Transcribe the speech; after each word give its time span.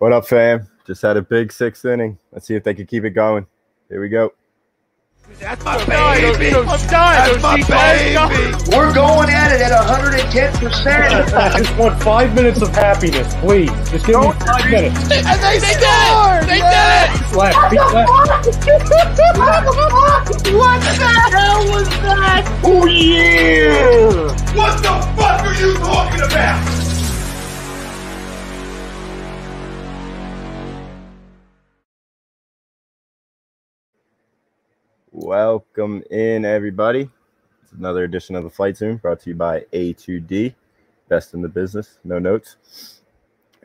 What 0.00 0.14
up, 0.14 0.26
fam? 0.26 0.66
Just 0.86 1.02
had 1.02 1.18
a 1.18 1.20
big 1.22 1.52
sixth 1.52 1.84
inning. 1.84 2.18
Let's 2.32 2.46
see 2.46 2.54
if 2.54 2.64
they 2.64 2.72
can 2.72 2.86
keep 2.86 3.04
it 3.04 3.10
going. 3.10 3.46
Here 3.90 4.00
we 4.00 4.08
go. 4.08 4.32
That's 5.38 5.62
my 5.62 5.76
baby. 5.84 6.48
That's 6.48 7.42
my 7.42 7.56
baby. 7.56 8.74
We're 8.74 8.94
going 8.94 9.28
at 9.28 9.52
it 9.52 9.60
at 9.60 9.72
110%. 9.72 11.34
I 11.34 11.58
just 11.58 11.76
want 11.76 12.02
five 12.02 12.34
minutes 12.34 12.62
of 12.62 12.70
happiness, 12.70 13.34
please. 13.40 13.68
Just 13.90 14.06
give 14.06 14.18
me 14.18 14.32
five 14.32 14.70
minutes. 14.70 15.02
And 15.02 15.36
they, 15.42 15.58
scored. 15.68 16.48
They 16.48 16.64
did 16.64 16.96
it. 16.96 17.36
Left, 17.36 17.70
beat 17.70 17.80
left. 17.92 18.16
what 20.56 20.80
the 20.80 21.12
hell 21.30 21.60
was 21.68 21.88
that? 22.00 22.60
Oh, 22.64 22.86
yeah. 22.86 24.32
What 24.56 24.78
the 24.78 24.96
fuck 25.20 25.44
are 25.44 25.54
you 25.60 25.74
talking 25.76 26.22
about? 26.22 26.89
Welcome 35.12 36.04
in, 36.08 36.44
everybody. 36.44 37.10
It's 37.64 37.72
another 37.72 38.04
edition 38.04 38.36
of 38.36 38.44
the 38.44 38.50
Flight 38.50 38.76
Zoom 38.76 38.98
brought 38.98 39.18
to 39.22 39.30
you 39.30 39.34
by 39.34 39.62
A2D, 39.72 40.54
best 41.08 41.34
in 41.34 41.42
the 41.42 41.48
business. 41.48 41.98
No 42.04 42.20
notes. 42.20 43.00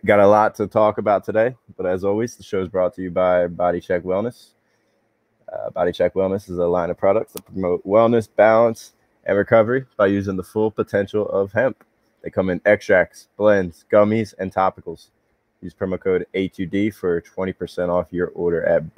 Got 0.04 0.22
a 0.22 0.28
lot 0.28 0.56
to 0.56 0.66
talk 0.66 0.98
about 0.98 1.24
today, 1.24 1.56
but 1.78 1.86
as 1.86 2.04
always, 2.04 2.36
the 2.36 2.42
show 2.42 2.64
is 2.64 2.68
brought 2.68 2.96
to 2.96 3.04
you 3.04 3.12
by 3.12 3.46
Body 3.46 3.80
Check 3.80 4.02
Wellness. 4.02 4.54
Uh, 5.54 5.70
Body 5.70 5.92
Check 5.92 6.16
Wellness 6.16 6.50
is 6.50 6.58
a 6.58 6.66
line 6.66 6.90
of 6.90 6.98
products 6.98 7.34
that 7.34 7.46
promote 7.46 7.86
wellness, 7.86 8.28
balance, 8.36 8.94
and 9.26 9.38
recovery 9.38 9.86
by 9.98 10.08
using 10.08 10.38
the 10.38 10.44
full 10.44 10.72
potential 10.72 11.30
of 11.30 11.52
hemp. 11.52 11.84
They 12.24 12.32
come 12.32 12.50
in 12.50 12.60
extracts, 12.66 13.28
blends, 13.38 13.86
gummies, 13.92 14.34
and 14.40 14.52
topicals. 14.52 15.10
Use 15.62 15.76
promo 15.76 16.00
code 16.00 16.26
A2D 16.34 16.96
for 16.96 17.22
20% 17.22 17.90
off 17.90 18.12
your 18.12 18.30
order 18.30 18.64
at 18.66 18.96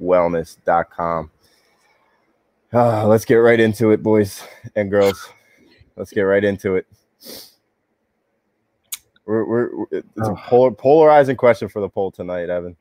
bodycheckwellness.com. 0.00 1.30
Uh, 2.74 3.06
let's 3.06 3.24
get 3.26 3.34
right 3.36 3.60
into 3.60 3.90
it, 3.90 4.02
boys 4.02 4.42
and 4.76 4.90
girls. 4.90 5.28
Let's 5.96 6.10
get 6.10 6.22
right 6.22 6.42
into 6.42 6.76
it. 6.76 6.86
We're, 9.26 9.44
we're, 9.44 9.76
we're- 9.76 10.02
it's 10.16 10.28
a 10.28 10.34
polar, 10.34 10.70
polarizing 10.70 11.36
question 11.36 11.68
for 11.68 11.80
the 11.80 11.88
poll 11.88 12.10
tonight, 12.10 12.48
Evan. 12.50 12.76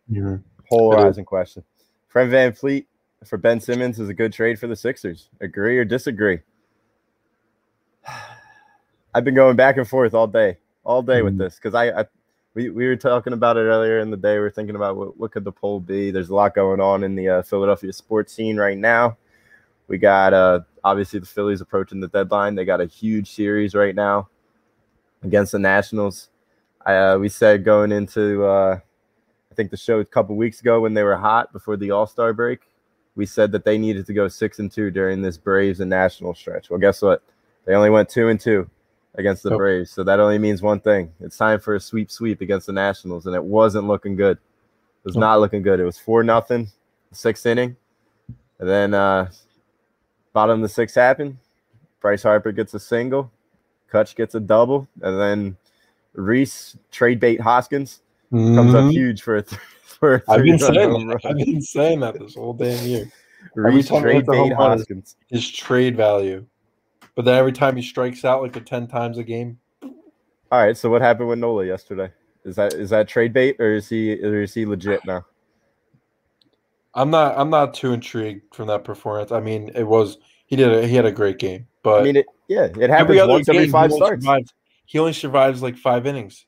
Polarizing 0.70 1.26
question. 1.26 1.64
Fred 2.08 2.30
VanVleet 2.30 2.86
for 3.26 3.38
Ben 3.38 3.59
Simmons 3.59 4.00
is 4.00 4.09
a 4.09 4.14
good 4.14 4.32
trade 4.34 4.58
for 4.59 4.67
the 4.67 4.76
Sixers. 4.76 5.30
Agree 5.42 5.78
or 5.78 5.86
disagree? 5.86 6.39
I've 9.14 9.26
been 9.26 9.36
going 9.36 9.58
back 9.58 9.76
and 9.78 9.88
forth 9.88 10.14
all 10.14 10.28
day, 10.28 10.58
all 10.86 11.02
day 11.04 11.22
with 11.22 11.36
Mhm. 11.36 11.39
this 11.39 11.56
because 11.56 11.76
I, 11.76 12.02
I 12.02 12.06
we, 12.54 12.70
we 12.70 12.86
were 12.86 12.96
talking 12.96 13.34
about 13.34 13.58
it 13.58 13.62
earlier 13.62 14.00
in 14.00 14.12
the 14.12 14.18
day. 14.18 14.34
We 14.34 14.46
are 14.46 14.52
thinking 14.52 14.76
about 14.76 14.98
what, 14.98 15.18
what 15.18 15.32
could 15.32 15.44
the 15.44 15.52
poll 15.52 15.80
be. 15.80 16.12
There's 16.12 16.30
a 16.30 16.36
lot 16.36 16.54
going 16.54 16.82
on 16.82 17.04
in 17.04 17.16
the 17.16 17.30
uh, 17.30 17.42
Philadelphia 17.44 17.94
sports 17.94 18.34
scene 18.34 18.58
right 18.58 18.78
now. 18.78 19.18
We 19.88 19.98
got 19.98 20.34
uh, 20.34 20.62
obviously 20.84 21.20
the 21.20 21.26
Phillies 21.26 21.62
approaching 21.62 22.00
the 22.00 22.08
deadline. 22.08 22.56
They 22.56 22.66
got 22.66 22.82
a 22.82 22.86
huge 22.86 23.32
series 23.32 23.74
right 23.74 23.96
now 23.96 24.30
against 25.24 25.54
the 25.54 25.60
Nationals. 25.60 26.30
Uh, 26.86 27.18
we 27.20 27.30
said 27.30 27.64
going 27.64 27.92
into 27.92 28.44
uh, 28.44 28.80
I 29.52 29.56
think 29.56 29.70
the 29.70 29.78
show 29.78 30.00
a 30.00 30.06
couple 30.06 30.36
weeks 30.36 30.62
ago 30.62 30.80
when 30.82 30.94
they 30.94 31.04
were 31.04 31.18
hot 31.18 31.54
before 31.54 31.78
the 31.78 31.92
All 31.92 32.08
Star 32.08 32.34
break, 32.34 32.62
we 33.16 33.26
said 33.26 33.52
that 33.52 33.66
they 33.66 33.78
needed 33.78 34.06
to 34.08 34.14
go 34.14 34.28
six 34.28 34.60
and 34.60 34.72
two 34.72 34.92
during 34.92 35.22
this 35.22 35.38
Braves 35.38 35.80
and 35.80 35.90
National 35.90 36.34
stretch. 36.34 36.70
Well, 36.70 36.80
guess 36.80 37.02
what? 37.02 37.22
They 37.66 37.76
only 37.76 37.90
went 37.90 38.10
two 38.10 38.30
and 38.30 38.40
two 38.40 38.70
against 39.16 39.44
the. 39.44 39.56
Braves, 39.56 39.92
so 39.92 40.04
that 40.04 40.20
only 40.20 40.38
means 40.38 40.62
one 40.62 40.80
thing: 40.80 41.12
it's 41.20 41.38
time 41.38 41.59
for 41.59 41.76
a 41.76 41.80
sweep 41.80 42.09
sweep 42.12 42.42
against 42.42 42.67
the 42.67 42.73
Nationals, 42.73 43.26
and 43.26 43.36
it 43.36 43.44
wasn't 43.44 43.88
looking 43.88 44.16
good. 44.16 44.38
It 44.38 45.06
was 45.06 45.16
Nope. 45.16 45.22
not 45.22 45.40
looking 45.40 45.62
good. 45.62 45.80
It 45.80 45.86
was 45.86 45.98
four 45.98 46.23
nothing, 46.23 46.67
sixth 47.12 47.45
inning, 47.45 47.76
and 48.59 48.70
then 48.70 48.94
uh, 48.94 49.32
bottom 50.33 50.55
of 50.60 50.61
the 50.61 50.70
sixth 50.70 50.95
happened. 50.95 51.38
Bryce 51.99 52.23
Harper 52.23 52.52
gets 52.52 52.73
a 52.73 52.80
single, 52.80 53.32
Cutch 53.89 54.16
gets 54.16 54.36
a 54.36 54.39
double, 54.39 54.88
and 55.02 55.20
then 55.20 55.58
Rhys 56.14 56.76
trade 56.92 57.20
bait 57.20 57.39
Hoskins 57.42 58.02
comes 58.32 58.73
up 58.73 58.86
Mhm. 58.86 58.92
huge 58.92 59.22
for 59.22 59.36
a 59.38 59.42
th- 59.43 59.61
for 59.83 60.16
a 60.16 60.23
I've 60.30 60.43
been 60.43 60.58
saying 60.58 61.08
that. 61.08 61.26
I've 61.26 61.38
been 61.38 61.61
saying 61.61 61.99
that 61.99 62.17
this 62.20 62.36
whole 62.36 62.54
damn 62.54 62.86
year. 62.88 63.11
Rhys 63.55 63.88
trade 63.88 64.16
hits 64.16 64.30
a 64.30 64.36
home 64.36 64.49
bait 64.49 64.55
Hoskins. 64.55 65.16
His 65.30 65.49
trade 65.49 65.95
value. 65.98 66.45
But 67.16 67.26
then 67.26 67.38
every 67.38 67.52
time 67.52 67.76
he 67.76 67.82
strikes 67.82 68.23
out 68.26 68.42
like 68.42 68.55
a 68.55 68.61
10 68.61 68.88
times 68.88 69.17
a 69.17 69.23
game, 69.23 69.60
All 69.83 70.61
right, 70.64 70.76
so 70.77 70.89
what 70.89 71.02
happened 71.02 71.30
with 71.30 71.39
Nola 71.39 71.66
yesterday? 71.66 72.11
Is 72.44 72.55
that 72.55 72.73
is 72.73 72.89
that 72.89 73.08
trade 73.08 73.33
bait 73.33 73.58
or 73.60 73.73
is 73.76 73.88
he 73.88 74.14
or 74.23 74.42
is 74.42 74.54
he 74.54 74.66
legit 74.66 75.05
now? 75.05 75.26
I'm 76.94 77.10
not 77.10 77.38
I'm 77.38 77.49
not 77.49 77.73
too 77.73 77.94
intrigued 77.94 78.54
from 78.55 78.67
that 78.67 78.83
performance. 78.83 79.32
I 79.32 79.39
mean, 79.39 79.72
it 79.76 79.83
was 79.83 80.17
he 80.48 80.55
did 80.55 80.72
a, 80.73 80.88
he 80.88 80.95
had 80.95 81.05
a 81.05 81.11
great 81.11 81.38
game, 81.38 81.67
but 81.83 82.02
I 82.02 82.04
mean, 82.04 82.16
it 82.17 82.26
yeah, 82.48 82.64
it 82.66 82.77
every 82.77 82.89
happens 82.89 83.20
other 83.20 83.32
once 83.33 83.45
game, 83.48 83.55
every 83.55 83.66
he 83.67 83.72
five 83.72 83.92
only 83.92 83.98
starts. 83.98 84.23
survives- 84.26 84.54
he 84.86 84.99
only 84.99 85.14
survives 85.14 85.61
like 85.61 85.78
5 85.78 86.05
innings. 86.05 86.45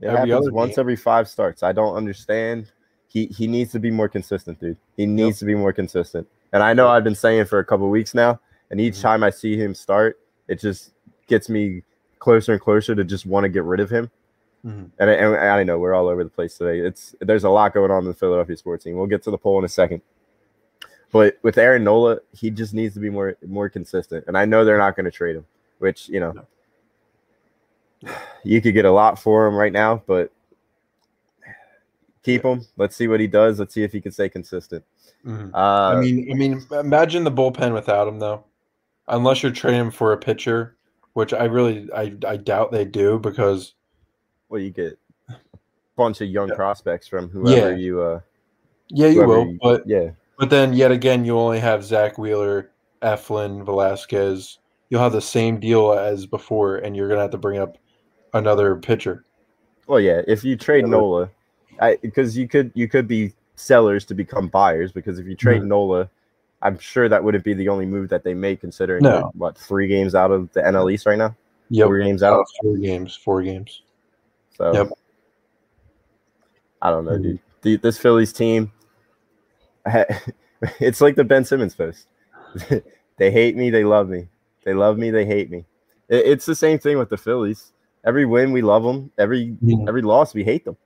It 0.00 0.06
every 0.06 0.30
happens 0.30 0.46
other 0.46 0.52
once 0.52 0.76
game. 0.76 0.80
every 0.80 0.96
five 0.96 1.28
starts. 1.28 1.62
I 1.62 1.72
don't 1.72 1.94
understand. 1.94 2.72
He 3.08 3.26
he 3.26 3.46
needs 3.46 3.70
to 3.72 3.78
be 3.80 3.90
more 3.90 4.08
consistent, 4.08 4.58
dude. 4.60 4.78
He 4.96 5.04
needs 5.04 5.38
to 5.40 5.44
be 5.44 5.54
more 5.54 5.74
consistent. 5.74 6.26
And 6.54 6.62
I 6.62 6.72
know 6.72 6.88
I've 6.88 7.04
been 7.04 7.14
saying 7.14 7.44
for 7.46 7.58
a 7.58 7.64
couple 7.64 7.90
weeks 7.90 8.14
now, 8.14 8.40
and 8.72 8.80
each 8.80 8.94
Mhm. 8.94 9.02
time 9.02 9.22
I 9.22 9.30
see 9.30 9.56
him 9.56 9.74
start, 9.74 10.18
it 10.48 10.58
just 10.58 10.92
gets 11.28 11.48
me 11.48 11.82
closer 12.18 12.52
and 12.52 12.60
closer 12.60 12.94
to 12.96 13.04
just 13.04 13.26
want 13.26 13.44
to 13.44 13.48
get 13.48 13.62
rid 13.64 13.78
of 13.80 13.90
him. 13.90 14.10
Mhm. 14.64 14.90
And, 14.98 15.10
I- 15.10 15.14
and 15.14 15.36
I 15.36 15.62
know 15.64 15.78
we're 15.78 15.94
all 15.94 16.08
over 16.08 16.24
the 16.24 16.30
place 16.30 16.56
today. 16.58 16.80
It's 16.80 17.14
there's 17.20 17.44
a 17.44 17.50
lot 17.50 17.74
going 17.74 17.90
on 17.90 18.02
in 18.02 18.08
the 18.08 18.14
Philadelphia 18.14 18.56
sports 18.56 18.84
team. 18.84 18.96
We'll 18.96 19.06
get 19.06 19.22
to 19.24 19.30
the 19.30 19.38
poll 19.38 19.58
in 19.58 19.64
a 19.64 19.68
second. 19.68 20.02
But 21.12 21.36
with 21.42 21.58
Aaron 21.58 21.84
Nola, 21.84 22.20
he 22.32 22.50
just 22.50 22.72
needs 22.72 22.94
to 22.94 23.00
be 23.00 23.10
more 23.10 23.36
more 23.46 23.68
consistent. 23.68 24.24
And 24.26 24.38
I 24.38 24.44
know 24.46 24.64
they're 24.64 24.78
not 24.78 24.96
going 24.96 25.04
to 25.04 25.10
trade 25.10 25.36
him, 25.36 25.44
which 25.78 26.08
you 26.08 26.20
know 26.20 26.32
you 28.44 28.60
could 28.62 28.74
get 28.74 28.84
a 28.84 28.90
lot 28.90 29.18
for 29.18 29.46
him 29.46 29.54
right 29.54 29.72
now, 29.72 30.02
but 30.06 30.32
keep 32.22 32.42
him. 32.44 32.62
Let's 32.76 32.96
see 32.96 33.08
what 33.08 33.20
he 33.20 33.26
does. 33.26 33.58
Let's 33.58 33.74
see 33.74 33.82
if 33.82 33.92
he 33.92 34.00
can 34.00 34.12
stay 34.12 34.28
consistent. 34.28 34.84
Mhm. 35.24 35.52
Uh, 35.52 35.96
I 35.96 36.00
mean, 36.00 36.30
I 36.30 36.34
mean, 36.34 36.62
imagine 36.72 37.24
the 37.24 37.30
bullpen 37.32 37.74
without 37.74 38.08
him 38.08 38.18
though. 38.18 38.44
Unless 39.08 39.42
you're 39.42 39.52
trading 39.52 39.90
for 39.90 40.12
a 40.12 40.16
pitcher, 40.16 40.76
which 41.14 41.32
I 41.32 41.44
really 41.44 41.88
I, 41.92 42.14
I 42.26 42.36
doubt 42.36 42.72
they 42.72 42.84
do 42.84 43.18
because 43.18 43.74
well, 44.48 44.60
you 44.60 44.70
get 44.70 44.98
a 45.30 45.34
bunch 45.96 46.20
of 46.20 46.28
young 46.28 46.48
Yeah. 46.48 46.54
prospects 46.54 47.08
from 47.08 47.28
whoever 47.28 47.70
Yeah. 47.70 47.76
you. 47.76 48.02
Uh, 48.02 48.20
yeah, 48.88 49.08
you 49.08 49.26
will, 49.26 49.46
you- 49.46 49.58
but 49.62 49.86
yeah, 49.86 50.10
But 50.38 50.50
then 50.50 50.72
yet 50.72 50.90
again, 50.92 51.24
you 51.24 51.38
only 51.38 51.58
have 51.60 51.84
Zack 51.84 52.18
Wheeler, 52.18 52.70
Eflin, 53.02 53.64
Velasquez. 53.64 54.58
You'll 54.90 55.00
have 55.02 55.12
the 55.12 55.20
same 55.20 55.58
deal 55.58 55.92
as 55.92 56.26
before, 56.26 56.76
and 56.76 56.96
you're 56.96 57.08
gonna 57.08 57.22
have 57.22 57.30
to 57.30 57.38
bring 57.38 57.58
up 57.58 57.78
another 58.34 58.76
pitcher. 58.76 59.24
Well, 59.86 60.00
yeah. 60.00 60.22
If 60.28 60.44
you 60.44 60.56
trade 60.56 60.82
but- 60.82 60.90
Nola, 60.90 61.30
I 61.80 61.96
because 62.02 62.36
you 62.36 62.46
could 62.48 62.70
you 62.74 62.88
could 62.88 63.08
be 63.08 63.32
sellers 63.56 64.04
to 64.06 64.14
become 64.14 64.48
buyers 64.48 64.92
because 64.92 65.18
if 65.18 65.26
you 65.26 65.34
trade 65.34 65.62
Mhm. 65.62 65.66
Nola, 65.68 66.10
I'm 66.62 66.78
sure 66.78 67.08
that 67.08 67.22
wouldn't 67.22 67.44
be 67.44 67.54
the 67.54 67.68
only 67.68 67.86
move 67.86 68.08
that 68.10 68.22
they 68.24 68.34
make 68.34 68.60
considering 68.60 69.02
No. 69.02 69.10
they're, 69.10 69.22
what 69.34 69.58
three 69.58 69.88
games 69.88 70.14
out 70.14 70.30
of 70.30 70.50
the 70.52 70.60
NL 70.60 70.90
East 70.92 71.06
right 71.06 71.18
now, 71.18 71.36
Yep. 71.70 71.86
four 71.86 71.98
games 71.98 72.22
Uh, 72.22 72.32
out. 72.34 72.46
four 72.62 72.76
games. 72.76 73.16
Four 73.16 73.42
games. 73.42 73.82
So 74.56 74.72
Yep. 74.72 74.88
I 76.80 76.90
don't 76.90 77.04
know, 77.04 77.12
Mhm. 77.18 77.22
dude. 77.22 77.40
The, 77.62 77.76
this 77.76 77.98
Phillies 77.98 78.32
team, 78.32 78.72
it's 80.80 81.00
like 81.00 81.16
the 81.16 81.24
Ben 81.24 81.44
Simmons 81.44 81.74
post. 81.74 82.06
they 83.18 83.30
hate 83.30 83.56
me, 83.56 83.70
they 83.70 83.84
love 83.84 84.08
me. 84.08 84.28
They 84.64 84.74
love 84.74 84.98
me, 84.98 85.10
they 85.10 85.24
hate 85.26 85.50
me. 85.50 85.64
It- 86.08 86.26
it's 86.26 86.46
the 86.46 86.54
same 86.54 86.78
thing 86.78 86.98
with 86.98 87.08
the 87.08 87.16
Phillies. 87.16 87.72
Every 88.04 88.24
win, 88.26 88.52
we 88.52 88.62
love 88.62 88.82
them. 88.82 89.10
Every 89.18 89.56
Mhm. 89.64 89.88
every 89.88 90.02
loss, 90.02 90.34
we 90.34 90.44
hate 90.44 90.64
them. 90.64 90.76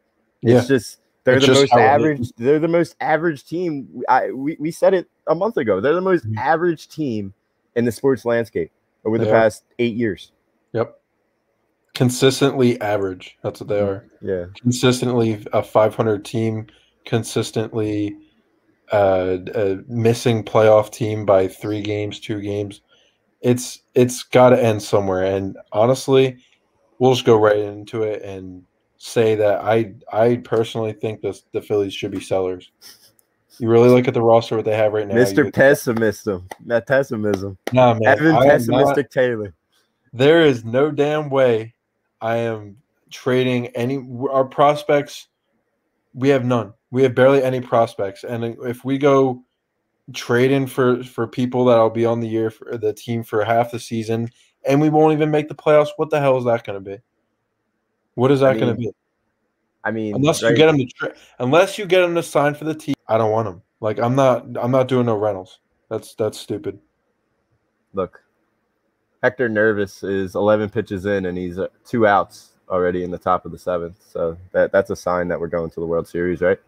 Yeah. 0.42 0.58
It's 0.58 0.68
just 0.68 1.00
they're 1.26 1.36
It's 1.38 1.46
the 1.46 1.52
most 1.52 1.70
how 1.72 1.78
it 1.78 1.82
is. 1.82 1.88
average. 1.88 2.32
They're 2.38 2.58
the 2.60 2.68
most 2.68 2.96
average 3.00 3.44
team. 3.44 4.02
I 4.08 4.30
we, 4.30 4.56
we 4.60 4.70
said 4.70 4.94
it 4.94 5.08
a 5.26 5.34
month 5.34 5.56
ago. 5.56 5.80
They're 5.80 5.94
the 5.94 6.00
most 6.00 6.24
Mhm. 6.26 6.38
average 6.38 6.88
team 6.88 7.34
in 7.74 7.84
the 7.84 7.92
sports 7.92 8.24
landscape 8.24 8.70
over 9.04 9.18
the 9.18 9.26
past 9.26 9.64
eight 9.80 9.94
years. 9.96 10.32
Yep. 10.72 10.98
Consistently 11.94 12.80
average. 12.80 13.36
That's 13.42 13.60
what 13.60 13.68
they 13.68 13.80
are. 13.80 14.06
Yeah, 14.20 14.46
Consistently 14.60 15.44
a 15.52 15.62
500 15.62 16.24
team. 16.24 16.66
Consistently 17.04 18.16
uh, 18.92 19.38
uh, 19.54 19.76
missing 19.88 20.44
playoff 20.44 20.92
team 20.92 21.24
by 21.26 21.48
three 21.48 21.82
games, 21.82 22.20
two 22.20 22.40
games. 22.40 22.82
It's 23.40 23.80
it's 23.94 24.22
got 24.22 24.50
to 24.50 24.62
end 24.62 24.80
somewhere. 24.82 25.24
And 25.24 25.56
honestly, 25.72 26.36
we'll 26.98 27.14
just 27.14 27.26
go 27.26 27.36
right 27.36 27.56
into 27.58 28.02
it 28.04 28.22
and 28.22 28.62
say 28.98 29.34
that 29.36 29.60
I 29.60 29.94
I 30.12 30.36
personally 30.36 30.92
think 30.92 31.20
this 31.20 31.44
the 31.52 31.60
Phillies 31.60 31.94
should 31.94 32.10
be 32.10 32.20
sellers. 32.20 32.70
You 33.58 33.70
really 33.70 33.88
look 33.88 34.06
at 34.06 34.14
the 34.14 34.22
roster 34.22 34.56
what 34.56 34.64
they 34.64 34.76
have 34.76 34.92
right 34.92 35.06
now. 35.08 35.14
Mr. 35.14 35.52
Pessimism, 35.52 36.46
not 36.64 36.86
pessimism. 36.86 37.56
Nah, 37.72 37.94
man, 37.94 38.02
Evan 38.18 38.26
I 38.26 38.30
am 38.30 38.42
not- 38.42 38.46
Pessimistic 38.50 39.10
Taylor. 39.10 39.54
there 40.12 40.42
is 40.42 40.64
no 40.64 40.90
damn 40.90 41.30
way 41.30 41.74
I 42.20 42.36
am 42.36 42.76
trading 43.10 43.68
any 43.68 44.06
our 44.30 44.44
prospects 44.44 45.28
we 46.14 46.28
have 46.30 46.44
none. 46.44 46.72
We 46.90 47.02
have 47.02 47.14
barely 47.14 47.42
any 47.42 47.60
prospects, 47.60 48.24
and 48.24 48.56
if 48.64 48.84
we 48.84 48.98
go 48.98 49.42
trading 50.12 50.66
for 50.66 51.02
for 51.02 51.26
people 51.26 51.64
that'll 51.66 51.90
be 51.90 52.06
on 52.06 52.20
the 52.20 52.28
year 52.28 52.50
for 52.50 52.78
the 52.78 52.92
team 52.92 53.22
for 53.22 53.44
half 53.44 53.70
the 53.70 53.80
season, 53.80 54.30
and 54.66 54.80
we 54.80 54.88
won't 54.88 55.12
even 55.12 55.30
make 55.30 55.48
the 55.48 55.54
playoffs, 55.54 55.88
what 55.96 56.10
the 56.10 56.20
hell 56.20 56.38
is 56.38 56.44
that 56.44 56.64
going 56.64 56.82
to 56.82 56.90
be? 56.90 56.98
What 58.16 58.32
is 58.32 58.40
that 58.40 58.56
I 58.56 58.58
going 58.58 58.74
to 58.74 58.78
be? 58.78 58.90
I 59.84 59.92
mean, 59.92 60.16
Unless 60.16 60.42
you 60.42 60.54
get 60.56 60.68
him 60.68 60.78
to 60.78 60.86
tra- 60.86 61.14
unless 61.38 61.78
you 61.78 61.86
get 61.86 62.02
him 62.02 62.16
to 62.16 62.22
sign 62.22 62.54
for 62.54 62.64
the 62.64 62.74
team, 62.74 62.96
I 63.06 63.18
don't 63.18 63.30
want 63.30 63.46
him. 63.46 63.62
Like 63.80 64.00
I'm 64.00 64.16
not 64.16 64.44
I'm 64.60 64.72
not 64.72 64.88
doing 64.88 65.06
no 65.06 65.16
rentals. 65.16 65.60
That's 65.88 66.14
that's 66.16 66.38
stupid. 66.40 66.80
look, 67.92 68.20
Hector 69.22 69.48
Nervous 69.48 70.02
is 70.02 70.34
11 70.34 70.70
pitches 70.70 71.06
in, 71.06 71.26
and 71.26 71.38
he's 71.38 71.58
uh, 71.58 71.68
two 71.84 72.06
outs 72.06 72.54
already 72.68 73.04
in 73.04 73.10
the 73.10 73.18
top 73.18 73.44
of 73.44 73.52
the 73.52 73.58
seventh. 73.58 74.02
So 74.10 74.36
that 74.52 74.72
that's 74.72 74.90
a 74.90 74.96
sign 74.96 75.28
that 75.28 75.38
we're 75.38 75.46
going 75.46 75.70
to 75.70 75.80
the 75.80 75.86
World 75.86 76.08
Series, 76.08 76.40
right? 76.40 76.58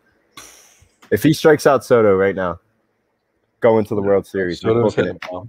If 1.11 1.23
he 1.23 1.33
strikes 1.33 1.67
out 1.67 1.85
Soto 1.85 2.15
right 2.15 2.37
now, 2.37 2.61
going 3.61 3.85
to 3.87 3.95
the 3.95 4.03
World 4.03 4.27
Series, 4.27 4.63
we're 4.63 4.75
Soto's 4.75 4.95
booking 4.95 5.15
hitting 5.15 5.41
it. 5.41 5.49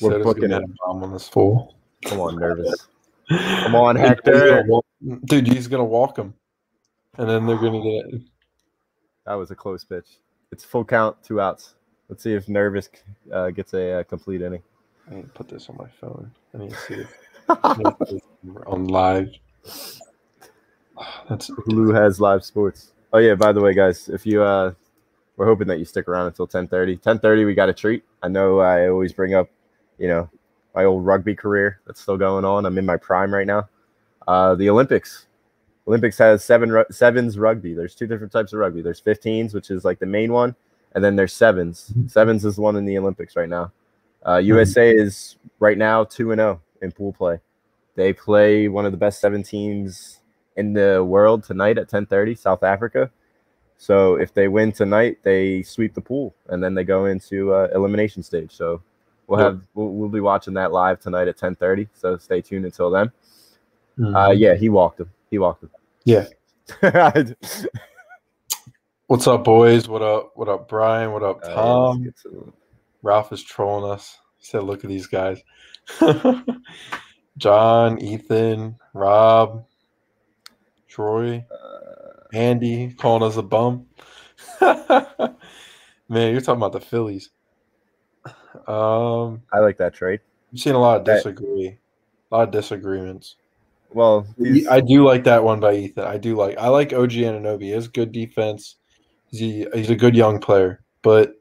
We're 0.00 0.10
Soto's 0.10 0.24
booking 0.24 0.52
it. 0.52 0.62
bomb 0.84 1.02
on 1.02 1.12
this 1.12 1.26
fool. 1.26 1.74
Come 2.04 2.20
on, 2.20 2.36
Nervous. 2.36 2.86
Come 3.30 3.74
on, 3.74 3.96
Hector. 3.96 4.62
Gonna 5.04 5.14
walk- 5.16 5.20
Dude, 5.26 5.46
he's 5.46 5.68
gonna 5.68 5.84
walk 5.84 6.18
him, 6.18 6.34
and 7.16 7.28
then 7.28 7.46
they're 7.46 7.56
gonna 7.58 7.82
get 7.82 8.14
it. 8.14 8.22
That 9.26 9.34
was 9.34 9.50
a 9.50 9.54
close 9.54 9.84
pitch. 9.84 10.06
It's 10.52 10.64
full 10.64 10.84
count, 10.84 11.22
two 11.22 11.40
outs. 11.40 11.74
Let's 12.08 12.22
see 12.22 12.32
if 12.32 12.48
Nervous 12.48 12.88
uh, 13.32 13.50
gets 13.50 13.74
a 13.74 14.00
uh, 14.00 14.02
complete 14.04 14.40
inning. 14.40 14.62
I 15.10 15.16
need 15.16 15.22
to 15.22 15.28
put 15.28 15.48
this 15.48 15.68
on 15.68 15.76
my 15.76 15.88
phone. 16.00 16.30
I 16.54 16.58
need 16.58 16.70
to 16.70 16.76
see 16.76 16.94
it 16.94 17.06
I 17.48 17.76
need 17.76 17.84
to 17.84 17.92
put 17.92 18.08
this 18.08 18.20
on 18.66 18.86
live. 18.88 19.28
That's 21.28 21.50
Hulu 21.50 21.94
has 21.94 22.20
live 22.20 22.44
sports. 22.44 22.92
Oh 23.12 23.18
yeah, 23.18 23.34
by 23.34 23.52
the 23.52 23.60
way, 23.60 23.74
guys, 23.74 24.08
if 24.08 24.26
you 24.26 24.42
uh 24.42 24.72
we're 25.36 25.46
hoping 25.46 25.68
that 25.68 25.78
you 25.78 25.84
stick 25.84 26.08
around 26.08 26.26
until 26.26 26.48
10:30. 26.48 27.00
10:30 27.00 27.46
we 27.46 27.54
got 27.54 27.68
a 27.68 27.72
treat. 27.74 28.02
I 28.22 28.28
know 28.28 28.58
I 28.60 28.88
always 28.88 29.12
bring 29.12 29.34
up, 29.34 29.48
you 29.98 30.08
know, 30.08 30.28
my 30.74 30.84
old 30.84 31.06
rugby 31.06 31.34
career 31.34 31.80
that's 31.86 32.00
still 32.00 32.16
going 32.16 32.44
on. 32.44 32.66
I'm 32.66 32.76
in 32.78 32.84
my 32.86 32.96
prime 32.96 33.32
right 33.32 33.46
now. 33.46 33.68
Uh 34.28 34.54
the 34.54 34.68
Olympics. 34.68 35.26
Olympics 35.88 36.18
has 36.18 36.44
seven 36.44 36.84
sevens 36.90 37.38
rugby. 37.38 37.72
There's 37.72 37.94
two 37.94 38.06
different 38.06 38.30
types 38.30 38.52
of 38.52 38.58
rugby. 38.58 38.82
There's 38.82 39.00
15s, 39.00 39.54
which 39.54 39.70
is 39.70 39.86
like 39.86 39.98
the 39.98 40.06
main 40.06 40.34
one, 40.34 40.54
and 40.94 41.02
then 41.02 41.16
there's 41.16 41.32
sevens. 41.32 41.90
Sevens 42.06 42.44
is 42.44 42.56
the 42.56 42.62
one 42.62 42.76
in 42.76 42.84
the 42.84 42.98
Olympics 42.98 43.36
right 43.36 43.48
now. 43.48 43.72
Uh, 44.26 44.36
USA 44.36 44.90
is 44.90 45.36
right 45.60 45.78
now 45.78 46.04
2 46.04 46.32
and 46.32 46.40
0 46.40 46.60
in 46.82 46.92
pool 46.92 47.14
play. 47.14 47.40
They 47.94 48.12
play 48.12 48.68
one 48.68 48.84
of 48.84 48.92
the 48.92 48.98
best 48.98 49.18
seven 49.18 49.42
teams 49.42 50.20
in 50.56 50.74
the 50.74 51.02
world 51.02 51.42
tonight 51.42 51.78
at 51.78 51.88
10:30, 51.88 52.36
South 52.36 52.62
Africa. 52.62 53.10
So 53.78 54.16
if 54.16 54.34
they 54.34 54.48
win 54.48 54.72
tonight, 54.72 55.18
they 55.22 55.62
sweep 55.62 55.94
the 55.94 56.02
pool 56.02 56.34
and 56.48 56.62
then 56.62 56.74
they 56.74 56.84
go 56.84 57.06
into 57.06 57.54
uh, 57.54 57.68
elimination 57.74 58.22
stage. 58.22 58.52
So 58.52 58.82
we'll 59.26 59.38
have 59.40 59.62
we'll, 59.74 59.88
we'll 59.88 60.08
be 60.10 60.20
watching 60.20 60.52
that 60.54 60.70
live 60.72 61.00
tonight 61.00 61.28
at 61.28 61.38
10:30. 61.38 61.88
So 61.94 62.18
stay 62.18 62.42
tuned 62.42 62.66
until 62.66 62.90
then. 62.90 63.10
Uh, 63.98 64.02
Mhm. 64.02 64.38
yeah, 64.38 64.54
he 64.54 64.68
walked 64.68 65.00
him. 65.00 65.10
He 65.30 65.38
walked 65.38 65.62
him. 65.64 65.70
Yeah. 66.04 66.26
uh, 66.82 67.24
What's 69.08 69.26
up, 69.26 69.42
boys? 69.44 69.88
What 69.88 70.02
up? 70.02 70.32
What 70.36 70.48
up, 70.48 70.68
Brian? 70.68 71.12
What 71.12 71.22
up, 71.22 71.40
Uh, 71.42 71.54
Tom? 71.54 72.12
to- 72.22 72.52
Ralph 73.02 73.32
is 73.32 73.42
trolling 73.42 73.90
us. 73.90 74.18
He 74.36 74.44
said, 74.44 74.64
"Look 74.64 74.84
at 74.84 74.88
these 74.90 75.06
guys." 75.06 75.42
John, 77.38 77.98
Ethan, 78.02 78.76
Rob, 78.92 79.64
Troy, 80.88 81.44
uh, 81.50 82.22
Andy 82.32 82.92
calling 82.92 83.22
us 83.22 83.36
a 83.36 83.42
bum. 83.42 83.86
Man, 84.60 86.32
you're 86.32 86.40
talking 86.40 86.60
about 86.60 86.72
the 86.72 86.80
Phillies. 86.80 87.30
Um, 88.66 89.42
I 89.52 89.60
like 89.60 89.78
that 89.78 89.94
trade. 89.94 90.20
I've 90.52 90.58
seen 90.58 90.74
a 90.74 90.78
lot 90.80 90.98
of 90.98 91.04
That- 91.06 91.16
disagree, 91.16 91.78
a 92.30 92.36
lot 92.36 92.48
of 92.48 92.50
disagreements. 92.50 93.36
Well, 93.90 94.26
these, 94.36 94.66
I 94.68 94.80
do 94.80 95.04
like 95.04 95.24
that 95.24 95.42
one 95.42 95.60
by 95.60 95.74
Ethan. 95.74 96.04
I 96.04 96.18
do 96.18 96.36
like. 96.36 96.58
I 96.58 96.68
like 96.68 96.92
OG 96.92 97.12
Anunoby. 97.12 97.62
He 97.62 97.70
has 97.70 97.88
good 97.88 98.12
defense. 98.12 98.76
He's 99.30 99.66
a, 99.66 99.76
he's 99.76 99.90
a 99.90 99.96
good 99.96 100.14
young 100.14 100.38
player, 100.40 100.82
but 101.02 101.34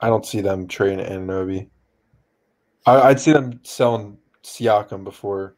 I 0.00 0.08
don't 0.08 0.24
see 0.24 0.40
them 0.40 0.66
trading 0.68 1.04
Anunoby. 1.04 1.68
I, 2.86 3.00
I'd 3.00 3.20
see 3.20 3.32
them 3.32 3.60
selling 3.62 4.18
Siakam 4.42 5.04
before 5.04 5.56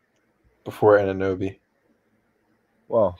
before 0.64 0.98
Anunoby. 0.98 1.58
well, 2.88 3.18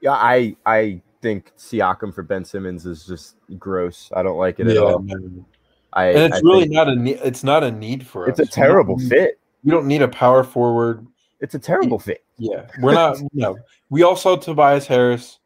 yeah, 0.00 0.12
I 0.12 0.56
I 0.66 1.02
think 1.20 1.52
Siakam 1.56 2.14
for 2.14 2.22
Ben 2.22 2.44
Simmons 2.44 2.86
is 2.86 3.06
just 3.06 3.36
gross. 3.58 4.10
I 4.14 4.22
don't 4.22 4.38
like 4.38 4.58
it 4.58 4.66
at 4.68 4.76
all. 4.78 4.98
man. 5.00 5.44
I, 5.92 6.06
and 6.06 6.32
it's 6.32 6.36
I 6.38 6.40
really 6.40 6.68
not 6.68 6.88
a 6.88 6.96
need. 6.96 7.20
It's 7.22 7.44
not 7.44 7.62
a 7.62 7.70
need 7.70 8.06
for 8.06 8.28
it's 8.28 8.40
us. 8.40 8.48
a 8.48 8.50
terrible 8.50 8.98
fit. 8.98 9.38
We 9.64 9.70
don't 9.70 9.86
need 9.86 10.02
a 10.02 10.08
power 10.08 10.44
forward. 10.44 11.06
It's 11.40 11.54
a 11.54 11.58
terrible 11.58 11.98
fit. 11.98 12.24
Yeah, 12.38 12.66
we're 12.80 12.94
not. 12.94 13.18
no, 13.32 13.56
we 13.90 14.02
all 14.02 14.16
saw 14.16 14.36
Tobias 14.36 14.86
Harris 14.86 15.38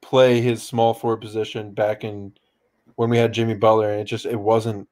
play 0.00 0.40
his 0.40 0.62
small 0.62 0.94
forward 0.94 1.20
position 1.20 1.72
back 1.72 2.04
in 2.04 2.32
when 2.96 3.10
we 3.10 3.18
had 3.18 3.32
Jimmy 3.32 3.54
Butler, 3.54 3.90
and 3.90 4.00
it 4.00 4.04
just 4.04 4.26
it 4.26 4.38
wasn't 4.38 4.88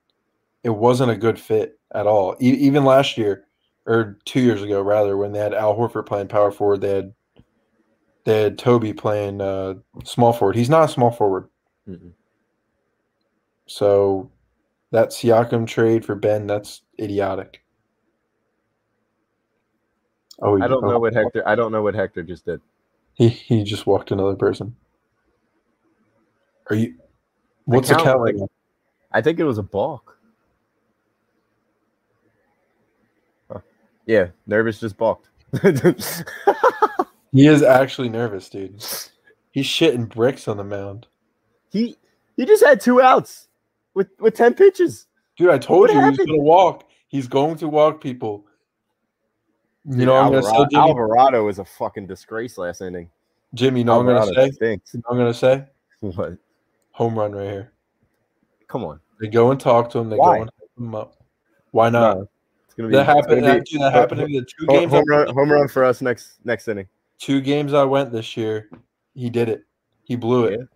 it 0.62 0.70
wasn't 0.70 1.10
a 1.10 1.16
good 1.16 1.38
fit 1.38 1.78
at 1.94 2.06
all. 2.06 2.36
E- 2.40 2.50
even 2.50 2.84
last 2.84 3.16
year 3.16 3.44
or 3.86 4.18
two 4.24 4.40
years 4.40 4.62
ago, 4.62 4.82
rather, 4.82 5.16
when 5.16 5.32
they 5.32 5.38
had 5.38 5.54
Al 5.54 5.76
Horford 5.76 6.06
playing 6.06 6.28
power 6.28 6.50
forward, 6.50 6.80
they 6.80 6.94
had 6.94 7.14
they 8.24 8.42
had 8.42 8.58
Toby 8.58 8.92
playing 8.92 9.40
uh, 9.40 9.74
small 10.04 10.32
forward. 10.32 10.56
He's 10.56 10.70
not 10.70 10.84
a 10.84 10.92
small 10.92 11.10
forward, 11.10 11.48
Mm-mm. 11.88 12.12
so 13.66 14.30
that 14.90 15.10
Siakam 15.10 15.66
trade 15.66 16.04
for 16.04 16.14
Ben 16.14 16.46
that's 16.46 16.82
idiotic. 16.98 17.62
Oh, 20.42 20.60
I 20.62 20.66
don't 20.68 20.82
know 20.82 20.98
what 20.98 21.14
Hector. 21.14 21.46
I 21.48 21.54
don't 21.54 21.72
know 21.72 21.82
what 21.82 21.94
Hector 21.94 22.22
just 22.22 22.44
did. 22.44 22.60
He 23.14 23.28
he 23.28 23.64
just 23.64 23.86
walked 23.86 24.10
another 24.10 24.36
person. 24.36 24.76
Are 26.70 26.76
you? 26.76 26.94
What's 27.64 27.88
the 27.88 27.94
count, 27.94 28.06
count? 28.06 28.20
like- 28.22 28.50
I 29.12 29.22
think 29.22 29.38
it 29.38 29.44
was 29.44 29.58
a 29.58 29.62
balk. 29.62 30.18
Huh. 33.50 33.60
Yeah, 34.04 34.28
nervous 34.46 34.80
just 34.80 34.96
balked. 34.96 35.28
He 37.32 37.46
is 37.46 37.62
actually 37.62 38.08
nervous, 38.08 38.48
dude. 38.48 38.82
He's 39.50 39.66
shitting 39.66 40.08
bricks 40.08 40.48
on 40.48 40.56
the 40.56 40.64
mound, 40.64 41.06
he 41.70 41.96
he 42.36 42.46
just 42.46 42.64
had 42.64 42.80
two 42.80 43.02
outs 43.02 43.48
with 43.92 44.08
with 44.20 44.34
ten 44.34 44.54
pitches. 44.54 45.06
dude. 45.36 45.50
I 45.50 45.58
told 45.58 45.80
What 45.80 45.90
you 45.92 46.00
happened? 46.00 46.18
he's 46.18 46.26
gonna 46.26 46.38
walk. 46.38 46.84
He's 47.08 47.28
going 47.28 47.56
to 47.58 47.68
walk 47.68 48.00
people. 48.00 48.46
You 49.88 50.04
know, 50.06 50.14
what 50.14 50.24
I'm 50.24 50.30
gonna 50.32 50.42
say, 50.42 50.48
Alvarado, 50.48 50.68
Jimmy. 50.70 50.88
Alvarado 50.88 51.44
was 51.44 51.58
a 51.58 51.64
fucking 51.64 52.06
disgrace 52.06 52.58
last 52.58 52.80
inning. 52.80 53.08
Jimmy, 53.54 53.80
you 53.80 53.84
know, 53.84 54.02
what 54.02 54.16
I'm 54.16 54.28
gonna 54.28 54.34
say. 54.34 54.50
stinks. 54.50 54.94
You 54.94 55.00
know 55.00 55.10
I'm 55.12 55.18
gonna 55.18 55.34
say. 55.34 55.64
What? 56.00 56.36
Home 56.92 57.18
run 57.18 57.32
right 57.32 57.44
here. 57.48 57.72
Come 58.68 58.84
on. 58.84 59.00
They 59.20 59.28
go 59.28 59.50
and 59.50 59.60
talk 59.60 59.90
to 59.90 59.98
him. 59.98 60.10
They 60.10 60.16
Why? 60.16 60.36
go 60.38 60.42
and 60.42 60.50
hype 60.58 60.78
him 60.78 60.94
up. 60.94 61.16
Why 61.70 61.88
not? 61.90 62.16
No, 62.16 62.28
it's 62.64 62.74
gonna 62.74 62.88
be 62.88 62.96
that 62.96 63.06
happened. 63.06 63.42
be- 63.42 63.70
dude, 63.70 63.80
that 63.82 63.92
happened 63.92 64.20
in 64.22 64.32
the 64.32 64.40
two 64.40 64.66
home, 64.66 64.80
games. 64.80 64.92
Home 64.92 65.04
run, 65.08 65.28
home 65.28 65.52
run 65.52 65.68
for 65.68 65.84
us 65.84 66.02
next 66.02 66.38
next 66.44 66.66
inning. 66.68 66.88
Two 67.18 67.40
games 67.40 67.72
I 67.72 67.84
went 67.84 68.10
this 68.10 68.36
year. 68.36 68.68
He 69.14 69.30
did 69.30 69.48
it. 69.48 69.62
He 70.04 70.16
blew 70.16 70.46
it. 70.46 70.58
Yeah. 70.60 70.66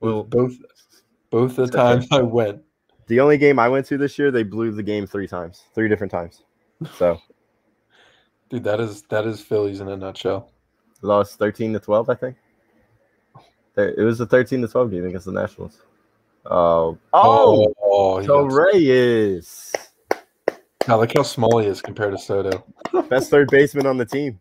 Well, 0.00 0.22
both 0.22 0.52
both 1.30 1.56
the 1.56 1.66
times 1.66 2.06
I 2.12 2.22
went. 2.22 2.62
the 3.08 3.20
only 3.20 3.36
game 3.36 3.58
I 3.58 3.68
went 3.68 3.86
to 3.86 3.98
this 3.98 4.18
year, 4.18 4.30
they 4.30 4.44
blew 4.44 4.70
the 4.70 4.82
game 4.82 5.06
three 5.06 5.26
times, 5.26 5.64
three 5.74 5.88
different 5.88 6.10
times. 6.10 6.44
So 6.96 7.20
Dude, 8.50 8.64
that 8.64 8.80
is 8.80 9.02
that 9.02 9.26
is 9.26 9.40
Phillies 9.40 9.80
in 9.80 9.88
a 9.88 9.96
nutshell. 9.96 10.50
lost 11.02 11.38
thirteen 11.38 11.72
to 11.72 11.78
twelve, 11.80 12.10
I 12.10 12.14
think. 12.14 12.36
It 13.76 14.04
was 14.04 14.20
a 14.20 14.26
thirteen 14.26 14.60
to 14.62 14.68
twelve 14.68 14.90
game 14.90 15.06
against 15.06 15.26
the 15.26 15.32
Nationals. 15.32 15.82
Uh, 16.44 16.50
oh, 16.50 16.98
oh, 17.12 17.74
oh 17.82 18.20
got- 18.26 18.50
Torreyes, 18.50 19.74
Now 20.88 20.98
look 20.98 21.12
how 21.16 21.22
small 21.22 21.58
he 21.58 21.68
is 21.68 21.80
compared 21.80 22.12
to 22.12 22.18
Soto. 22.18 22.64
best 23.08 23.30
third 23.30 23.48
baseman 23.50 23.86
on 23.86 23.96
the 23.96 24.04
team. 24.06 24.40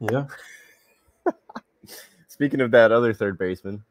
Yeah. 0.00 0.26
Speaking 2.28 2.60
of 2.60 2.70
that 2.72 2.92
other 2.92 3.14
third 3.14 3.38
baseman, 3.38 3.82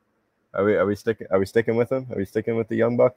are 0.53 0.63
we 0.63 0.75
are 0.75 0.85
we 0.85 0.95
sticking 0.95 1.25
are 1.31 1.39
we 1.39 1.45
sticking 1.47 1.75
with 1.75 1.91
him? 1.91 2.05
Are 2.11 2.17
we 2.17 2.25
sticking 2.25 2.55
with 2.57 2.67
the 2.67 2.75
young 2.75 2.95
buck? 2.95 3.15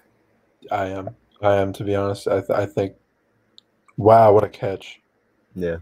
I 0.70 0.86
am. 0.86 1.10
I 1.42 1.56
am 1.56 1.72
to 1.74 1.84
be 1.84 1.94
honest. 1.94 2.28
I 2.28 2.40
th- 2.40 2.50
I 2.58 2.64
think 2.64 2.94
wow, 3.98 4.32
what 4.32 4.42
a 4.44 4.48
catch. 4.48 5.00
Yeah, 5.56 5.78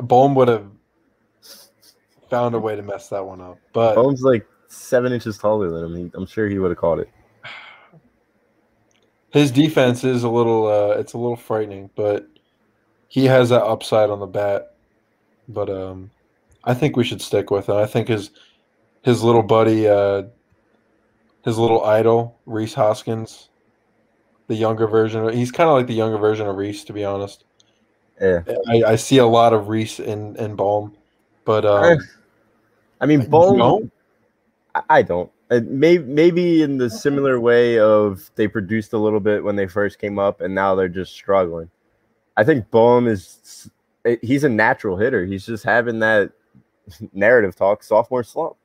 Bohm 0.00 0.34
would 0.34 0.48
have 0.48 0.66
found 2.30 2.54
a 2.54 2.58
way 2.58 2.76
to 2.76 2.82
mess 2.82 3.08
that 3.08 3.24
one 3.24 3.40
up. 3.40 3.58
But 3.72 3.96
Bohm's 3.96 4.22
like 4.22 4.46
seven 4.68 5.12
inches 5.12 5.38
taller 5.38 5.70
than 5.70 5.84
him. 5.84 5.96
He, 5.96 6.10
I'm 6.14 6.26
sure 6.26 6.48
he 6.48 6.58
would 6.58 6.70
have 6.70 6.78
caught 6.78 6.98
it. 6.98 7.10
his 9.30 9.50
defense 9.50 10.04
is 10.04 10.22
a 10.22 10.28
little 10.28 10.66
uh 10.66 10.98
it's 10.98 11.14
a 11.14 11.18
little 11.18 11.36
frightening, 11.36 11.90
but 11.96 12.28
he 13.08 13.24
has 13.24 13.48
that 13.48 13.62
upside 13.64 14.10
on 14.10 14.20
the 14.20 14.26
bat. 14.26 14.76
But 15.48 15.70
um 15.70 16.10
I 16.64 16.74
think 16.74 16.96
we 16.96 17.04
should 17.04 17.22
stick 17.22 17.50
with 17.50 17.68
it. 17.68 17.74
I 17.74 17.86
think 17.86 18.08
his 18.08 18.30
his 19.02 19.22
little 19.22 19.44
buddy, 19.44 19.86
uh, 19.86 20.24
his 21.44 21.56
little 21.56 21.84
idol, 21.84 22.40
Rhys 22.44 22.74
Hoskins, 22.74 23.50
the 24.48 24.56
younger 24.56 24.88
version. 24.88 25.32
He's 25.32 25.52
kind 25.52 25.70
of 25.70 25.76
like 25.76 25.86
the 25.86 25.94
younger 25.94 26.18
version 26.18 26.48
of 26.48 26.56
Rhys, 26.56 26.82
to 26.84 26.92
be 26.92 27.04
honest. 27.04 27.44
Yeah. 28.20 28.42
I, 28.68 28.82
I 28.92 28.96
see 28.96 29.18
a 29.18 29.26
lot 29.26 29.52
of 29.52 29.68
Rhys 29.68 30.00
in 30.00 30.36
in 30.36 30.56
Bohm, 30.56 30.94
but 31.44 31.64
um, 31.64 31.98
I 33.00 33.06
mean, 33.06 33.28
Bohm. 33.28 33.58
no? 33.58 33.90
I- 34.88 35.02
don't. 35.02 35.30
Maybe 35.50 36.02
maybe 36.04 36.62
in 36.62 36.76
the 36.78 36.90
similar 36.90 37.38
way 37.38 37.78
of 37.78 38.30
they 38.34 38.48
produced 38.48 38.92
a 38.94 38.98
little 38.98 39.20
bit 39.20 39.44
when 39.44 39.54
they 39.56 39.66
first 39.68 39.98
came 40.00 40.18
up, 40.18 40.40
and 40.40 40.54
now 40.54 40.74
they're 40.74 40.88
just 40.88 41.12
struggling. 41.12 41.70
I 42.36 42.42
think 42.44 42.68
Bohm 42.70 43.06
is 43.06 43.70
he's 44.22 44.42
a 44.44 44.48
natural 44.48 44.96
hitter. 44.96 45.24
He's 45.24 45.46
just 45.46 45.62
having 45.62 46.00
that 46.00 46.32
narrative 47.12 47.54
talk 47.54 47.82
sophomore 47.84 48.24
slump. 48.24 48.56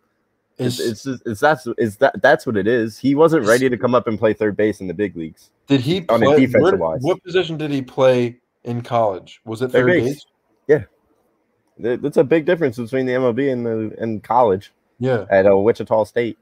It's 0.57 0.79
is, 0.79 0.91
it's 0.91 1.03
just, 1.03 1.23
it's 1.27 1.39
that's 1.39 1.67
it's 1.77 1.95
that 1.97 2.21
that's 2.21 2.45
what 2.47 2.57
it 2.57 2.67
is. 2.67 2.97
He 2.97 3.13
wasn't 3.15 3.45
ready 3.45 3.69
to 3.69 3.77
come 3.77 3.93
up 3.95 4.07
and 4.07 4.17
play 4.17 4.33
third 4.33 4.57
base 4.57 4.81
in 4.81 4.87
the 4.87 4.93
big 4.93 5.15
leagues. 5.15 5.51
did 5.67 5.81
he 5.81 6.03
on 6.09 6.23
a 6.23 6.35
defensive 6.35 6.61
where- 6.61 6.77
wise. 6.77 7.01
what 7.03 7.23
position 7.23 7.57
did 7.57 7.69
he 7.71 7.81
play 7.83 8.39
in 8.63 8.81
college? 8.81 9.41
Was 9.45 9.61
it 9.61 9.67
Third 9.71 9.85
third 9.85 9.87
base. 9.87 10.25
base? 10.67 10.85
There- 11.77 11.97
That's 11.97 12.17
a 12.17 12.23
big 12.23 12.45
difference 12.45 12.77
between 12.77 13.05
the 13.07 13.13
MLB 13.13 13.51
and 13.51 13.65
the 13.65 13.95
and 13.99 14.21
college 14.23 14.71
Yeah. 14.99 15.25
at 15.31 15.47
uh, 15.47 15.57
Wichita 15.57 16.03
State. 16.03 16.37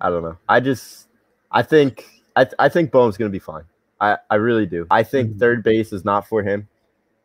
I 0.00 0.08
don't 0.10 0.22
know. 0.22 0.36
I 0.48 0.60
just 0.60 1.08
I 1.52 1.62
think 1.62 2.06
I 2.34 2.46
I 2.58 2.68
think 2.68 2.90
Bohm's 2.90 3.16
gonna 3.16 3.30
be 3.30 3.38
fine. 3.38 3.64
I 4.00 4.16
I 4.30 4.36
really 4.36 4.66
do. 4.66 4.86
I 4.90 5.02
think 5.02 5.32
Mhm. 5.34 5.38
third 5.38 5.62
base 5.62 5.92
is 5.92 6.04
not 6.04 6.26
for 6.26 6.42
him. 6.42 6.66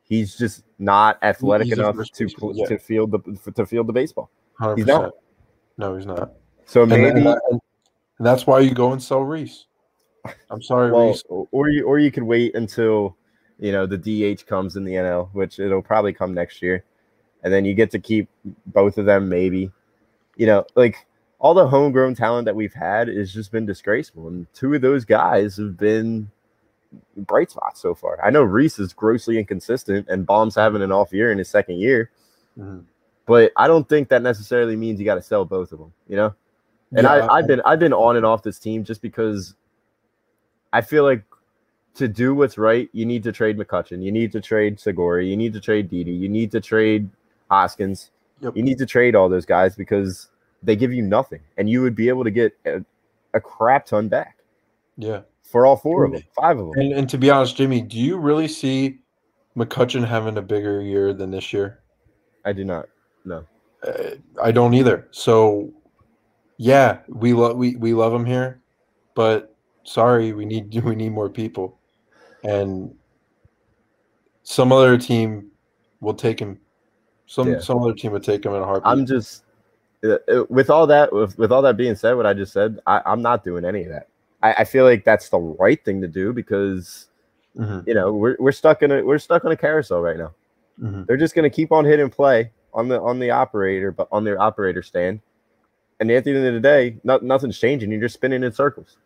He's 0.04 0.38
just 0.38 0.64
not 0.78 1.18
athletic 1.24 1.68
He's 1.68 1.78
enough 1.80 1.96
to 1.96 2.28
yeah. 2.54 2.66
to 2.68 2.78
field 2.78 3.12
the 3.12 3.52
to 3.54 3.66
field 3.66 3.88
the 3.88 3.94
baseball. 3.94 4.30
100%. 4.60 4.78
He's 4.78 4.86
not. 4.86 5.14
No, 5.78 5.96
he's 5.96 6.06
not. 6.06 6.34
So 6.66 6.86
maybe 6.86 7.08
and, 7.08 7.26
that- 7.26 7.42
and 7.50 7.62
that's 8.20 8.46
why 8.46 8.60
you 8.60 8.74
go 8.74 8.92
and 8.92 9.02
sell 9.02 9.22
Rhys. 9.22 9.66
I'm 10.50 10.62
sorry, 10.62 10.92
well, 10.92 11.08
Rhys. 11.10 11.24
or 11.30 11.70
you 11.70 11.86
or 11.86 12.00
you 12.00 12.12
could 12.12 12.24
wait 12.24 12.56
until 12.56 13.16
you 13.60 13.72
know 13.72 13.86
the 13.86 13.98
DH 13.98 14.46
comes 14.46 14.76
in 14.76 14.84
the 14.84 14.94
NL, 14.94 15.30
which 15.34 15.60
it'll 15.60 15.82
probably 15.82 16.14
come 16.14 16.34
next 16.34 16.62
year, 16.62 16.84
and 17.44 17.54
then 17.54 17.66
you 17.66 17.74
get 17.74 17.92
to 17.92 18.00
keep 18.00 18.28
both 18.68 18.98
of 18.98 19.06
them. 19.06 19.30
Maybe, 19.30 19.72
you 20.36 20.46
know, 20.46 20.66
like 20.76 21.06
all 21.40 21.54
the 21.54 21.68
homegrown 21.68 22.16
talent 22.16 22.46
that 22.46 22.56
we've 22.56 22.74
had 22.74 23.08
has 23.08 23.34
just 23.34 23.52
been 23.52 23.66
disgraceful, 23.66 24.28
and 24.28 24.48
two 24.54 24.74
of 24.74 24.82
those 24.82 25.06
guys 25.06 25.58
have 25.58 25.78
been 25.78 26.30
bright 27.18 27.52
spots 27.52 27.82
so 27.82 27.94
far. 27.94 28.18
I 28.24 28.30
know 28.30 28.44
Rhys 28.44 28.80
is 28.80 28.94
grossly 28.94 29.38
inconsistent, 29.38 30.08
and 30.10 30.26
Bohm's 30.26 30.56
having 30.56 30.82
an 30.82 30.92
off 30.92 31.12
year 31.12 31.32
in 31.32 31.38
his 31.38 31.50
second 31.50 31.78
year, 31.80 32.10
Mhm. 32.58 32.84
but 33.26 33.52
I 33.58 33.68
don't 33.68 33.88
think 33.88 34.10
that 34.10 34.22
necessarily 34.22 34.76
means 34.78 35.00
you 35.00 35.06
got 35.06 35.16
to 35.16 35.22
sell 35.22 35.44
both 35.46 35.72
of 35.72 35.80
them. 35.80 35.92
You 36.08 36.16
know. 36.16 36.36
And 36.92 37.04
Yeah, 37.04 37.10
I, 37.12 37.38
I've 37.40 37.48
been 37.48 37.62
I've 37.66 37.80
been 37.80 37.94
on 37.94 38.16
and 38.16 38.26
off 38.26 38.44
this 38.44 38.60
team 38.60 38.84
just 38.84 39.02
because 39.02 39.56
I 40.76 40.82
feel 40.82 41.06
like 41.06 41.24
to 41.94 42.10
do 42.10 42.36
what's 42.36 42.58
right, 42.58 42.90
you 42.92 43.06
need 43.06 43.24
to 43.24 43.32
trade 43.32 43.58
McCutchen, 43.58 44.04
you 44.04 44.12
need 44.12 44.34
to 44.34 44.42
trade 44.42 44.78
Segura, 44.78 45.24
you 45.24 45.38
need 45.38 45.54
to 45.54 45.62
trade 45.62 45.90
Didi, 45.90 46.12
you 46.12 46.28
need 46.28 46.52
to 46.52 46.60
trade 46.60 47.10
Hoskins, 47.50 48.12
Yep. 48.42 48.58
you 48.58 48.64
need 48.64 48.78
to 48.80 48.86
trade 48.86 49.16
all 49.16 49.30
those 49.30 49.46
guys 49.46 49.78
because 49.78 50.28
they 50.62 50.76
give 50.76 50.92
you 50.92 51.02
nothing, 51.02 51.40
and 51.58 51.70
you 51.70 51.82
would 51.82 51.96
be 51.96 52.10
able 52.10 52.26
to 52.26 52.32
get 52.32 52.52
a, 52.66 52.84
a 53.34 53.40
crap 53.40 53.86
ton 53.86 54.10
back 54.10 54.40
yeah. 54.98 55.22
for 55.44 55.66
all 55.66 55.78
four 55.78 56.04
of 56.04 56.12
them, 56.12 56.24
five 56.36 56.60
of 56.60 56.66
them. 56.72 56.78
And, 56.78 56.92
and 56.92 57.10
to 57.10 57.18
be 57.18 57.30
honest, 57.30 57.56
Jimmy, 57.56 57.80
do 57.80 57.98
you 57.98 58.18
really 58.18 58.50
see 58.50 59.00
McCutchen 59.56 60.06
having 60.06 60.38
a 60.38 60.42
bigger 60.42 60.82
year 60.82 61.14
than 61.14 61.32
this 61.32 61.54
year? 61.54 61.80
I 62.44 62.52
do 62.52 62.66
not. 62.66 62.90
No, 63.24 63.46
Uh, 63.88 64.16
I 64.44 64.52
don't 64.52 64.74
either. 64.74 65.08
So, 65.12 65.72
yeah, 66.58 67.00
we 67.08 67.32
love 67.32 67.56
we, 67.56 67.78
we 67.78 67.94
love 67.94 68.14
him 68.14 68.26
here, 68.26 68.60
but 69.14 69.55
sorry, 69.86 70.34
we 70.34 70.46
need 70.46 70.74
we 70.84 70.96
need 70.96 71.12
more 71.14 71.30
people, 71.30 71.80
and 72.44 72.94
some 74.44 74.72
other 74.72 74.98
team 74.98 75.52
will 76.02 76.14
take 76.14 76.40
him. 76.40 76.60
Some 77.28 77.50
Yeah. 77.50 77.60
some 77.60 77.80
other 77.82 77.94
team 77.94 78.12
would 78.12 78.24
take 78.24 78.46
him 78.46 78.54
in 78.54 78.62
a 78.62 78.66
heartbeat. 78.66 78.92
I'm 78.92 79.06
just 79.06 79.44
uh, 80.04 80.18
uh, 80.30 80.44
with 80.50 80.70
all 80.70 80.86
that 80.88 81.12
with, 81.14 81.38
with 81.38 81.52
all 81.52 81.62
that 81.64 81.78
being 81.78 81.96
said, 81.96 82.14
what 82.14 82.26
I 82.26 82.34
just 82.34 82.54
said, 82.54 82.80
I, 82.86 83.02
I'm 83.06 83.22
not 83.22 83.44
doing 83.44 83.66
any 83.66 83.84
of 83.84 83.90
that. 83.90 84.08
I, 84.44 84.54
I 84.60 84.64
feel 84.66 84.86
like 84.86 85.04
that's 85.06 85.30
the 85.30 85.40
right 85.40 85.84
thing 85.84 86.02
to 86.02 86.08
do 86.08 86.34
because 86.34 87.08
Mhm, 87.58 87.88
you 87.88 87.94
know 87.94 88.12
we're, 88.14 88.36
we're 88.38 88.52
stuck 88.52 88.84
in 88.84 88.92
a 88.92 89.02
we're 89.02 89.18
stuck 89.18 89.46
on 89.46 89.52
a 89.52 89.58
carousel 89.58 90.02
right 90.02 90.18
now. 90.18 90.34
mhm. 90.82 91.08
They're 91.08 91.18
just 91.18 91.36
going 91.36 91.50
to 91.50 91.56
keep 91.56 91.72
on 91.72 91.86
hitting 91.86 92.10
play 92.10 92.52
on 92.74 92.90
the 92.90 93.00
on 93.02 93.18
the 93.20 93.32
operator, 93.32 93.92
but 93.92 94.08
on 94.12 94.24
their 94.26 94.40
operator 94.42 94.84
stand. 94.84 95.22
And 96.00 96.12
at 96.12 96.26
the 96.26 96.36
end 96.36 96.46
of 96.46 96.54
the 96.54 96.60
day, 96.60 96.98
no, 97.06 97.18
nothing's 97.22 97.58
changing. 97.58 97.90
You're 97.92 98.02
just 98.02 98.16
spinning 98.16 98.44
in 98.44 98.52
circles. 98.52 98.98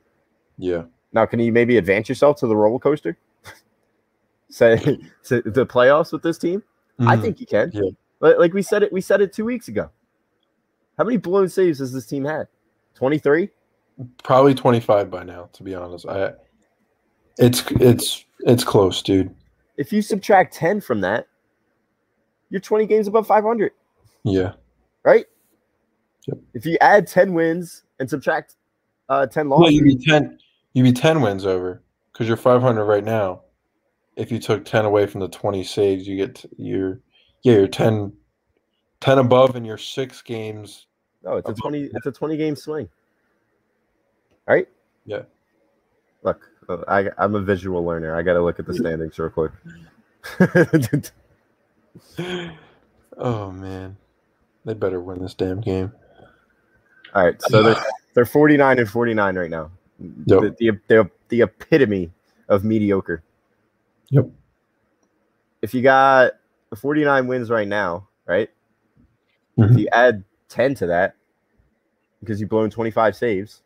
Yeah, 0.62 0.84
Now, 1.13 1.25
can 1.25 1.39
you 1.39 1.51
maybe 1.54 1.78
advance 1.78 2.10
yourself 2.10 2.38
to 2.42 2.48
the 2.48 2.56
roller 2.56 2.80
coaster? 2.80 3.18
Say 4.50 4.75
to 5.24 5.42
the 5.42 5.66
playoffs 5.66 6.12
with 6.12 6.22
this 6.22 6.38
team? 6.38 6.62
I 7.00 7.16
Mhm. 7.16 7.22
think 7.22 7.39
you 7.39 7.46
can. 7.48 7.72
Yeah. 7.74 7.89
Like, 8.20 8.38
like 8.38 8.54
we 8.54 8.62
said 8.62 8.84
it, 8.84 8.92
we 8.92 9.00
said 9.00 9.22
it 9.22 9.32
two 9.32 9.46
weeks 9.46 9.70
ago. 9.70 9.89
How 10.98 11.06
many 11.06 11.16
blown 11.18 11.48
saves 11.48 11.80
has 11.80 11.94
this 11.94 12.06
team 12.06 12.25
had? 12.25 12.48
Twenty 12.94 13.18
three. 13.18 13.50
probably 14.24 14.54
twenty 14.54 14.80
five 14.82 15.10
by 15.10 15.24
now. 15.24 15.50
To 15.54 15.63
be 15.63 15.74
honest, 15.75 16.06
I 16.08 16.34
it's 17.38 17.63
it's 17.72 18.25
it's 18.42 18.63
close, 18.66 19.01
dude. 19.01 19.34
If 19.78 19.94
you 19.94 20.01
subtract 20.01 20.54
ten 20.54 20.82
from 20.82 21.00
that, 21.01 21.28
you're 22.50 22.60
twenty 22.62 22.86
games 22.86 23.08
above 23.08 23.28
five 23.28 23.44
hundred, 23.46 23.72
Yeah, 24.24 24.54
right? 25.04 25.25
Yep. 26.28 26.38
If 26.54 26.66
you 26.66 26.78
add 26.82 27.08
ten 27.08 27.34
wins 27.34 27.84
and 28.00 28.10
subtract 28.10 28.56
uh, 29.08 29.25
ten 29.28 29.48
well, 29.50 29.62
losses, 29.62 29.75
you'd 29.75 29.84
be 29.86 29.96
ten. 30.06 30.38
You'd 30.74 30.84
be 30.84 30.94
ten 30.94 31.22
wins 31.22 31.46
over 31.46 31.84
because 32.12 32.28
you're 32.28 32.38
five 32.38 32.62
hundred 32.62 32.86
right 32.86 33.04
now. 33.04 33.42
If 34.16 34.32
you 34.32 34.40
took 34.40 34.66
ten 34.66 34.86
away 34.86 35.08
from 35.08 35.22
the 35.22 35.28
twenty 35.28 35.64
saves, 35.64 36.08
you 36.08 36.18
get 36.18 36.46
you're 36.58 37.02
yeah 37.44 37.54
you're 37.54 37.68
10, 37.68 38.12
10 39.00 39.18
above, 39.18 39.56
and 39.56 39.66
you're 39.66 39.78
six 39.78 40.22
games. 40.22 40.88
No, 41.24 41.38
it's 41.38 41.50
a 41.50 41.54
twenty. 41.54 41.90
It's 41.94 42.06
a 42.06 42.12
twenty 42.12 42.38
game 42.38 42.56
swing. 42.56 42.90
Right? 44.48 44.68
Yeah. 45.06 45.24
Look, 46.24 46.50
uh, 46.68 46.78
I, 46.88 47.10
I'm 47.18 47.36
a 47.36 47.42
visual 47.42 47.86
learner. 47.86 48.16
I 48.16 48.24
got 48.24 48.34
to 48.34 48.44
look 48.44 48.60
at 48.60 48.66
the 48.66 48.74
standings 48.82 49.20
real 49.20 49.30
quick. 49.30 49.52
Oh 53.20 53.52
man, 53.52 53.98
they 54.64 54.74
better 54.74 55.02
win 55.02 55.22
this 55.22 55.34
damn 55.34 55.60
game. 55.60 55.92
All 57.14 57.26
right, 57.26 57.42
so 57.42 57.62
they're 57.62 57.84
they're 58.14 58.26
49 58.26 58.80
and 58.80 58.90
49 58.90 59.36
right 59.36 59.50
now. 59.50 59.72
Yep. 60.25 60.39
The, 60.41 60.56
the 60.60 60.79
the 60.88 61.12
the 61.29 61.41
epitome 61.41 62.12
of 62.48 62.63
mediocre. 62.63 63.24
Yep. 64.10 64.29
If 65.62 65.74
you 65.74 65.82
got 65.82 66.34
49 66.75 67.27
wins 67.27 67.50
right 67.50 67.68
now, 67.68 68.08
right? 68.25 68.50
If 69.58 69.72
Mhm. 69.72 69.79
you 69.79 69.88
add 69.91 70.24
10 70.48 70.75
to 70.75 70.88
that, 70.88 71.15
because 72.22 72.39
you've 72.39 72.50
blown 72.50 72.70
25 72.70 73.15
saves. 73.15 73.62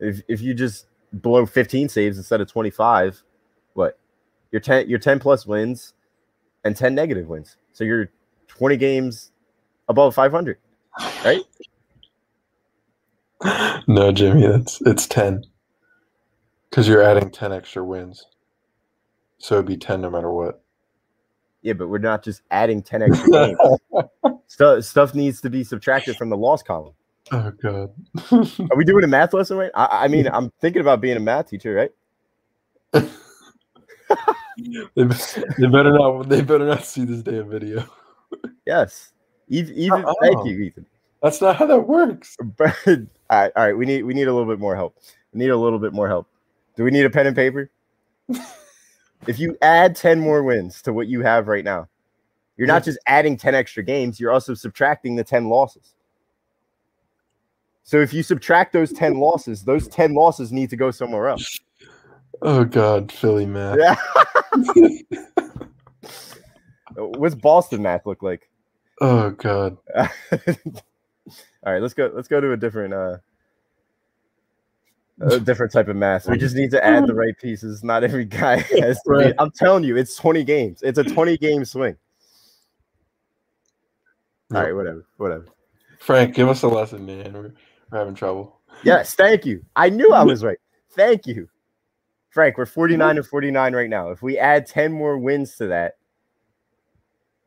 If 0.00 0.22
if 0.28 0.40
you 0.40 0.54
just 0.54 0.86
blow 1.12 1.46
15 1.46 1.88
saves 1.88 2.16
instead 2.18 2.40
of 2.40 2.50
25, 2.50 3.22
what? 3.74 3.98
You're 4.50 4.60
10 4.60 4.88
you're 4.88 4.98
10 4.98 5.18
plus 5.18 5.46
wins 5.46 5.94
and 6.64 6.76
10 6.76 6.94
negative 6.94 7.28
wins. 7.28 7.56
So 7.72 7.84
you're 7.84 8.10
20 8.48 8.76
games 8.76 9.32
above 9.88 10.14
500, 10.14 10.58
right? 11.24 11.42
No, 13.86 14.12
Jimmy, 14.12 14.44
it's 14.44 14.80
it's 14.82 15.06
ten. 15.06 15.44
Because 16.68 16.88
you're 16.88 17.02
adding 17.02 17.30
ten 17.30 17.52
extra 17.52 17.84
wins, 17.84 18.26
so 19.38 19.56
it'd 19.56 19.66
be 19.66 19.76
ten 19.76 20.00
no 20.00 20.10
matter 20.10 20.32
what. 20.32 20.62
Yeah, 21.62 21.72
but 21.72 21.88
we're 21.88 21.98
not 21.98 22.22
just 22.22 22.42
adding 22.50 22.82
10 22.82 23.02
extra 23.02 23.30
games. 23.30 23.58
stuff 24.46 24.84
stuff 24.84 25.14
needs 25.14 25.40
to 25.40 25.50
be 25.50 25.64
subtracted 25.64 26.16
from 26.16 26.30
the 26.30 26.36
loss 26.36 26.62
column. 26.62 26.94
Oh 27.32 27.50
god. 27.62 27.92
Are 28.32 28.76
we 28.76 28.84
doing 28.84 29.04
a 29.04 29.06
math 29.08 29.34
lesson 29.34 29.56
right? 29.56 29.70
I, 29.74 30.04
I 30.04 30.08
mean, 30.08 30.28
I'm 30.28 30.50
thinking 30.60 30.80
about 30.80 31.00
being 31.00 31.16
a 31.16 31.20
math 31.20 31.50
teacher, 31.50 31.74
right? 31.74 31.90
they, 32.92 35.04
they 35.04 35.66
better 35.66 35.92
not. 35.92 36.28
They 36.28 36.40
better 36.40 36.66
not 36.66 36.84
see 36.84 37.04
this 37.04 37.22
damn 37.22 37.50
video. 37.50 37.84
Yes. 38.66 39.12
Uh-uh. 39.50 40.14
thank 40.20 40.46
you, 40.46 40.58
Ethan. 40.58 40.86
That's 41.22 41.40
not 41.40 41.56
how 41.56 41.66
that 41.66 41.80
works. 41.80 42.36
But 42.56 42.76
all 42.86 42.96
right, 43.30 43.52
all 43.56 43.66
right, 43.66 43.76
we 43.76 43.86
need 43.86 44.04
we 44.04 44.14
need 44.14 44.28
a 44.28 44.32
little 44.32 44.48
bit 44.48 44.58
more 44.58 44.74
help. 44.74 44.96
We 45.32 45.38
need 45.38 45.50
a 45.50 45.56
little 45.56 45.78
bit 45.78 45.92
more 45.92 46.08
help. 46.08 46.26
Do 46.76 46.84
we 46.84 46.90
need 46.90 47.04
a 47.04 47.10
pen 47.10 47.26
and 47.26 47.36
paper? 47.36 47.70
if 49.26 49.38
you 49.38 49.56
add 49.62 49.96
10 49.96 50.20
more 50.20 50.42
wins 50.42 50.80
to 50.82 50.92
what 50.92 51.08
you 51.08 51.22
have 51.22 51.48
right 51.48 51.64
now, 51.64 51.88
you're 52.56 52.66
not 52.66 52.84
just 52.84 52.98
adding 53.06 53.36
10 53.36 53.54
extra 53.54 53.82
games, 53.82 54.18
you're 54.18 54.32
also 54.32 54.54
subtracting 54.54 55.16
the 55.16 55.24
10 55.24 55.48
losses. 55.48 55.94
So 57.82 58.00
if 58.00 58.12
you 58.12 58.22
subtract 58.22 58.72
those 58.72 58.92
10 58.92 59.18
losses, 59.18 59.64
those 59.64 59.88
10 59.88 60.14
losses 60.14 60.52
need 60.52 60.70
to 60.70 60.76
go 60.76 60.90
somewhere 60.90 61.28
else. 61.28 61.60
Oh 62.42 62.64
god, 62.64 63.10
Philly 63.10 63.46
math. 63.46 63.78
Yeah. 63.78 63.96
What's 66.96 67.34
Boston 67.34 67.82
math 67.82 68.06
look 68.06 68.22
like? 68.22 68.48
Oh 69.00 69.30
god. 69.30 69.78
All 71.66 71.72
right, 71.72 71.82
let's 71.82 71.94
go. 71.94 72.10
Let's 72.14 72.28
go 72.28 72.40
to 72.40 72.52
a 72.52 72.56
different, 72.56 72.94
uh, 72.94 73.16
a 75.20 75.40
different 75.40 75.72
type 75.72 75.88
of 75.88 75.96
math. 75.96 76.28
We 76.28 76.38
just 76.38 76.54
need 76.54 76.70
to 76.70 76.84
add 76.84 77.06
the 77.06 77.14
right 77.14 77.36
pieces. 77.38 77.82
Not 77.82 78.04
every 78.04 78.24
guy 78.24 78.58
has. 78.80 79.00
To 79.02 79.10
Right. 79.10 79.34
I'm 79.38 79.50
telling 79.50 79.84
you, 79.84 79.96
it's 79.96 80.14
20 80.16 80.44
games. 80.44 80.82
It's 80.82 80.98
a 80.98 81.04
20 81.04 81.36
game 81.38 81.64
swing. 81.64 81.96
All 84.54 84.62
right, 84.62 84.74
whatever, 84.74 85.04
whatever. 85.18 85.46
Frank, 85.98 86.34
give 86.34 86.48
us 86.48 86.62
a 86.62 86.68
lesson, 86.68 87.04
man. 87.04 87.32
We're, 87.34 87.52
we're 87.90 87.98
having 87.98 88.14
trouble. 88.14 88.60
Yes, 88.82 89.14
thank 89.14 89.44
you. 89.44 89.64
I 89.76 89.90
knew 89.90 90.12
I 90.12 90.22
was 90.24 90.42
right. 90.42 90.58
Thank 90.92 91.26
you, 91.26 91.48
Frank. 92.30 92.56
We're 92.56 92.66
49 92.66 93.18
and 93.18 93.26
49 93.26 93.74
right 93.74 93.90
now. 93.90 94.10
If 94.10 94.22
we 94.22 94.38
add 94.38 94.66
10 94.66 94.92
more 94.92 95.18
wins 95.18 95.56
to 95.56 95.66
that, 95.66 95.98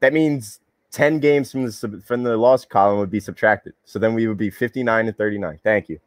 that 0.01 0.13
means 0.13 0.59
10 0.91 1.19
games 1.19 1.51
from 1.51 1.65
the 1.65 2.01
from 2.05 2.23
the 2.23 2.35
loss 2.37 2.65
column 2.65 2.99
would 2.99 3.09
be 3.09 3.19
subtracted. 3.19 3.73
So 3.85 3.97
then 3.97 4.13
we 4.13 4.27
would 4.27 4.37
be 4.37 4.49
59 4.49 5.07
and 5.07 5.17
39. 5.17 5.59
Thank 5.63 5.89
you. 5.89 5.99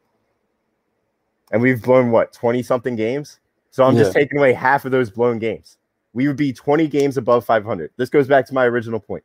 And 1.51 1.61
we've 1.61 1.81
blown 1.81 2.11
what 2.11 2.33
20 2.33 2.61
something 2.63 2.95
games. 2.95 3.39
So 3.71 3.83
I'm 3.83 3.97
just 3.97 4.13
taking 4.13 4.37
away 4.37 4.53
half 4.53 4.85
of 4.85 4.91
those 4.91 5.09
blown 5.09 5.37
games. 5.37 5.77
We 6.13 6.27
would 6.27 6.37
be 6.37 6.53
20 6.53 6.87
games 6.87 7.17
above 7.17 7.45
500. 7.45 7.91
This 7.97 8.09
goes 8.09 8.27
back 8.27 8.45
to 8.47 8.53
my 8.53 8.65
original 8.65 8.99
point. 9.01 9.23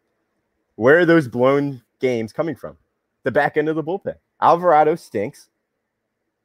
Where 0.75 0.99
are 0.99 1.05
those 1.05 1.29
blown 1.29 1.83
games 2.01 2.33
coming 2.33 2.57
from? 2.57 2.77
The 3.23 3.31
back 3.31 3.57
end 3.57 3.69
of 3.69 3.77
the 3.77 3.85
bullpen. 3.85 4.17
Alvarado 4.41 4.97
stinks. 4.97 5.51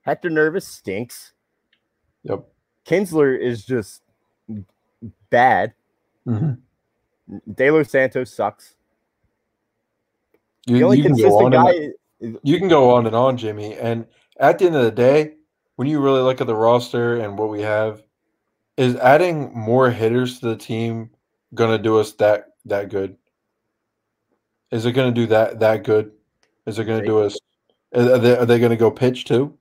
Hector 0.02 0.30
Nervous 0.30 0.68
stinks. 0.68 1.34
Yep. 2.24 2.46
Kintzler 2.86 3.40
is 3.40 3.66
just 3.66 4.04
bad. 5.30 5.74
hmm 6.26 6.52
De 7.52 7.72
Los 7.72 7.90
Santos 7.90 8.32
sucks. 8.32 8.76
You, 10.66 10.78
The 10.78 10.84
only 10.84 10.98
you 10.98 11.04
can 11.04 11.12
go 11.14 11.24
consistent 11.24 11.56
on 11.56 11.66
guy. 11.66 11.72
and, 11.72 11.94
is- 12.20 12.40
you 12.44 12.60
can 12.60 12.68
go 12.68 12.94
on 12.96 13.06
and 13.06 13.16
on, 13.16 13.38
Jimmy. 13.38 13.76
And 13.76 14.06
at 14.40 14.58
the 14.60 14.66
end 14.66 14.76
of 14.76 14.84
the 14.84 14.92
day, 14.92 15.34
when 15.76 15.88
you 15.88 16.00
really 16.00 16.22
look 16.22 16.42
at 16.42 16.48
the 16.48 16.56
roster 16.56 17.18
and 17.18 17.38
what 17.38 17.50
we 17.50 17.62
have, 17.62 18.02
is 18.78 18.96
adding 18.98 19.54
more 19.54 19.90
hitters 19.90 20.40
to 20.40 20.48
the 20.48 20.56
team 20.56 21.10
gonna 21.54 21.78
do 21.78 22.00
us 22.00 22.14
that 22.14 22.48
that 22.66 22.90
good? 22.90 23.16
Is 24.72 24.86
it 24.86 24.94
gonna 24.94 25.12
do 25.12 25.28
that 25.28 25.60
that 25.60 25.84
good? 25.84 26.12
Is 26.66 26.80
it 26.80 26.86
gonna 26.86 27.06
do 27.06 27.20
us? 27.20 27.38
Are 27.94 28.18
they, 28.18 28.38
are 28.38 28.46
they 28.46 28.60
gonna 28.60 28.76
go 28.76 28.92
pitch 28.92 29.26
too? 29.26 29.58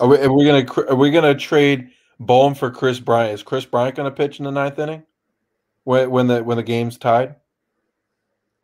Are 0.00 0.08
we, 0.08 0.18
are 0.18 0.32
we 0.32 0.44
gonna 0.44 0.66
are 0.88 0.96
we 0.96 1.10
gonna 1.10 1.34
trade 1.34 1.90
Bohm 2.20 2.54
for 2.54 2.70
Kris 2.70 2.98
Bryant? 3.00 3.34
Is 3.34 3.42
Kris 3.42 3.64
Bryant 3.64 3.96
gonna 3.96 4.10
pitch 4.10 4.38
in 4.38 4.44
the 4.44 4.50
ninth 4.50 4.78
inning 4.78 5.04
when 5.84 6.10
when 6.10 6.26
the 6.26 6.42
when 6.42 6.56
the 6.56 6.62
game's 6.62 6.98
tied? 6.98 7.36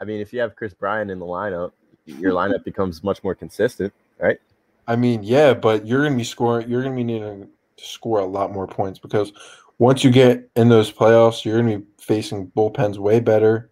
I 0.01 0.05
mean, 0.05 0.21
if 0.21 0.33
you 0.33 0.41
have 0.41 0.57
Kris 0.57 0.75
Bryant 0.75 1.11
in 1.11 1.19
the 1.19 1.27
lineup, 1.27 1.73
your 2.07 2.33
lineup 2.33 2.65
becomes 2.65 3.03
much 3.03 3.23
more 3.25 3.35
consistent, 3.35 3.93
right? 4.19 4.39
I 4.87 4.97
mean, 4.97 5.23
yeah, 5.23 5.55
but 5.55 5.87
you're 5.87 6.05
gonna 6.05 6.17
be 6.17 6.25
scoring. 6.25 6.69
You're 6.69 6.83
gonna 6.83 6.97
be 6.97 7.05
needing 7.05 7.49
to 7.77 7.85
score 7.85 8.19
a 8.19 8.25
lot 8.25 8.53
more 8.53 8.67
points 8.67 8.99
because 8.99 9.33
once 9.79 10.05
you 10.05 10.11
get 10.11 10.49
in 10.57 10.69
those 10.69 10.93
playoffs, 10.93 11.45
you're 11.45 11.61
gonna 11.61 11.79
be 11.79 11.87
facing 11.99 12.49
bullpens 12.49 12.99
way 12.99 13.21
better, 13.21 13.71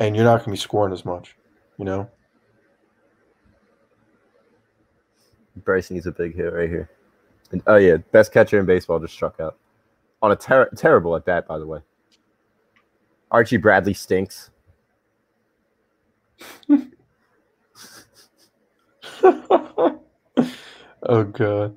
and 0.00 0.16
you're 0.16 0.24
not 0.24 0.40
gonna 0.40 0.52
be 0.52 0.58
scoring 0.58 0.92
as 0.92 1.04
much. 1.04 1.36
You 1.76 1.84
know. 1.84 2.10
Bryce 5.56 5.90
needs 5.90 6.06
a 6.06 6.12
big 6.12 6.36
hit 6.36 6.52
right 6.52 6.68
here. 6.68 6.88
And, 7.50 7.62
oh 7.66 7.76
yeah, 7.76 7.96
best 8.12 8.32
catcher 8.32 8.58
in 8.58 8.66
baseball 8.66 8.98
just 9.00 9.14
struck 9.14 9.40
out 9.40 9.56
on 10.22 10.32
a 10.32 10.36
ter- 10.36 10.70
terrible 10.76 11.16
at 11.16 11.24
bat, 11.24 11.46
by 11.46 11.58
the 11.58 11.66
way. 11.66 11.80
Archie 13.30 13.56
Bradley 13.56 13.94
stinks. 13.94 14.50
oh 21.02 21.24
god, 21.32 21.76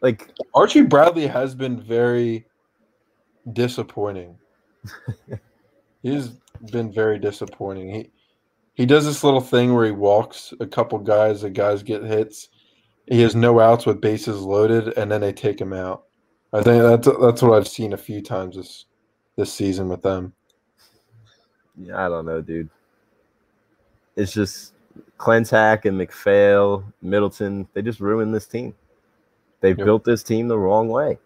Like 0.00 0.30
Archie 0.54 0.82
Bradley 0.82 1.26
has 1.26 1.54
been 1.54 1.80
very 1.80 2.46
disappointing. 3.52 4.36
He's 6.02 6.28
been 6.70 6.92
very 6.92 7.18
disappointing. 7.18 7.94
He 7.94 8.10
he 8.74 8.86
does 8.86 9.04
this 9.04 9.22
little 9.22 9.40
thing 9.40 9.74
where 9.74 9.84
he 9.84 9.92
walks 9.92 10.54
a 10.60 10.66
couple 10.66 10.98
guys, 10.98 11.42
the 11.42 11.50
guys 11.50 11.82
get 11.82 12.02
hits. 12.02 12.48
He 13.06 13.20
has 13.20 13.34
no 13.34 13.60
outs 13.60 13.84
with 13.84 14.00
bases 14.00 14.40
loaded, 14.40 14.96
and 14.96 15.10
then 15.10 15.20
they 15.20 15.32
take 15.32 15.60
him 15.60 15.72
out. 15.72 16.04
I 16.52 16.62
think 16.62 16.82
that's 16.82 17.08
that's 17.20 17.42
what 17.42 17.56
I've 17.56 17.68
seen 17.68 17.92
a 17.92 17.98
few 17.98 18.22
times 18.22 18.56
this 18.56 18.86
this 19.36 19.52
season 19.52 19.88
with 19.88 20.02
them. 20.02 20.32
Yeah, 21.76 22.04
I 22.04 22.08
don't 22.08 22.26
know, 22.26 22.40
dude. 22.40 22.68
It's 24.16 24.32
just 24.32 24.74
Klentak 25.18 25.84
and 25.84 25.96
MacPhail, 25.96 26.84
Middleton, 27.00 27.66
they 27.72 27.82
just 27.82 28.00
ruined 28.00 28.34
this 28.34 28.46
team. 28.46 28.74
They 29.60 29.70
Yep. 29.70 29.78
built 29.78 30.04
this 30.04 30.22
team 30.22 30.48
the 30.48 30.58
wrong 30.58 30.88
way. 30.88 31.18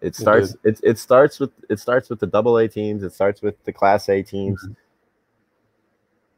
It 0.00 0.14
starts 0.16 0.56
it, 0.64 0.80
it 0.82 0.98
starts 0.98 1.38
with 1.38 1.50
it 1.68 1.78
starts 1.78 2.08
with 2.08 2.20
the 2.20 2.26
double 2.26 2.56
A 2.58 2.66
teams, 2.66 3.02
it 3.02 3.12
starts 3.12 3.42
with 3.42 3.62
the 3.64 3.72
class 3.72 4.08
A 4.08 4.22
teams. 4.22 4.66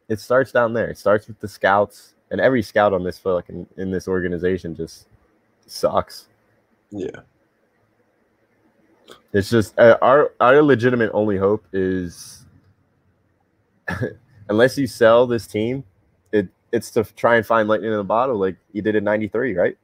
It 0.08 0.18
starts 0.20 0.50
down 0.52 0.74
there. 0.74 0.90
It 0.90 0.98
starts 0.98 1.28
with 1.28 1.38
the 1.40 1.48
scouts. 1.48 2.14
And 2.30 2.40
every 2.40 2.62
scout 2.62 2.92
on 2.92 3.04
this 3.04 3.18
fucking 3.18 3.66
in 3.76 3.90
this 3.90 4.08
organization 4.08 4.74
just 4.74 5.06
sucks. 5.66 6.28
Yeah, 6.90 7.20
It's 9.32 9.48
just 9.48 9.78
uh, 9.78 9.96
our 10.02 10.32
our 10.40 10.60
legitimate 10.62 11.10
only 11.14 11.36
hope 11.36 11.64
is 11.72 12.44
unless 14.48 14.76
you 14.78 14.86
sell 14.86 15.26
this 15.26 15.46
team, 15.46 15.84
it 16.32 16.48
it's 16.72 16.90
to 16.92 17.04
try 17.04 17.36
and 17.36 17.46
find 17.46 17.68
lightning 17.68 17.90
in 17.90 17.96
the 17.96 18.04
bottle 18.04 18.36
like 18.38 18.56
you 18.72 18.82
did 18.82 18.94
in 18.96 19.04
'93, 19.04 19.54
right? 19.56 19.76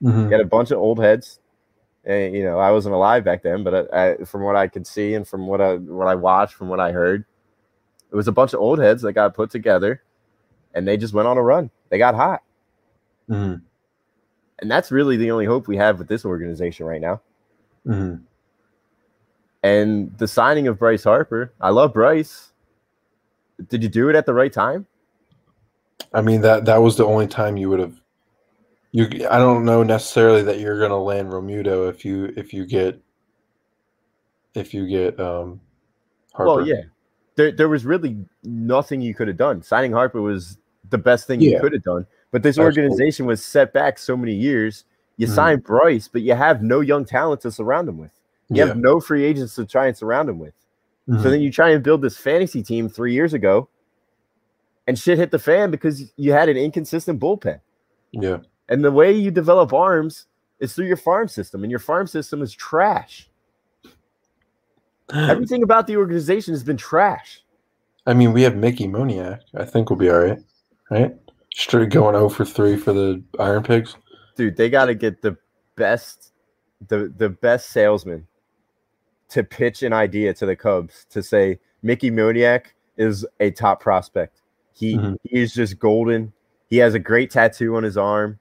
You 0.00 0.28
had 0.30 0.40
a 0.40 0.44
bunch 0.44 0.70
of 0.70 0.78
old 0.78 0.98
heads. 1.00 1.40
And, 2.04 2.36
you 2.36 2.44
know, 2.44 2.60
I 2.60 2.70
wasn't 2.70 2.94
alive 2.94 3.24
back 3.24 3.42
then, 3.42 3.64
but 3.64 3.92
I, 3.92 4.10
I, 4.12 4.16
from 4.24 4.42
what 4.42 4.54
I 4.54 4.68
could 4.68 4.86
see 4.86 5.14
and 5.14 5.26
from 5.26 5.48
what 5.48 5.60
I 5.60 5.74
what 5.76 6.06
I 6.06 6.14
watched, 6.14 6.54
from 6.54 6.68
what 6.68 6.78
I 6.78 6.92
heard, 6.92 7.24
it 8.12 8.14
was 8.14 8.28
a 8.28 8.32
bunch 8.32 8.52
of 8.52 8.60
old 8.60 8.78
heads 8.78 9.02
that 9.02 9.12
got 9.14 9.34
put 9.34 9.50
together, 9.50 10.02
and 10.74 10.86
they 10.86 10.96
just 10.96 11.14
went 11.14 11.26
on 11.26 11.36
a 11.36 11.42
run. 11.42 11.68
They 11.88 11.98
got 11.98 12.14
hot, 12.14 12.42
Mhm. 13.28 13.60
and 14.60 14.70
that's 14.70 14.92
really 14.92 15.16
the 15.16 15.32
only 15.32 15.46
hope 15.46 15.66
we 15.66 15.76
have 15.78 15.98
with 15.98 16.06
this 16.06 16.24
organization 16.24 16.86
right 16.86 17.00
now. 17.00 17.20
Mhm. 17.84 18.20
And 19.64 20.16
the 20.18 20.28
signing 20.28 20.68
of 20.68 20.78
Bryce 20.78 21.02
Harper, 21.02 21.52
I 21.60 21.70
love 21.70 21.92
Bryce. 21.92 22.52
Did 23.68 23.82
you 23.82 23.88
do 23.88 24.08
it 24.08 24.16
at 24.16 24.26
the 24.26 24.34
right 24.34 24.52
time? 24.52 24.86
I 26.12 26.20
mean 26.20 26.40
that 26.42 26.64
that 26.66 26.82
was 26.82 26.96
the 26.96 27.04
only 27.04 27.26
time 27.26 27.56
you 27.56 27.68
would 27.70 27.80
have. 27.80 28.00
You, 28.92 29.06
I 29.30 29.38
don't 29.38 29.64
know 29.64 29.82
necessarily 29.82 30.42
that 30.42 30.60
you're 30.60 30.78
going 30.78 30.90
to 30.90 30.96
land 30.96 31.28
Realmuto 31.30 31.88
if 31.90 32.04
you 32.04 32.32
if 32.36 32.54
you 32.54 32.64
get 32.64 33.00
if 34.54 34.72
you 34.72 34.86
get 34.86 35.18
um 35.20 35.60
Harper. 36.32 36.56
Well, 36.56 36.66
yeah. 36.66 36.82
There, 37.34 37.52
there 37.52 37.68
was 37.68 37.84
really 37.84 38.16
nothing 38.44 39.00
you 39.02 39.14
could 39.14 39.28
have 39.28 39.36
done. 39.36 39.62
Signing 39.62 39.92
Harper 39.92 40.22
was 40.22 40.56
the 40.88 40.98
best 40.98 41.26
thing 41.26 41.40
you 41.40 41.60
could 41.60 41.72
have 41.72 41.82
done. 41.82 42.06
But 42.30 42.42
this 42.42 42.58
Absolutely. 42.58 42.82
organization 42.84 43.26
was 43.26 43.44
set 43.44 43.72
back 43.72 43.98
so 43.98 44.16
many 44.16 44.34
years. 44.34 44.84
You 45.18 45.26
Mhm. 45.26 45.34
signed 45.34 45.64
Bryce, 45.64 46.08
but 46.08 46.22
you 46.22 46.34
have 46.34 46.62
no 46.62 46.80
young 46.80 47.04
talent 47.04 47.42
to 47.42 47.50
surround 47.50 47.88
him 47.88 47.98
with. 47.98 48.12
You 48.48 48.56
yeah. 48.56 48.66
have 48.66 48.76
no 48.78 49.00
free 49.00 49.24
agents 49.24 49.54
to 49.56 49.66
try 49.66 49.86
and 49.86 49.96
surround 49.96 50.28
him 50.28 50.38
with. 50.38 50.54
Mhm. 51.08 51.22
So 51.22 51.30
then 51.30 51.40
you 51.40 51.52
try 51.52 51.70
and 51.70 51.82
build 51.82 52.02
this 52.02 52.16
fantasy 52.16 52.62
team 52.62 52.88
three 52.88 53.12
years 53.14 53.32
ago, 53.32 53.68
and 54.86 54.98
shit 54.98 55.18
hit 55.18 55.30
the 55.30 55.38
fan 55.38 55.70
because 55.70 56.12
you 56.16 56.32
had 56.32 56.48
an 56.48 56.56
inconsistent 56.56 57.20
bullpen. 57.20 57.60
yeah. 58.12 58.38
And 58.68 58.84
the 58.84 58.90
way 58.90 59.12
you 59.12 59.30
develop 59.30 59.72
arms 59.72 60.26
is 60.58 60.74
through 60.74 60.86
your 60.86 60.96
farm 60.96 61.28
system, 61.28 61.62
and 61.62 61.70
your 61.70 61.78
farm 61.78 62.06
system 62.08 62.42
is 62.42 62.52
trash. 62.52 63.30
Everything 65.14 65.62
about 65.62 65.86
the 65.86 65.96
organization 65.96 66.52
has 66.52 66.64
been 66.64 66.76
trash. 66.76 67.42
I 68.06 68.14
mean, 68.14 68.32
we 68.32 68.42
have 68.42 68.56
Mickey 68.56 68.88
Moniak. 68.88 69.40
I 69.54 69.64
think 69.64 69.88
we'll 69.90 69.98
be 69.98 70.10
all 70.10 70.18
right, 70.18 70.38
right? 70.90 71.14
Straight 71.54 71.90
going 71.90 72.14
0 72.14 72.28
for 72.28 72.44
3 72.44 72.76
for 72.76 72.92
the 72.92 73.22
Iron 73.38 73.62
Pigs. 73.62 73.96
Dude, 74.36 74.56
they 74.56 74.68
got 74.68 74.86
to 74.86 74.94
get 74.94 75.22
the 75.22 75.36
best, 75.76 76.32
the 76.88 77.12
the 77.16 77.28
best 77.28 77.70
salesman 77.70 78.26
to 79.30 79.42
pitch 79.44 79.82
an 79.82 79.92
idea 79.92 80.32
to 80.34 80.46
the 80.46 80.56
Cubs 80.56 81.06
to 81.10 81.22
say 81.22 81.58
Mickey 81.82 82.10
Moniak 82.10 82.66
is 82.96 83.26
a 83.40 83.50
top 83.50 83.80
prospect. 83.80 84.40
He 84.72 84.96
Mhm. 84.96 85.16
he 85.24 85.40
is 85.40 85.52
just 85.54 85.78
golden. 85.78 86.32
He 86.68 86.76
has 86.78 86.94
a 86.94 86.98
great 86.98 87.30
tattoo 87.30 87.76
on 87.76 87.82
his 87.82 87.96
arm. 87.96 88.38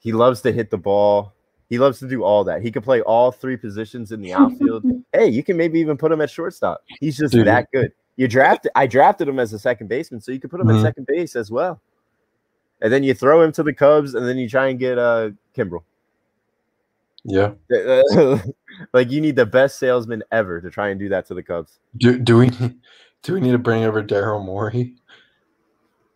He 0.00 0.12
loves 0.12 0.40
to 0.42 0.52
hit 0.52 0.70
the 0.70 0.78
ball. 0.78 1.32
He 1.68 1.78
loves 1.78 1.98
to 1.98 2.08
do 2.08 2.22
all 2.24 2.44
that. 2.44 2.62
He 2.62 2.70
can 2.70 2.82
play 2.82 3.00
all 3.02 3.30
three 3.30 3.56
positions 3.56 4.10
in 4.12 4.22
the 4.22 4.32
outfield. 4.32 4.84
hey, 5.12 5.26
you 5.28 5.42
can 5.42 5.56
maybe 5.56 5.78
even 5.80 5.96
put 5.96 6.10
him 6.10 6.20
at 6.20 6.30
shortstop. 6.30 6.82
He's 7.00 7.16
just 7.18 7.34
Dude. 7.34 7.46
that 7.46 7.70
good. 7.72 7.92
You 8.16 8.26
drafted 8.26 8.72
I 8.74 8.86
drafted 8.86 9.28
him 9.28 9.38
as 9.38 9.52
a 9.52 9.58
second 9.58 9.88
baseman, 9.88 10.20
so 10.20 10.32
you 10.32 10.40
could 10.40 10.50
put 10.50 10.60
him 10.60 10.66
Mhm. 10.68 10.76
at 10.78 10.82
second 10.82 11.06
base 11.06 11.36
as 11.36 11.50
well. 11.50 11.80
And 12.80 12.92
then 12.92 13.02
you 13.02 13.12
throw 13.14 13.42
him 13.42 13.52
to 13.52 13.62
the 13.62 13.72
Cubs, 13.74 14.14
and 14.14 14.26
then 14.26 14.38
you 14.38 14.48
try 14.48 14.68
and 14.68 14.78
get 14.78 14.98
uh 14.98 15.30
Kimbrel. 15.56 15.82
Yeah. 17.28 17.52
like 18.92 19.10
you 19.10 19.20
need 19.20 19.36
the 19.36 19.46
best 19.46 19.78
salesman 19.78 20.22
ever 20.32 20.60
to 20.60 20.70
try 20.70 20.88
and 20.88 20.98
do 20.98 21.10
that 21.10 21.26
to 21.26 21.34
the 21.34 21.42
Cubs. 21.42 21.78
Do 21.96 22.18
do 22.18 22.38
we 22.38 22.50
Do 23.22 23.34
we 23.34 23.40
need 23.40 23.52
to 23.52 23.58
bring 23.58 23.84
over 23.84 24.02
Daryl 24.02 24.44
Morey? 24.44 24.94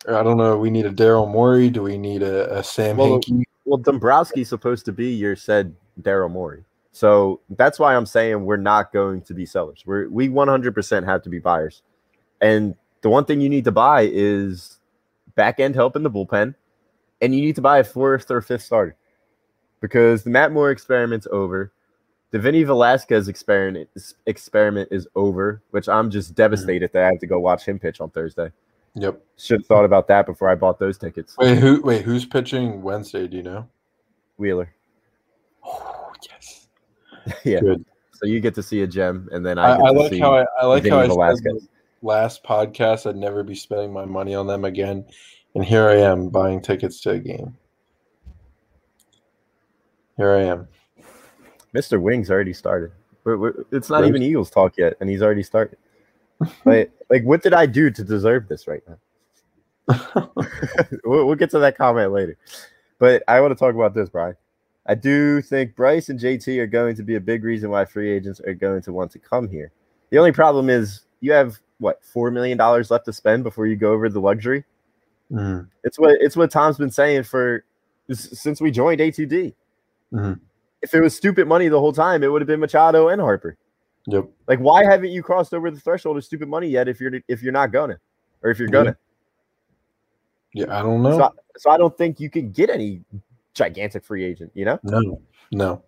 I 0.07 0.23
don't 0.23 0.37
know. 0.37 0.57
We 0.57 0.69
need 0.69 0.85
a 0.85 0.91
Daryl 0.91 1.29
Morey. 1.29 1.69
Do 1.69 1.83
we 1.83 1.97
need 1.97 2.23
a, 2.23 2.57
a 2.57 2.63
Sam 2.63 2.97
Well, 2.97 3.19
Hinkie? 3.19 3.43
Well, 3.65 3.79
Dombrowski's 3.79 4.49
supposed 4.49 4.85
to 4.85 4.91
be 4.91 5.13
your 5.13 5.35
said 5.35 5.75
Daryl 6.01 6.31
Morey. 6.31 6.63
So 6.91 7.41
that's 7.49 7.79
why 7.79 7.95
I'm 7.95 8.05
saying 8.05 8.43
we're 8.43 8.57
not 8.57 8.91
going 8.91 9.21
to 9.23 9.33
be 9.33 9.45
sellers. 9.45 9.83
We're 9.85 10.09
we 10.09 10.29
100% 10.29 11.05
have 11.05 11.21
to 11.23 11.29
be 11.29 11.39
buyers. 11.39 11.81
And 12.41 12.75
the 13.01 13.09
one 13.09 13.25
thing 13.25 13.41
you 13.41 13.49
need 13.49 13.65
to 13.65 13.71
buy 13.71 14.09
is 14.11 14.79
back 15.35 15.59
end 15.59 15.75
help 15.75 15.95
in 15.95 16.03
the 16.03 16.11
bullpen, 16.11 16.55
and 17.21 17.35
you 17.35 17.41
need 17.41 17.55
to 17.55 17.61
buy 17.61 17.79
a 17.79 17.83
fourth 17.83 18.29
or 18.29 18.41
fifth 18.41 18.63
starter 18.63 18.95
because 19.83 20.23
the 20.23 20.29
Matt 20.29 20.53
Moore 20.53 20.71
experiment's 20.71 21.27
over. 21.29 21.73
The 22.31 22.39
Vinny 22.39 22.63
Velasquez 22.63 23.27
experiment 23.27 23.89
experiment 24.25 24.87
is 24.91 25.09
over, 25.13 25.61
which 25.71 25.89
I'm 25.89 26.09
just 26.09 26.29
mm-hmm. 26.29 26.35
devastated 26.35 26.93
that 26.93 27.03
I 27.03 27.07
have 27.07 27.19
to 27.19 27.27
go 27.27 27.37
watch 27.37 27.65
him 27.65 27.77
pitch 27.77 27.99
on 27.99 28.09
Thursday. 28.09 28.49
Yep. 28.95 29.21
Should 29.37 29.59
have 29.59 29.67
thought 29.67 29.83
about 29.83 30.07
that 30.07 30.25
before 30.25 30.49
I 30.49 30.55
bought 30.55 30.79
those 30.79 30.97
tickets. 30.97 31.35
Wait, 31.37 31.57
who? 31.57 31.81
Wait, 31.81 32.03
who's 32.03 32.25
pitching 32.25 32.81
Wednesday? 32.81 33.27
Do 33.27 33.35
you 33.35 33.43
know? 33.43 33.67
Wheeler. 34.37 34.73
Oh, 35.65 36.13
yes. 36.29 36.67
yeah. 37.43 37.59
Good. 37.59 37.85
So 38.13 38.27
you 38.27 38.39
get 38.39 38.55
to 38.55 38.63
see 38.63 38.83
a 38.83 38.87
gem, 38.87 39.27
and 39.33 39.45
then 39.45 39.59
I, 39.59 39.75
I, 39.75 39.87
I 39.87 39.89
like 39.89 40.17
how 40.17 40.35
I, 40.35 40.45
I 40.61 40.65
like 40.65 40.83
Vinny 40.83 40.95
how 40.95 41.01
I 41.01 41.07
Velasquez. 41.07 41.67
last 42.01 42.41
podcast 42.45 43.05
I'd 43.05 43.17
never 43.17 43.43
be 43.43 43.53
spending 43.53 43.91
my 43.91 44.05
money 44.05 44.33
on 44.33 44.47
them 44.47 44.63
again, 44.63 45.03
and 45.55 45.65
here 45.65 45.89
I 45.89 45.97
am 45.97 46.29
buying 46.29 46.61
tickets 46.61 47.01
to 47.01 47.11
a 47.11 47.19
game. 47.19 47.57
Here 50.17 50.31
I 50.33 50.41
am. 50.43 50.67
Mr. 51.75 51.99
Wings 51.99 52.29
already 52.29 52.53
started. 52.53 52.91
We're, 53.23 53.37
we're, 53.37 53.53
it's 53.71 53.89
not 53.89 54.01
Right. 54.01 54.09
even 54.09 54.21
Eagles 54.21 54.49
talk 54.49 54.77
yet, 54.77 54.95
and 54.99 55.09
he's 55.09 55.21
already 55.21 55.43
started. 55.43 55.77
like, 56.65 56.91
like, 57.09 57.23
what 57.23 57.41
did 57.41 57.53
I 57.53 57.65
do 57.65 57.89
to 57.89 58.03
deserve 58.03 58.47
this 58.47 58.67
right 58.67 58.83
now? 58.87 58.97
we'll, 61.03 61.25
we'll 61.25 61.35
get 61.35 61.49
to 61.51 61.59
that 61.59 61.77
comment 61.77 62.11
later. 62.11 62.37
But 62.99 63.23
I 63.27 63.41
want 63.41 63.51
to 63.51 63.55
talk 63.55 63.75
about 63.75 63.93
this, 63.93 64.09
Brian. 64.09 64.35
I 64.85 64.95
do 64.95 65.41
think 65.41 65.75
Bryce 65.75 66.09
and 66.09 66.19
JT 66.19 66.57
are 66.59 66.67
going 66.67 66.95
to 66.97 67.03
be 67.03 67.15
a 67.15 67.19
big 67.19 67.43
reason 67.43 67.69
why 67.69 67.85
free 67.85 68.11
agents 68.11 68.41
are 68.41 68.53
going 68.53 68.81
to 68.83 68.91
want 68.91 69.11
to 69.11 69.19
come 69.19 69.47
here. 69.47 69.71
The 70.09 70.17
only 70.17 70.33
problem 70.33 70.69
is 70.69 71.01
you 71.21 71.31
have 71.31 71.57
what 71.79 72.03
four 72.03 72.31
million 72.31 72.57
dollars 72.57 72.91
left 72.91 73.05
to 73.05 73.13
spend 73.13 73.43
before 73.43 73.65
you 73.65 73.75
go 73.77 73.93
over 73.93 74.09
the 74.09 74.19
luxury. 74.19 74.63
Mhm. 75.31 75.67
It's 75.85 75.97
what 75.97 76.17
it's 76.19 76.35
what 76.35 76.51
Tom's 76.51 76.77
been 76.77 76.91
saying 76.91 77.23
for 77.23 77.63
since 78.11 78.59
we 78.61 78.71
joined 78.71 78.99
A2D. 78.99 79.53
Mhm. 80.13 80.39
If 80.81 80.93
it 80.93 81.01
was 81.01 81.15
stupid 81.15 81.47
money 81.47 81.67
the 81.69 81.79
whole 81.79 81.93
time, 81.93 82.23
it 82.23 82.27
would 82.27 82.41
have 82.41 82.47
been 82.47 82.59
Machado 82.59 83.07
and 83.07 83.19
Harper. 83.21 83.57
Yep. 84.07 84.29
Like, 84.47 84.59
why 84.59 84.83
haven't 84.83 85.11
you 85.11 85.23
crossed 85.23 85.53
over 85.53 85.71
the 85.71 85.79
threshold 85.79 86.17
of 86.17 86.25
stupid 86.25 86.49
money 86.49 86.67
yet? 86.67 86.87
If 86.87 86.99
you're 86.99 87.13
if 87.27 87.41
you're 87.41 87.53
not 87.53 87.71
gonna, 87.71 87.97
or 88.41 88.49
if 88.51 88.59
you're 88.59 88.67
gonna, 88.67 88.97
Yeah, 90.53 90.77
I 90.77 90.81
don't 90.81 91.01
know. 91.01 91.17
so, 91.17 91.33
so 91.57 91.69
I 91.71 91.77
don't 91.77 91.97
think 91.97 92.19
you 92.19 92.29
could 92.29 92.53
get 92.53 92.69
any 92.69 93.01
gigantic 93.53 94.03
free 94.03 94.25
agent. 94.25 94.51
You 94.53 94.65
know, 94.65 94.79
no, 94.83 95.21
no. 95.51 95.83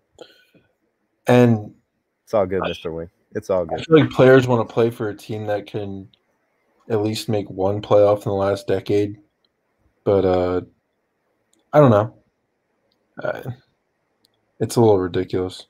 And 1.26 1.74
it's 2.24 2.32
all 2.32 2.46
good, 2.46 2.62
Mister 2.62 2.90
Wing. 2.92 3.10
It's 3.34 3.50
all 3.50 3.66
good. 3.66 3.80
I 3.80 3.82
feel 3.82 4.00
like 4.00 4.10
players 4.10 4.48
want 4.48 4.66
to 4.66 4.72
play 4.72 4.88
for 4.90 5.10
a 5.10 5.14
team 5.14 5.46
that 5.46 5.66
can 5.66 6.08
at 6.88 7.02
least 7.02 7.28
make 7.28 7.50
one 7.50 7.82
playoff 7.82 8.18
in 8.24 8.30
the 8.30 8.32
last 8.32 8.66
decade. 8.66 9.18
But 10.04 10.24
uh 10.24 10.60
I 11.72 11.80
don't 11.80 11.90
know. 11.90 12.14
Uh, 13.22 13.42
it's 14.60 14.76
a 14.76 14.80
little 14.80 14.98
ridiculous. 14.98 15.66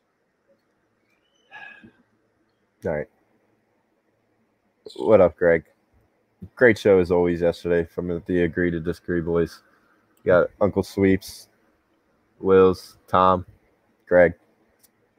All 2.84 2.92
right. 2.92 3.08
What 4.96 5.20
up, 5.20 5.36
Greg? 5.36 5.64
Great 6.54 6.78
show 6.78 7.00
as 7.00 7.10
always 7.10 7.40
yesterday 7.40 7.84
from 7.84 8.22
the 8.26 8.42
Agree 8.42 8.70
to 8.70 8.78
Disagree 8.78 9.20
boys. 9.20 9.62
You 10.22 10.32
got 10.32 10.48
Uncle 10.60 10.82
Sweeps, 10.82 11.48
Wills, 12.38 12.98
Tom, 13.08 13.44
Greg. 14.06 14.34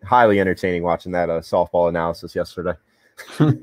Highly 0.03 0.39
entertaining 0.39 0.83
watching 0.83 1.11
that 1.13 1.29
uh, 1.29 1.41
softball 1.41 1.89
analysis 1.89 2.35
yesterday. 2.35 2.73
All 3.39 3.53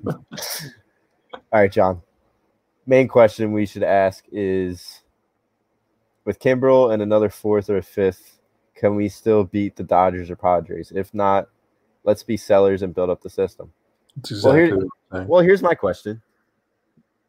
right, 1.52 1.72
John. 1.72 2.02
Main 2.86 3.08
question 3.08 3.52
we 3.52 3.64
should 3.64 3.82
ask 3.82 4.24
is 4.30 5.02
with 6.24 6.38
Kimbrel 6.38 6.92
and 6.92 7.00
another 7.02 7.30
fourth 7.30 7.70
or 7.70 7.80
fifth, 7.80 8.40
can 8.74 8.96
we 8.96 9.08
still 9.08 9.44
beat 9.44 9.76
the 9.76 9.82
Dodgers 9.84 10.30
or 10.30 10.36
Padres? 10.36 10.92
If 10.94 11.12
not, 11.14 11.48
let's 12.04 12.22
be 12.22 12.36
sellers 12.36 12.82
and 12.82 12.94
build 12.94 13.10
up 13.10 13.22
the 13.22 13.30
system. 13.30 13.72
It's 14.18 14.42
Well, 14.42 14.54
here- 14.54 14.76
what 14.76 14.84
I'm 14.84 15.18
saying. 15.18 15.28
Well, 15.28 15.40
here's 15.42 15.62
my 15.62 15.74
question: 15.74 16.22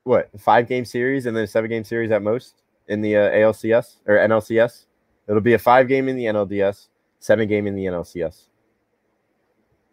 What 0.04 0.30
five 0.40 0.68
game 0.68 0.86
series 0.86 1.26
and 1.26 1.36
then 1.36 1.44
a 1.44 1.48
seven 1.48 1.70
game 1.70 1.84
series 1.84 2.12
at 2.12 2.22
most 2.22 2.62
in 2.88 3.02
the 3.02 3.16
uh, 3.18 3.32
ALCS 3.32 3.98
or 4.08 4.18
NLCS? 4.18 4.86
It'll 5.28 5.42
be 5.42 5.54
a 5.54 5.60
five 5.60 5.88
game 5.88 6.08
in 6.08 6.16
the 6.16 6.26
NLDS, 6.26 6.88
seven 7.20 7.48
game 7.48 7.66
in 7.68 7.76
the 7.76 7.86
NLCS. 7.86 8.44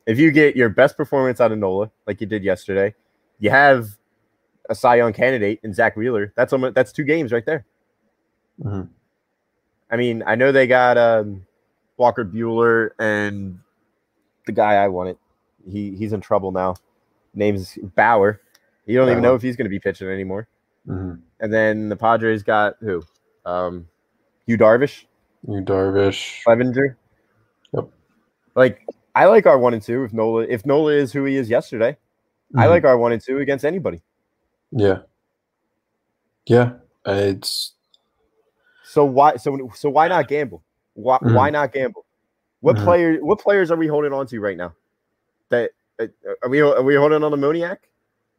If 0.07 0.19
you 0.19 0.31
get 0.31 0.57
your 0.57 0.69
best 0.69 0.97
performance 0.97 1.41
out 1.41 1.53
of 1.53 1.59
Nola, 1.59 1.91
like 2.07 2.21
you 2.21 2.27
did 2.27 2.43
yesterday, 2.45 2.95
you 3.39 3.51
have 3.51 3.89
a 4.69 4.75
Cy 4.75 4.97
Young 4.97 5.13
candidate 5.13 5.61
in 5.63 5.73
Zack 5.73 5.97
Wheeler. 5.97 6.33
That's 6.37 6.53
almost 6.53 6.75
that's 6.75 6.93
two 6.93 7.05
games 7.05 7.33
right 7.33 7.47
there. 7.47 7.65
Mhm. 8.61 8.89
I 9.93 9.97
mean, 9.97 10.23
I 10.27 10.35
know 10.35 10.51
they 10.51 10.67
got 10.67 10.97
um, 10.99 11.47
Walker 11.99 12.25
Buehler 12.25 12.91
and 12.99 13.59
the 14.47 14.53
guy 14.53 14.75
I 14.75 14.89
wanted. 14.89 15.19
He 15.71 15.95
he's 15.95 16.13
in 16.13 16.21
trouble 16.21 16.51
now. 16.51 16.75
Name's 17.35 17.79
Bauer. 17.95 18.41
You 18.87 18.97
don't 18.99 19.11
even 19.11 19.23
know 19.23 19.35
if 19.35 19.43
he's 19.43 19.55
going 19.55 19.67
to 19.67 19.71
be 19.71 19.79
pitching 19.79 20.09
anymore. 20.09 20.49
Mhm. 20.89 21.21
And 21.41 21.53
then 21.53 21.89
the 21.89 21.97
Padres 21.97 22.43
got 22.43 22.75
who? 22.81 23.03
Um, 23.47 23.87
Yu 24.47 24.57
Darvish, 24.59 25.05
Yu 25.47 25.61
Darvish. 25.61 26.43
Clevinger. 26.45 26.97
Yep. 27.73 27.89
Like 28.57 28.85
I 29.15 29.27
like 29.27 29.47
our 29.47 29.59
one 29.59 29.75
and 29.75 29.83
two. 29.83 30.05
If 30.05 30.13
Nola, 30.13 30.43
if 30.49 30.67
Nola 30.67 30.93
is 30.93 31.13
who 31.13 31.25
he 31.25 31.37
is 31.37 31.49
yesterday, 31.49 31.97
I 32.57 32.67
Mhm. 32.67 32.71
like 32.71 32.85
our 32.85 32.97
one 32.99 33.13
and 33.13 33.23
two 33.23 33.39
against 33.39 33.65
anybody. 33.65 34.03
Yeah. 34.73 35.03
Yeah. 36.47 36.73
It's 37.07 37.75
So 38.93 39.07
why? 39.07 39.37
So 39.37 39.71
so 39.75 39.89
why 39.89 40.07
not 40.09 40.29
gamble? 40.29 40.63
Why 40.93 41.17
Mhm. 41.23 41.33
why 41.33 41.49
not 41.49 41.73
gamble? 41.73 42.05
What 42.61 42.77
Mhm. 42.77 42.85
player? 42.85 43.25
What 43.25 43.41
players 43.41 43.71
are 43.71 43.77
we 43.77 43.87
holding 43.87 44.13
on 44.13 44.27
to 44.27 44.39
right 44.39 44.57
now? 44.59 44.75
That 45.49 45.71
uh, 45.99 46.09
are 46.43 46.51
we 46.51 46.61
are 46.61 46.83
we 46.83 46.95
holding 46.97 47.25
on 47.25 47.31
to 47.31 47.39
Moniak? 47.39 47.79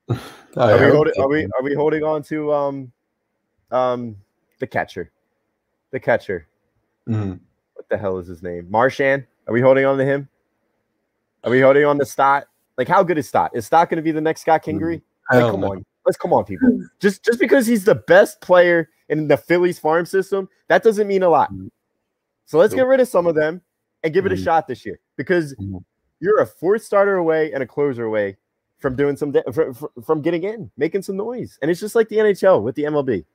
Are 0.56 0.78
we 0.78 0.92
holding? 0.92 1.13
Are 1.20 1.28
we 1.28 1.46
are 1.58 1.63
we 1.63 1.74
holding 1.74 2.04
on 2.04 2.22
to 2.24 2.54
um 2.54 2.92
um 3.72 4.16
the 4.60 4.68
catcher? 4.68 5.12
The 5.89 6.00
catcher. 6.00 6.48
Mhm. 7.10 7.39
What 7.74 7.89
the 7.89 7.98
hell 7.98 8.20
is 8.20 8.28
his 8.28 8.44
name? 8.44 8.68
Marchán. 8.70 9.26
Are 9.48 9.54
we 9.54 9.62
holding 9.62 9.86
on 9.86 9.98
to 9.98 10.06
him? 10.06 10.30
Are 11.44 11.50
we 11.50 11.62
holding 11.62 11.84
on 11.86 11.98
to 11.98 12.06
Stott? 12.06 12.46
Like, 12.78 12.88
how 12.88 13.02
good 13.02 13.18
is 13.18 13.28
Stott? 13.28 13.56
Is 13.56 13.66
Stott 13.66 13.89
going 13.89 13.98
to 13.98 14.04
be 14.04 14.12
the 14.12 14.22
next 14.22 14.42
Scott 14.42 14.63
Kingery? 14.63 15.02
I 15.32 15.38
Like, 15.39 15.50
come 15.52 15.62
know. 15.62 15.72
on, 15.72 15.84
let's 16.06 16.18
come 16.18 16.32
on, 16.32 16.46
people. 16.46 16.80
Just 17.00 17.26
just 17.26 17.39
because 17.39 17.66
he's 17.66 17.86
the 17.86 17.96
best 17.96 18.39
player 18.39 18.89
in 19.10 19.28
the 19.28 19.38
Phillies 19.38 19.80
farm 19.80 20.06
system, 20.06 20.50
that 20.68 20.84
doesn't 20.84 21.08
mean 21.08 21.24
a 21.24 21.30
lot. 21.30 21.52
So 22.46 22.58
let's 22.58 22.74
get 22.74 22.86
rid 22.88 23.00
of 23.00 23.08
some 23.08 23.28
of 23.28 23.36
them 23.36 23.62
and 24.04 24.13
give 24.13 24.26
it 24.26 24.32
a 24.32 24.36
Mhm. 24.36 24.44
shot 24.44 24.68
this 24.68 24.86
year 24.86 25.00
because 25.16 25.56
Mhm. 25.56 25.84
you're 26.20 26.39
a 26.42 26.46
fourth 26.46 26.84
starter 26.84 27.16
away 27.16 27.52
and 27.54 27.63
a 27.63 27.68
closer 27.68 28.04
away 28.06 28.38
from 28.80 28.96
doing 28.96 29.16
some 29.16 29.32
da- 29.32 29.44
fr- 29.52 29.72
fr- 29.72 30.02
from 30.04 30.22
getting 30.22 30.44
in, 30.44 30.70
making 30.76 31.02
some 31.04 31.16
noise. 31.16 31.58
And 31.62 31.72
it's 31.72 31.80
just 31.80 31.96
like 31.96 32.10
the 32.10 32.20
NHL 32.20 32.62
with 32.62 32.76
the 32.76 32.84
MLB. 32.86 33.26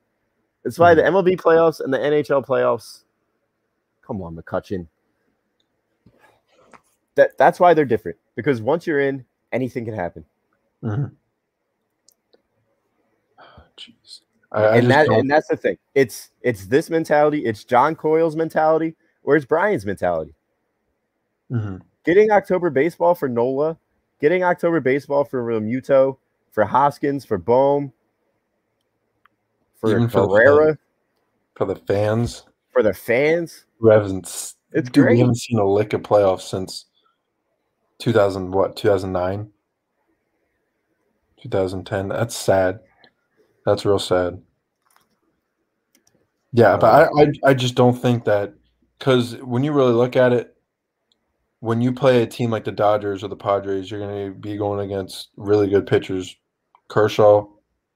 That's 0.63 0.77
why 0.77 0.93
the 0.93 1.03
MLB 1.03 1.35
playoffs 1.37 1.79
and 1.79 1.91
the 1.93 1.97
NHL 1.99 2.43
playoffs. 2.43 3.03
Come 4.01 4.21
on, 4.21 4.35
McCutchen. 4.35 4.87
That 7.15 7.37
that's 7.37 7.59
why 7.59 7.73
they're 7.73 7.85
different 7.85 8.17
because 8.35 8.61
once 8.61 8.85
you're 8.85 8.99
in, 8.99 9.25
anything 9.51 9.85
can 9.85 9.93
happen. 9.95 10.25
Jeez. 13.77 14.21
I, 14.21 14.28
I 14.51 14.77
and 14.77 14.87
just 14.87 15.07
that 15.09 15.17
and 15.17 15.29
that's 15.29 15.47
the 15.47 15.57
thing. 15.57 15.77
It's 15.95 16.31
it's 16.41 16.65
this 16.67 16.89
mentality. 16.89 17.45
It's 17.45 17.63
John 17.63 17.95
Coyle's 17.95 18.35
mentality, 18.35 18.95
or 19.23 19.35
it's 19.35 19.45
Brian's 19.45 19.85
mentality. 19.85 20.33
Mhm. 21.51 21.81
Getting 22.03 22.31
October 22.31 22.69
baseball 22.69 23.13
for 23.13 23.29
Nola, 23.29 23.77
getting 24.19 24.43
October 24.43 24.79
baseball 24.79 25.23
for 25.23 25.43
Realmuto, 25.43 26.17
for 26.51 26.65
Hoskins, 26.65 27.25
for 27.25 27.37
Bohm, 27.37 27.91
for 29.75 29.91
Even 29.91 30.09
for 30.09 30.21
the 30.27 30.33
Herrera, 30.33 30.77
for 31.55 31.65
the 31.65 31.75
fans 31.75 32.45
for 32.71 32.81
the 32.83 32.93
fans. 32.93 33.65
who 33.79 33.89
haven't 33.89 34.25
It's 34.71 34.89
dude, 34.89 35.03
great. 35.03 35.13
we 35.13 35.19
haven't 35.19 35.35
seen 35.35 35.59
a 35.59 35.65
lick 35.65 35.93
of 35.93 36.01
playoffs 36.01 36.41
since 36.49 36.85
2000 37.99 38.51
what 38.51 38.75
2009 38.75 39.51
2010 41.37 42.07
that's 42.09 42.35
sad 42.35 42.79
that's 43.69 43.85
real 43.85 43.99
sad 43.99 44.41
yeah 46.51 46.75
but 46.77 47.09
I, 47.15 47.21
I 47.21 47.31
i 47.45 47.53
just 47.53 47.75
don't 47.75 47.99
think 47.99 48.25
that 48.25 48.53
because 48.97 49.35
when 49.37 49.63
you 49.63 49.71
really 49.71 49.93
look 49.93 50.15
at 50.15 50.33
it 50.33 50.55
when 51.61 51.81
you 51.81 51.91
play 51.93 52.23
a 52.23 52.27
team 52.27 52.51
like 52.51 52.63
the 52.63 52.71
dodgers 52.71 53.23
or 53.23 53.27
the 53.27 53.35
padres 53.35 53.89
you're 53.91 53.99
going 53.99 54.27
to 54.33 54.37
be 54.39 54.57
going 54.57 54.79
against 54.79 55.29
really 55.37 55.67
good 55.69 55.85
pitchers 55.85 56.35
kershaw 56.87 57.45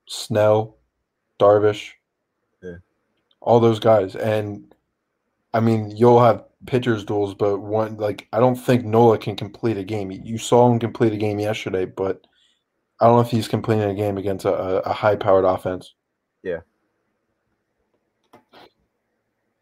Snell, 0.07 0.77
Darvish, 1.39 1.91
Yeah. 2.61 2.75
all 3.41 3.59
those 3.59 3.79
guys, 3.79 4.15
and 4.15 4.73
I 5.53 5.59
mean 5.59 5.95
you'll 5.95 6.21
have 6.21 6.45
pitchers 6.65 7.03
duels, 7.05 7.33
but 7.33 7.59
one 7.59 7.97
like 7.97 8.27
I 8.33 8.39
don't 8.39 8.55
think 8.55 8.85
Nola 8.85 9.17
can 9.17 9.35
complete 9.35 9.77
a 9.77 9.83
game. 9.83 10.11
You 10.11 10.37
saw 10.37 10.71
him 10.71 10.79
complete 10.79 11.13
a 11.13 11.17
game 11.17 11.39
yesterday, 11.39 11.85
but 11.85 12.25
I 13.03 13.07
don't 13.07 13.15
know 13.15 13.21
if 13.21 13.31
he's 13.31 13.49
completing 13.49 13.83
a 13.89 13.93
game 13.93 14.17
against 14.17 14.45
a, 14.45 14.89
a 14.89 14.93
high-powered 14.93 15.43
offense. 15.43 15.93
Yeah. 16.41 16.61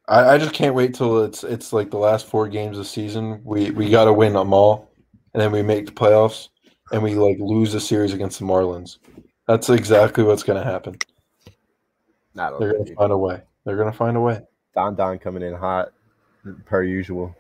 I, 0.08 0.36
I 0.36 0.38
just 0.38 0.54
can't 0.54 0.76
wait 0.76 0.94
till 0.94 1.24
it's 1.24 1.44
it's 1.44 1.74
like 1.74 1.90
the 1.90 1.98
last 1.98 2.28
four 2.28 2.48
games 2.48 2.78
of 2.78 2.84
the 2.84 2.90
season. 2.90 3.42
We 3.44 3.72
we 3.72 3.90
got 3.90 4.06
to 4.06 4.14
win 4.14 4.34
them 4.34 4.54
all, 4.54 4.92
and 5.34 5.42
then 5.42 5.52
we 5.52 5.64
make 5.64 5.88
the 5.88 5.92
playoffs, 5.92 6.50
and 6.92 7.02
we 7.02 7.16
like 7.16 7.38
lose 7.40 7.74
the 7.74 7.80
series 7.80 8.14
against 8.14 8.38
the 8.38 8.46
Marlins. 8.46 9.00
That's 9.48 9.72
exactly 9.72 10.24
what's 10.24 10.44
going 10.44 10.64
to 10.64 10.70
happen. 10.70 10.98
Not 12.36 12.60
They're 12.60 12.74
going 12.74 12.86
to 12.86 12.94
find 12.94 13.12
a 13.12 13.18
way. 13.18 13.42
They're 13.66 13.76
going 13.76 13.92
to 13.92 13.98
find 13.98 14.18
a 14.18 14.22
way. 14.22 14.40
Don 14.76 14.94
Don 14.94 15.18
coming 15.18 15.42
in 15.42 15.56
hot, 15.56 15.94
per 16.66 16.84
usual. 16.84 17.36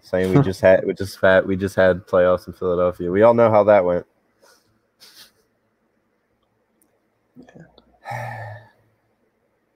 Saying 0.00 0.32
we 0.32 0.42
just 0.44 0.62
had 0.62 0.86
we 0.86 0.94
just 0.94 1.20
had 1.20 1.44
we 1.44 1.56
just 1.56 1.76
had 1.76 2.06
playoffs 2.06 2.46
in 2.46 2.54
Philadelphia. 2.54 3.10
We 3.10 3.20
all 3.20 3.34
know 3.34 3.50
how 3.50 3.64
that 3.64 3.84
went. 3.84 4.06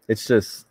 It's 0.08 0.26
just 0.26 0.66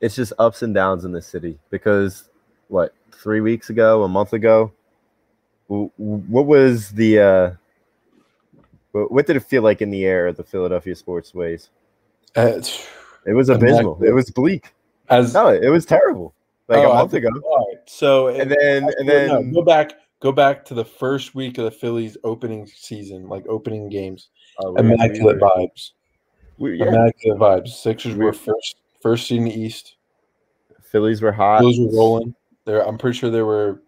it's 0.00 0.16
just 0.16 0.32
ups 0.38 0.62
and 0.62 0.74
downs 0.74 1.04
in 1.04 1.12
the 1.12 1.22
city 1.22 1.58
because 1.70 2.28
what 2.68 2.94
three 3.12 3.40
weeks 3.40 3.70
ago, 3.70 4.02
a 4.02 4.08
month 4.08 4.32
ago, 4.32 4.72
what 5.68 6.46
was 6.46 6.90
the 6.90 7.18
uh, 7.20 7.50
what 8.92 9.26
did 9.26 9.36
it 9.36 9.40
feel 9.40 9.62
like 9.62 9.82
in 9.82 9.90
the 9.90 10.04
air 10.04 10.26
of 10.26 10.36
the 10.36 10.44
Philadelphia 10.44 10.94
sports 10.96 11.34
ways? 11.34 11.70
Uh, 12.34 12.60
It 13.26 13.34
was 13.34 13.48
abysmal. 13.48 14.02
It 14.02 14.12
was 14.12 14.30
bleak. 14.30 14.72
as 15.10 15.34
No, 15.34 15.48
it 15.48 15.68
was 15.68 15.84
terrible. 15.84 16.34
Like 16.68 16.78
Oh, 16.78 16.90
a 16.90 16.94
I 16.94 16.98
month 16.98 17.14
ago. 17.14 17.28
all 17.44 17.66
right, 17.68 17.78
so 17.86 18.28
And 18.28 18.50
then 18.50 18.84
and 18.98 19.06
Well, 19.08 19.26
no, 19.28 19.34
then 19.42 19.52
go 19.52 19.62
back 19.62 19.92
go 20.20 20.32
back 20.32 20.64
to 20.66 20.74
the 20.74 20.84
first 20.84 21.34
week 21.34 21.58
of 21.58 21.64
the 21.64 21.70
Phillies 21.70 22.16
opening 22.24 22.66
season, 22.66 23.28
like 23.28 23.46
opening 23.46 23.88
games. 23.88 24.30
Uh, 24.64 24.72
Immaculate 24.74 25.36
we- 25.36 25.42
vibes. 25.48 25.90
we- 26.58 26.76
yeah, 26.78 26.86
Immaculate 26.86 27.38
vibes. 27.40 27.68
Sixers 27.68 28.14
We- 28.14 28.24
were 28.24 28.32
first 28.32 28.76
first 29.00 29.30
in 29.30 29.44
the 29.44 29.52
East. 29.52 29.96
Phillies 30.82 31.20
were 31.22 31.32
hot. 31.32 31.60
Phillies 31.60 31.80
were 31.80 31.96
rolling. 31.98 32.34
They're, 32.64 32.86
I'm 32.86 32.98
pretty 32.98 33.18
sure 33.18 33.30
they 33.30 33.42
were 33.42 33.82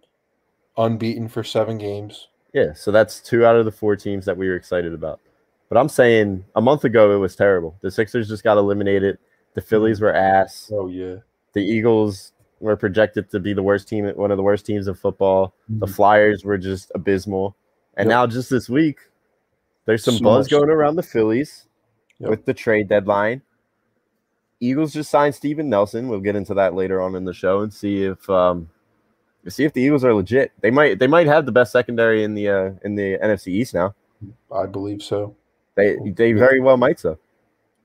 unbeaten 0.77 1.29
for 1.29 1.43
seven 1.43 1.79
games. 1.79 2.29
Yeah, 2.53 2.73
so 2.75 2.91
that's 2.91 3.21
two 3.21 3.45
out 3.45 3.57
of 3.57 3.65
the 3.65 3.73
four 3.73 3.97
teams 3.97 4.25
that 4.27 4.37
we 4.37 4.49
were 4.49 4.57
excited 4.57 4.93
about. 4.95 5.21
But 5.69 5.79
I'm 5.79 5.89
saying 5.89 6.45
a 6.55 6.61
month 6.61 6.85
ago 6.85 7.15
it 7.15 7.19
was 7.19 7.37
terrible. 7.37 7.77
The 7.83 7.91
Sixers 7.91 8.29
just 8.29 8.45
got 8.45 8.57
eliminated. 8.57 9.19
The 9.55 9.61
Phillies 9.61 10.01
were 10.01 10.15
ass. 10.15 10.71
Oh 10.75 10.89
yeah. 10.89 11.17
The 11.53 11.61
Eagles 11.61 12.33
were 12.61 12.77
projected 12.77 13.31
to 13.31 13.41
be 13.41 13.53
the 13.53 13.63
worst 13.63 13.89
team, 13.89 14.07
one 14.17 14.31
of 14.31 14.37
the 14.37 14.43
worst 14.43 14.67
teams 14.67 14.89
in 14.89 14.95
football. 14.95 15.55
The 15.69 15.87
Mhm. 15.87 15.95
Flyers 15.95 16.45
were 16.45 16.59
just 16.59 16.91
abysmal. 16.95 17.57
And 17.97 18.07
Yep. 18.09 18.15
now 18.15 18.27
just 18.27 18.51
this 18.51 18.69
week, 18.69 18.99
there's 19.89 20.05
some 20.05 20.19
buzz 20.19 20.47
Smashed. 20.47 20.51
going 20.51 20.71
around 20.71 20.97
the 20.97 21.03
Phillies 21.03 21.65
Yep. 22.21 22.31
with 22.31 22.45
the 22.45 22.55
trade 22.55 22.89
deadline. 22.89 23.43
Eagles 24.61 24.93
just 24.93 25.11
signed 25.11 25.35
Steven 25.35 25.69
Nelson. 25.71 26.09
We'll 26.09 26.21
get 26.21 26.37
into 26.37 26.53
that 26.55 26.75
later 26.75 27.01
on 27.01 27.15
in 27.15 27.25
the 27.25 27.33
show 27.33 27.61
and 27.61 27.73
see 27.73 28.03
if 28.05 28.29
um 28.29 28.69
see 29.49 29.65
if 29.65 29.73
the 29.73 29.81
Eagles 29.81 30.05
are 30.05 30.13
legit. 30.15 30.53
They 30.61 30.71
might 30.71 30.99
they 30.99 31.07
might 31.07 31.27
have 31.27 31.47
the 31.47 31.53
best 31.53 31.73
secondary 31.73 32.25
in 32.25 32.35
the 32.35 32.49
uh 32.49 32.71
in 32.85 32.95
the 32.97 33.19
NFC 33.19 33.49
East 33.49 33.73
now. 33.75 33.95
I 34.53 34.67
believe 34.67 35.03
so. 35.03 35.37
They 35.77 35.97
they 36.15 36.33
very 36.33 36.61
well 36.61 36.77
might 36.77 36.99
so. 36.99 37.19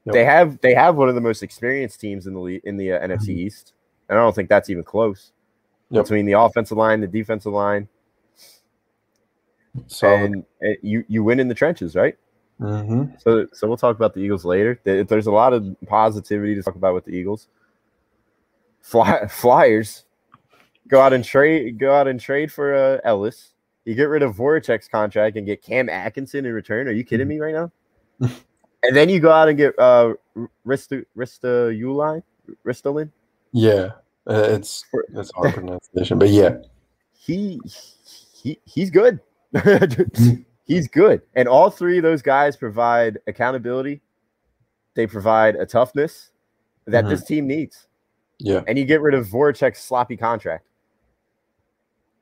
Yep. 0.05 0.13
They 0.13 0.25
have 0.25 0.59
they 0.61 0.73
have 0.73 0.95
one 0.95 1.09
of 1.09 1.15
the 1.15 1.21
most 1.21 1.43
experienced 1.43 1.99
teams 2.01 2.25
in 2.27 2.33
the 2.33 2.59
in 2.63 2.75
the 2.77 2.91
uh, 2.93 2.99
NFC 3.07 3.29
Mhm. 3.29 3.37
East, 3.37 3.73
and 4.09 4.17
I 4.17 4.21
don't 4.21 4.33
think 4.35 4.49
that's 4.49 4.69
even 4.69 4.83
close 4.83 5.31
Yep. 5.91 6.05
between 6.05 6.25
the 6.25 6.33
offensive 6.33 6.77
line, 6.77 7.01
the 7.01 7.07
defensive 7.07 7.53
line, 7.53 7.87
Solid. 9.87 10.31
and 10.31 10.45
uh, 10.65 10.73
you 10.81 11.03
you 11.07 11.23
win 11.23 11.39
in 11.39 11.47
the 11.47 11.55
trenches, 11.55 11.95
right? 11.95 12.15
hmm 12.59 13.05
So 13.19 13.47
so 13.53 13.67
we'll 13.67 13.77
talk 13.77 13.95
about 13.95 14.13
the 14.13 14.19
Eagles 14.21 14.45
later. 14.45 14.79
There's 14.83 15.27
a 15.27 15.31
lot 15.31 15.53
of 15.53 15.75
positivity 15.87 16.55
to 16.55 16.61
talk 16.63 16.75
about 16.75 16.93
with 16.93 17.05
the 17.05 17.11
Eagles. 17.11 17.47
Fly, 18.81 19.27
Flyers 19.29 20.05
go 20.87 21.01
out 21.01 21.13
and 21.13 21.23
trade 21.23 21.79
go 21.79 21.93
out 21.93 22.07
and 22.07 22.19
trade 22.19 22.51
for 22.51 22.75
uh, 22.75 22.99
Ellis. 23.03 23.53
You 23.85 23.95
get 23.95 24.05
rid 24.05 24.21
of 24.23 24.35
Voracek's 24.35 24.87
contract 24.87 25.35
and 25.35 25.45
get 25.45 25.61
Cam 25.61 25.89
Atkinson 25.89 26.45
in 26.45 26.53
return. 26.53 26.87
Are 26.87 26.91
you 26.91 27.03
kidding 27.03 27.27
me 27.27 27.39
right 27.39 27.53
now? 27.53 27.71
and 28.19 28.95
then 28.95 29.09
you 29.09 29.19
go 29.19 29.31
out 29.31 29.49
and 29.49 29.57
get 29.57 29.77
uh 29.79 30.13
Rista 30.65 31.03
Rista 31.17 31.75
Uline 31.77 32.23
Ristolin. 32.65 33.09
Yeah. 33.51 33.91
Uh, 34.25 34.47
It's 34.51 34.85
it's 35.13 35.31
hard 35.35 35.53
pronunciation, 35.55 36.19
but 36.19 36.29
yeah. 36.29 36.57
He 37.25 37.61
he 38.33 38.59
he's 38.65 38.89
good. 38.89 39.21
he's 40.65 40.87
good. 40.87 41.21
And 41.35 41.47
all 41.47 41.69
three 41.69 41.97
of 41.97 42.03
those 42.03 42.21
guys 42.21 42.55
provide 42.57 43.19
accountability. 43.27 44.01
They 44.95 45.07
provide 45.07 45.55
a 45.55 45.65
toughness 45.65 46.31
that 46.85 47.05
Mhm. 47.05 47.09
this 47.09 47.23
team 47.23 47.47
needs. 47.47 47.87
Yeah. 48.39 48.61
And 48.67 48.77
you 48.77 48.85
get 48.85 49.01
rid 49.01 49.13
of 49.13 49.27
Voracek's 49.27 49.81
sloppy 49.83 50.17
contract. 50.17 50.65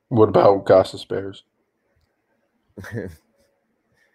What 0.08 0.28
about 0.28 0.64
Goss's 0.66 1.04
Bears? 1.04 1.44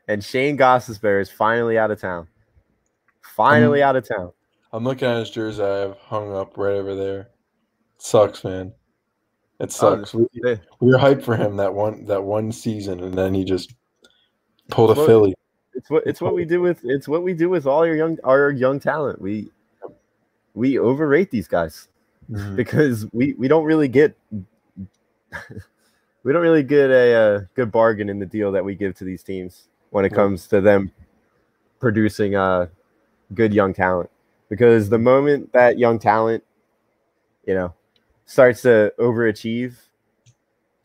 and 0.07 0.23
Shayne 0.23 0.57
Gostisbehere 0.57 1.21
is 1.21 1.29
finally 1.29 1.77
out 1.77 1.91
of 1.91 1.99
town. 1.99 2.27
Finally 3.35 3.83
out 3.83 3.95
of 3.95 4.07
town. 4.07 4.31
I'm 4.73 4.83
looking 4.83 5.07
at 5.07 5.17
his 5.19 5.29
jersey 5.29 5.63
I 5.63 5.77
have 5.79 5.97
hung 5.97 6.33
up 6.35 6.57
right 6.57 6.73
over 6.73 6.95
there. 6.95 7.29
sucks, 7.97 8.43
man. 8.43 8.73
It 9.59 9.71
sucks. 9.71 10.13
we, 10.13 10.27
we 10.43 10.59
were 10.81 10.97
hyped 10.99 11.23
for 11.23 11.35
him 11.35 11.57
that 11.57 11.73
one 11.73 12.05
that 12.05 12.23
one 12.23 12.51
season, 12.51 13.03
and 13.03 13.13
then 13.13 13.33
he 13.33 13.43
just 13.43 13.73
pulled 14.69 14.91
a 14.91 14.93
Well, 14.93 15.05
Philly. 15.05 15.33
It's 15.73 15.89
what 15.89 16.03
it's 16.05 16.21
what 16.21 16.35
we 16.35 16.45
do 16.45 16.61
with 16.61 16.81
it's 16.83 17.07
what 17.07 17.23
we 17.23 17.33
do 17.33 17.49
with 17.49 17.65
all 17.65 17.85
your 17.85 17.95
young 17.95 18.17
our 18.23 18.51
young 18.51 18.79
talent. 18.79 19.21
We 19.21 19.49
we 20.53 20.79
overrate 20.79 21.31
these 21.31 21.47
guys 21.47 21.87
Mhm. 22.31 22.55
because 22.57 23.07
we 23.13 23.33
we 23.33 23.47
don't 23.47 23.63
really 23.63 23.87
get 23.87 24.17
we 26.23 26.33
don't 26.33 26.41
really 26.41 26.63
get 26.63 26.89
a, 26.89 27.13
uh 27.13 27.41
good 27.55 27.71
bargain 27.71 28.09
in 28.09 28.19
the 28.19 28.25
deal 28.25 28.51
that 28.51 28.65
we 28.65 28.75
give 28.75 28.95
to 28.95 29.03
these 29.03 29.23
teams 29.23 29.69
when 29.91 30.03
it 30.03 30.13
comes 30.13 30.47
to 30.47 30.59
them 30.61 30.91
producing 31.79 32.35
uh 32.35 32.67
good 33.33 33.53
young 33.53 33.73
talent 33.73 34.09
because 34.49 34.89
the 34.89 34.97
moment 34.97 35.51
that 35.53 35.77
young 35.77 35.99
talent 35.99 36.43
you 37.45 37.53
know 37.53 37.73
starts 38.27 38.61
to 38.61 38.93
overachieve 38.99 39.73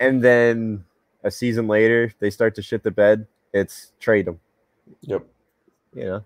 and 0.01 0.23
then 0.25 0.83
a 1.25 1.31
season 1.31 1.69
later 1.69 2.11
they 2.21 2.31
start 2.31 2.55
to 2.55 2.63
shit 2.63 2.83
the 2.83 2.91
bed 2.91 3.27
it's 3.53 3.93
trade 4.01 4.25
them 4.27 4.41
Yep, 5.03 5.27
you 5.95 6.05
know 6.05 6.25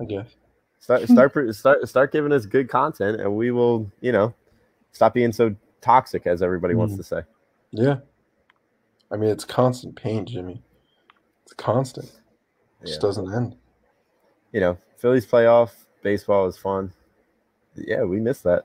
I 0.00 0.04
guess. 0.04 0.26
start 0.80 1.08
start 1.08 1.54
start 1.54 1.88
start 1.88 2.12
giving 2.12 2.32
us 2.32 2.44
good 2.46 2.68
content 2.68 3.20
and 3.20 3.34
we 3.36 3.50
will 3.50 3.90
you 4.00 4.12
know 4.12 4.34
stop 4.92 5.14
being 5.14 5.32
so 5.32 5.54
toxic 5.80 6.26
as 6.26 6.42
everybody 6.42 6.74
wants 6.74 6.94
Mhm. 6.94 6.98
to 6.98 7.02
say 7.04 7.22
Yeah. 7.70 7.98
I 9.10 9.16
mean, 9.16 9.30
it's 9.30 9.44
constant 9.44 9.96
pain, 9.96 10.26
Jimmy. 10.26 10.62
It's 11.44 11.54
constant. 11.54 12.08
It 12.82 12.86
just 12.88 13.00
Yeah. 13.00 13.06
doesn't 13.08 13.32
end. 13.34 13.56
you 14.52 14.60
know 14.60 14.76
phillies 14.96 15.26
playoff 15.26 15.72
baseball 16.02 16.46
is 16.46 16.56
fun 16.56 16.92
yeah 17.76 18.02
we 18.02 18.18
miss 18.18 18.40
that 18.42 18.64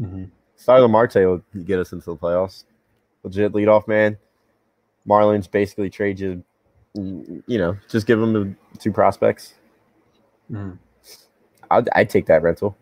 hmm 0.00 0.24
Starling 0.56 0.90
Marte 0.90 1.14
will 1.14 1.42
get 1.64 1.78
us 1.78 1.92
into 1.92 2.10
the 2.10 2.16
playoffs. 2.16 2.64
Legit 3.22 3.52
leadoff 3.52 3.88
man. 3.88 4.18
Marlins 5.08 5.50
basically 5.50 5.88
trade 5.88 6.20
you, 6.20 6.44
mm, 6.96 7.42
you 7.46 7.58
know, 7.58 7.76
just 7.88 8.06
give 8.06 8.20
them 8.20 8.32
the 8.32 8.54
two 8.78 8.92
prospects. 8.92 9.54
Mhm. 10.50 10.78
I'd, 11.70 11.88
I'd 11.94 12.10
take 12.10 12.26
that 12.26 12.42
rental. 12.42 12.76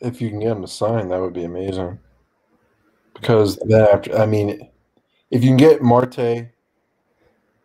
If 0.00 0.20
you 0.20 0.28
can 0.28 0.40
get 0.40 0.52
him 0.52 0.62
to 0.62 0.68
sign, 0.68 1.08
that 1.08 1.20
would 1.20 1.32
be 1.32 1.44
amazing. 1.44 1.98
Because 3.14 3.56
then 3.64 3.88
after, 3.90 4.14
I 4.18 4.26
mean, 4.26 4.68
if 5.30 5.42
you 5.42 5.48
can 5.50 5.56
get 5.56 5.80
Marte, 5.82 6.48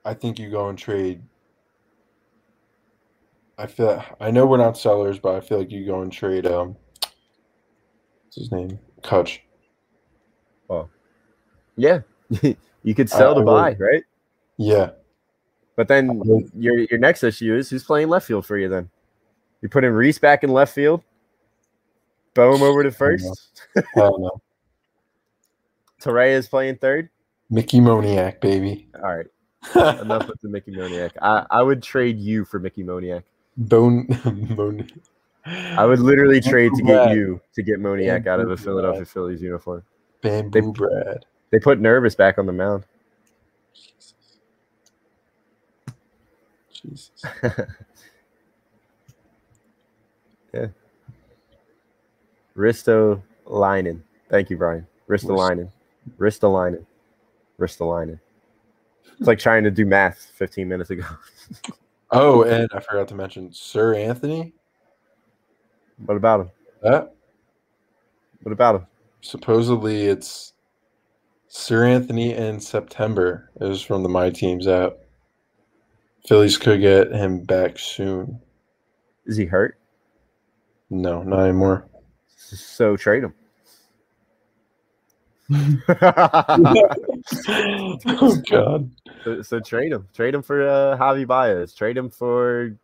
I 0.06 0.14
think 0.14 0.40
you 0.40 0.50
go 0.50 0.70
and 0.70 0.78
trade. 0.78 1.22
I 3.58 3.68
feel 3.68 4.04
I 4.20 4.32
know 4.32 4.46
we're 4.46 4.58
not 4.58 4.78
sellers, 4.78 5.20
but 5.20 5.36
I 5.36 5.42
feel 5.42 5.60
like 5.60 5.72
you 5.72 5.86
go 5.86 6.02
and 6.02 6.12
trade. 6.12 6.48
Um, 6.48 6.78
what's 8.32 8.38
his 8.38 8.52
name? 8.52 8.80
Coach. 9.04 9.44
Oh. 10.70 10.88
Yeah, 11.76 12.00
you 12.84 12.96
could 12.96 13.10
sell 13.10 13.32
I 13.32 13.34
to 13.34 13.40
would. 13.42 13.46
buy, 13.46 13.76
right? 13.78 14.04
Yeah, 14.58 14.92
But 15.76 15.88
then 15.88 16.22
your 16.56 16.78
your 16.78 17.00
next 17.00 17.24
issue 17.24 17.56
is 17.56 17.70
who's 17.70 17.84
playing 17.84 18.08
left 18.10 18.28
field 18.28 18.46
for 18.46 18.58
you. 18.58 18.70
Then 18.70 18.90
You're 19.62 19.70
putting 19.70 19.92
Rhys 19.92 20.20
back 20.20 20.44
in 20.44 20.52
left 20.52 20.74
field. 20.76 21.02
Bohm 22.36 22.62
over 22.62 22.84
to 22.84 22.92
first. 22.92 23.64
I 23.76 23.82
don't 23.96 24.22
know. 24.22 24.42
Torreyes 26.02 26.50
playing 26.50 26.78
third. 26.78 27.10
Mickey 27.50 27.80
Moniak, 27.80 28.40
baby. 28.40 28.88
All 28.96 29.16
right. 29.16 29.28
Enough 30.02 30.28
with 30.28 30.40
the 30.42 30.48
Mickey 30.50 30.72
Moniak. 30.72 31.12
I, 31.22 31.46
I 31.52 31.62
would 31.62 31.84
trade 31.84 32.18
you 32.20 32.46
for 32.46 32.60
Mickey 32.60 32.84
Moniak. 32.84 33.24
Bone, 33.58 34.08
bone. 34.56 34.88
I 35.46 35.86
would 35.86 36.00
literally 36.00 36.40
trade 36.40 36.72
to 36.76 36.84
get 36.84 37.12
you 37.12 37.42
to 37.54 37.64
get 37.64 37.80
Moniak 37.80 38.28
out 38.28 38.40
of 38.40 38.52
a 38.52 38.58
Philadelphia 38.58 39.00
Brad. 39.00 39.08
Phillies 39.08 39.42
uniform. 39.42 39.84
Bamboo 40.22 40.62
They- 40.62 40.68
Brad. 40.72 41.26
They 41.52 41.60
put 41.60 41.82
Neris 41.82 42.16
back 42.16 42.38
on 42.38 42.46
the 42.46 42.54
mound. 42.54 42.86
Jesus. 43.74 44.14
Jesus. 46.72 47.26
yeah. 50.54 50.68
Risto 52.56 53.22
Linen. 53.46 54.04
Thank 54.30 54.50
you, 54.50 54.58
Brian. 54.58 54.88
Risto. 55.10 55.38
Linen. 55.38 55.70
Ristolainen. 56.18 56.86
Risto 57.60 58.00
Linen. 58.00 58.20
It's 59.20 59.28
like 59.28 59.40
trying 59.40 59.64
to 59.66 59.72
do 59.72 59.86
math 59.86 60.32
15 60.36 60.68
minutes 60.68 60.90
ago. 60.90 61.06
Oh, 62.14 62.44
and 62.44 62.70
I 62.74 62.82
forgot 62.82 63.08
to 63.08 63.16
mention 63.16 63.52
Seranthony. 63.52 64.52
What 66.06 66.18
about 66.18 66.42
him? 66.42 66.52
That 66.82 67.14
What 68.44 68.52
about 68.52 68.76
him? 68.76 68.88
supposedly 69.22 70.02
it's 70.08 70.54
Seranthony 71.50 72.36
in 72.36 72.60
September. 72.60 73.50
It 73.60 73.66
was 73.66 73.82
from 73.82 74.04
the 74.04 74.10
My 74.10 74.30
Teams 74.30 74.68
app. 74.68 74.94
Phillies 76.26 76.58
could 76.58 76.82
get 76.82 77.12
him 77.12 77.44
back 77.44 77.78
soon. 77.78 78.40
Is 79.26 79.38
he 79.38 79.46
hurt? 79.46 79.78
No, 80.90 81.24
not 81.24 81.42
anymore. 81.42 81.88
So 82.38 82.96
trade 82.98 83.24
him. 83.24 83.34
oh 88.10 88.38
God. 88.50 88.90
so, 89.24 89.42
so 89.42 89.60
trade 89.60 89.92
him. 89.92 90.08
Trade 90.14 90.34
him 90.34 90.42
for 90.42 90.68
uh, 90.68 90.98
Javi 90.98 91.28
Baez. 91.28 91.74
Trade 91.74 91.98
him 91.98 92.10
for 92.10 92.78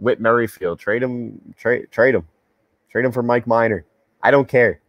Whit 0.00 0.20
Merrifield. 0.20 0.78
Trade 0.78 1.02
him. 1.02 1.54
Trade 1.56 1.88
trade 1.90 2.14
him. 2.14 2.26
Trade 2.90 3.04
him 3.04 3.12
for 3.12 3.22
Mike 3.22 3.46
Minor. 3.46 3.84
I 4.22 4.30
don't 4.30 4.48
care. 4.48 4.80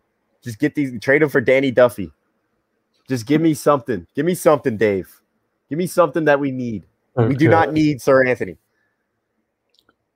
Just 0.41 0.59
get 0.59 0.75
these. 0.75 0.99
Trade 1.01 1.21
him 1.21 1.29
for 1.29 1.41
Danny 1.41 1.71
Duffy. 1.71 2.11
Just 3.07 3.25
give 3.25 3.41
me 3.41 3.53
something. 3.53 4.07
Give 4.15 4.25
me 4.25 4.33
something, 4.35 4.77
Dave. 4.77 5.21
Give 5.69 5.77
me 5.77 5.87
something 5.87 6.25
that 6.25 6.39
we 6.39 6.51
need. 6.51 6.85
We 7.15 7.35
do 7.35 7.49
not 7.49 7.73
need 7.73 7.99
Seranthony. 7.99 8.57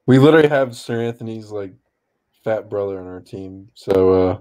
We 0.05 0.19
literally 0.19 0.47
have 0.47 0.69
Seranthony's 0.69 1.51
like 1.51 1.73
fat 2.43 2.69
brother 2.69 2.99
on 2.99 3.07
our 3.07 3.21
team. 3.21 3.69
So 3.73 4.11
uh 4.11 4.37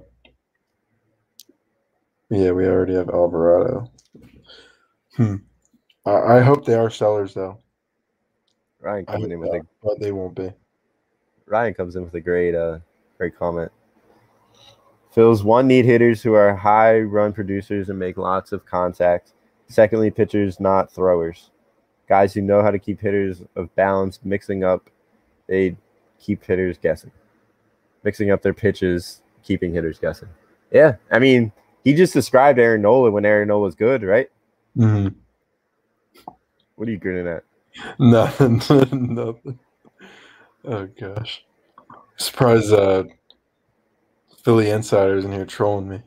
yeah, 2.31 2.53
we 2.53 2.67
already 2.67 2.95
have 2.95 3.11
Alvarado. 3.11 3.91
Hmm. 5.17 5.37
I, 6.05 6.39
I 6.39 6.41
hope 6.41 6.65
they 6.65 6.75
are 6.75 6.91
sellers 6.91 7.35
though. 7.35 7.59
Ryan 8.85 9.07
hope 9.09 9.25
in 9.25 9.41
with 9.41 9.49
a 9.49 9.67
but 9.83 9.99
they 9.99 10.13
won't 10.13 10.35
be. 10.35 10.53
Ryan 11.47 11.73
comes 11.73 11.97
in 11.97 12.05
with 12.05 12.15
a 12.15 12.21
great, 12.21 12.55
uh, 12.55 12.81
great 13.17 13.37
comment. 13.37 13.73
Phil's 15.11 15.43
one 15.43 15.67
need 15.67 15.87
hitters 15.87 16.23
who 16.23 16.35
are 16.35 16.55
high 16.55 17.01
run 17.01 17.33
producers 17.33 17.89
and 17.89 17.99
make 17.99 18.19
lots 18.19 18.53
of 18.53 18.67
contact. 18.67 19.33
Secondly, 19.69 20.11
pitchers, 20.11 20.61
not 20.61 20.93
throwers. 20.93 21.51
Guys 22.09 22.35
who 22.35 22.43
know 22.43 22.63
how 22.63 22.71
to 22.71 22.79
keep 22.79 23.01
hitters 23.01 23.43
of 23.57 23.75
balance, 23.75 24.21
mixing 24.23 24.65
up. 24.65 24.91
They 25.47 25.77
keep 26.19 26.45
hitters 26.45 26.77
guessing. 26.77 27.13
Mixing 28.03 28.31
up 28.31 28.43
their 28.43 28.53
pitches, 28.53 29.23
keeping 29.43 29.73
hitters 29.73 29.99
guessing. 29.99 30.29
Yeah, 30.71 30.97
I 31.11 31.19
mean, 31.21 31.53
he 31.85 31.95
just 31.95 32.13
described 32.13 32.59
Aaron 32.59 32.83
Nola 32.83 33.11
when 33.11 33.25
Aaron 33.25 33.49
Nola 33.49 33.63
was 33.63 33.75
good, 33.75 34.03
right? 34.03 34.29
hmm 34.77 35.09
What 36.75 36.87
are 36.89 36.91
you 36.91 36.99
grinning 36.99 37.29
at? 37.29 37.45
Nothing. 37.99 38.57
Nothing. 39.15 39.59
Oh 40.65 40.87
gosh. 40.99 41.45
Surprised 42.17 42.73
uh 42.73 43.05
Philly 44.43 44.71
insiders 44.71 45.25
in 45.25 45.33
here 45.33 45.47
trolling 45.47 45.89
me. 45.89 46.03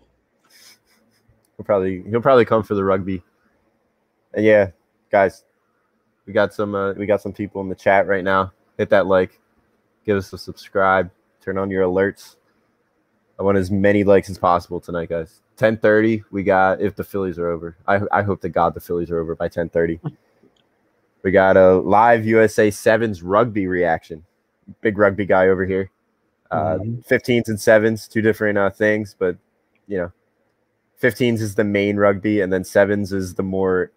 He'll 1.57 1.65
probably 1.65 2.03
he'll 2.09 2.21
probably 2.21 2.45
come 2.45 2.63
for 2.63 2.75
the 2.75 2.83
rugby. 2.83 3.23
And 4.33 4.45
yeah, 4.45 4.71
guys, 5.11 5.43
we 6.27 6.33
got 6.33 6.53
some 6.53 6.75
uh, 6.75 6.93
we 6.93 7.07
got 7.07 7.21
some 7.21 7.33
people 7.33 7.61
in 7.61 7.69
the 7.69 7.75
chat 7.75 8.07
right 8.07 8.23
now. 8.23 8.53
Hit 8.77 8.89
that 8.91 9.07
like, 9.07 9.39
give 10.05 10.17
us 10.17 10.31
a 10.33 10.37
subscribe, 10.37 11.09
turn 11.41 11.57
on 11.57 11.71
your 11.71 11.83
alerts. 11.83 12.35
I 13.39 13.43
want 13.43 13.57
as 13.57 13.71
many 13.71 14.03
likes 14.03 14.29
as 14.29 14.37
possible 14.37 14.79
tonight, 14.79 15.09
guys. 15.09 15.41
10:30, 15.57 16.23
we 16.31 16.43
got 16.43 16.79
if 16.79 16.95
the 16.95 17.03
Phillies 17.03 17.39
are 17.39 17.47
over. 17.49 17.75
I 17.87 18.01
I 18.11 18.21
hope 18.21 18.41
to 18.41 18.49
God 18.49 18.75
the 18.75 18.79
Phillies 18.79 19.09
are 19.09 19.19
over 19.19 19.35
by 19.35 19.49
10:30. 19.49 19.99
we 21.27 21.31
got 21.33 21.57
a 21.57 21.73
live 21.79 22.25
USA 22.25 22.71
Sevens 22.71 23.21
rugby 23.21 23.67
reaction. 23.67 24.23
Big 24.79 24.97
rugby 24.97 25.25
guy 25.25 25.49
over 25.49 25.65
here. 25.65 25.91
Uh, 26.51 26.77
Mhm. 26.77 27.05
15s 27.05 27.49
and 27.49 27.59
sevens, 27.59 28.07
two 28.07 28.21
different 28.21 28.57
uh, 28.57 28.69
things, 28.69 29.13
but 29.19 29.35
you 29.89 29.97
know, 29.97 30.09
15s 30.95 31.41
is 31.41 31.55
the 31.55 31.65
main 31.65 31.97
rugby, 31.97 32.39
and 32.39 32.53
then 32.53 32.63
sevens 32.63 33.11
is 33.11 33.35
the 33.35 33.43
more 33.43 33.91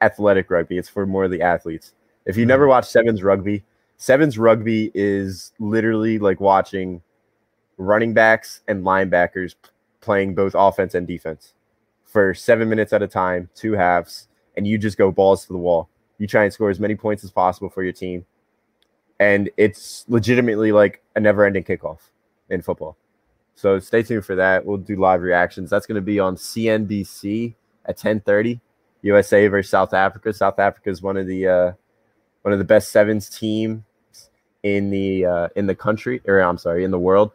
athletic 0.00 0.50
rugby. 0.50 0.78
It's 0.78 0.88
for 0.88 1.04
more 1.04 1.24
of 1.24 1.30
the 1.30 1.42
athletes. 1.42 1.92
If 2.24 2.38
you 2.38 2.46
never 2.46 2.66
watched 2.66 2.90
sevens 2.90 3.22
rugby, 3.22 3.64
sevens 3.98 4.38
rugby 4.38 4.90
is 4.94 5.52
literally 5.58 6.18
like 6.18 6.40
watching 6.40 7.02
running 7.76 8.14
backs 8.14 8.62
and 8.66 8.82
linebackers 8.82 9.56
playing 10.00 10.34
both 10.34 10.54
offense 10.56 10.94
and 10.94 11.06
defense 11.06 11.52
for 12.06 12.32
seven 12.32 12.70
minutes 12.70 12.94
at 12.94 13.02
a 13.02 13.08
time, 13.08 13.50
two 13.54 13.72
halves, 13.74 14.28
and 14.56 14.66
you 14.66 14.78
just 14.78 14.96
go 14.96 15.12
balls 15.12 15.44
to 15.44 15.52
the 15.52 15.58
wall. 15.58 15.90
You 16.22 16.28
try 16.28 16.44
and 16.44 16.52
score 16.52 16.70
as 16.70 16.78
many 16.78 16.94
points 16.94 17.24
as 17.24 17.32
possible 17.32 17.68
for 17.68 17.82
your 17.82 17.92
team. 17.92 18.24
And 19.18 19.50
it's 19.56 20.04
legitimately 20.06 20.70
like 20.70 21.02
a 21.16 21.20
never 21.20 21.44
ending 21.44 21.64
kickoff 21.64 21.98
in 22.48 22.62
football. 22.62 22.96
So 23.56 23.80
stay 23.80 24.04
tuned 24.04 24.24
for 24.24 24.36
that. 24.36 24.64
We'll 24.64 24.76
do 24.76 24.94
live 24.94 25.20
reactions. 25.20 25.68
That's 25.68 25.84
going 25.84 25.96
to 25.96 26.00
be 26.00 26.20
on 26.20 26.36
CNBC 26.36 27.54
at 27.86 27.98
10:30. 27.98 28.60
USA 29.02 29.48
versus 29.48 29.68
South 29.68 29.92
Africa. 29.92 30.32
South 30.32 30.60
Africa 30.60 30.90
is 30.90 31.02
one 31.02 31.16
of 31.16 31.26
the 31.26 31.48
uh, 31.48 31.72
one 32.42 32.52
of 32.52 32.60
the 32.60 32.64
best 32.64 32.92
sevens 32.92 33.28
teams 33.28 33.82
in 34.62 34.90
the 34.90 35.26
uh, 35.26 35.48
in 35.56 35.66
the 35.66 35.74
country, 35.74 36.20
or 36.24 36.38
I'm 36.38 36.56
sorry, 36.56 36.84
in 36.84 36.92
the 36.92 37.00
world. 37.00 37.32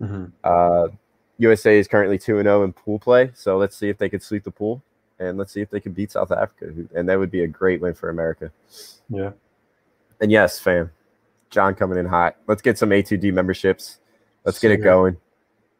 Mhm. 0.00 0.32
Uh, 0.42 0.88
USA 1.38 1.78
is 1.78 1.86
currently 1.86 2.18
two 2.18 2.38
and 2.38 2.46
zero 2.46 2.64
in 2.64 2.72
pool 2.72 2.98
play. 2.98 3.30
So 3.34 3.56
let's 3.56 3.76
see 3.76 3.88
if 3.88 3.98
they 3.98 4.08
could 4.08 4.22
sweep 4.24 4.42
the 4.42 4.50
pool, 4.50 4.82
and 5.18 5.38
let's 5.38 5.52
see 5.52 5.60
if 5.60 5.70
they 5.70 5.80
can 5.80 5.92
beat 5.92 6.12
South 6.12 6.30
Africa. 6.30 6.72
And 6.94 7.08
that 7.08 7.18
would 7.18 7.30
be 7.30 7.42
a 7.44 7.46
great 7.46 7.80
win 7.80 7.94
for 7.94 8.10
America. 8.10 8.50
Yeah. 9.08 9.32
And 10.20 10.30
yes, 10.30 10.58
fam, 10.58 10.90
John 11.50 11.74
coming 11.74 11.98
in 11.98 12.06
hot. 12.06 12.36
Let's 12.46 12.62
get 12.62 12.78
some 12.78 12.90
A2D 12.90 13.32
memberships. 13.32 13.98
Let's 14.44 14.58
get 14.58 14.70
it 14.70 14.78
going. 14.78 15.16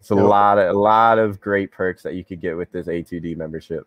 It's 0.01 0.11
a 0.11 0.14
Yep. 0.14 0.25
lot 0.25 0.59
of 0.59 0.75
a 0.75 0.79
lot 0.79 1.18
of 1.18 1.40
great 1.40 1.70
perks 1.72 2.03
that 2.03 2.14
you 2.14 2.25
could 2.25 2.40
get 2.40 2.57
with 2.57 2.70
this 2.72 2.87
A2D 2.87 3.37
membership. 3.37 3.87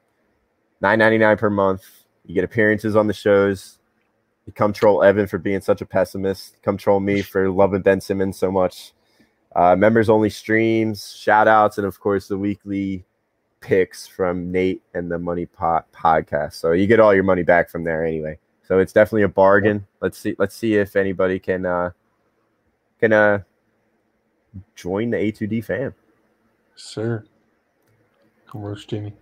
Nine 0.81 0.99
ninety 0.99 1.17
nine 1.17 1.37
per 1.37 1.49
month. 1.49 1.83
You 2.25 2.33
get 2.35 2.43
appearances 2.43 2.95
on 2.95 3.07
the 3.07 3.13
shows. 3.13 3.77
You 4.45 4.53
come 4.53 4.73
troll 4.73 5.03
Evan 5.03 5.27
for 5.27 5.37
being 5.37 5.61
such 5.61 5.81
a 5.81 5.85
pessimist. 5.85 6.61
Come 6.63 6.77
troll 6.77 6.99
me 6.99 7.21
for 7.21 7.49
loving 7.49 7.81
Ben 7.81 8.01
Simmons 8.01 8.37
so 8.37 8.51
much. 8.51 8.93
Uh, 9.55 9.75
members 9.75 10.09
only 10.09 10.29
streams, 10.29 11.15
shout 11.15 11.47
outs, 11.47 11.77
and 11.77 11.85
of 11.87 11.99
course 11.99 12.27
the 12.27 12.37
weekly 12.37 13.03
picks 13.61 14.07
from 14.07 14.51
Nate 14.51 14.81
and 14.93 15.11
the 15.11 15.19
Money 15.19 15.45
Pot 15.45 15.91
podcast. 15.91 16.53
So 16.53 16.71
you 16.71 16.87
get 16.87 16.99
all 16.99 17.13
your 17.13 17.23
money 17.23 17.43
back 17.43 17.69
from 17.69 17.83
there 17.83 18.05
anyway. 18.05 18.37
So 18.63 18.79
it's 18.79 18.93
definitely 18.93 19.23
a 19.23 19.29
bargain. 19.29 19.87
Let's 20.01 20.17
see. 20.17 20.35
Let's 20.37 20.55
see 20.55 20.75
if 20.75 20.95
anybody 20.95 21.39
can 21.39 21.65
uh, 21.65 21.91
can 22.99 23.13
uh, 23.13 23.39
join 24.75 25.09
the 25.09 25.17
A2D 25.17 25.65
fam. 25.65 25.93
Sir. 26.75 27.25
Come 28.47 28.61
roast 28.61 28.87
Jamie. 28.89 29.13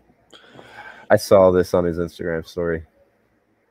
I 1.10 1.16
saw 1.16 1.52
this 1.52 1.74
on 1.74 1.86
his 1.86 1.98
Instagram 1.98 2.46
story. 2.46 2.84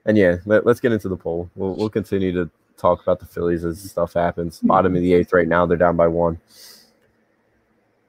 And 0.05 0.16
yeah, 0.16 0.36
let, 0.47 0.66
us 0.66 0.80
get 0.80 0.93
into 0.93 1.09
the 1.09 1.16
poll. 1.16 1.51
We'll, 1.55 1.74
we'll 1.74 1.91
continue 1.91 2.32
to 2.32 2.51
talk 2.76 3.03
about 3.03 3.20
the 3.20 3.26
Phillies 3.26 3.64
as 3.64 3.91
stuff 3.91 4.14
happens. 4.14 4.61
Bottom 4.61 4.95
of 4.95 5.03
the 5.03 5.12
eighth 5.12 5.32
right 5.32 5.49
now. 5.49 5.66
They're 5.66 5.76
down 5.76 5.97
by 5.97 6.09
one. 6.09 6.41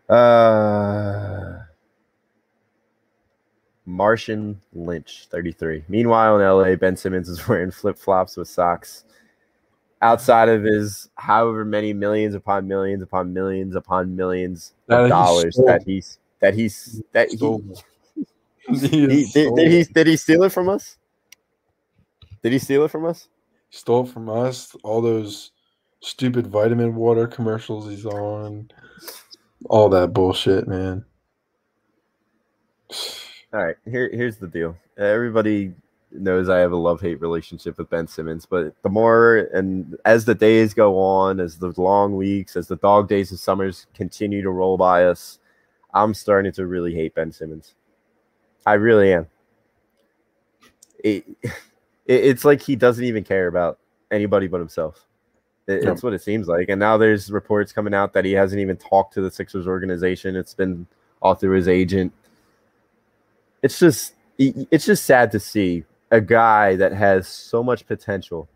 Uh, 0.07 1.63
Martian 3.87 4.61
Lynch, 4.73 5.27
33. 5.31 5.85
Meanwhile, 5.87 6.39
in 6.39 6.45
LA, 6.45 6.75
Ben 6.75 6.95
Simmons 6.95 7.29
is 7.29 7.47
wearing 7.47 7.71
flip 7.71 7.97
flops 7.97 8.37
with 8.37 8.47
socks. 8.47 9.05
Outside 10.01 10.49
of 10.49 10.61
his 10.61 11.09
however 11.15 11.65
many 11.65 11.91
millions 11.93 12.35
upon 12.35 12.67
millions 12.67 13.01
upon 13.01 13.33
millions 13.33 13.75
upon 13.75 14.15
millions 14.15 14.73
That 14.87 15.05
of 15.05 15.09
dollars 15.09 15.55
stole. 15.55 15.65
that 15.65 15.81
he's 15.87 16.19
that 16.39 16.53
he's 16.53 17.01
that 17.13 17.29
he, 17.31 17.37
he, 18.69 18.87
he 18.87 19.25
did, 19.33 19.55
did 19.55 19.71
he 19.71 19.83
did 19.85 20.05
he 20.05 20.17
steal 20.17 20.43
it 20.43 20.51
from 20.51 20.69
us? 20.69 20.97
Did 22.43 22.51
he 22.51 22.59
steal 22.59 22.85
it 22.85 22.91
from 22.91 23.05
us? 23.05 23.27
stole 23.69 24.05
from 24.05 24.29
us 24.29 24.75
all 24.83 25.01
those 25.01 25.51
stupid 26.01 26.47
vitamin 26.47 26.95
water 26.95 27.27
commercials 27.27 27.89
he's 27.89 28.05
on. 28.05 28.69
All 29.69 29.89
that 29.89 30.13
bullshit, 30.13 30.67
man. 30.67 31.05
All 33.57 33.65
right, 33.65 33.75
here 33.85 34.07
here's 34.13 34.37
the 34.37 34.45
deal. 34.45 34.77
Everybody 34.99 35.73
knows 36.11 36.47
I 36.47 36.59
have 36.59 36.73
a 36.73 36.75
love 36.75 37.01
hate 37.01 37.19
relationship 37.19 37.79
with 37.79 37.89
Ben 37.89 38.07
Simmons. 38.07 38.45
But 38.45 38.75
the 38.83 38.89
more 38.89 39.49
and 39.51 39.97
as 40.05 40.25
the 40.25 40.35
days 40.35 40.75
go 40.75 40.99
on, 40.99 41.39
as 41.39 41.57
the 41.57 41.73
long 41.75 42.15
weeks, 42.15 42.55
as 42.55 42.67
the 42.67 42.75
dog 42.75 43.09
days 43.09 43.31
of 43.31 43.39
summers 43.39 43.87
continue 43.95 44.43
to 44.43 44.51
roll 44.51 44.77
by 44.77 45.05
us, 45.05 45.39
I'm 45.91 46.13
starting 46.13 46.51
to 46.51 46.67
really 46.67 46.93
hate 46.93 47.15
Ben 47.15 47.31
Simmons. 47.31 47.73
I 48.63 48.73
really 48.73 49.11
am. 49.11 49.25
It, 51.03 51.25
it 51.43 51.51
it's 52.05 52.45
like 52.45 52.61
he 52.61 52.75
doesn't 52.75 53.05
even 53.05 53.23
care 53.23 53.47
about 53.47 53.79
anybody 54.11 54.45
but 54.45 54.59
himself. 54.59 55.07
It, 55.65 55.83
Yeah. 55.83 55.93
It's 55.93 56.03
what 56.03 56.13
it 56.13 56.21
seems 56.21 56.47
like. 56.47 56.69
And 56.69 56.79
now 56.79 56.97
there's 56.97 57.31
reports 57.31 57.71
coming 57.71 57.95
out 57.95 58.13
that 58.13 58.23
he 58.23 58.33
hasn't 58.33 58.61
even 58.61 58.77
talked 58.77 59.15
to 59.15 59.21
the 59.21 59.31
Sixers 59.31 59.65
organization. 59.65 60.35
It's 60.35 60.53
been 60.53 60.85
all 61.23 61.33
through 61.33 61.55
his 61.55 61.67
agent. 61.67 62.13
It's 63.61 63.79
just 63.79 64.13
it's 64.37 64.85
just 64.85 65.05
sad 65.05 65.31
to 65.31 65.39
see 65.39 65.83
a 66.11 66.21
guy 66.21 66.75
that 66.75 66.93
has 66.93 67.27
so 67.27 67.63
much 67.63 67.87
potential, 67.87 68.47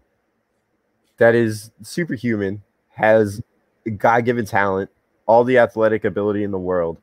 that 1.18 1.34
is 1.36 1.72
superhuman, 1.82 2.62
has 2.90 3.42
God 3.98 4.26
given 4.26 4.46
talent, 4.46 4.90
all 5.26 5.44
the 5.44 5.58
athletic 5.58 6.06
ability 6.06 6.44
in 6.44 6.52
the 6.52 6.60
world, 6.60 6.98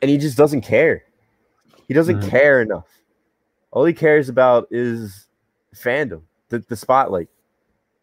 and 0.00 0.10
he 0.10 0.18
just 0.18 0.36
doesn't 0.36 0.60
care. 0.62 1.04
He 1.88 1.94
doesn't 1.94 2.20
Mhm. 2.20 2.28
care 2.28 2.62
enough. 2.62 2.86
All 3.72 3.84
he 3.84 3.92
cares 3.92 4.28
about 4.28 4.68
is 4.70 5.26
fandom, 5.74 6.22
the, 6.48 6.60
the 6.60 6.76
spotlight. 6.76 7.28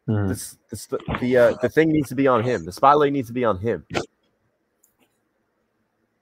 Mhm. 0.07 0.27
This, 0.27 0.57
this, 0.69 0.87
the 1.21 1.37
uh, 1.37 1.55
the 1.61 1.69
thing 1.69 1.89
needs 1.89 2.09
to 2.09 2.15
be 2.15 2.27
on 2.27 2.43
him. 2.43 2.65
The 2.65 2.71
spotlight 2.71 3.13
needs 3.13 3.27
to 3.29 3.33
be 3.33 3.45
on 3.45 3.57
him. 3.57 3.85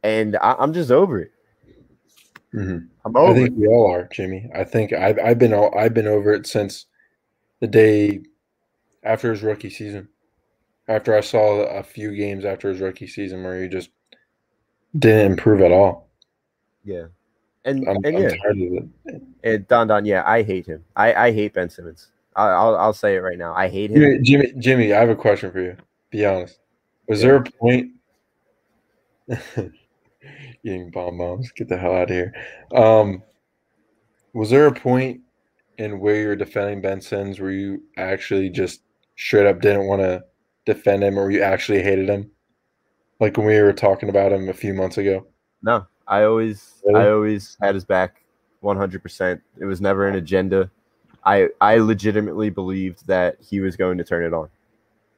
And 0.06 0.38
I, 0.38 0.56
I'm 0.60 0.72
just 0.72 0.92
over 0.92 1.20
it. 1.20 1.32
Mhm. 2.54 2.90
I'm 3.04 3.18
over. 3.18 3.32
I 3.32 3.34
think 3.34 3.50
it. 3.50 3.58
we 3.58 3.68
all 3.68 3.92
are, 3.92 4.08
Jimmy. 4.14 4.48
I 4.54 4.64
think 4.64 4.94
I've 4.94 5.18
I've 5.18 5.40
been 5.40 5.52
all, 5.54 5.76
I've 5.78 5.96
been 5.96 6.08
over 6.08 6.32
it 6.32 6.46
since 6.46 6.86
the 7.60 7.68
day 7.68 8.22
after 9.04 9.32
his 9.32 9.42
rookie 9.42 9.72
season. 9.72 10.08
After 10.88 11.18
I 11.18 11.22
saw 11.22 11.64
a 11.64 11.82
few 11.82 12.16
games 12.16 12.46
after 12.46 12.70
his 12.70 12.82
rookie 12.82 13.08
season 13.08 13.44
where 13.44 13.64
he 13.64 13.68
just 13.68 13.90
didn't 15.00 15.32
improve 15.32 15.62
at 15.62 15.72
all. 15.72 16.08
Yeah. 16.84 17.08
And 17.66 17.90
I'm, 17.90 17.98
and 18.04 18.18
I'm 18.18 18.22
yeah, 18.22 18.30
tired 18.30 18.58
of 18.58 18.90
it. 19.08 19.22
and 19.44 19.68
Don 19.68 19.88
Don, 19.88 20.06
yeah, 20.06 20.22
I 20.24 20.44
hate 20.44 20.68
him. 20.68 20.86
I, 20.96 21.14
I 21.16 21.32
hate 21.32 21.56
Ben 21.56 21.68
Simmons. 21.72 22.12
I, 22.36 22.50
I'll 22.50 22.76
I'll 22.76 22.94
say 22.94 23.16
it 23.16 23.22
right 23.22 23.40
now. 23.40 23.56
I 23.56 23.68
hate 23.70 23.90
him. 23.90 24.02
Jimmy, 24.02 24.22
Jimmy, 24.22 24.54
Jimmy, 24.60 24.94
I 24.94 25.00
have 25.00 25.10
a 25.10 25.16
question 25.16 25.52
for 25.52 25.62
you. 25.62 25.76
Be 26.12 26.24
honest. 26.28 26.60
Was 27.08 27.22
there 27.22 27.38
a 27.38 27.44
point 27.44 27.94
eating 30.66 30.92
bomb 30.92 31.18
bombs? 31.18 31.52
Get 31.52 31.70
the 31.70 31.78
hell 31.78 31.96
out 31.96 32.10
of 32.10 32.16
here. 32.16 32.34
Um, 32.74 33.24
was 34.34 34.50
there 34.50 34.68
a 34.68 34.74
point 34.74 35.22
in 35.78 36.00
where 36.00 36.22
you 36.22 36.28
were 36.28 36.36
defending 36.36 36.82
Ben 36.82 37.00
Simmons 37.00 37.40
where 37.40 37.52
you 37.52 37.84
actually 37.98 38.50
just 38.50 38.82
straight 39.16 39.46
up 39.46 39.62
didn't 39.62 39.88
want 39.88 40.02
to 40.02 40.24
defend 40.66 41.04
him, 41.04 41.18
or 41.18 41.32
you 41.32 41.42
actually 41.42 41.82
hated 41.82 42.10
him? 42.10 42.30
Like 43.20 43.38
when 43.38 43.46
we 43.46 43.62
were 43.62 43.74
talking 43.74 44.10
about 44.10 44.34
him 44.34 44.50
a 44.50 44.54
few 44.54 44.74
months 44.74 44.98
ago. 44.98 45.26
No, 45.62 45.86
I 46.08 46.24
always 46.24 46.82
Really? 46.86 47.00
I 47.00 47.10
always 47.12 47.58
had 47.62 47.76
his 47.76 47.86
back 47.86 48.24
100%. 48.64 49.42
It 49.60 49.66
was 49.66 49.82
never 49.82 50.08
an 50.08 50.16
agenda. 50.16 50.70
I 51.24 51.50
I 51.62 51.78
legitimately 51.78 52.50
believed 52.50 53.08
that 53.08 53.38
he 53.40 53.60
was 53.60 53.76
going 53.76 53.98
to 53.98 54.04
turn 54.04 54.24
it 54.24 54.34
on 54.34 54.50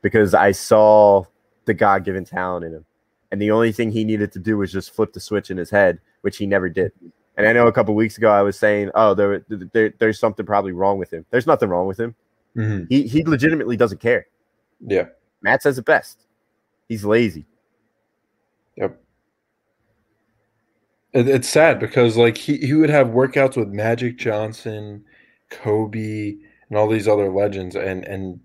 because 0.01 0.33
I 0.33 0.51
saw 0.51 1.23
the 1.65 1.73
God-given 1.73 2.23
talent 2.23 2.65
in 2.65 2.73
him. 2.73 2.85
And 3.31 3.41
the 3.41 3.51
only 3.51 3.71
thing 3.71 3.91
he 3.91 4.05
needed 4.05 4.31
to 4.33 4.39
do 4.39 4.57
was 4.57 4.71
just 4.71 4.93
flip 4.93 5.13
the 5.13 5.19
switch 5.19 5.51
in 5.51 5.57
his 5.57 5.69
head, 5.69 5.99
which 6.21 6.37
he 6.37 6.45
never 6.45 6.69
did. 6.69 6.91
And 7.35 7.47
I 7.47 7.53
know 7.53 7.67
a 7.67 7.71
couple 7.71 7.93
weeks 7.93 8.17
ago 8.17 8.31
I 8.31 8.41
was 8.41 8.57
saying, 8.57 8.89
"Oh, 8.95 9.13
there, 9.13 9.45
there 9.47 9.93
there's 9.99 10.19
something 10.19 10.45
probably 10.45 10.71
wrong 10.71 10.97
with 10.97 11.11
him." 11.11 11.25
There's 11.29 11.45
nothing 11.45 11.69
wrong 11.69 11.87
with 11.87 11.99
him. 11.99 12.15
Mm-hmm. 12.55 12.85
He 12.89 13.07
he 13.07 13.23
legitimately 13.23 13.77
doesn't 13.77 14.01
care. 14.01 14.27
Yeah. 14.79 15.05
Matt 15.41 15.61
says 15.61 15.77
it 15.77 15.85
best. 15.85 16.25
He's 16.89 17.05
lazy. 17.05 17.45
Yep. 18.75 18.99
It, 21.13 21.27
it's 21.27 21.49
sad 21.49 21.79
because 21.79 22.17
like 22.17 22.37
he, 22.37 22.57
he 22.57 22.73
would 22.73 22.89
have 22.89 23.07
workouts 23.07 23.55
with 23.55 23.69
Magic 23.69 24.17
Johnson, 24.17 25.03
Kobe, 25.49 26.35
and 26.69 26.77
all 26.77 26.87
these 26.87 27.07
other 27.07 27.31
legends, 27.31 27.75
and 27.75 28.03
and 28.05 28.39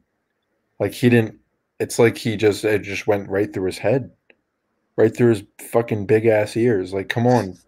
like 0.79 0.93
he 0.93 1.09
didn't. 1.09 1.39
It's 1.81 1.99
like 1.99 2.17
he 2.17 2.37
just 2.37 2.65
it 2.65 2.83
just 2.83 3.07
went 3.07 3.29
right 3.29 3.53
through 3.53 3.67
his 3.67 3.79
head, 3.79 4.11
right 5.03 5.17
through 5.17 5.31
his 5.31 5.43
fucking 5.71 6.07
big 6.07 6.27
ass 6.27 6.57
ears. 6.57 6.93
Like, 6.93 7.09
come 7.09 7.27
on, 7.27 7.59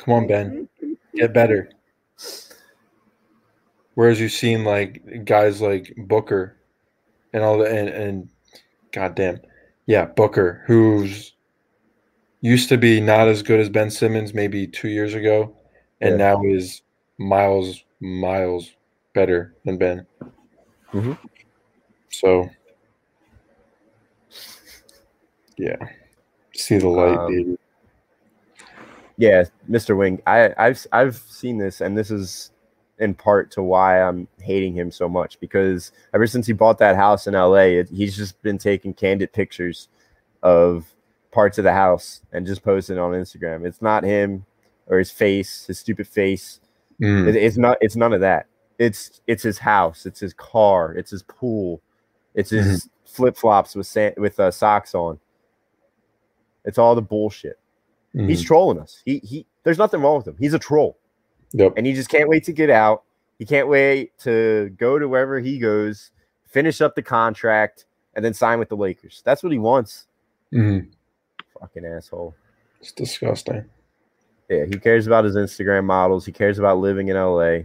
come 0.00 0.14
on, 0.14 0.26
Ben, 0.26 0.68
get 1.14 1.32
better. 1.32 1.70
Whereas 3.94 4.20
you've 4.20 4.32
seen 4.32 4.64
like 4.64 5.24
guys 5.24 5.60
like 5.60 5.94
Booker, 5.96 6.56
and 7.32 7.44
all 7.44 7.58
the 7.58 7.66
and 7.66 7.88
and 7.88 8.28
goddamn, 8.90 9.40
yeah, 9.86 10.06
Booker, 10.06 10.64
who's 10.66 11.34
used 12.40 12.68
to 12.70 12.76
be 12.76 13.00
not 13.00 13.28
as 13.28 13.42
good 13.42 13.60
as 13.60 13.68
Ben 13.68 13.90
Simmons 13.90 14.34
maybe 14.34 14.66
two 14.66 14.88
years 14.88 15.14
ago, 15.14 15.54
and 16.00 16.18
Yeah. 16.18 16.32
now 16.32 16.42
is 16.44 16.82
miles, 17.18 17.84
miles 18.00 18.72
better 19.14 19.54
than 19.64 19.78
Ben. 19.78 20.06
Mhm. 20.92 21.16
So, 22.08 22.50
yeah, 25.56 25.76
see 26.54 26.78
the 26.78 26.88
light, 26.88 27.16
Um, 27.18 27.32
baby. 27.32 27.58
Yeah, 29.16 29.44
Mr. 29.70 29.96
Wing. 29.96 30.20
I, 30.26 30.52
I've 30.58 30.84
I've 30.92 31.16
seen 31.16 31.58
this, 31.58 31.80
and 31.80 31.96
this 31.96 32.10
is 32.10 32.50
in 32.98 33.14
part 33.14 33.50
to 33.52 33.62
why 33.62 34.00
I'm 34.00 34.28
hating 34.40 34.74
him 34.74 34.90
so 34.90 35.08
much 35.08 35.40
because 35.40 35.92
ever 36.14 36.26
since 36.26 36.46
he 36.46 36.52
bought 36.52 36.78
that 36.78 36.94
house 36.96 37.26
in 37.26 37.34
LA, 37.34 37.78
it, 37.80 37.88
he's 37.90 38.16
just 38.16 38.40
been 38.42 38.58
taking 38.58 38.94
candid 38.94 39.32
pictures 39.32 39.88
of 40.42 40.86
parts 41.30 41.58
of 41.58 41.64
the 41.64 41.72
house 41.72 42.22
and 42.32 42.46
just 42.46 42.62
posting 42.62 42.98
on 42.98 43.12
Instagram. 43.12 43.66
It's 43.66 43.82
not 43.82 44.04
him 44.04 44.44
or 44.86 44.98
his 44.98 45.10
face, 45.10 45.66
his 45.66 45.78
stupid 45.78 46.06
face. 46.08 46.60
Mm, 47.00 47.28
It, 47.28 47.36
it's 47.36 47.56
not. 47.56 47.76
It's 47.80 47.96
none 47.96 48.12
of 48.12 48.20
that. 48.20 48.46
It's 48.78 49.20
it's 49.26 49.42
his 49.42 49.58
house. 49.58 50.06
It's 50.06 50.20
his 50.20 50.32
car. 50.34 50.94
It's 50.94 51.10
his 51.10 51.22
pool. 51.22 51.80
It's 52.34 52.50
his 52.50 52.88
flip 53.04 53.36
flops 53.36 53.74
with 53.74 53.86
sa- 53.86 54.10
with 54.16 54.40
uh, 54.40 54.50
socks 54.50 54.94
on. 54.94 55.18
It's 56.64 56.78
all 56.78 56.94
the 56.94 57.02
bullshit. 57.02 57.58
mhm. 58.14 58.28
He's 58.28 58.42
trolling 58.42 58.78
us. 58.78 59.02
He 59.04 59.18
he. 59.18 59.46
There's 59.64 59.78
nothing 59.78 60.00
wrong 60.00 60.18
with 60.18 60.28
him. 60.28 60.36
He's 60.38 60.54
a 60.54 60.58
troll, 60.58 60.98
Yep. 61.52 61.74
and 61.76 61.86
he 61.86 61.92
just 61.92 62.08
can't 62.08 62.28
wait 62.28 62.44
to 62.44 62.52
get 62.52 62.68
out. 62.70 63.04
He 63.38 63.44
can't 63.46 63.68
wait 63.68 64.16
to 64.20 64.70
go 64.78 64.98
to 64.98 65.08
wherever 65.08 65.38
he 65.40 65.58
goes, 65.58 66.10
finish 66.46 66.80
up 66.80 66.94
the 66.94 67.02
contract, 67.02 67.86
and 68.14 68.24
then 68.24 68.34
sign 68.34 68.58
with 68.58 68.68
the 68.68 68.76
Lakers. 68.76 69.22
That's 69.24 69.42
what 69.42 69.52
he 69.52 69.58
wants. 69.58 70.06
Mhm. 70.52 70.88
Fucking 71.60 71.84
asshole. 71.86 72.34
It's 72.80 72.92
disgusting. 72.92 73.64
Yeah, 74.48 74.64
he 74.66 74.72
cares 74.78 75.06
about 75.06 75.24
his 75.24 75.36
Instagram 75.36 75.84
models. 75.84 76.26
He 76.26 76.32
cares 76.32 76.58
about 76.58 76.78
living 76.78 77.08
in 77.08 77.16
LA. 77.16 77.60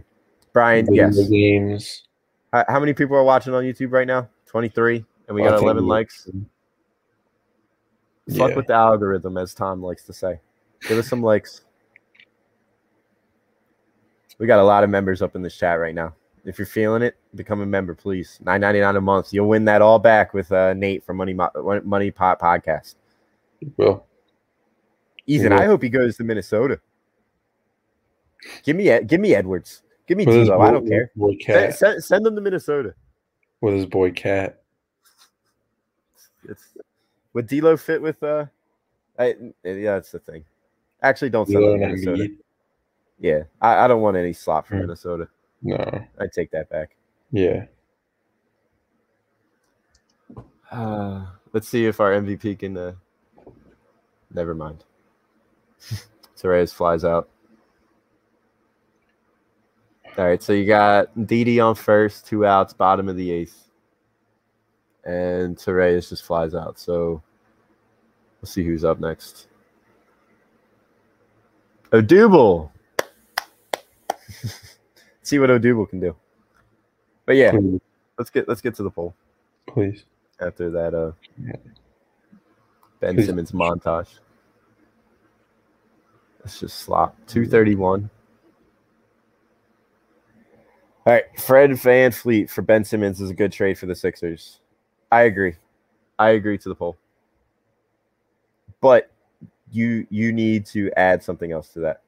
Brian, 0.52 0.86
yes. 0.94 1.18
games. 1.28 2.04
How, 2.52 2.64
how 2.68 2.80
many 2.80 2.94
people 2.94 3.16
are 3.16 3.24
watching 3.24 3.52
on 3.54 3.64
YouTube 3.64 3.92
right 3.92 4.06
now? 4.06 4.28
23, 4.46 5.04
and 5.26 5.34
we 5.34 5.42
got 5.42 5.60
11 5.60 5.86
likes. 5.86 6.28
Fuck 8.36 8.50
Yeah. 8.50 8.56
with 8.56 8.66
the 8.66 8.74
algorithm, 8.74 9.36
as 9.38 9.54
Tom 9.54 9.82
likes 9.82 10.04
to 10.04 10.12
say. 10.12 10.40
Give 10.86 10.98
us 10.98 11.08
some 11.08 11.22
likes. 11.22 11.62
We 14.38 14.46
got 14.46 14.60
a 14.60 14.64
lot 14.64 14.84
of 14.84 14.90
members 14.90 15.22
up 15.22 15.34
in 15.34 15.42
this 15.42 15.56
chat 15.56 15.80
right 15.80 15.94
now. 15.94 16.14
If 16.44 16.58
you're 16.58 16.66
feeling 16.66 17.02
it, 17.02 17.16
become 17.34 17.60
a 17.60 17.66
member, 17.66 17.94
please. 17.94 18.38
Nine 18.42 18.60
ninety 18.60 18.80
nine 18.80 18.96
a 18.96 19.00
month. 19.00 19.32
You'll 19.32 19.48
win 19.48 19.64
that 19.66 19.82
all 19.82 19.98
back 19.98 20.32
with 20.34 20.50
uh, 20.52 20.72
Nate 20.74 21.04
from 21.04 21.16
Money 21.16 21.34
Mo- 21.34 21.80
Money 21.84 22.10
Pot 22.10 22.38
Podcast. 22.40 22.94
Well, 23.76 24.06
Ethan, 25.26 25.52
Yeah. 25.52 25.58
I 25.60 25.64
hope 25.66 25.82
he 25.82 25.88
goes 25.88 26.16
to 26.18 26.24
Minnesota. 26.24 26.80
Give 28.64 28.76
me 28.76 28.84
give 29.04 29.20
me 29.20 29.34
Edwards. 29.34 29.82
Give 30.06 30.16
me 30.16 30.24
his 30.24 30.48
I 30.48 30.70
don't 30.70 30.88
care. 30.88 31.10
Boy 31.16 31.32
Send, 31.32 31.42
cat. 31.42 31.74
send, 31.74 32.04
send 32.04 32.24
them 32.26 32.34
to 32.36 32.40
Minnesota. 32.40 32.94
With 33.60 33.74
his 33.74 33.84
boy 33.86 34.12
cat. 34.12 34.62
It's 36.48 36.62
would 37.38 37.46
D'Lo 37.46 37.76
fit 37.76 38.02
with 38.02 38.20
uh? 38.24 38.46
I, 39.16 39.36
yeah, 39.62 39.94
that's 39.94 40.10
the 40.10 40.18
thing. 40.18 40.44
Actually, 41.04 41.30
don't 41.30 41.46
send 41.46 41.60
D'Lo 41.60 41.70
them 41.70 41.78
to 41.78 41.84
and 41.84 41.92
Minnesota. 41.94 42.22
Embiid. 42.24 42.36
Yeah, 43.20 43.42
I, 43.62 43.84
I 43.84 43.86
don't 43.86 44.02
want 44.02 44.16
any 44.16 44.32
slop 44.32 44.66
from 44.66 44.78
Hmm. 44.78 44.82
Minnesota. 44.82 45.28
No. 45.62 45.76
I 46.20 46.26
take 46.26 46.50
that 46.50 46.68
back. 46.68 46.96
Yeah. 47.30 47.66
Uh, 50.72 51.26
let's 51.52 51.68
see 51.68 51.86
if 51.86 52.00
our 52.00 52.10
MVP 52.10 52.58
can. 52.58 52.76
Uh... 52.76 52.92
Never 54.34 54.52
mind. 54.56 54.82
Torreyes 56.36 56.74
flies 56.74 57.04
out. 57.04 57.28
All 60.16 60.24
right, 60.24 60.42
so 60.42 60.52
you 60.52 60.66
got 60.66 61.28
Didi 61.28 61.60
on 61.60 61.76
first, 61.76 62.26
two 62.26 62.44
outs, 62.44 62.72
bottom 62.72 63.08
of 63.08 63.16
the 63.16 63.30
eighth, 63.30 63.68
and 65.04 65.56
Torreyes 65.56 66.08
just 66.08 66.24
flies 66.24 66.56
out. 66.56 66.80
So 66.80 67.22
we'll 68.40 68.48
see 68.48 68.64
who's 68.64 68.84
up 68.84 69.00
next. 69.00 69.48
Odubel. 71.92 72.70
See 75.22 75.38
what 75.38 75.50
Odubel 75.50 75.88
can 75.88 76.00
do. 76.00 76.14
But 77.26 77.36
yeah, 77.36 77.50
Please, 77.50 77.80
let's 78.18 78.30
get 78.30 78.48
let's 78.48 78.60
get 78.60 78.74
to 78.76 78.82
the 78.82 78.90
poll 78.90 79.14
please. 79.66 80.04
after 80.40 80.70
that 80.70 80.94
uh 80.94 81.12
Yeah. 81.44 81.52
Ben 83.00 83.14
Please. 83.14 83.26
Simmons 83.26 83.52
montage. 83.52 84.08
Let's 86.40 86.58
just 86.60 86.78
slop. 86.78 87.14
231. 87.26 88.08
All 91.06 91.12
right. 91.12 91.24
Fred 91.38 91.70
VanVleet 91.72 92.48
for 92.50 92.62
Ben 92.62 92.84
Simmons 92.84 93.20
is 93.20 93.30
a 93.30 93.34
good 93.34 93.52
trade 93.52 93.78
for 93.78 93.86
the 93.86 93.94
Sixers. 93.94 94.60
I 95.12 95.22
agree. 95.22 95.54
I 96.18 96.30
agree 96.30 96.56
to 96.58 96.68
the 96.68 96.74
poll. 96.74 96.96
But 98.80 99.10
you 99.70 100.06
you 100.10 100.32
need 100.32 100.66
to 100.66 100.90
add 100.96 101.22
something 101.22 101.52
else 101.52 101.68
to 101.74 101.80
that. 101.80 102.02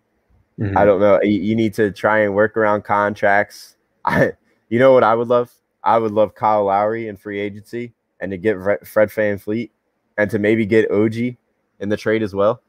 Mhm. 0.58 0.76
I 0.76 0.84
don't 0.84 1.00
know. 1.00 1.20
You, 1.22 1.40
you 1.40 1.56
need 1.56 1.74
to 1.74 1.90
try 1.90 2.20
and 2.20 2.34
work 2.34 2.56
around 2.56 2.82
contracts. 2.84 3.76
I, 4.04 4.32
you 4.68 4.78
know 4.78 4.92
what 4.92 5.02
I 5.04 5.14
would 5.14 5.28
love? 5.28 5.52
I 5.82 5.98
would 5.98 6.12
love 6.12 6.34
Kyle 6.34 6.64
Lowry 6.64 7.08
in 7.08 7.16
free 7.16 7.38
agency 7.40 7.92
and 8.20 8.30
to 8.30 8.36
get 8.36 8.56
Fred 8.86 9.08
VanVleet 9.08 9.70
and 10.18 10.30
to 10.30 10.38
maybe 10.38 10.66
get 10.66 10.90
OG 10.90 11.36
in 11.80 11.88
the 11.88 11.96
trade 11.96 12.22
as 12.22 12.34
well. 12.34 12.62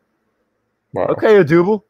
Wow. 0.94 1.08
Okay, 1.08 1.36
Odubel. 1.36 1.84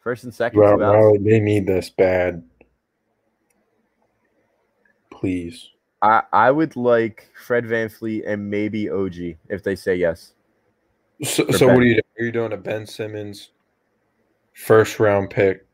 First 0.00 0.24
and 0.24 0.32
second. 0.32 0.60
Wow, 0.60 1.12
two 1.12 1.22
they 1.22 1.40
need 1.40 1.66
this 1.66 1.90
bad. 1.90 2.42
Please. 5.10 5.70
I, 6.02 6.22
I 6.32 6.50
would 6.50 6.76
like 6.76 7.28
Fred 7.44 7.64
VanVleet 7.64 8.22
and 8.26 8.50
maybe 8.50 8.88
OG 8.88 9.36
if 9.48 9.62
they 9.62 9.74
say 9.74 9.96
yes. 9.96 10.32
So, 11.24 11.44
so 11.50 11.66
Ben. 11.66 11.74
what 11.74 11.82
are 11.82 11.86
you 11.86 11.94
doing? 11.94 12.04
Are 12.20 12.24
you 12.24 12.32
doing 12.32 12.52
a 12.52 12.56
Ben 12.56 12.86
Simmons 12.86 13.50
first 14.52 15.00
round 15.00 15.30
pick 15.30 15.66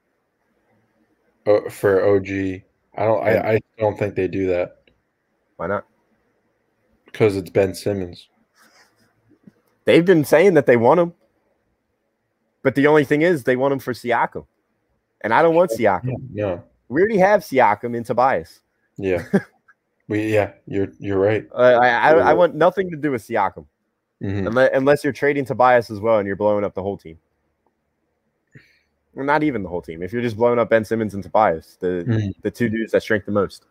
uh, 1.46 1.68
for 1.68 2.02
OG? 2.02 2.28
I 2.96 3.04
don't. 3.04 3.22
I, 3.22 3.54
I 3.54 3.60
don't 3.78 3.98
think 3.98 4.14
they 4.14 4.28
do 4.28 4.46
that 4.46 4.78
Why 5.56 5.66
not? 5.66 5.84
because 7.04 7.36
it's 7.36 7.50
Ben 7.50 7.74
Simmons. 7.74 8.28
They've 9.84 10.04
been 10.04 10.24
saying 10.24 10.54
that 10.54 10.66
they 10.66 10.76
want 10.76 11.00
him. 11.00 11.12
But 12.62 12.74
the 12.74 12.86
only 12.86 13.04
thing 13.04 13.22
is 13.22 13.44
they 13.44 13.56
want 13.56 13.72
him 13.72 13.78
for 13.78 13.92
Siakam. 13.92 14.46
And 15.20 15.32
I 15.32 15.42
don't 15.42 15.54
want 15.54 15.70
Siakam. 15.70 16.16
No. 16.32 16.64
We 16.88 17.00
already 17.00 17.18
have 17.18 17.42
Siakam 17.42 17.94
in 17.94 18.02
Tobias. 18.02 18.60
Yeah. 18.96 19.24
we. 20.08 20.32
Yeah. 20.32 20.52
You're. 20.66 20.88
You're 20.98 21.18
right. 21.18 21.46
Uh, 21.52 21.78
I, 21.80 21.88
I, 21.88 22.10
I 22.12 22.32
want 22.34 22.54
nothing 22.54 22.90
to 22.90 22.96
do 22.96 23.10
with 23.10 23.22
Siakam 23.22 23.66
Mhm. 24.22 24.46
unless, 24.46 24.70
unless 24.74 25.04
you're 25.04 25.12
trading 25.12 25.44
Tobias 25.44 25.90
as 25.90 26.00
well 26.00 26.18
and 26.18 26.26
you're 26.26 26.36
blowing 26.36 26.64
up 26.64 26.74
the 26.74 26.82
whole 26.82 26.96
team. 26.96 27.18
Well, 29.14 29.24
not 29.26 29.42
even 29.42 29.62
the 29.62 29.68
whole 29.68 29.82
team. 29.82 30.02
If 30.02 30.12
you're 30.12 30.22
just 30.22 30.36
blowing 30.36 30.58
up 30.58 30.70
Ben 30.70 30.84
Simmons 30.84 31.14
and 31.14 31.22
Tobias, 31.22 31.76
the 31.80 32.04
Mhm. 32.06 32.32
the 32.42 32.50
two 32.50 32.68
dudes 32.68 32.92
that 32.92 33.02
shrink 33.02 33.24
the 33.24 33.32
most. 33.32 33.66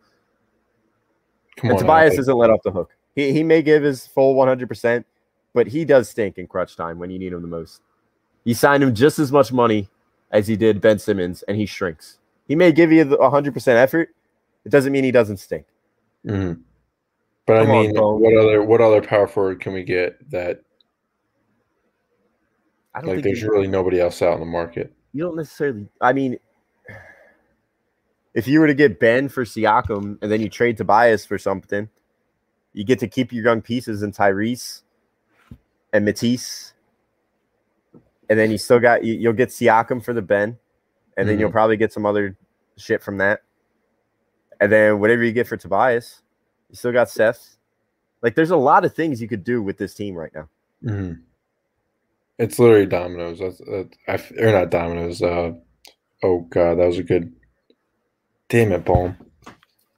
Come 1.58 1.70
and 1.70 1.78
on. 1.78 1.82
Tobias 1.82 2.18
isn't 2.18 2.38
let 2.38 2.50
off 2.50 2.62
the 2.64 2.72
hook. 2.72 2.92
He 3.16 3.32
he 3.34 3.44
may 3.44 3.62
give 3.62 3.84
his 3.84 4.08
full 4.08 4.36
100%, 4.36 5.06
but 5.54 5.68
he 5.68 5.86
does 5.86 6.10
stink 6.10 6.38
in 6.38 6.48
crutch 6.48 6.76
time 6.76 6.98
when 6.98 7.10
you 7.10 7.20
need 7.20 7.34
him 7.34 7.42
the 7.42 7.48
most. 7.48 7.82
You 8.44 8.54
signed 8.54 8.84
him 8.84 8.94
just 8.96 9.20
as 9.20 9.32
much 9.32 9.52
money 9.54 9.90
as 10.32 10.48
he 10.48 10.56
did 10.56 10.82
Ben 10.82 10.98
Simmons, 10.98 11.44
and 11.44 11.56
he 11.58 11.66
shrinks. 11.66 12.18
He 12.48 12.56
may 12.56 12.72
give 12.72 12.92
you 12.92 13.04
the 13.04 13.18
100% 13.18 13.78
effort. 13.78 14.10
It 14.66 14.70
doesn't 14.70 14.92
mean 14.92 15.04
he 15.04 15.12
doesn't 15.12 15.38
stink. 15.38 15.66
Mhm. 16.26 16.62
But 17.46 17.60
Come 17.60 17.70
I 17.70 17.72
mean, 17.72 17.94
bro. 17.94 18.16
what 18.16 18.34
other 18.38 18.64
what 18.64 18.82
other 18.82 19.02
power 19.02 19.28
forward 19.28 19.60
can 19.60 19.74
we 19.74 19.84
get 19.84 20.30
that 20.32 20.62
I 22.96 23.02
don't 23.02 23.10
like 23.10 23.16
think 23.16 23.24
there's 23.26 23.44
really 23.44 23.68
nobody 23.68 24.00
else 24.00 24.22
out 24.22 24.34
in 24.36 24.40
the 24.40 24.46
market? 24.46 24.94
you 25.12 25.24
don't 25.24 25.36
necessarily. 25.36 25.88
I 26.02 26.14
mean, 26.14 26.38
if 28.34 28.48
you 28.48 28.60
were 28.60 28.68
to 28.68 28.74
get 28.74 29.00
Ben 29.00 29.30
for 29.30 29.44
Siakam 29.46 30.18
and 30.22 30.32
then 30.32 30.42
you 30.42 30.50
trade 30.50 30.78
Tobias 30.78 31.24
for 31.26 31.38
something, 31.38 31.88
you 32.74 32.84
get 32.84 32.98
to 33.00 33.08
keep 33.08 33.32
your 33.32 33.44
young 33.44 33.62
pieces 33.62 34.02
in 34.02 34.12
Tyrese 34.12 34.82
and 35.92 36.04
Matisse, 36.06 36.74
and 38.30 38.40
then 38.40 38.50
you 38.50 38.58
still 38.58 38.80
got 38.80 39.04
you, 39.04 39.14
you'll 39.14 39.34
get 39.34 39.50
Siakam 39.50 40.04
for 40.04 40.14
the 40.14 40.22
Ben, 40.24 40.58
and 41.18 41.28
then 41.30 41.36
Mhm. 41.38 41.42
you'll 41.42 41.52
probably 41.52 41.78
get 41.78 41.94
some 41.94 42.06
other 42.06 42.36
shit 42.78 43.04
from 43.04 43.18
that, 43.18 43.42
and 44.64 44.72
then 44.72 45.00
whatever 45.00 45.24
you 45.24 45.32
get 45.32 45.48
for 45.48 45.58
Tobias, 45.58 46.22
you 46.70 46.76
still 46.76 46.92
got 46.92 47.10
Seth. 47.10 47.58
Like, 48.22 48.36
there's 48.36 48.52
a 48.52 48.58
lot 48.58 48.86
of 48.86 48.96
things 48.96 49.22
you 49.22 49.28
could 49.28 49.44
do 49.44 49.62
with 49.62 49.78
this 49.78 49.94
team 49.94 50.16
right 50.16 50.32
now. 50.34 50.48
Mhm. 50.84 51.20
It's 52.40 52.58
literally 52.58 52.86
dominoes. 52.86 53.40
That's, 53.40 53.58
that 53.60 53.90
I 54.08 54.14
f- 54.14 54.32
or 54.32 54.52
not 54.52 54.70
dominoes. 54.72 55.22
Uh, 55.22 55.54
oh 56.24 56.40
god, 56.50 56.80
that 56.80 56.88
was 56.88 56.98
a 56.98 57.04
good. 57.04 57.32
Damn 58.50 58.72
it, 58.72 58.84
Bohm. 58.86 59.18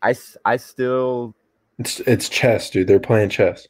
I 0.01 0.57
still 0.57 1.35
It's 1.79 1.99
it's 2.01 2.29
chess, 2.29 2.69
dude. 2.69 2.87
They're 2.87 2.99
playing 2.99 3.29
chess. 3.29 3.67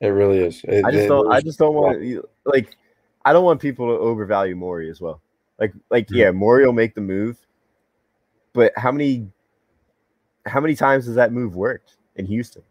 It 0.00 0.08
really 0.08 0.38
is. 0.38 0.62
It- 0.64 0.84
I 0.84 0.90
just 0.90 1.08
don't. 1.08 1.32
I 1.32 1.40
just 1.40 1.58
don't 1.58 1.74
want 1.74 2.24
like. 2.44 2.76
I 3.24 3.32
don't 3.32 3.44
want 3.44 3.60
people 3.60 3.86
to 3.86 3.92
overvalue 4.02 4.56
Morey 4.56 4.90
as 4.90 5.00
well. 5.00 5.20
Like, 5.58 5.72
like 5.90 6.08
Mhm. 6.08 6.16
yeah, 6.16 6.30
Morey 6.32 6.66
will 6.66 6.72
make 6.72 6.94
the 6.94 7.00
move, 7.00 7.38
but 8.52 8.72
how 8.76 8.90
many, 8.90 9.28
how 10.46 10.60
many 10.60 10.74
times 10.74 11.06
has 11.06 11.14
that 11.14 11.32
move 11.32 11.56
worked 11.56 11.96
in 12.16 12.26
Houston? 12.26 12.62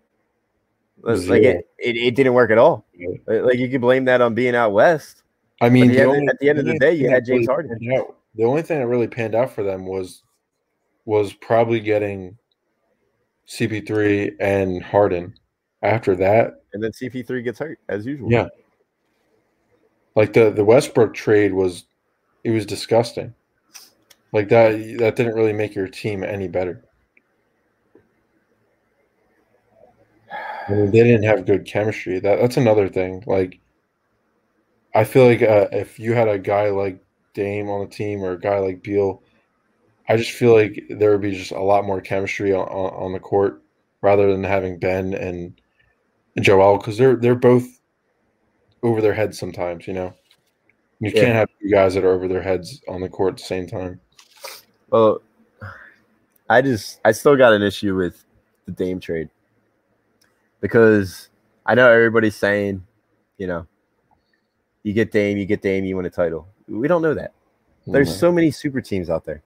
Like 1.03 1.41
it, 1.41 1.67
it, 1.79 1.97
it 1.97 2.15
didn't 2.15 2.33
work 2.33 2.51
at 2.51 2.57
all. 2.59 2.85
Like 3.25 3.57
you 3.57 3.69
could 3.69 3.81
blame 3.81 4.05
that 4.05 4.21
on 4.21 4.35
being 4.35 4.55
out 4.55 4.71
west. 4.71 5.23
I 5.59 5.69
mean, 5.69 5.87
the 5.87 5.95
the 5.95 6.03
only- 6.05 6.27
at 6.27 6.37
the 6.39 6.49
end 6.49 6.59
of 6.59 6.65
the 6.65 6.77
day, 6.77 6.93
you 6.93 7.09
had 7.09 7.25
James 7.25 7.47
Harden. 7.47 7.77
out- 7.93 8.15
the 8.35 8.45
only 8.45 8.61
thing 8.61 8.79
that 8.79 8.87
really 8.87 9.07
panned 9.07 9.35
out 9.35 9.51
for 9.51 9.63
them 9.63 9.85
was 9.85 10.23
was 11.05 11.33
probably 11.33 11.79
getting 11.79 12.37
CP3 13.47 14.35
and 14.39 14.81
Harden. 14.83 15.33
After 15.83 16.15
that, 16.17 16.61
And 16.73 16.83
then 16.83 16.91
CP3 16.91 17.43
gets 17.43 17.57
hurt 17.57 17.79
as 17.89 18.05
usual. 18.05 18.31
Yeah. 18.31 18.47
like 20.15 20.33
the 20.33 20.51
the 20.51 20.63
Westbrook 20.63 21.13
trade 21.15 21.53
was 21.53 21.85
it 22.43 22.51
was 22.51 22.65
disgusting. 22.67 23.33
Like 24.31 24.49
that 24.49 24.73
that 24.99 25.15
didn't 25.15 25.33
really 25.33 25.53
make 25.53 25.73
your 25.73 25.87
team 25.87 26.23
any 26.23 26.47
better. 26.47 26.83
I 30.71 30.75
mean, 30.75 30.91
they 30.91 31.03
didn't 31.03 31.23
have 31.23 31.45
good 31.45 31.65
chemistry. 31.65 32.19
That 32.19 32.39
that's 32.39 32.57
another 32.57 32.87
thing. 32.87 33.23
Like, 33.27 33.59
I 34.95 35.03
feel 35.03 35.25
like 35.25 35.41
uh, 35.41 35.67
if 35.71 35.99
you 35.99 36.13
had 36.13 36.27
a 36.27 36.39
guy 36.39 36.69
like 36.69 37.03
Dame 37.33 37.69
on 37.69 37.81
the 37.81 37.93
team 37.93 38.23
or 38.23 38.31
a 38.31 38.39
guy 38.39 38.59
like 38.59 38.81
Beal, 38.81 39.21
I 40.07 40.17
just 40.17 40.31
feel 40.31 40.53
like 40.53 40.83
there 40.89 41.11
would 41.11 41.21
be 41.21 41.33
just 41.35 41.51
a 41.51 41.61
lot 41.61 41.85
more 41.85 42.01
chemistry 42.01 42.53
on, 42.53 42.67
on, 42.67 43.05
on 43.05 43.13
the 43.13 43.19
court 43.19 43.61
rather 44.01 44.31
than 44.31 44.43
having 44.43 44.79
Ben 44.79 45.13
and 45.13 45.59
Joel 46.39 46.77
because 46.77 46.97
they're 46.97 47.15
they're 47.15 47.35
both 47.35 47.67
over 48.83 49.01
their 49.01 49.13
heads 49.13 49.37
sometimes. 49.37 49.87
You 49.87 49.93
know, 49.93 50.13
you 50.99 51.11
Yeah. 51.13 51.21
can't 51.21 51.35
have 51.35 51.49
two 51.61 51.69
guys 51.69 51.93
that 51.95 52.03
are 52.05 52.13
over 52.13 52.27
their 52.27 52.41
heads 52.41 52.81
on 52.87 53.01
the 53.01 53.09
court 53.09 53.33
at 53.33 53.37
the 53.39 53.43
same 53.43 53.67
time. 53.67 53.99
Well, 54.89 55.21
I 56.49 56.61
just 56.61 56.99
I 57.03 57.11
still 57.11 57.35
got 57.35 57.53
an 57.53 57.61
issue 57.61 57.95
with 57.95 58.23
the 58.65 58.71
Dame 58.71 58.99
trade 58.99 59.29
because 60.61 61.29
I 61.65 61.75
know 61.75 61.91
everybody's 61.91 62.35
saying, 62.35 62.85
you 63.37 63.47
know, 63.47 63.67
you 64.83 64.93
get 64.93 65.11
Dame, 65.11 65.37
you 65.37 65.45
get 65.45 65.61
Dame, 65.61 65.83
you 65.83 65.97
win 65.97 66.05
a 66.05 66.09
title. 66.09 66.47
We 66.67 66.87
don't 66.87 67.01
know 67.01 67.13
that. 67.13 67.33
There's 67.85 68.15
so 68.15 68.31
many 68.31 68.51
super 68.51 68.79
teams 68.79 69.09
out 69.09 69.25
there, 69.25 69.41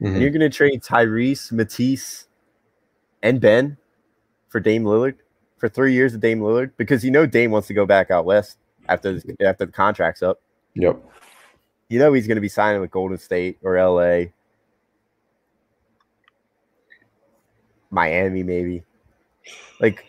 Mhm. 0.00 0.06
and 0.14 0.22
you're 0.22 0.30
going 0.30 0.40
to 0.40 0.48
trade 0.48 0.82
Tyrese, 0.82 1.52
Matisse, 1.52 2.26
and 3.22 3.40
Ben 3.40 3.76
for 4.48 4.60
Dame 4.60 4.84
Lillard 4.84 5.16
for 5.58 5.68
three 5.68 5.92
years 5.92 6.14
of 6.14 6.20
Dame 6.20 6.40
Lillard 6.40 6.70
because 6.76 7.04
you 7.04 7.10
know 7.10 7.26
Dame 7.26 7.50
wants 7.50 7.68
to 7.68 7.74
go 7.74 7.84
back 7.84 8.10
out 8.10 8.24
west 8.24 8.58
after 8.88 9.14
the, 9.14 9.36
after 9.44 9.66
the 9.66 9.72
contract's 9.72 10.22
up. 10.22 10.40
Yep. 10.74 11.00
You 11.88 11.98
know 11.98 12.12
he's 12.12 12.26
going 12.26 12.36
to 12.36 12.40
be 12.40 12.48
signing 12.48 12.80
with 12.80 12.90
Golden 12.90 13.18
State 13.18 13.58
or 13.62 13.76
LA, 13.76 14.26
Miami, 17.90 18.42
maybe. 18.42 18.84
Like, 19.80 20.08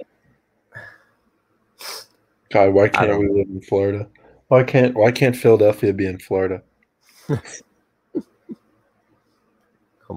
God, 2.54 2.70
why 2.72 2.88
can't 2.88 3.20
we 3.20 3.28
live 3.30 3.48
in 3.50 3.62
Florida? 3.62 4.08
Why 4.50 4.62
can't 4.62 4.94
Why 4.94 5.12
can't 5.12 5.36
Philadelphia 5.36 5.92
be 5.92 6.06
in 6.06 6.20
Florida? 6.20 6.62
come 7.28 7.42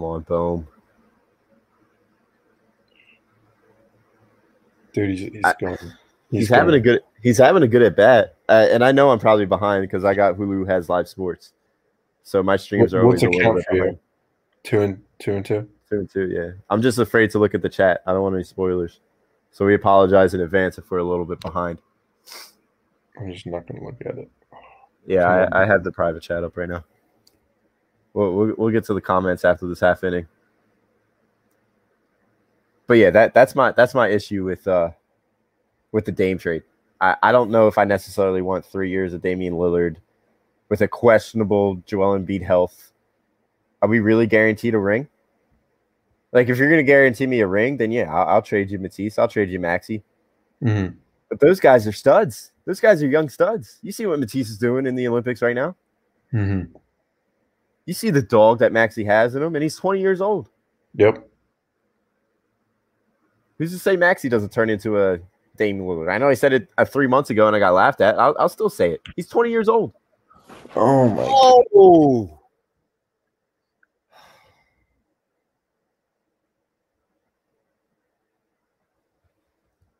on, 0.05 0.21
Bohm. 0.21 0.69
Dude, 4.93 5.11
he's, 5.11 5.21
he's 5.21 5.41
I- 5.45 5.55
going. 5.59 5.79
He's, 6.31 6.51
having 6.51 6.75
a 6.75 6.81
good. 6.81 7.01
He's 7.23 7.39
having 7.39 7.63
a 7.63 7.69
good 7.69 7.81
at 7.83 7.97
bat, 7.97 8.37
uh, 8.51 8.67
and 8.71 8.85
I 8.85 8.93
know 8.93 9.11
I'm 9.11 9.19
probably 9.19 9.47
behind 9.47 9.83
because 9.83 10.05
I 10.05 10.13
got 10.13 10.37
Hulu 10.37 10.69
has 10.69 10.91
live 10.91 11.09
sports, 11.09 11.55
so 12.23 12.43
my 12.43 12.57
streams 12.57 12.93
What- 12.93 12.99
are 12.99 13.05
always 13.05 13.23
what's 13.23 13.35
a 13.35 13.39
little 13.39 13.55
bit 13.55 13.65
behind. 13.71 13.99
two 14.63 14.81
and 14.83 15.03
two 15.19 15.33
and 15.33 15.47
two. 15.47 15.69
Two 15.89 16.01
and 16.01 16.11
two, 16.11 16.29
yeah. 16.29 16.51
I'm 16.69 16.83
just 16.83 16.99
afraid 16.99 17.31
to 17.31 17.39
look 17.39 17.55
at 17.55 17.63
the 17.63 17.69
chat. 17.71 18.03
I 18.07 18.13
don't 18.13 18.23
want 18.23 18.35
any 18.35 18.45
spoilers, 18.45 19.01
so 19.53 19.65
we 19.65 19.75
apologize 19.75 20.35
in 20.35 20.41
advance 20.43 20.77
if 20.77 20.91
we're 20.91 20.99
a 20.99 21.05
little 21.05 21.25
bit 21.25 21.41
behind. 21.41 21.79
I'm 23.19 23.33
just 23.33 23.47
not 23.47 23.67
going 23.67 23.81
to 23.81 23.87
look 23.87 24.01
at 24.05 24.19
it. 24.19 24.31
Yeah, 25.07 25.49
I, 25.53 25.63
I 25.63 25.67
have 25.67 25.85
the 25.85 25.93
private 25.93 26.23
chat 26.23 26.45
up 26.45 26.57
right 26.57 26.69
now. 26.69 26.85
We'll, 28.13 28.33
we'll 28.33 28.55
we'll 28.57 28.73
get 28.73 28.85
to 28.87 28.95
the 28.95 29.01
comments 29.01 29.45
after 29.45 29.67
this 29.69 29.81
half 29.81 30.03
inning. 30.03 30.27
But 32.87 32.95
yeah, 32.95 33.11
that 33.11 33.35
that's 33.35 33.55
my 33.55 33.73
that's 33.73 33.95
my 33.95 34.09
issue 34.09 34.45
with 34.45 34.67
uh 34.67 34.91
with 35.93 36.05
the 36.07 36.13
Dame 36.13 36.39
trade. 36.39 36.63
I, 37.01 37.17
I 37.23 37.33
don't 37.33 37.51
know 37.51 37.69
if 37.69 37.79
I 37.79 37.85
necessarily 37.85 38.43
want 38.43 38.65
three 38.65 38.91
years 38.91 39.13
of 39.13 39.23
Damian 39.23 39.55
Lillard 39.55 39.97
with 40.69 40.81
a 40.81 40.89
questionable 40.89 41.77
Joel 41.87 42.19
Embiid 42.19 42.43
health. 42.43 42.93
Are 43.83 43.89
we 43.89 44.01
really 44.01 44.27
guaranteed 44.27 44.75
a 44.75 44.79
ring? 44.79 45.09
Like, 46.33 46.49
if 46.49 46.59
you're 46.59 46.69
going 46.69 46.81
to 46.81 46.87
guarantee 46.87 47.27
me 47.27 47.41
a 47.41 47.47
ring, 47.47 47.77
then 47.77 47.93
yeah, 47.93 48.13
I'll, 48.13 48.27
I'll 48.27 48.43
trade 48.43 48.71
you 48.71 48.79
Matisse. 48.79 49.19
I'll 49.19 49.29
trade 49.29 49.51
you 49.51 49.61
Maxey. 49.61 50.03
Mhm. 50.63 50.97
But 51.29 51.41
those 51.41 51.61
guys 51.61 51.87
are 51.87 51.93
studs. 51.93 52.53
Those 52.67 52.81
guys 52.81 53.03
are 53.03 53.07
young 53.07 53.29
studs. 53.29 53.79
You 53.83 53.93
see 53.93 54.07
what 54.07 54.19
Matisse 54.19 54.51
is 54.51 54.59
doing 54.59 54.87
in 54.87 54.95
the 54.95 55.07
Olympics 55.09 55.41
right 55.41 55.55
now? 55.55 55.77
Mhm. 56.33 56.69
You 57.87 57.95
see 57.95 58.11
the 58.11 58.21
dog 58.23 58.59
that 58.59 58.73
Maxey 58.73 59.05
has 59.05 59.37
in 59.37 59.43
him, 59.43 59.55
and 59.55 59.63
he's 59.63 59.77
20 59.77 60.01
years 60.01 60.21
old. 60.21 60.51
Yep. 60.97 61.29
Who's 63.59 63.73
to 63.73 63.79
say 63.79 63.97
Maxey 63.97 64.29
doesn't 64.29 64.53
turn 64.53 64.69
into 64.69 65.01
a 65.01 65.19
Dame 65.57 65.81
Lillard? 65.81 66.11
I 66.13 66.19
know 66.19 66.29
I 66.29 66.35
said 66.35 66.53
it 66.53 66.69
uh, 66.77 66.85
three 66.85 67.07
months 67.07 67.31
ago 67.31 67.47
and 67.47 67.57
I 67.57 67.59
got 67.59 67.73
laughed 67.73 68.01
at. 68.01 68.19
I'll, 68.19 68.35
I'll 68.39 68.49
still 68.49 68.69
say 68.69 68.91
it. 68.93 69.01
He's 69.15 69.29
20 69.29 69.51
years 69.51 69.69
old. 69.69 69.93
Oh 70.75 71.09
my. 71.09 71.25
Oh. 71.75 72.39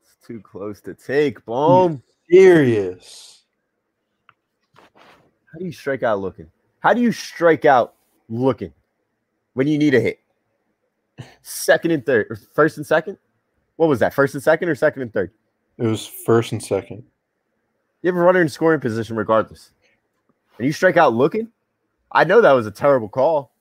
It's 0.03 0.27
too 0.27 0.41
close 0.41 0.81
to 0.83 0.95
take. 0.95 1.45
Bohm. 1.45 2.03
Serious. 2.31 3.45
How 4.95 5.59
do 5.59 5.65
you 5.65 5.73
strike 5.73 6.03
out 6.03 6.21
looking? 6.21 6.51
How 6.81 6.93
do 6.93 7.01
you 7.01 7.13
strike 7.13 7.65
out 7.65 7.95
looking 8.29 8.73
when 9.55 9.67
you 9.67 9.79
need 9.79 9.95
a 9.95 10.01
hit? 10.01 10.21
Second 11.43 11.93
and 11.93 12.05
third, 12.05 12.27
or 12.29 12.37
first 12.37 12.77
and 12.77 12.87
second? 12.87 13.17
What 13.77 13.89
was 13.89 14.01
that? 14.01 14.13
First 14.13 14.35
and 14.35 14.43
second 14.43 14.69
or 14.69 14.75
second 14.75 15.03
and 15.03 15.13
third? 15.13 15.31
It 15.79 15.87
was 15.87 16.07
first 16.07 16.53
and 16.53 16.63
second. 16.63 17.05
You 18.03 18.09
have 18.09 18.17
a 18.17 18.21
runner 18.21 18.41
in 18.41 18.49
scoring 18.49 18.81
position 18.81 19.17
regardless. 19.17 19.73
And 20.59 20.67
you 20.67 20.73
strike 20.73 20.97
out 20.97 21.15
looking? 21.15 21.49
I 22.13 22.25
know 22.25 22.41
that 22.41 22.53
was 22.53 22.67
a 22.67 22.71
terrible 22.71 23.09
call, 23.09 23.53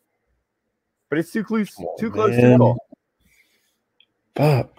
but 1.10 1.18
it's 1.18 1.32
too 1.32 1.44
close, 1.44 1.70
on, 1.78 1.88
too 1.98 2.12
close 2.12 2.36
to 2.36 2.42
man. 2.42 2.60
call. 2.60 2.78
Fuck. 4.36 4.72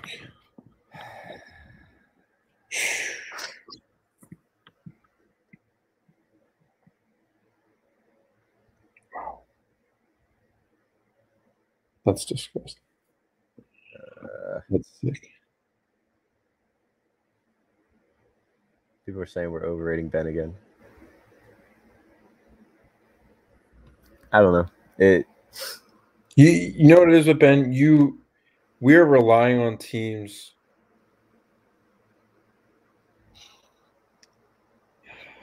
That's 12.07 12.27
disgusting. 12.27 12.83
Uh, 14.23 14.61
That's 14.71 14.89
sick. 15.05 15.31
People 19.07 19.23
are 19.23 19.27
saying 19.27 19.51
we're 19.51 19.67
overrating 19.67 20.09
Ben 20.09 20.29
again. 20.29 20.55
I 24.33 24.41
don't 24.41 24.53
know. 24.53 24.67
It 24.99 25.27
You 26.37 26.49
you 26.51 26.89
know 26.89 27.01
what 27.01 27.09
it 27.09 27.15
is 27.15 27.27
with 27.27 27.39
Ben? 27.41 27.73
You 27.73 28.21
we're 28.81 29.05
relying 29.07 29.61
on 29.61 29.79
teams. 29.79 30.55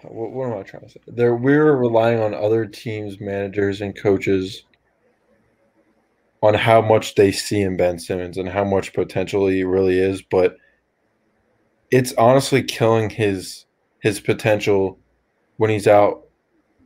What, 0.03 0.31
what 0.31 0.51
am 0.51 0.59
I 0.59 0.63
trying 0.63 0.83
to 0.83 0.89
say? 0.89 0.99
There 1.07 1.35
we're 1.35 1.75
relying 1.75 2.19
on 2.19 2.33
other 2.33 2.65
teams, 2.65 3.19
managers, 3.19 3.81
and 3.81 3.95
coaches 3.95 4.63
on 6.43 6.53
how 6.53 6.81
much 6.81 7.15
they 7.15 7.31
see 7.31 7.61
in 7.61 7.77
Ben 7.77 7.97
Simmons 7.97 8.37
and 8.37 8.49
how 8.49 8.65
much 8.65 8.93
potential 8.93 9.47
he 9.47 9.63
really 9.63 9.97
is, 9.97 10.21
but 10.21 10.57
it's 11.89 12.13
honestly 12.17 12.61
killing 12.61 13.09
his 13.09 13.65
his 14.01 14.19
potential 14.19 14.99
when 15.55 15.69
he's 15.69 15.87
out 15.87 16.25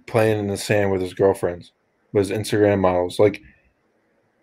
playing 0.06 0.38
in 0.38 0.48
the 0.48 0.58
sand 0.58 0.92
with 0.92 1.02
his 1.02 1.16
girlfriends, 1.16 1.74
with 2.14 2.30
his 2.30 2.38
Instagram 2.38 2.80
models. 2.80 3.18
Like 3.18 3.42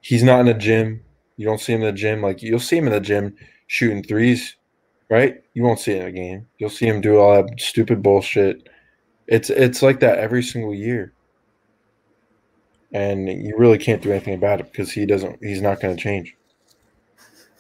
he's 0.00 0.24
not 0.24 0.40
in 0.40 0.46
the 0.46 0.54
gym. 0.54 1.04
You 1.36 1.46
don't 1.46 1.60
see 1.60 1.72
him 1.74 1.82
in 1.82 1.86
the 1.86 1.92
gym. 1.92 2.20
Like 2.20 2.42
you'll 2.42 2.58
see 2.58 2.76
him 2.76 2.88
in 2.88 2.92
the 2.92 3.00
gym 3.00 3.36
shooting 3.68 4.02
threes, 4.02 4.56
right? 5.10 5.36
You 5.54 5.62
won't 5.62 5.78
see 5.78 5.92
it 5.92 6.02
in 6.02 6.08
a 6.08 6.12
game. 6.12 6.48
You'll 6.58 6.70
see 6.70 6.88
him 6.88 7.00
do 7.00 7.18
all 7.18 7.40
that 7.40 7.60
stupid 7.60 8.02
bullshit. 8.02 8.68
It's 9.28 9.48
it's 9.48 9.80
like 9.80 10.00
that 10.00 10.18
every 10.18 10.42
single 10.42 10.74
year. 10.74 11.13
And 12.95 13.28
you 13.28 13.55
really 13.59 13.76
can't 13.76 14.01
do 14.01 14.11
anything 14.12 14.34
about 14.34 14.61
it 14.61 14.70
because 14.70 14.92
he 14.92 15.05
doesn't 15.05 15.42
he's 15.42 15.61
not 15.61 15.80
gonna 15.80 15.97
change. 15.97 16.36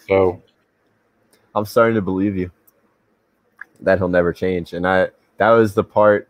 So 0.08 0.40
I'm 1.54 1.64
starting 1.64 1.96
to 1.96 2.02
believe 2.02 2.36
you 2.36 2.50
that 3.80 3.98
he'll 3.98 4.08
never 4.08 4.32
change. 4.32 4.72
And 4.72 4.86
I 4.86 5.08
that 5.38 5.50
was 5.50 5.74
the 5.74 5.82
part. 5.84 6.28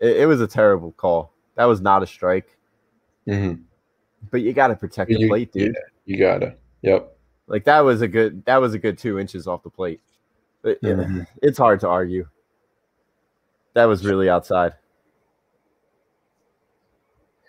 It, 0.00 0.16
it 0.22 0.26
was 0.26 0.40
a 0.40 0.46
terrible 0.48 0.90
call. 0.92 1.32
That 1.54 1.66
was 1.66 1.80
not 1.80 2.02
a 2.02 2.06
strike. 2.06 2.58
mhm. 3.28 3.62
But 4.30 4.42
you 4.42 4.52
got 4.52 4.68
to 4.68 4.76
protect 4.76 5.10
the 5.10 5.28
plate, 5.28 5.52
dude. 5.52 5.74
yeah, 5.74 5.80
you 6.04 6.16
gotta. 6.18 6.56
Yep. 6.82 7.16
Like 7.46 7.64
that 7.64 7.80
was 7.80 8.02
a 8.02 8.08
good. 8.08 8.44
That 8.46 8.56
was 8.56 8.74
a 8.74 8.78
good 8.78 8.98
two 8.98 9.18
inches 9.20 9.46
off 9.46 9.62
the 9.62 9.70
plate. 9.70 10.00
But, 10.62 10.78
yeah, 10.82 10.94
Mhm. 10.94 11.26
It's 11.42 11.58
hard 11.58 11.78
to 11.80 11.88
argue. 11.88 12.26
That 13.74 13.84
was 13.84 14.04
really 14.04 14.28
outside. 14.28 14.74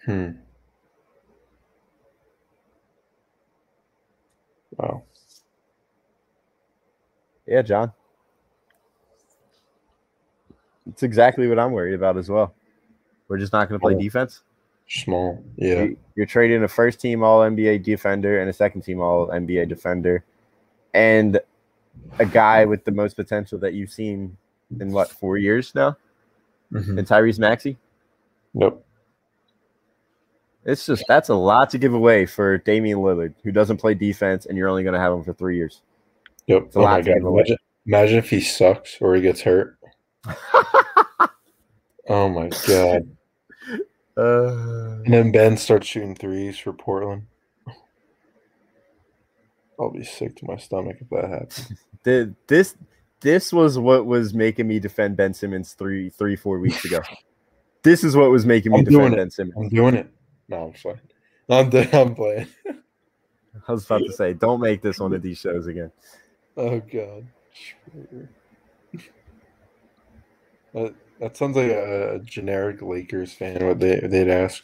Hmm. 0.05 0.31
Wow. 4.77 5.03
Yeah, 7.47 7.61
John. 7.61 7.91
It's 10.89 11.03
exactly 11.03 11.47
what 11.47 11.59
I'm 11.59 11.71
worried 11.71 11.93
about 11.93 12.17
as 12.17 12.29
well. 12.29 12.53
We're 13.27 13.37
just 13.37 13.53
not 13.53 13.69
going 13.69 13.79
to 13.79 13.83
play 13.83 13.95
Oh. 13.95 13.99
defense. 13.99 14.43
Small. 14.87 15.43
Yeah. 15.55 15.83
You- 15.83 15.97
You're 16.15 16.25
trading 16.25 16.61
a 16.63 16.67
first 16.67 16.99
team 16.99 17.23
All 17.23 17.41
NBA 17.41 17.79
defender 17.79 18.39
and 18.39 18.49
a 18.49 18.53
second 18.53 18.81
team 18.81 18.99
All 19.01 19.27
NBA 19.31 19.65
defender, 19.67 20.23
and 20.93 21.39
a 22.19 22.25
guy 22.25 22.65
with 22.65 22.83
the 22.85 22.91
most 22.91 23.15
potential 23.15 23.57
that 23.59 23.73
you've 23.73 23.91
seen 23.91 24.37
in 24.79 24.91
what 24.91 25.09
four 25.09 25.37
years 25.37 25.73
now, 25.73 25.97
Mhm. 26.71 26.97
in 26.99 27.05
Tyrese 27.05 27.39
Maxey. 27.39 27.77
Yep. 28.53 28.77
It's 30.65 30.85
just 30.85 31.03
that's 31.07 31.29
a 31.29 31.35
lot 31.35 31.69
to 31.71 31.77
give 31.77 31.93
away 31.93 32.25
for 32.25 32.57
Damian 32.57 32.99
Lillard, 32.99 33.33
who 33.43 33.51
doesn't 33.51 33.77
play 33.77 33.93
defense, 33.93 34.45
and 34.45 34.57
you're 34.57 34.69
only 34.69 34.83
going 34.83 34.93
to 34.93 34.99
have 34.99 35.11
him 35.13 35.23
for 35.23 35.33
three 35.33 35.57
years. 35.57 35.81
Yep. 36.47 36.75
a 36.75 36.79
Oh 36.79 36.81
lot 36.83 36.97
to 36.97 37.03
god. 37.03 37.13
give 37.15 37.25
away. 37.25 37.39
Imagine, 37.41 37.57
imagine 37.85 38.17
if 38.19 38.29
he 38.29 38.39
sucks 38.41 38.97
or 39.01 39.15
he 39.15 39.21
gets 39.21 39.41
hurt. 39.41 39.77
Oh 42.09 42.27
my 42.27 42.49
god. 42.67 43.09
Uh, 44.17 44.99
And 45.05 45.13
then 45.13 45.31
Ben 45.31 45.55
starts 45.55 45.87
shooting 45.87 46.15
threes 46.15 46.59
for 46.59 46.73
Portland. 46.73 47.23
I'll 49.79 49.89
be 49.89 50.03
sick 50.03 50.35
to 50.37 50.45
my 50.45 50.57
stomach 50.57 50.97
if 50.99 51.09
that 51.11 51.29
happens. 51.29 51.71
th- 52.03 52.29
this 52.47 52.75
this 53.21 53.53
was 53.53 53.79
what 53.79 54.05
was 54.05 54.33
making 54.33 54.67
me 54.67 54.79
defend 54.79 55.15
Ben 55.15 55.33
Simmons 55.33 55.73
three 55.73 56.09
three 56.09 56.35
four 56.35 56.59
weeks 56.59 56.83
ago. 56.83 56.99
this 57.83 58.03
is 58.03 58.17
what 58.17 58.29
was 58.31 58.45
making 58.45 58.73
me 58.73 58.79
I'm 58.79 58.83
defend. 58.83 59.15
Ben 59.15 59.31
Simmons. 59.31 59.55
I'm 59.57 59.69
doing 59.69 59.95
it. 59.95 60.09
No, 60.47 60.67
I'm 60.67 60.73
fine. 60.73 61.01
I'm 61.49 61.69
done. 61.69 61.89
I'm 61.93 62.15
playing. 62.15 62.47
I 63.67 63.71
was 63.71 63.85
about 63.85 63.99
to 63.99 64.13
say, 64.13 64.33
don't 64.33 64.59
make 64.59 64.81
this 64.81 64.99
one 64.99 65.13
of 65.13 65.21
these 65.21 65.37
shows 65.37 65.67
again. 65.67 65.91
Oh 66.57 66.79
god. 66.79 67.27
That, 70.73 70.95
that 71.19 71.37
sounds 71.37 71.55
like 71.55 71.71
a, 71.71 72.19
generic 72.23 72.81
Lakers 72.81 73.33
fan. 73.33 73.65
What 73.65 73.79
they 73.79 73.99
they'd 73.99 74.29
ask. 74.29 74.63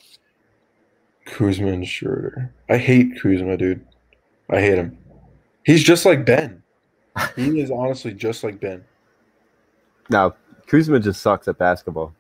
Kuzma 1.26 1.68
and 1.68 1.88
Schroeder. 1.88 2.52
I 2.70 2.78
hate 2.78 3.22
Kuzma, 3.22 3.56
dude. 3.58 3.86
I 4.50 4.60
hate 4.60 4.80
him. 4.80 4.98
He's 5.64 5.84
just 5.84 6.06
like 6.06 6.26
Ben. 6.26 6.64
He 7.36 7.60
is 7.60 7.70
honestly 7.70 8.14
just 8.14 8.44
like 8.44 8.60
Ben. 8.60 8.84
No, 10.10 10.34
Kuzma 10.66 11.00
just 11.00 11.22
sucks 11.22 11.48
at 11.48 11.60
basketball. 11.60 12.16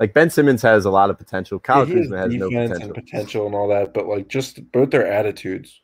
Like 0.00 0.14
Ben 0.14 0.30
Simmons 0.30 0.62
has 0.62 0.86
a 0.86 0.90
lot 0.90 1.10
of 1.10 1.18
potential. 1.18 1.58
Kyle 1.58 1.86
Yeah, 1.86 1.96
Kuzma 1.96 2.16
has 2.16 2.34
no 2.34 2.48
potential. 2.48 2.82
and 2.82 2.94
potential 2.94 3.46
and 3.46 3.54
all 3.54 3.68
that, 3.68 3.92
but 3.92 4.06
like 4.06 4.28
just 4.28 4.72
both 4.72 4.90
their 4.90 5.06
attitudes. 5.06 5.82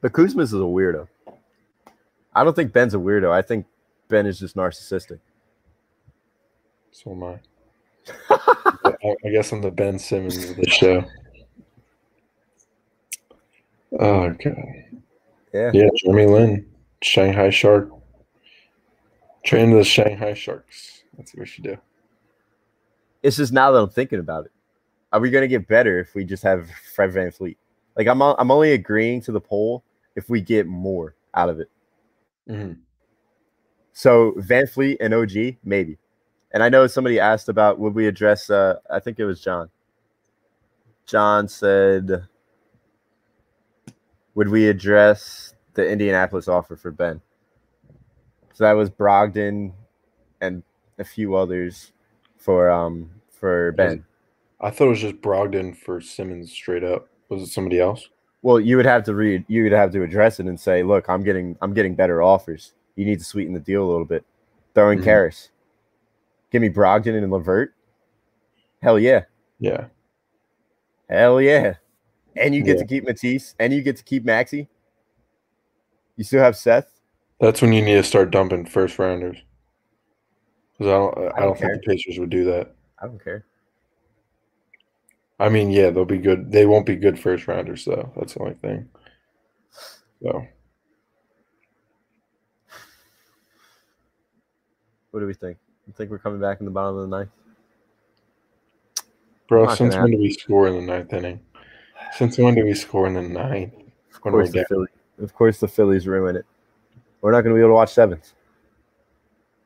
But 0.00 0.14
Kuzma 0.14 0.42
is 0.42 0.54
a 0.54 0.56
weirdo. 0.56 1.06
I 2.34 2.44
don't 2.44 2.56
think 2.56 2.72
Ben's 2.72 2.94
a 2.94 2.96
weirdo. 2.96 3.30
I 3.30 3.42
think 3.42 3.66
Ben 4.08 4.24
is 4.24 4.38
just 4.38 4.56
narcissistic. 4.56 5.20
So 6.92 7.10
am 7.10 7.24
I. 7.24 7.40
I, 9.26 9.30
guess 9.30 9.52
I'm 9.52 9.60
the 9.60 9.70
Ben 9.70 9.98
Simmons 9.98 10.42
of 10.48 10.56
the 10.56 10.68
show. 10.70 11.04
Oh 14.00 14.30
god. 14.30 14.56
Yeah. 15.52 15.70
Yeah, 15.74 15.88
Jeremy 15.96 16.26
Lin, 16.26 16.66
Shanghai 17.02 17.50
Shark. 17.50 17.90
Train 19.44 19.70
the 19.72 19.84
Shanghai 19.84 20.32
Sharks. 20.32 21.01
That's 21.16 21.32
what 21.34 21.40
we 21.40 21.46
should 21.46 21.64
do. 21.64 21.76
It's 23.22 23.36
just 23.36 23.52
now 23.52 23.70
that 23.70 23.78
I'm 23.78 23.90
thinking 23.90 24.18
about 24.20 24.46
it. 24.46 24.52
are 25.12 25.20
we 25.20 25.30
going 25.30 25.42
to 25.42 25.48
get 25.48 25.68
better 25.68 25.98
if 26.00 26.14
we 26.14 26.24
just 26.24 26.42
have 26.42 26.70
Fred 26.94 27.10
VanVleet? 27.10 27.56
Like 27.96 28.06
I'm 28.06 28.22
I'm 28.22 28.50
only 28.50 28.72
agreeing 28.72 29.20
to 29.22 29.32
the 29.32 29.40
poll 29.40 29.84
if 30.16 30.28
we 30.30 30.40
get 30.40 30.66
more 30.66 31.14
out 31.34 31.48
of 31.50 31.60
it. 31.60 31.70
Mhm. 32.48 32.78
So 33.92 34.32
VanVleet 34.38 34.96
and 35.00 35.12
OG, 35.12 35.58
maybe. 35.64 35.98
And 36.52 36.62
I 36.62 36.68
know 36.70 36.86
somebody 36.86 37.20
asked 37.20 37.48
about 37.50 37.78
would 37.78 37.94
we 37.94 38.06
address 38.06 38.48
uh 38.50 38.76
I 38.90 38.98
think 39.00 39.18
it 39.18 39.26
was 39.26 39.40
John. 39.42 39.68
John 41.06 41.46
said 41.48 42.26
would 44.34 44.48
we 44.48 44.68
address 44.68 45.54
the 45.74 45.86
Indianapolis 45.86 46.48
offer 46.48 46.74
for 46.76 46.90
Ben? 46.90 47.20
So 48.54 48.64
that 48.64 48.72
was 48.72 48.88
Brogdon 48.90 49.72
and 50.40 50.62
a 51.02 51.04
few 51.04 51.34
others 51.34 51.92
for 52.38 52.70
um 52.70 53.10
for 53.30 53.72
Ben. 53.72 54.04
I 54.60 54.70
thought 54.70 54.86
it 54.86 54.90
was 54.90 55.00
just 55.00 55.20
Brogdon 55.20 55.76
for 55.76 56.00
Simmons 56.00 56.50
straight 56.50 56.84
up. 56.84 57.08
Was 57.28 57.42
it 57.42 57.48
somebody 57.48 57.80
else? 57.80 58.08
Well, 58.42 58.58
you 58.58 58.76
would 58.76 58.86
have 58.86 59.04
to 59.04 59.14
read. 59.14 59.44
You 59.48 59.64
would 59.64 59.72
have 59.72 59.92
to 59.92 60.02
address 60.02 60.40
it 60.40 60.46
and 60.46 60.58
say, 60.58 60.82
"Look, 60.82 61.08
I'm 61.08 61.22
getting, 61.22 61.56
I'm 61.60 61.74
getting 61.74 61.94
better 61.94 62.22
offers. 62.22 62.72
You 62.96 63.04
need 63.04 63.18
to 63.18 63.24
sweeten 63.24 63.52
the 63.54 63.60
deal 63.60 63.84
a 63.84 63.90
little 63.90 64.04
bit. 64.04 64.24
Throw 64.74 64.90
in. 64.90 65.02
Caris. 65.02 65.50
Give 66.50 66.60
me 66.62 66.68
Brogdon 66.68 67.16
and 67.16 67.30
LeVert. 67.30 67.74
Hell 68.82 68.98
yeah, 68.98 69.24
Yeah. 69.60 69.86
hell 71.08 71.40
yeah. 71.40 71.74
And 72.36 72.54
you 72.54 72.62
get 72.62 72.76
Yeah. 72.76 72.82
to 72.82 72.86
keep 72.88 73.04
Matisse, 73.04 73.54
and 73.58 73.72
you 73.72 73.82
get 73.82 73.96
to 73.98 74.04
keep 74.04 74.24
Maxey. 74.24 74.68
You 76.16 76.24
still 76.24 76.42
have 76.42 76.56
Seth. 76.56 77.00
That's 77.40 77.62
when 77.62 77.72
you 77.72 77.82
need 77.82 77.94
to 77.94 78.02
start 78.02 78.30
dumping 78.30 78.66
first 78.66 78.98
rounders. 78.98 79.38
I 80.86 80.90
don't, 80.90 81.18
I 81.18 81.22
don't 81.22 81.40
don't, 81.40 81.58
think 81.58 81.72
the 81.84 81.90
Pacers 81.90 82.18
would 82.18 82.30
do 82.30 82.44
that. 82.44 82.74
I 83.00 83.06
don't 83.06 83.22
care. 83.22 83.44
I 85.38 85.48
mean, 85.48 85.70
yeah, 85.70 85.90
they'll 85.90 86.04
be 86.04 86.18
good. 86.18 86.52
They 86.52 86.66
won't 86.66 86.86
be 86.86 86.96
good 86.96 87.18
first 87.18 87.48
rounders 87.48 87.84
though. 87.84 88.12
That's 88.16 88.34
the 88.34 88.40
only 88.40 88.54
thing. 88.54 88.88
So 90.22 90.46
What 95.12 95.20
do 95.20 95.26
we 95.26 95.34
think? 95.34 95.58
You 95.86 95.92
think 95.92 96.10
we're 96.10 96.18
coming 96.18 96.40
back 96.40 96.60
in 96.60 96.64
the 96.64 96.72
bottom 96.72 96.96
of 96.96 97.02
the 97.02 97.16
ninth? 97.16 97.30
Bro, 99.46 99.74
since 99.74 99.94
when 99.94 100.10
do 100.10 100.18
we 100.18 100.32
score 100.32 100.66
in 100.68 100.74
the 100.74 100.80
ninth 100.80 101.12
inning? 101.12 101.40
Since 102.16 102.38
when 102.38 102.54
do 102.54 102.64
we 102.64 102.72
score 102.74 103.06
in 103.06 103.14
the 103.14 103.22
ninth? 103.22 103.74
Of 104.14 104.20
course, 104.22 104.50
the. 104.50 104.64
Philly, 104.64 104.86
of 105.20 105.34
course, 105.34 105.60
the 105.60 105.68
Phillies 105.68 106.06
ruin 106.06 106.36
it. 106.36 106.46
We're 107.20 107.30
not 107.30 107.42
going 107.42 107.54
to 107.54 107.58
be 107.58 107.60
able 107.60 107.70
to 107.70 107.74
watch 107.74 107.92
sevens. 107.92 108.32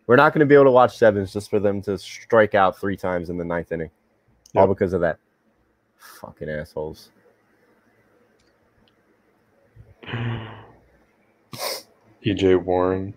We're 0.06 0.16
not 0.16 0.32
going 0.32 0.40
to 0.40 0.46
be 0.46 0.54
able 0.54 0.64
to 0.64 0.70
watch 0.70 0.96
sevens 0.96 1.32
just 1.32 1.50
for 1.50 1.58
them 1.58 1.82
to 1.82 1.98
strike 1.98 2.54
out 2.54 2.78
three 2.78 2.96
times 2.96 3.28
in 3.28 3.36
the 3.36 3.44
ninth 3.44 3.72
inning, 3.72 3.90
all 4.54 4.68
because 4.68 4.92
of 4.92 5.00
that. 5.00 5.18
Fucking 6.20 6.48
assholes. 6.48 7.10
T.J. 12.22 12.56
Warren 12.56 13.14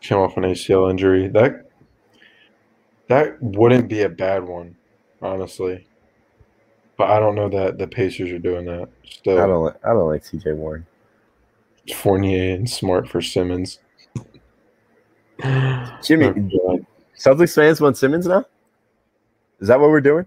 came 0.00 0.18
off 0.18 0.36
an 0.36 0.44
ACL 0.44 0.90
injury. 0.90 1.28
That 1.28 1.70
that 3.08 3.42
wouldn't 3.42 3.88
be 3.88 4.02
a 4.02 4.08
bad 4.08 4.44
one, 4.46 4.76
honestly. 5.20 5.86
But 6.96 7.10
I 7.10 7.18
don't 7.18 7.34
know 7.34 7.48
that 7.48 7.78
the 7.78 7.86
Pacers 7.86 8.30
are 8.30 8.38
doing 8.38 8.66
that. 8.66 8.88
Still, 9.08 9.40
I 9.40 9.46
don't. 9.46 9.76
I 9.84 9.88
don't 9.88 10.08
like 10.08 10.24
T.J. 10.24 10.52
Warren. 10.52 10.86
Fournier 11.94 12.54
and 12.54 12.68
Smart 12.68 13.08
for 13.08 13.22
Simmons. 13.22 13.78
Jimmy, 16.02 16.28
God. 16.30 16.86
Celtics 17.16 17.54
fans 17.54 17.80
want 17.80 17.96
Simmons 17.96 18.26
now. 18.26 18.44
Is 19.60 19.68
that 19.68 19.78
what 19.78 19.90
we're 19.90 20.00
doing? 20.00 20.26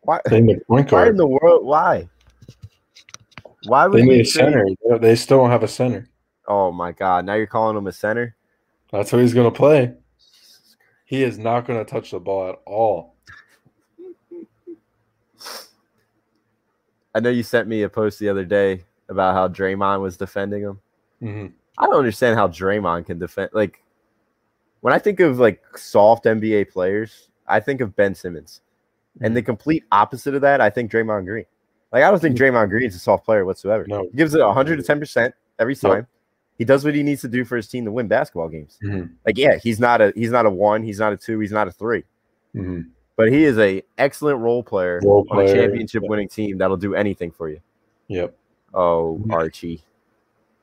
Why? 0.00 0.20
They 0.28 0.40
need 0.40 0.56
a 0.58 0.64
point 0.64 0.90
Why 0.90 1.08
in 1.08 1.16
the 1.16 1.26
world? 1.26 1.64
Why? 1.64 2.08
Why 3.66 3.86
would 3.86 4.00
They 4.00 4.04
need 4.04 4.20
a 4.20 4.24
trade- 4.24 4.26
center. 4.26 4.64
They- 4.88 4.98
They 4.98 5.14
still 5.16 5.38
don't 5.38 5.50
have 5.50 5.62
a 5.62 5.68
center. 5.68 6.08
Oh 6.48 6.72
my 6.72 6.90
god! 6.90 7.24
Now 7.24 7.34
you're 7.34 7.46
calling 7.46 7.76
him 7.76 7.86
a 7.86 7.92
center. 7.92 8.34
That's 8.90 9.10
who 9.10 9.18
he's 9.18 9.32
going 9.32 9.50
to 9.50 9.56
play. 9.56 9.94
He 11.04 11.22
is 11.22 11.38
not 11.38 11.66
going 11.66 11.78
to 11.78 11.88
touch 11.90 12.10
the 12.10 12.18
ball 12.18 12.50
at 12.50 12.58
all. 12.66 13.14
I 17.14 17.20
know 17.20 17.30
you 17.30 17.42
sent 17.42 17.68
me 17.68 17.82
a 17.82 17.88
post 17.88 18.18
the 18.18 18.28
other 18.28 18.44
day 18.44 18.84
about 19.08 19.34
how 19.34 19.46
Draymond 19.48 20.00
was 20.00 20.16
defending 20.16 20.62
him. 20.62 20.80
hmm 21.20 21.46
I 21.78 21.86
don't 21.86 21.96
understand 21.96 22.36
how 22.36 22.48
Draymond 22.48 23.06
can 23.06 23.18
defend. 23.18 23.50
Like, 23.52 23.82
when 24.80 24.92
I 24.92 24.98
think 24.98 25.20
of 25.20 25.38
like 25.38 25.62
soft 25.76 26.24
NBA 26.24 26.70
players, 26.70 27.28
I 27.46 27.60
think 27.60 27.80
of 27.80 27.96
Ben 27.96 28.14
Simmons, 28.14 28.60
and 29.20 29.36
the 29.36 29.42
complete 29.42 29.84
opposite 29.92 30.34
of 30.34 30.40
that, 30.42 30.60
I 30.60 30.70
think 30.70 30.90
Draymond 30.90 31.26
Green. 31.26 31.46
Like, 31.92 32.04
I 32.04 32.10
don't 32.10 32.20
think 32.20 32.36
Draymond 32.36 32.70
Green 32.70 32.88
is 32.88 32.96
a 32.96 32.98
soft 32.98 33.24
player 33.24 33.44
whatsoever. 33.44 33.84
No. 33.86 34.02
He 34.10 34.16
gives 34.16 34.34
it 34.34 34.40
110 34.40 34.98
percent 34.98 35.34
every 35.58 35.76
time. 35.76 36.06
He 36.58 36.64
does 36.64 36.84
what 36.84 36.94
he 36.94 37.02
needs 37.02 37.22
to 37.22 37.28
do 37.28 37.44
for 37.44 37.56
his 37.56 37.66
team 37.68 37.84
to 37.86 37.92
win 37.92 38.08
basketball 38.08 38.48
games. 38.48 38.78
Mhm. 38.82 39.10
Like, 39.26 39.38
yeah, 39.38 39.58
he's 39.62 39.80
not 39.80 40.00
a 40.00 40.12
he's 40.14 40.30
not 40.30 40.46
a 40.46 40.50
one, 40.50 40.82
he's 40.82 40.98
not 40.98 41.12
a 41.12 41.16
two, 41.16 41.38
he's 41.40 41.52
not 41.52 41.68
a 41.68 41.72
three, 41.72 42.04
hmm 42.52 42.82
but 43.16 43.30
he 43.30 43.44
is 43.44 43.58
a 43.58 43.82
excellent 43.98 44.38
role 44.40 44.62
player 44.62 45.00
Role 45.04 45.26
on 45.30 45.44
a 45.44 45.52
championship 45.52 46.02
winning 46.02 46.28
team 46.28 46.58
that'll 46.58 46.76
do 46.76 46.94
anything 46.94 47.30
for 47.30 47.48
you. 47.48 47.60
Yep. 48.08 48.34
Oh, 48.74 49.22
Archie. 49.30 49.82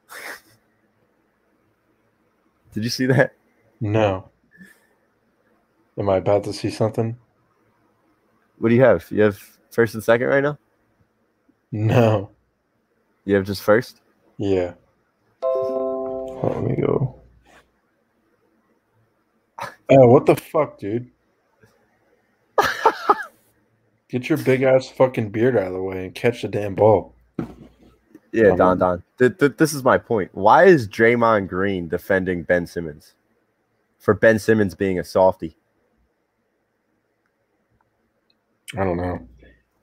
Did 2.74 2.84
you 2.84 2.90
see 2.90 3.06
that? 3.08 3.34
No. 3.82 4.30
Am 5.98 6.10
I 6.10 6.18
about 6.18 6.44
to 6.46 6.54
see 6.54 6.70
something? 6.70 7.18
What 8.60 8.70
do 8.70 8.76
you 8.76 8.82
have? 8.84 9.06
You 9.10 9.24
have 9.24 9.40
first 9.72 9.94
and 9.96 10.04
second 10.04 10.28
right 10.28 10.44
now? 10.44 10.58
No. 11.72 12.32
You 13.26 13.36
have 13.36 13.46
just 13.46 13.62
first? 13.62 14.02
Yeah. 14.38 14.74
Let 15.44 16.64
me 16.64 16.76
go. 16.76 17.16
Oh, 19.92 20.06
what 20.06 20.28
the 20.28 20.36
fuck, 20.36 20.78
dude? 20.78 21.10
Get 24.10 24.30
your 24.30 24.38
big 24.38 24.62
ass 24.62 24.88
fucking 24.88 25.32
beard 25.32 25.58
out 25.58 25.66
of 25.66 25.74
the 25.74 25.82
way 25.82 26.06
and 26.06 26.14
catch 26.14 26.44
the 26.44 26.48
damn 26.48 26.76
ball. 26.76 27.16
Yeah, 28.32 28.56
Don 28.56 28.78
Don. 28.78 29.04
Th- 29.18 29.38
th- 29.38 29.58
this 29.58 29.74
is 29.74 29.84
my 29.84 29.98
point. 29.98 30.30
Why 30.34 30.66
is 30.66 30.88
Draymond 30.88 31.48
Green 31.48 31.88
defending 31.88 32.44
Ben 32.44 32.68
Simmons 32.68 33.16
for 33.98 34.14
Ben 34.14 34.38
Simmons 34.40 34.76
being 34.76 35.00
a 35.00 35.04
softie? 35.04 35.56
I 38.78 38.84
don't 38.84 38.98
know. 38.98 39.28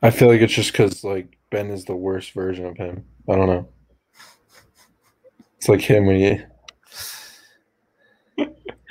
I 0.03 0.11
feel 0.11 0.29
like 0.29 0.41
it's 0.41 0.53
just 0.53 0.73
because 0.73 1.03
like 1.03 1.37
Ben 1.51 1.71
is 1.71 1.85
the 1.85 1.97
worst 1.97 2.33
version 2.33 2.67
of 2.67 2.77
him. 2.77 3.05
I 3.29 3.35
don't 3.35 3.49
know. 3.49 3.69
It's 5.57 5.69
like 5.69 5.81
him 5.81 6.07
when 6.07 6.17
you. 6.21 6.45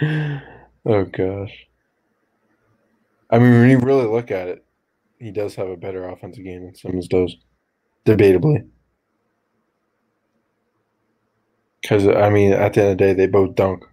oh 0.86 1.06
gosh. 1.06 1.68
I 3.30 3.40
mean, 3.40 3.52
when 3.52 3.70
you 3.70 3.80
really 3.80 4.06
look 4.06 4.32
at 4.32 4.48
it, 4.50 4.66
he 5.20 5.32
does 5.32 5.56
have 5.56 5.70
a 5.70 5.78
better 5.78 6.08
offensive 6.10 6.44
game 6.44 6.64
than 6.64 6.76
Simmons 6.76 7.08
does, 7.08 7.36
debatably. 8.06 8.68
Because 11.86 12.08
I 12.08 12.32
mean, 12.32 12.52
at 12.52 12.74
the 12.74 12.82
end 12.82 12.92
of 12.94 12.98
the 12.98 13.04
day, 13.04 13.14
they 13.14 13.28
both 13.28 13.54
dunk, 13.54 13.86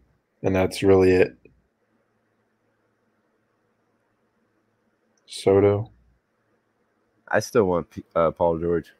and 0.42 0.56
that's 0.56 0.82
really 0.82 1.10
it. 1.10 1.36
Soto, 5.26 5.90
I 7.28 7.40
still 7.40 7.64
want 7.64 7.86
uh, 8.16 8.30
Paul 8.30 8.58
George. 8.58 8.92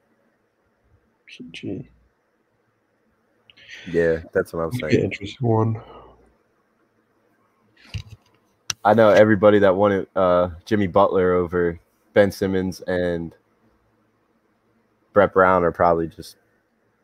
PG. 1.25 1.89
Yeah, 3.91 4.19
that's 4.35 4.53
what 4.53 4.61
I'm 4.61 4.73
saying. 4.73 5.05
interesting 5.05 5.49
one. 5.49 5.81
I 8.85 8.93
know 8.93 9.09
everybody 9.09 9.59
that 9.61 9.75
wanted 9.75 10.07
uh, 10.15 10.51
Jimmy 10.67 10.87
Butler 10.87 11.33
over 11.33 11.81
Ben 12.13 12.31
Simmons 12.31 12.83
and 12.83 13.35
Brett 15.15 15.33
Brown 15.33 15.65
are 15.65 15.73
probably 15.73 16.09
just 16.09 16.37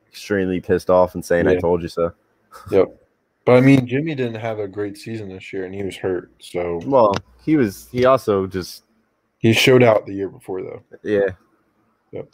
extremely 0.09 0.61
pissed 0.61 0.91
off 0.91 1.15
and 1.15 1.25
saying, 1.25 1.47
I 1.47 1.57
told 1.57 1.83
you 1.83 1.89
so. 1.89 2.13
Yep. 2.71 2.89
But 3.45 3.57
I 3.57 3.61
mean, 3.61 3.87
Jimmy 3.87 4.15
didn't 4.15 4.41
have 4.41 4.59
a 4.59 4.69
great 4.69 4.99
season 4.99 5.29
this 5.29 5.53
year, 5.53 5.65
and 5.65 5.75
he 5.75 5.83
was 5.83 5.97
hurt. 5.97 6.31
So 6.39 6.81
Well, 6.85 7.15
he 7.45 7.57
was, 7.57 7.89
he 7.91 8.05
also 8.05 8.47
just, 8.47 8.85
he 9.39 9.53
showed 9.53 9.83
out 9.83 10.05
the 10.07 10.13
year 10.15 10.29
before, 10.29 10.63
though. 10.63 10.83
yeah. 11.03 11.31
Yep. 12.13 12.29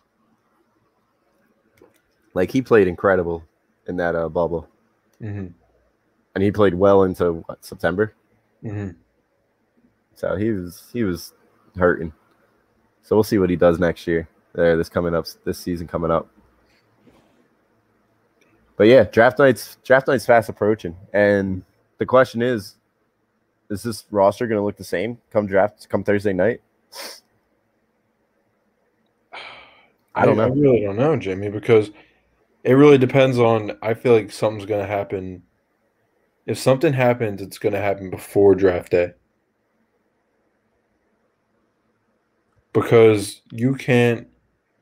Like 2.33 2.51
he 2.51 2.62
played 2.62 2.89
incredible 2.89 3.45
in 3.87 3.97
that 3.97 4.14
uh, 4.16 4.29
bubble. 4.29 4.68
hmm 5.20 5.49
And 6.35 6.43
he 6.43 6.51
played 6.51 6.75
well 6.75 7.05
into 7.05 7.45
what, 7.47 7.64
September. 7.64 8.14
hmm 8.62 8.91
So 10.16 10.37
he 10.37 10.51
was 10.51 10.89
he 10.93 11.05
was 11.05 11.35
hurting. 11.77 12.12
So 13.03 13.14
we'll 13.14 13.22
see 13.25 13.39
what 13.39 13.51
he 13.51 13.57
does 13.57 13.79
next 13.79 14.07
year. 14.07 14.29
There, 14.55 14.77
this 14.77 14.89
coming 14.89 15.14
up, 15.14 15.27
this 15.45 15.59
season 15.59 15.87
coming 15.87 16.11
up. 16.11 16.29
But 18.77 18.89
yeah, 18.89 19.05
draft 19.05 19.39
night's 19.39 19.77
draft 19.85 20.09
night's 20.09 20.27
fast 20.27 20.49
approaching, 20.49 20.97
and 21.12 21.62
the 21.99 22.07
question 22.07 22.43
is, 22.43 22.77
is 23.70 23.83
this 23.83 24.05
roster 24.11 24.47
going 24.47 24.59
to 24.59 24.64
look 24.64 24.77
the 24.77 24.85
same 24.85 25.18
come 25.31 25.47
draft 25.47 25.89
come 25.89 26.03
Thursday 26.03 26.33
night? 26.33 26.61
I 30.14 30.27
don't 30.27 30.39
I 30.39 30.49
know. 30.49 30.55
really 30.55 30.81
don't 30.81 30.97
know, 30.97 31.16
Jimmy, 31.16 31.51
because 31.51 31.91
it 32.62 32.72
really 32.75 32.99
depends 32.99 33.39
on. 33.39 33.72
I 33.83 33.95
feel 33.95 34.12
like 34.12 34.31
something's 34.31 34.66
going 34.66 34.81
to 34.81 34.87
happen. 34.87 35.43
If 36.47 36.59
something 36.59 36.93
happens, 36.93 37.41
it's 37.41 37.59
going 37.59 37.72
to 37.72 37.81
happen 37.81 38.11
before 38.11 38.55
draft 38.55 38.91
day. 38.91 39.12
Because 42.72 43.41
you 43.51 43.75
can't 43.77 44.29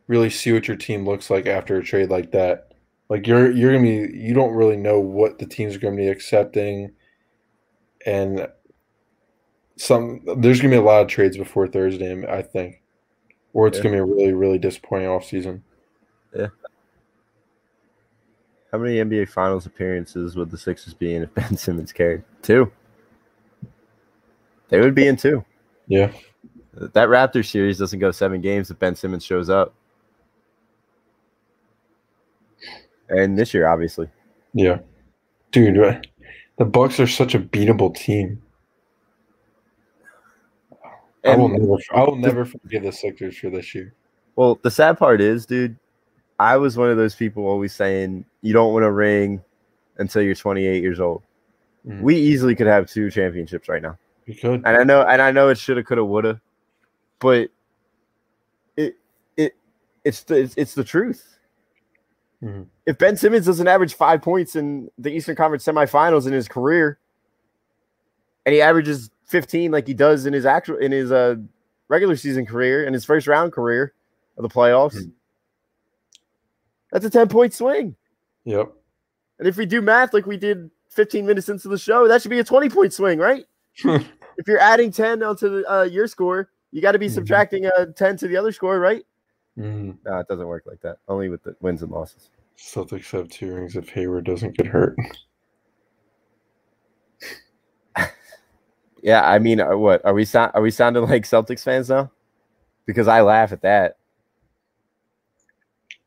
really 0.07 0.31
see 0.31 0.53
what 0.53 0.67
your 0.67 0.77
team 0.77 1.07
looks 1.07 1.31
like 1.31 1.47
after 1.47 1.77
a 1.77 1.85
trade 1.85 2.09
like 2.11 2.33
that. 2.33 2.72
Like 3.13 3.27
you're 3.27 3.51
you're 3.51 3.73
gonna 3.73 3.85
be 3.85 4.17
you 4.17 4.33
don't 4.33 4.55
really 4.55 4.79
know 4.79 4.99
what 4.99 5.39
the 5.39 5.45
teams 5.45 5.77
are 5.77 5.79
gonna 5.79 5.97
be 5.97 6.09
accepting, 6.09 6.93
and 8.07 8.49
some 9.77 10.23
there's 10.39 10.63
gonna 10.63 10.73
be 10.73 10.79
a 10.79 10.83
lot 10.83 11.03
of 11.03 11.09
trades 11.09 11.37
before 11.37 11.69
Thursday. 11.69 12.25
I 12.27 12.41
think, 12.41 12.81
or 13.53 13.67
it's 13.67 13.77
Yeah. 13.77 13.85
gonna 13.85 13.97
be 13.97 14.01
a 14.01 14.05
really 14.07 14.33
really 14.33 14.57
disappointing 14.57 15.09
offseason. 15.09 15.61
Yeah. 16.35 16.47
How 18.73 18.79
many 18.79 18.97
NBA 18.97 19.29
Finals 19.29 19.67
appearances 19.67 20.35
would 20.35 20.51
the 20.51 20.57
Sixers 20.57 20.95
be 20.95 21.15
in 21.15 21.25
if 21.25 21.35
Ben 21.35 21.55
Simmons 21.55 21.93
carried? 21.93 22.23
Two. 22.41 22.73
They 24.71 24.81
would 24.81 24.95
be 24.95 25.07
in 25.07 25.17
two. 25.17 25.45
Yeah. 25.87 26.11
That 26.73 27.11
Raptor 27.11 27.47
series 27.47 27.77
doesn't 27.77 27.99
go 27.99 28.11
seven 28.11 28.41
games 28.41 28.71
if 28.71 28.79
Ben 28.79 28.95
Simmons 28.97 29.23
shows 29.23 29.51
up. 29.51 29.75
And 33.13 33.39
this 33.39 33.55
year, 33.55 33.69
obviously. 33.69 34.09
Yeah, 34.55 34.79
dude, 35.51 36.07
the 36.59 36.65
Bucks 36.65 37.01
are 37.01 37.07
such 37.07 37.35
a 37.35 37.39
beatable 37.39 37.95
team. 37.95 38.43
I 41.25 41.37
will 41.37 41.49
never, 41.49 41.77
I 41.95 42.03
will 42.03 42.17
never 42.17 42.45
forgive 42.45 42.83
the 42.83 42.93
Sixers 42.93 43.39
for 43.39 43.49
this 43.51 43.75
year. 43.75 43.95
Well, 44.35 44.59
the 44.63 44.71
sad 44.71 44.99
part 44.99 45.21
is, 45.21 45.47
dude, 45.47 45.77
I 46.39 46.57
was 46.57 46.77
one 46.77 46.91
of 46.91 46.97
those 46.97 47.15
people 47.15 47.47
always 47.47 47.73
saying 47.73 48.25
you 48.41 48.53
don't 48.53 48.73
want 48.73 48.83
to 48.83 48.91
ring 48.91 49.43
until 49.99 50.23
you're 50.23 50.35
28 50.35 50.83
years 50.83 50.99
old. 50.99 51.23
Mhm. 51.87 52.01
We 52.01 52.17
easily 52.17 52.55
could 52.55 52.67
have 52.67 52.89
two 52.89 53.11
championships 53.11 53.69
right 53.69 53.83
now. 53.83 53.99
We 54.27 54.35
could. 54.35 54.63
And 54.65 54.77
I 54.77 54.85
know 54.85 55.03
and 55.03 55.21
I 55.23 55.31
know 55.31 55.49
it 55.49 55.59
shoulda, 55.59 55.83
coulda, 55.85 56.05
woulda, 56.05 56.41
but 57.19 57.51
it 58.77 58.97
it 59.37 59.55
it's 60.05 60.23
the 60.25 60.41
it's, 60.41 60.55
it's 60.57 60.75
the 60.75 60.85
truth. 60.85 61.32
Mhm. 62.43 62.67
If 62.87 62.99
Ben 62.99 63.17
Simmons 63.17 63.47
doesn't 63.47 63.69
average 63.69 63.95
five 63.95 64.21
points 64.21 64.57
in 64.57 64.91
the 64.99 65.11
Eastern 65.11 65.37
Conference 65.37 65.65
semifinals 65.65 66.27
in 66.27 66.33
his 66.33 66.49
career, 66.49 66.99
and 68.45 68.53
he 68.55 68.61
averages 68.61 69.11
15 69.27 69.71
like 69.71 69.87
he 69.87 69.95
does 69.95 70.27
in 70.27 70.33
his 70.33 70.45
actual 70.45 70.77
in 70.79 70.91
his 70.93 71.13
uh 71.13 71.37
regular 71.89 72.17
season 72.17 72.45
career 72.45 72.85
and 72.85 72.95
his 72.95 73.05
first 73.05 73.27
round 73.27 73.53
career 73.53 73.93
of 74.37 74.43
the 74.43 74.49
playoffs, 74.49 74.97
Mhm. 74.97 75.13
that's 76.91 77.05
a 77.05 77.11
10 77.11 77.29
point 77.29 77.55
swing. 77.55 77.95
Yep. 78.45 78.73
And 79.39 79.47
if 79.49 79.57
we 79.57 79.67
do 79.67 79.81
math 79.81 80.13
like 80.13 80.27
we 80.27 80.37
did 80.37 80.71
15 80.91 81.25
minutes 81.25 81.49
into 81.49 81.69
the 81.69 81.79
show, 81.79 82.09
that 82.09 82.21
should 82.23 82.31
be 82.31 82.39
a 82.41 82.45
20 82.45 82.69
point 82.69 82.93
swing, 82.93 83.19
right? 83.19 83.45
if 83.85 84.47
you're 84.49 84.59
adding 84.59 84.91
10 84.91 85.23
onto 85.23 85.49
the, 85.49 85.73
uh, 85.73 85.83
your 85.85 86.07
score, 86.09 86.51
you 86.73 86.83
got 86.83 86.93
to 86.93 86.99
be 86.99 87.07
Mhm. 87.07 87.15
subtracting 87.15 87.67
uh, 87.67 87.87
10 87.95 88.17
to 88.19 88.27
the 88.29 88.37
other 88.37 88.51
score, 88.53 88.79
right? 88.81 89.05
Mm. 89.59 89.99
No, 90.05 90.19
it 90.19 90.29
doesn't 90.29 90.47
work 90.47 90.65
like 90.67 90.81
that. 90.83 90.99
Only 91.09 91.29
with 91.29 91.43
the 91.43 91.55
wins 91.61 91.83
and 91.83 91.91
losses. 91.91 92.31
Celtics 92.57 93.11
have 93.11 93.29
two 93.29 93.55
rings 93.55 93.77
if 93.77 93.89
Hayward 93.91 94.25
doesn't 94.25 94.57
get 94.57 94.67
hurt. 94.67 94.97
Yeah, 99.03 99.29
I 99.29 99.41
mean, 99.41 99.61
uh, 99.61 99.77
what 99.77 100.05
are 100.05 100.15
we? 100.15 100.25
So- 100.25 100.51
are 100.55 100.63
we 100.63 100.71
sounding 100.71 101.03
like 101.03 101.25
Celtics 101.25 101.65
fans 101.65 101.89
now? 101.91 102.11
Because 102.87 103.09
I 103.09 103.21
laugh 103.21 103.53
at 103.53 103.63
that. 103.63 103.97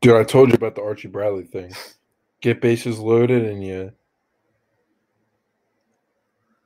Dude, 0.02 0.16
I 0.16 0.24
told 0.24 0.50
you 0.50 0.56
about 0.56 0.76
the 0.76 0.82
Archie 0.82 1.10
Bradley 1.10 1.44
thing. 1.44 1.74
Get 2.42 2.62
bases 2.62 3.00
loaded 3.00 3.44
and 3.46 3.64
you 3.64 3.92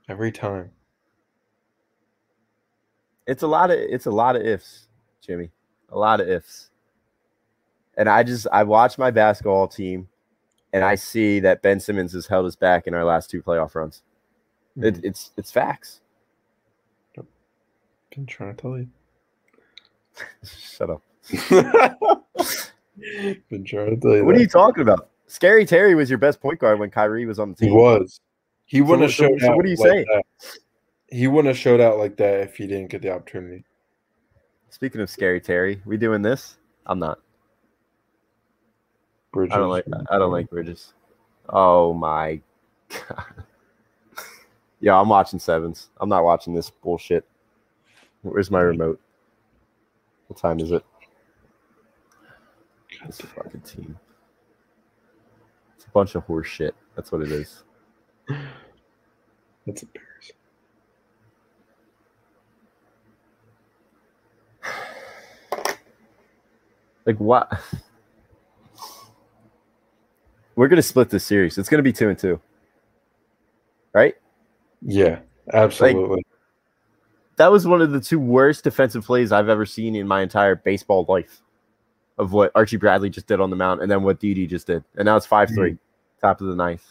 every 0.08 0.32
time. 0.32 0.72
It's 3.26 3.44
a 3.44 3.48
lot 3.48 3.72
of 3.72 3.78
it's 3.80 4.08
a 4.08 4.12
lot 4.12 4.36
of 4.36 4.42
ifs, 4.44 4.88
Jimmy. 5.26 5.52
A 5.92 5.98
lot 5.98 6.22
of 6.22 6.28
ifs. 6.30 6.70
And 7.98 8.08
I 8.08 8.24
just 8.24 8.48
I 8.52 8.64
watch 8.64 8.98
my 8.98 9.12
basketball 9.12 9.68
team, 9.68 10.08
and 10.72 10.84
I 10.84 10.96
see 10.96 11.40
that 11.42 11.62
Ben 11.62 11.80
Simmons 11.80 12.14
has 12.14 12.28
held 12.28 12.46
us 12.46 12.56
back 12.56 12.88
in 12.88 12.94
our 12.94 13.04
last 13.04 13.30
two 13.30 13.42
playoff 13.42 13.76
runs. 13.76 14.04
It, 14.78 14.98
hmm. 14.98 15.06
it's 15.06 15.32
it's 15.36 15.52
facts. 15.52 16.02
Been 18.16 18.26
trying 18.26 18.56
to 18.56 18.62
tell 18.62 18.78
you. 18.78 18.88
Shut 20.44 20.90
up. 20.90 21.02
Been 23.50 23.64
trying 23.64 23.92
to 23.92 23.98
tell 23.98 24.16
you. 24.16 24.26
What 24.26 24.36
are 24.36 24.40
you 24.40 24.48
talking 24.48 24.82
about? 24.82 25.10
Scary 25.28 25.66
Terry 25.66 25.94
was 25.94 26.10
your 26.10 26.18
best 26.18 26.42
point 26.42 26.60
guard 26.60 26.80
when 26.80 26.90
Kyrie 26.90 27.26
was 27.26 27.40
on 27.40 27.52
the 27.52 27.56
team. 27.56 27.70
He 27.70 27.76
was. 27.76 28.20
He 28.66 28.82
wouldn't 28.82 29.04
have 29.04 29.14
showed 29.14 29.40
so 29.40 29.52
out. 29.52 29.56
what 29.56 29.66
are 29.66 29.70
you 29.70 29.76
like 29.76 29.90
saying? 29.90 30.06
that. 30.12 30.24
He 31.12 31.28
wouldn't 31.28 31.48
have 31.48 31.58
showed 31.58 31.80
out 31.80 31.98
like 31.98 32.18
that 32.18 32.42
if 32.42 32.58
he 32.58 32.68
didn't 32.68 32.90
get 32.90 33.02
the 33.02 33.12
opportunity. 33.12 33.64
Speaking 34.70 35.02
of 35.02 35.10
Scary 35.10 35.42
Terry, 35.42 35.82
we 35.86 35.98
doing 35.98 36.22
this? 36.22 36.58
I'm 36.86 37.00
not. 37.00 37.20
Bridges. 39.32 39.54
I 39.54 39.58
don't 39.58 39.70
like. 39.70 39.86
I 40.10 40.18
don't 40.18 40.32
like 40.32 40.50
Bridges. 40.50 40.94
Oh 41.50 41.94
my 41.94 42.42
god. 42.90 43.44
yeah, 44.80 45.00
I'm 45.00 45.10
watching 45.10 45.40
sevens. 45.40 45.90
I'm 46.00 46.10
not 46.10 46.24
watching 46.24 46.54
this 46.54 46.70
bullshit. 46.70 47.26
Where's 48.22 48.52
my 48.52 48.62
remote? 48.62 49.00
What 50.28 50.40
time 50.40 50.60
is 50.60 50.72
it? 50.72 50.84
This 53.06 53.22
fucking 53.22 53.62
team. 53.62 53.98
It's 55.76 55.86
a 55.86 55.90
bunch 55.90 56.16
of 56.16 56.24
horse 56.26 56.48
shit. 56.48 56.76
That's 56.96 57.12
what 57.12 57.22
it 57.22 57.32
is. 57.32 57.64
That's 59.66 59.84
embarrassing. 59.84 60.09
Like 67.06 67.20
what? 67.20 67.52
We're 70.56 70.68
gonna 70.68 70.82
split 70.82 71.10
this 71.10 71.26
series. 71.26 71.58
It's 71.58 71.70
gonna 71.70 71.84
be 71.84 71.94
two 71.94 72.10
and 72.10 72.18
two. 72.18 72.40
Right? 73.94 74.16
Yeah, 74.82 75.20
absolutely. 75.54 76.26
That 77.38 77.52
was 77.52 77.66
one 77.66 77.82
of 77.82 77.92
the 77.92 78.02
two 78.02 78.20
worst 78.20 78.64
defensive 78.64 79.06
plays 79.06 79.32
I've 79.32 79.50
ever 79.50 79.66
seen 79.66 79.96
in 79.96 80.08
my 80.08 80.22
entire 80.22 80.56
baseball 80.56 81.06
life. 81.08 81.42
Of 82.18 82.34
what 82.34 82.52
Archie 82.54 82.76
Bradley 82.76 83.10
just 83.10 83.28
did 83.28 83.40
on 83.40 83.50
the 83.50 83.56
mound, 83.56 83.82
and 83.82 83.90
then 83.90 84.04
what 84.04 84.20
Didi 84.20 84.46
just 84.46 84.68
did, 84.68 84.84
and 84.98 85.06
now 85.06 85.16
it's 85.16 85.26
five 85.26 85.48
three, 85.48 85.72
mm-hmm. 85.72 86.28
top 86.28 86.42
of 86.42 86.48
the 86.48 86.56
ninth. 86.56 86.84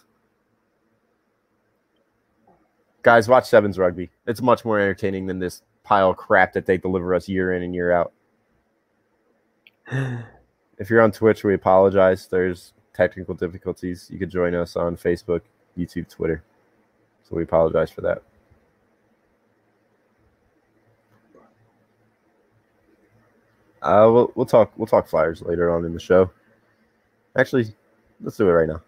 Guys, 3.03 3.29
watch 3.29 3.47
sevens 3.47 3.79
rugby. 3.79 4.09
It's 4.27 4.41
much 4.41 4.65
more 4.65 4.81
entertaining 4.81 5.27
than 5.27 5.39
this 5.39 5.61
pile 5.83 6.09
of 6.09 6.17
crap 6.17 6.55
that 6.55 6.65
they 6.65 6.79
deliver 6.79 7.15
us 7.15 7.29
year 7.29 7.53
in 7.53 7.63
and 7.63 7.75
year 7.75 7.93
out. 7.93 8.15
If 9.91 10.91
you're 10.91 11.01
on 11.01 11.13
Twitch, 11.13 11.45
we 11.45 11.55
apologize. 11.55 12.27
There's 12.27 12.73
technical 12.95 13.35
difficulties. 13.35 14.09
You 14.13 14.19
could 14.19 14.31
join 14.31 14.55
us 14.55 14.77
on 14.77 14.97
Facebook, 14.97 15.41
YouTube, 15.77 16.09
Twitter. 16.09 16.43
So 17.25 17.37
we 17.37 17.43
apologize 17.43 17.91
for 17.91 18.03
that. 18.03 18.23
Uh, 23.81 24.11
we'll 24.13 24.33
we'll 24.35 24.47
talk 24.47 24.73
we'll 24.77 24.87
talk 24.87 25.07
Flyers 25.07 25.41
later 25.41 25.71
on 25.75 25.85
in 25.85 25.95
the 25.95 26.01
show. 26.01 26.31
Actually, 27.37 27.75
let's 28.21 28.37
do 28.37 28.49
it 28.49 28.53
right 28.53 28.69
now. 28.69 28.83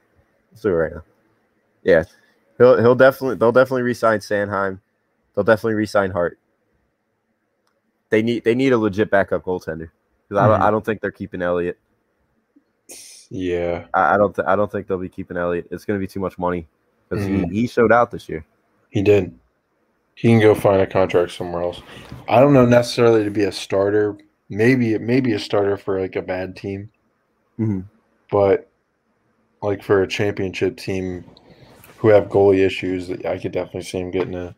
Let's 0.50 0.62
do 0.62 0.68
it 0.70 0.72
right 0.72 0.92
now. 0.92 1.04
Yeah, 1.84 2.04
he'll 2.58 2.76
he'll 2.80 2.96
definitely 2.96 3.36
they'll 3.36 3.52
definitely 3.52 3.82
resign 3.82 4.18
Sanheim. 4.18 4.80
They'll 5.34 5.44
definitely 5.44 5.74
resign 5.74 6.10
Hart. 6.10 6.38
They 8.08 8.20
need 8.20 8.42
they 8.42 8.56
need 8.56 8.72
a 8.72 8.78
legit 8.78 9.10
backup 9.10 9.44
goaltender 9.44 9.90
because 10.30 10.42
I 10.42 10.46
don't 10.48 10.60
Mhm. 10.60 10.62
I 10.64 10.70
don't 10.70 10.84
think 10.84 11.00
they're 11.00 11.10
keeping 11.10 11.42
Elliott. 11.42 11.76
yeah, 13.30 13.86
I, 13.94 14.14
I 14.14 14.16
don't 14.16 14.34
th- 14.34 14.46
I 14.46 14.56
don't 14.56 14.70
think 14.70 14.86
they'll 14.86 14.98
be 14.98 15.08
keeping 15.08 15.36
Elliott. 15.36 15.66
It's 15.70 15.84
going 15.84 15.98
to 15.98 16.00
be 16.02 16.06
too 16.08 16.20
much 16.20 16.38
money 16.38 16.66
because 17.08 17.24
Mhm. 17.26 17.50
he, 17.50 17.62
he 17.62 17.66
showed 17.66 17.92
out 17.92 18.10
this 18.10 18.28
year. 18.28 18.44
he 18.90 19.02
did. 19.02 19.32
He 20.16 20.28
can 20.28 20.40
go 20.40 20.52
find 20.54 20.82
a 20.82 20.86
contract 20.86 21.30
somewhere 21.32 21.62
else. 21.62 21.80
I 22.28 22.40
don't 22.40 22.52
know 22.52 22.66
necessarily 22.66 23.22
to 23.24 23.30
be 23.30 23.44
a 23.44 23.52
starter. 23.52 24.16
Maybe 24.48 24.98
maybe 24.98 25.32
a 25.32 25.38
starter 25.38 25.76
for 25.76 26.00
like 26.00 26.16
a 26.16 26.22
bad 26.22 26.56
team, 26.56 26.90
Mhm. 27.58 27.84
but 28.30 28.68
like 29.62 29.82
for 29.82 30.02
a 30.02 30.08
championship 30.08 30.76
team 30.76 31.24
who 31.98 32.08
have 32.08 32.28
goalie 32.28 32.64
issues, 32.66 33.10
I 33.10 33.38
could 33.38 33.52
definitely 33.52 33.82
see 33.82 33.98
him 34.00 34.10
getting 34.10 34.34
a 34.34 34.54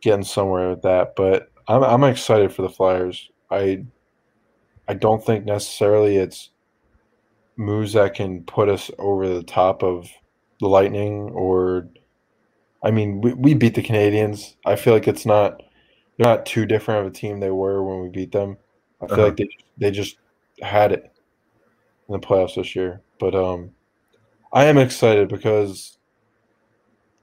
getting 0.00 0.24
somewhere 0.24 0.70
with 0.70 0.82
that. 0.82 1.14
But 1.16 1.50
I'm 1.66 1.82
I'm 1.82 2.04
excited 2.04 2.52
for 2.52 2.62
the 2.62 2.68
Flyers. 2.70 3.28
I 3.50 3.84
I 4.88 4.94
don't 4.94 5.24
think 5.24 5.44
necessarily 5.44 6.16
it's 6.16 6.50
moves 7.56 7.92
that 7.92 8.14
can 8.14 8.42
put 8.44 8.68
us 8.68 8.90
over 8.98 9.28
the 9.28 9.42
top 9.42 9.82
of 9.82 10.08
the 10.60 10.68
Lightning 10.68 11.30
or 11.30 11.88
I 12.82 12.90
mean, 12.92 13.20
we, 13.20 13.34
we 13.34 13.54
beat 13.54 13.74
the 13.74 13.82
Canadiens. 13.82 14.56
I 14.66 14.76
feel 14.76 14.94
like 14.94 15.08
it's 15.08 15.26
not 15.26 15.62
they're 16.18 16.26
not 16.26 16.46
too 16.46 16.66
different 16.66 17.06
of 17.06 17.12
a 17.12 17.16
team 17.16 17.40
they 17.40 17.50
were 17.50 17.82
when 17.84 18.02
we 18.02 18.08
beat 18.10 18.32
them. 18.32 18.58
I 19.02 19.08
feel 19.08 19.24
Uh-huh. 19.24 19.26
like 19.26 19.36
they 19.36 19.48
they 19.78 19.90
just 19.90 20.18
had 20.62 20.92
it 20.92 21.12
in 22.08 22.12
the 22.12 22.18
playoffs 22.26 22.54
this 22.56 22.76
year. 22.76 23.02
But 23.18 23.34
um, 23.34 23.72
I 24.52 24.66
am 24.66 24.78
excited 24.78 25.28
because 25.28 25.98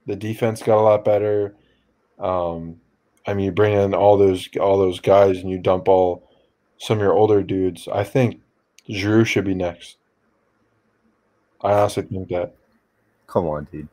the 0.05 0.15
defense 0.15 0.61
got 0.61 0.79
a 0.79 0.81
lot 0.81 1.05
better. 1.05 1.55
Um, 2.19 2.77
I 3.27 3.35
mean, 3.35 3.47
you 3.47 3.51
bring 3.53 3.73
in 3.75 3.93
all 3.95 4.17
those 4.17 4.49
all 4.59 4.77
those 4.77 4.99
guys 5.01 5.39
and 5.39 5.49
you 5.49 5.59
dump 5.59 5.87
all 5.89 6.28
some 6.79 6.97
of 6.97 7.03
your 7.03 7.13
older 7.13 7.43
dudes. 7.43 7.87
I 7.87 8.03
think 8.03 8.41
Drew 8.89 9.23
should 9.23 9.45
be 9.45 9.53
next. 9.53 9.97
I 11.61 11.73
honestly 11.73 12.03
think 12.03 12.29
that. 12.29 12.55
Come 13.27 13.45
on, 13.45 13.67
dude. 13.71 13.87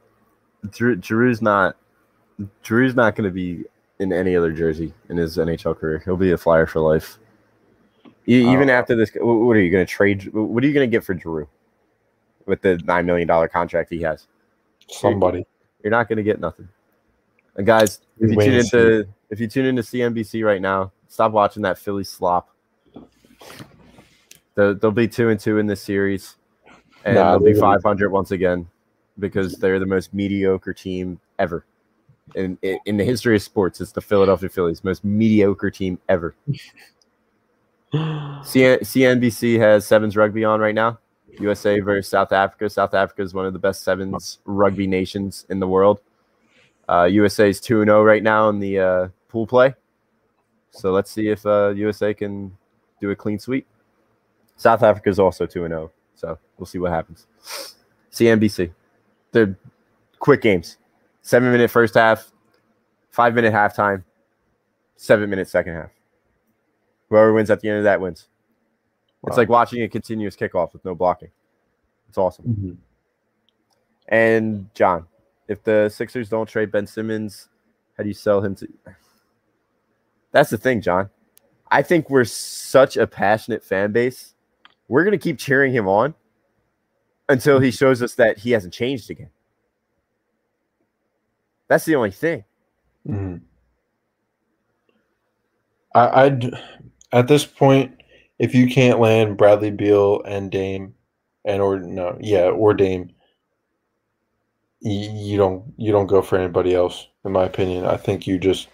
Drew, 0.71 0.97
Drew's 0.97 1.43
not. 1.43 1.77
Drew's 2.63 2.95
not 2.95 3.17
going 3.17 3.29
to 3.29 3.35
be 3.35 3.65
in 3.99 4.13
any 4.13 4.37
other 4.37 4.53
jersey 4.53 4.93
in 5.09 5.17
his 5.17 5.37
NHL 5.37 5.77
career. 5.77 6.03
He'll 6.05 6.17
be 6.17 6.33
a 6.33 6.37
flyer 6.37 6.67
for 6.67 6.81
life. 6.81 7.19
Even 8.27 8.71
after 8.71 8.97
this, 8.97 9.11
what 9.21 9.57
are 9.57 9.61
you 9.61 9.71
going 9.71 9.87
to 9.87 9.91
trade? 9.91 10.33
What 10.33 10.63
are 10.65 10.67
you 10.67 10.73
going 10.73 10.89
to 10.89 10.91
get 10.91 11.05
for 11.05 11.15
Drew 11.15 11.49
with 12.47 12.61
the 12.61 12.79
nine 12.79 13.07
million 13.07 13.29
dollar 13.29 13.49
contract 13.49 13.91
he 13.91 14.03
has? 14.03 14.27
Somebody. 14.89 15.47
You're 15.83 15.93
not 15.93 16.09
going 16.09 16.17
to 16.17 16.23
get 16.23 16.41
nothing. 16.41 16.69
And 17.57 17.67
guys, 17.67 18.01
if 18.19 18.31
you 18.31 18.37
tune 18.37 18.55
into 18.55 19.09
if 19.31 19.41
you 19.41 19.49
tune 19.49 19.67
into 19.67 19.83
CNBC 19.83 20.45
right 20.45 20.61
now, 20.61 20.93
stop 21.09 21.33
watching 21.33 21.63
that 21.63 21.79
Philly 21.79 22.05
slop. 22.05 22.51
They'll, 24.55 24.75
they'll 24.75 24.91
be 24.91 25.09
two 25.09 25.29
and 25.29 25.39
two 25.39 25.59
in 25.59 25.67
this 25.67 25.83
series, 25.83 26.37
and 27.05 27.17
Nah, 27.17 27.39
they'll 27.39 27.53
be 27.53 27.59
500 27.59 28.11
once 28.11 28.31
again 28.31 28.69
because 29.19 29.55
they're 29.55 29.79
the 29.79 29.87
most 29.87 30.13
mediocre 30.13 30.73
team 30.73 31.21
ever. 31.39 31.65
In, 32.35 32.59
in 32.63 32.97
the 32.97 33.05
history 33.05 33.37
of 33.37 33.43
sports, 33.43 33.81
it's 33.81 33.93
the 33.93 34.01
Philadelphia 34.01 34.49
Phillies, 34.49 34.83
most 34.83 35.05
mediocre 35.05 35.71
team 35.71 35.99
ever. 36.09 36.35
CN, 37.95 38.81
CNBC 38.81 39.59
has 39.59 39.87
sevens 39.87 40.17
rugby 40.17 40.45
on 40.45 40.61
right 40.61 40.75
now. 40.75 40.99
USA 41.39 41.81
versus 41.81 42.11
South 42.11 42.33
Africa. 42.33 42.69
South 42.69 42.95
Africa 42.95 43.23
is 43.23 43.35
one 43.35 43.47
of 43.47 43.53
the 43.53 43.59
best 43.59 43.85
sevens 43.85 44.39
rugby 44.45 44.87
nations 44.87 45.47
in 45.51 45.61
the 45.61 45.69
world. 45.69 46.01
Uh, 46.89 47.05
USA 47.05 47.49
is 47.49 47.61
2 47.61 47.85
0 47.85 48.03
right 48.03 48.23
now 48.23 48.49
in 48.49 48.59
the 48.59 48.79
uh, 48.79 49.09
pool 49.29 49.47
play. 49.47 49.75
So 50.71 50.93
let's 50.93 51.11
see 51.11 51.29
if 51.29 51.45
uh, 51.47 51.71
USA 51.71 52.15
can 52.15 52.57
do 53.01 53.11
a 53.11 53.17
clean 53.17 53.39
sweep. 53.39 53.67
South 54.57 54.83
Africa 54.83 55.09
is 55.09 55.19
also 55.19 55.47
2 55.47 55.67
0. 55.67 55.91
So 56.15 56.39
we'll 56.59 56.67
see 56.67 56.79
what 56.79 56.93
happens. 56.93 57.27
CNBC. 58.11 58.73
They're 59.33 59.57
quick 60.19 60.41
games. 60.41 60.79
Seven 61.23 61.51
minute 61.51 61.71
first 61.71 61.95
half, 61.95 62.31
five 63.11 63.35
minute 63.35 63.53
halftime, 63.53 64.05
seven 64.97 65.29
minute 65.29 65.49
second 65.49 65.75
half. 65.75 65.91
Whoever 67.11 67.33
wins 67.33 67.51
at 67.51 67.61
the 67.61 67.69
end 67.69 67.79
of 67.79 67.85
that 67.85 68.01
wins. 68.01 68.29
It's 69.27 69.37
like 69.37 69.49
watching 69.49 69.83
a 69.83 69.89
continuous 69.89 70.37
kickoff 70.37 70.73
with 70.73 70.85
no 70.85 70.95
blocking. 70.95 71.31
It's 72.09 72.17
awesome. 72.17 72.45
Mhm. 72.45 72.77
And 74.09 74.73
John, 74.75 75.07
if 75.49 75.65
the 75.65 75.89
Sixers 75.89 76.29
don't 76.29 76.49
trade 76.49 76.71
Ben 76.71 76.87
Simmons, 76.87 77.49
how 77.97 78.05
do 78.05 78.09
you 78.09 78.15
sell 78.15 78.41
him 78.41 78.55
to? 78.55 78.69
That's 80.31 80.51
the 80.51 80.59
thing, 80.59 80.81
John. 80.81 81.11
I 81.71 81.83
think 81.83 82.11
we're 82.11 82.25
such 82.25 82.97
a 82.97 83.07
passionate 83.07 83.65
fan 83.65 83.93
base. 83.93 84.35
We're 84.89 85.05
gonna 85.05 85.19
keep 85.19 85.39
cheering 85.39 85.73
him 85.73 85.89
on 85.89 86.15
until 87.29 87.59
he 87.59 87.71
shows 87.71 88.03
us 88.03 88.15
that 88.15 88.39
he 88.39 88.53
hasn't 88.53 88.73
changed 88.73 89.11
again. 89.11 89.31
That's 91.69 91.85
the 91.85 91.97
only 91.97 92.13
thing. 92.13 92.45
Mhm. 93.07 93.41
I, 95.95 96.25
I'd 96.25 96.55
at 97.13 97.29
this 97.29 97.45
point, 97.45 98.01
if 98.39 98.55
you 98.55 98.69
can't 98.69 99.01
land 99.01 99.37
Bradley 99.37 99.71
Beal 99.71 100.23
and 100.23 100.51
Dame, 100.51 100.95
and 101.45 101.63
or 101.63 101.79
no, 101.79 102.17
yeah, 102.21 102.49
or 102.51 102.75
Dame, 102.75 103.11
you 104.81 105.37
don't 105.37 105.73
you 105.77 105.91
don't 105.93 106.07
go 106.07 106.23
for 106.23 106.37
anybody 106.37 106.75
else. 106.75 107.09
In 107.25 107.33
my 107.33 107.45
opinion, 107.45 107.85
I 107.87 107.97
think 107.97 108.27
you 108.27 108.39
just 108.39 108.69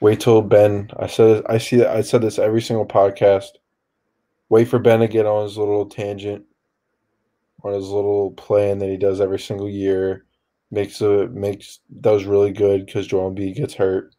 wait 0.00 0.20
till 0.20 0.42
Ben. 0.42 0.90
I 0.98 1.06
said 1.06 1.44
I 1.48 1.58
see 1.58 1.84
I 1.84 2.02
said 2.02 2.22
this 2.22 2.38
every 2.38 2.62
single 2.62 2.86
podcast. 2.86 3.50
Wait 4.48 4.68
for 4.68 4.78
Ben 4.78 5.00
to 5.00 5.08
get 5.08 5.26
on 5.26 5.44
his 5.44 5.56
little 5.56 5.86
tangent, 5.86 6.44
on 7.62 7.72
his 7.72 7.88
little 7.88 8.32
plan 8.32 8.78
that 8.78 8.88
he 8.88 8.96
does 8.96 9.20
every 9.20 9.38
single 9.38 9.68
year. 9.68 10.26
Makes 10.70 11.00
a 11.00 11.28
makes 11.28 11.80
does 12.00 12.24
really 12.24 12.52
good 12.52 12.86
because 12.86 13.06
Joel 13.06 13.30
B 13.30 13.52
gets 13.52 13.74
hurt. 13.74 14.14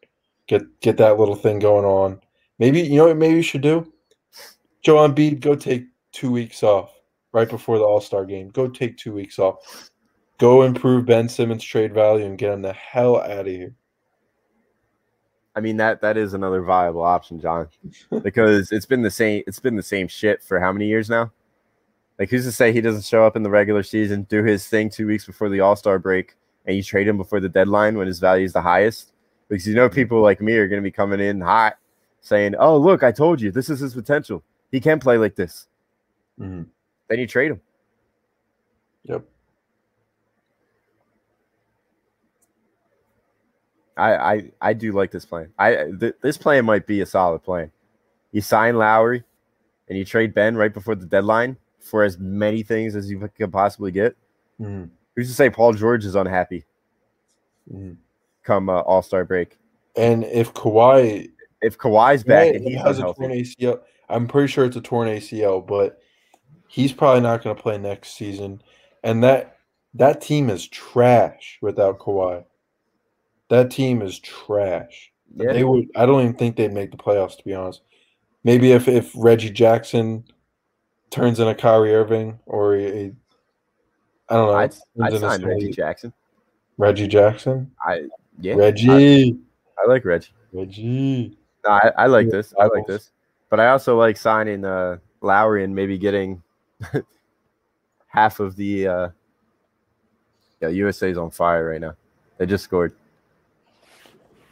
Get 0.46 0.62
get 0.80 0.96
that 0.98 1.18
little 1.18 1.34
thing 1.34 1.58
going 1.58 1.84
on. 1.84 2.20
Maybe 2.58 2.80
you 2.80 2.96
know 2.96 3.06
what 3.06 3.16
maybe 3.16 3.36
you 3.36 3.42
should 3.42 3.62
do? 3.62 3.92
Joel 4.82 5.08
Embiid, 5.08 5.40
go 5.40 5.54
take 5.54 5.86
two 6.12 6.30
weeks 6.30 6.62
off 6.62 6.92
right 7.32 7.48
before 7.48 7.78
the 7.78 7.84
All 7.84 8.00
Star 8.00 8.24
game. 8.24 8.48
Go 8.48 8.68
take 8.68 8.96
two 8.96 9.12
weeks 9.12 9.38
off. 9.38 9.90
Go 10.38 10.62
improve 10.62 11.06
Ben 11.06 11.28
Simmons' 11.28 11.64
trade 11.64 11.94
value 11.94 12.24
and 12.24 12.38
get 12.38 12.52
him 12.52 12.62
the 12.62 12.72
hell 12.72 13.16
out 13.16 13.40
of 13.40 13.46
here. 13.46 13.74
I 15.56 15.60
mean 15.60 15.78
that 15.78 16.02
that 16.02 16.18
is 16.18 16.34
another 16.34 16.60
viable 16.60 17.02
option, 17.02 17.40
John, 17.40 17.68
because 18.22 18.70
it's 18.70 18.84
been 18.86 19.02
the 19.02 19.10
same. 19.10 19.42
It's 19.46 19.58
been 19.58 19.74
the 19.74 19.82
same 19.82 20.06
shit 20.06 20.42
for 20.42 20.60
how 20.60 20.70
many 20.70 20.86
years 20.86 21.08
now? 21.08 21.32
Like, 22.18 22.30
who's 22.30 22.44
to 22.44 22.52
say 22.52 22.72
he 22.72 22.80
doesn't 22.80 23.04
show 23.04 23.26
up 23.26 23.36
in 23.36 23.42
the 23.42 23.50
regular 23.50 23.82
season, 23.82 24.22
do 24.24 24.44
his 24.44 24.66
thing 24.68 24.88
two 24.88 25.06
weeks 25.06 25.24
before 25.24 25.48
the 25.48 25.60
All 25.60 25.74
Star 25.74 25.98
break, 25.98 26.36
and 26.66 26.76
you 26.76 26.82
trade 26.82 27.08
him 27.08 27.16
before 27.16 27.40
the 27.40 27.48
deadline 27.48 27.96
when 27.96 28.06
his 28.06 28.20
value 28.20 28.44
is 28.44 28.52
the 28.52 28.60
highest? 28.60 29.12
Because 29.48 29.66
you 29.66 29.74
know 29.74 29.88
people 29.88 30.20
like 30.20 30.40
me 30.40 30.54
are 30.56 30.68
going 30.68 30.80
to 30.80 30.86
be 30.86 30.92
coming 30.92 31.20
in 31.20 31.40
hot, 31.40 31.78
saying, 32.20 32.54
"Oh, 32.58 32.76
look, 32.76 33.02
I 33.02 33.10
told 33.10 33.40
you, 33.40 33.50
this 33.50 33.70
is 33.70 33.80
his 33.80 33.94
potential. 33.94 34.42
He 34.70 34.80
can 34.80 35.00
play 35.00 35.16
like 35.16 35.36
this." 35.36 35.68
Mhm. 36.38 36.66
Then 37.08 37.18
you 37.18 37.26
trade 37.26 37.52
him. 37.52 37.60
Yep. 39.04 39.24
I 43.96 44.14
I, 44.16 44.52
I 44.60 44.72
do 44.72 44.92
like 44.92 45.10
this 45.10 45.24
plan. 45.24 45.52
I 45.58 45.90
th- 45.98 46.14
this 46.22 46.36
plan 46.36 46.64
might 46.64 46.86
be 46.86 47.00
a 47.00 47.06
solid 47.06 47.42
plan. 47.42 47.70
You 48.32 48.40
sign 48.40 48.76
Lowry, 48.76 49.24
and 49.88 49.96
you 49.96 50.04
trade 50.04 50.34
Ben 50.34 50.56
right 50.56 50.72
before 50.72 50.94
the 50.94 51.06
deadline 51.06 51.56
for 51.80 52.02
as 52.02 52.18
many 52.18 52.62
things 52.62 52.96
as 52.96 53.10
you 53.10 53.28
could 53.36 53.52
possibly 53.52 53.92
get. 53.92 54.16
Mhm. 54.60 54.90
Who's 55.14 55.28
to 55.28 55.34
say 55.34 55.48
Paul 55.50 55.72
George 55.72 56.04
is 56.04 56.14
unhappy 56.14 56.64
Mhm. 57.72 57.96
come 58.42 58.68
uh, 58.68 58.80
All 58.80 59.02
Star 59.02 59.24
break? 59.24 59.58
And 59.96 60.24
if 60.24 60.52
Kawhi 60.52 61.30
If 61.62 61.78
Kawhi's 61.78 62.22
back 62.22 62.54
and 62.54 62.68
he's 62.68 62.80
has 62.82 62.98
a 62.98 63.02
torn 63.14 63.30
ACL, 63.32 63.80
I'm 64.08 64.28
pretty 64.28 64.48
sure 64.48 64.66
it's 64.66 64.76
a 64.76 64.80
torn 64.80 65.08
ACL, 65.08 65.60
but 65.66 65.98
he's 66.68 66.92
probably 66.92 67.22
not 67.22 67.42
going 67.42 67.56
to 67.56 67.62
play 67.62 67.78
next 67.78 68.10
season. 68.16 68.62
And 69.02 69.24
that 69.24 69.56
that 69.94 70.20
team 70.20 70.50
is 70.50 70.68
trash 70.68 71.58
without 71.62 71.98
Kawhi. 71.98 72.44
That 73.48 73.70
team 73.70 74.02
is 74.02 74.18
trash. 74.18 75.12
yeah, 75.36 75.52
They 75.52 75.64
would. 75.64 75.88
I 75.96 76.06
don't 76.06 76.20
even 76.22 76.34
think 76.34 76.56
they'd 76.56 76.72
make 76.72 76.90
the 76.90 76.96
playoffs. 76.96 77.36
To 77.38 77.44
be 77.44 77.54
honest, 77.54 77.82
maybe 78.44 78.72
if 78.72 78.88
if 78.88 79.12
Reggie 79.14 79.50
Jackson 79.50 80.24
turns 81.10 81.38
into 81.40 81.54
Kyrie 81.54 81.94
Irving 81.94 82.38
or 82.46 82.76
a, 82.76 83.12
I 84.28 84.34
don't 84.34 84.48
know, 84.48 84.54
I'd, 84.54 84.74
I'd 85.00 85.20
sign 85.20 85.44
Reggie 85.44 85.70
Jackson. 85.70 86.12
Reggie 86.78 87.08
Jackson, 87.08 87.70
I 87.86 88.06
yeah, 88.40 88.54
Reggie, 88.54 89.38
I 89.78 89.88
like 89.88 90.04
Reggie. 90.04 90.32
Reggie. 90.52 91.38
No, 91.64 91.70
I, 91.70 91.92
I 91.96 92.06
like 92.06 92.26
Yeah, 92.26 92.32
this. 92.32 92.54
I 92.58 92.66
like 92.66 92.86
this. 92.86 93.10
But 93.48 93.60
I 93.60 93.68
also 93.68 93.96
like 93.98 94.16
signing 94.16 94.64
uh, 94.64 94.98
Lowry 95.20 95.64
and 95.64 95.74
maybe 95.74 95.98
getting 95.98 96.42
half 98.08 98.40
of 98.40 98.56
the. 98.56 98.88
Uh, 98.88 99.08
yeah, 100.60 100.68
USA's 100.68 101.18
on 101.18 101.30
fire 101.30 101.68
right 101.68 101.80
now. 101.80 101.94
They 102.38 102.46
just 102.46 102.64
scored. 102.64 102.94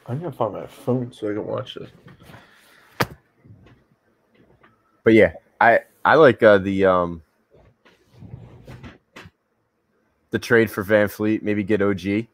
I'm 0.07 0.19
gonna 0.19 0.33
find 0.33 0.53
my 0.53 0.67
phone 0.67 1.13
so 1.13 1.31
I 1.31 1.35
can 1.35 1.47
watch 1.47 1.75
this. 1.75 1.91
But 5.03 5.15
yeah, 5.15 5.33
I 5.61 5.81
I 6.05 6.15
like 6.17 6.43
uh, 6.43 6.59
the 6.59 6.85
um 6.85 7.23
the 10.31 10.39
trade 10.39 10.71
for 10.71 10.85
VanVleet. 10.85 11.43
Maybe 11.43 11.63
get 11.63 11.81
OG, 11.83 12.07
and 12.07 12.27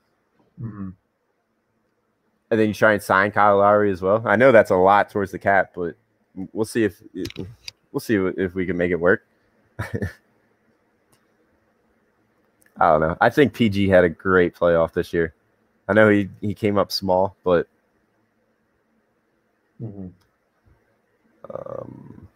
Mhm. 0.60 0.94
then 2.50 2.68
you 2.68 2.74
try 2.74 2.92
and 2.92 3.02
sign 3.02 3.30
Kyle 3.30 3.58
Lowry 3.58 3.90
as 3.92 4.02
well. 4.02 4.22
I 4.24 4.36
know 4.36 4.52
that's 4.52 4.70
a 4.70 4.76
lot 4.76 5.10
towards 5.10 5.32
the 5.32 5.38
cap, 5.38 5.72
but 5.74 5.94
we'll 6.52 6.64
see 6.64 6.84
if 6.84 7.02
we'll 7.92 8.00
see 8.00 8.16
if 8.16 8.54
we 8.54 8.66
can 8.66 8.76
make 8.76 8.90
it 8.90 9.00
work. 9.00 9.24
I 9.78 9.98
don't 12.78 13.00
know. 13.00 13.16
I 13.20 13.30
think 13.30 13.52
PG 13.52 13.88
had 13.88 14.04
a 14.04 14.08
great 14.08 14.54
playoff 14.54 14.92
this 14.92 15.12
year. 15.12 15.34
I 15.90 15.92
know 15.92 16.08
he, 16.08 16.30
he 16.40 16.54
came 16.54 16.78
up 16.78 16.92
small, 16.92 17.34
but 17.42 17.66
Mhm. 19.82 20.12
um, 21.52 22.28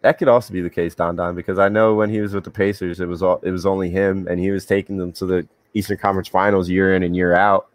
that 0.00 0.18
could 0.18 0.26
also 0.26 0.52
be 0.52 0.60
the 0.60 0.68
case, 0.68 0.96
Don 0.96 1.14
Don, 1.14 1.36
because 1.36 1.60
I 1.60 1.68
know 1.68 1.94
when 1.94 2.10
he 2.10 2.20
was 2.20 2.34
with 2.34 2.42
the 2.42 2.50
Pacers, 2.50 2.98
it 2.98 3.06
was 3.06 3.22
all 3.22 3.38
it 3.44 3.52
was 3.52 3.64
only 3.64 3.88
him, 3.88 4.26
and 4.28 4.40
he 4.40 4.50
was 4.50 4.66
taking 4.66 4.96
them 4.96 5.12
to 5.12 5.24
the 5.24 5.46
Eastern 5.72 5.98
Conference 5.98 6.26
Finals 6.26 6.68
year 6.68 6.96
in 6.96 7.04
and 7.04 7.14
year 7.14 7.36
out. 7.36 7.68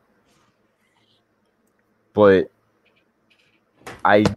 But 2.12 2.52
I, 4.04 4.18
it, 4.18 4.36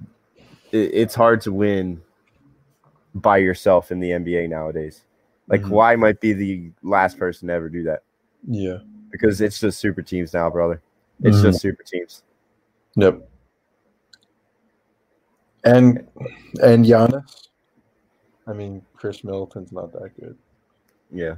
it's 0.71 1.15
hard 1.17 1.41
to 1.41 1.53
win 1.53 2.01
by 3.17 3.39
yourself 3.39 3.91
in 3.91 3.99
the 3.99 4.11
NBA 4.11 4.49
nowadays. 4.49 5.03
Like 5.49 5.63
Mhm. 5.63 5.71
Kawhi 5.71 5.99
might 5.99 6.21
be 6.21 6.33
the 6.33 6.71
last 6.83 7.19
person 7.19 7.49
to 7.49 7.55
ever 7.55 7.69
do 7.69 7.83
that 7.85 8.03
Yeah. 8.49 8.79
because 9.11 9.41
it's 9.41 9.59
just 9.61 9.79
super 9.79 10.03
teams 10.03 10.33
now, 10.33 10.49
brother. 10.51 10.81
It's 11.23 11.37
Mhm. 11.39 11.43
just 11.43 11.61
super 11.61 11.83
teams. 11.83 12.23
Yep. 12.97 13.29
And 15.65 16.07
and 16.63 16.85
Giannis. 16.85 17.49
I 18.47 18.53
mean, 18.53 18.83
Khris 18.95 19.25
Middleton's 19.25 19.73
not 19.73 19.93
that 19.93 20.11
good. 20.21 20.37
Yeah. 21.11 21.37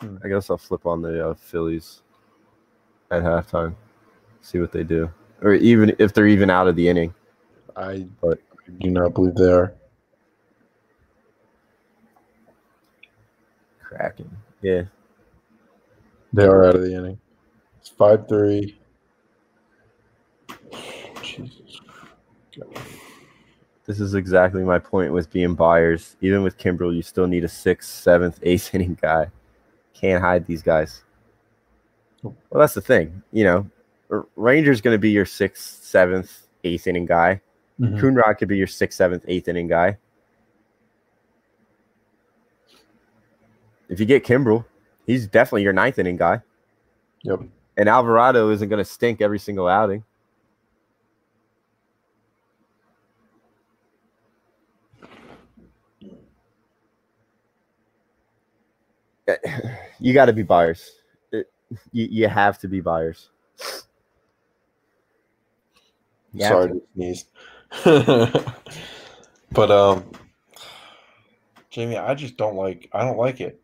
Hmm. 0.00 0.16
I 0.24 0.28
guess 0.28 0.48
I'll 0.50 0.56
flip 0.58 0.86
on 0.86 1.02
the 1.02 1.28
uh, 1.30 1.34
Phillies 1.34 2.02
at 3.10 3.22
halftime, 3.22 3.74
see 4.40 4.58
what 4.60 4.70
they 4.72 4.84
do, 4.84 5.10
or 5.42 5.54
even 5.54 5.94
if 5.98 6.12
they're 6.14 6.28
even 6.28 6.48
out 6.50 6.68
of 6.68 6.76
the 6.76 6.88
inning. 6.88 7.12
I 7.76 8.06
But- 8.20 8.40
I 8.66 8.70
do 8.78 8.90
not 8.90 9.14
believe 9.14 9.34
they 9.34 9.50
are. 9.52 9.74
Cracking. 13.90 14.30
Yeah. 14.62 14.82
They 16.32 16.44
are 16.44 16.64
out 16.64 16.76
of 16.76 16.82
the 16.82 16.94
inning. 16.94 17.18
It's 17.80 17.88
five 17.88 18.28
three. 18.28 18.78
Jesus. 21.22 21.80
This 23.86 23.98
is 23.98 24.14
exactly 24.14 24.62
my 24.62 24.78
point 24.78 25.12
with 25.12 25.32
being 25.32 25.54
buyers. 25.56 26.16
Even 26.20 26.44
with 26.44 26.56
Kimbrel, 26.56 26.94
you 26.94 27.02
still 27.02 27.26
need 27.26 27.42
a 27.42 27.48
sixth, 27.48 27.90
seventh, 27.90 28.38
eighth 28.44 28.72
inning 28.76 28.96
guy. 29.02 29.28
Can't 29.92 30.22
hide 30.22 30.46
these 30.46 30.62
guys. 30.62 31.02
Well, 32.22 32.34
that's 32.60 32.74
the 32.74 32.80
thing. 32.80 33.24
You 33.32 33.44
know, 33.44 33.70
R- 34.08 34.26
Ranger's 34.36 34.80
going 34.80 34.94
to 34.94 34.98
be 35.00 35.10
your 35.10 35.26
sixth, 35.26 35.82
seventh, 35.82 36.46
eighth 36.62 36.86
inning 36.86 37.06
guy. 37.06 37.40
Mhm. 37.80 37.98
Coonrod 37.98 38.38
could 38.38 38.46
be 38.48 38.56
your 38.56 38.68
sixth, 38.68 38.96
seventh, 38.98 39.24
eighth 39.26 39.48
inning 39.48 39.66
guy. 39.66 39.96
If 43.90 44.00
you 44.00 44.06
get 44.06 44.24
Kimbrel, 44.24 44.64
he's 45.04 45.26
definitely 45.26 45.64
your 45.64 45.72
ninth 45.74 45.98
inning 45.98 46.16
guy. 46.16 46.40
Yep. 47.24 47.40
And 47.76 47.88
Alvarado 47.88 48.50
isn't 48.50 48.68
going 48.68 48.78
to 48.78 48.84
stink 48.90 49.20
every 49.20 49.38
single 49.38 49.68
outing. 49.68 50.04
You 60.02 60.14
got 60.14 60.26
to 60.26 60.32
be 60.32 60.42
buyers. 60.42 60.92
It- 61.30 61.50
you, 61.92 62.08
you 62.10 62.26
have 62.28 62.58
to 62.60 62.68
be 62.68 62.80
buyers. 62.80 63.28
You 66.32 66.44
have 66.44 66.52
Sorry 66.52 66.68
to. 66.68 66.74
to 66.74 66.82
sneeze. 66.94 67.24
but 69.52 69.70
um 69.70 70.10
Jamie, 71.68 71.98
I 71.98 72.14
just 72.14 72.36
don't 72.38 72.56
like 72.56 72.88
I 72.94 73.04
don't 73.04 73.18
like 73.18 73.40
it. 73.42 73.60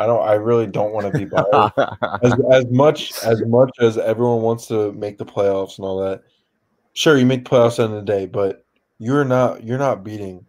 I 0.00 0.06
don't 0.06 0.26
I 0.26 0.32
really 0.32 0.66
don't 0.66 0.92
want 0.92 1.12
to 1.12 1.18
be 1.18 1.24
biased. 1.26 1.78
as 2.22 2.32
as 2.52 2.66
much 2.70 3.12
as 3.22 3.42
much 3.44 3.70
as 3.80 3.98
everyone 3.98 4.40
wants 4.40 4.66
to 4.68 4.92
make 4.92 5.18
the 5.18 5.26
playoffs 5.26 5.76
and 5.76 5.84
all 5.84 6.00
that. 6.00 6.22
Sure, 6.94 7.18
you 7.18 7.26
make 7.26 7.44
playoffs 7.44 7.78
end 7.78 7.92
of 7.92 8.04
the 8.04 8.10
day, 8.12 8.24
but 8.26 8.64
you're 8.98 9.24
not 9.26 9.62
you're 9.62 9.78
not 9.78 10.02
beating 10.02 10.46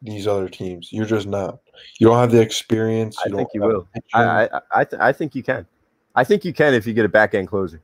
these 0.00 0.26
other 0.26 0.48
teams. 0.48 0.88
You're 0.92 1.04
just 1.04 1.26
not. 1.26 1.58
You 1.98 2.06
don't 2.08 2.16
have 2.16 2.30
the 2.32 2.40
experience. 2.40 3.18
I 3.24 3.28
think 3.28 3.50
you 3.52 3.60
will. 3.60 3.86
I 4.14 4.22
I 4.24 4.60
I, 4.72 4.84
th- 4.84 5.00
I 5.00 5.12
think 5.12 5.34
you 5.34 5.42
can. 5.42 5.66
I 6.14 6.24
think 6.24 6.44
you 6.46 6.54
can 6.54 6.72
if 6.72 6.86
you 6.86 6.94
get 6.94 7.04
a 7.04 7.08
back 7.08 7.34
end 7.34 7.48
closer. 7.48 7.82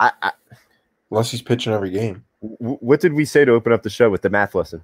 I, 0.00 0.12
I 0.22 0.32
unless 1.10 1.30
he's 1.30 1.42
pitching 1.42 1.74
every 1.74 1.90
game. 1.90 2.24
w- 2.42 2.78
what 2.80 3.00
did 3.00 3.12
we 3.12 3.26
say 3.26 3.44
to 3.44 3.52
open 3.52 3.72
up 3.72 3.82
the 3.82 3.90
show 3.90 4.08
with 4.08 4.22
the 4.22 4.30
math 4.30 4.54
lesson? 4.54 4.82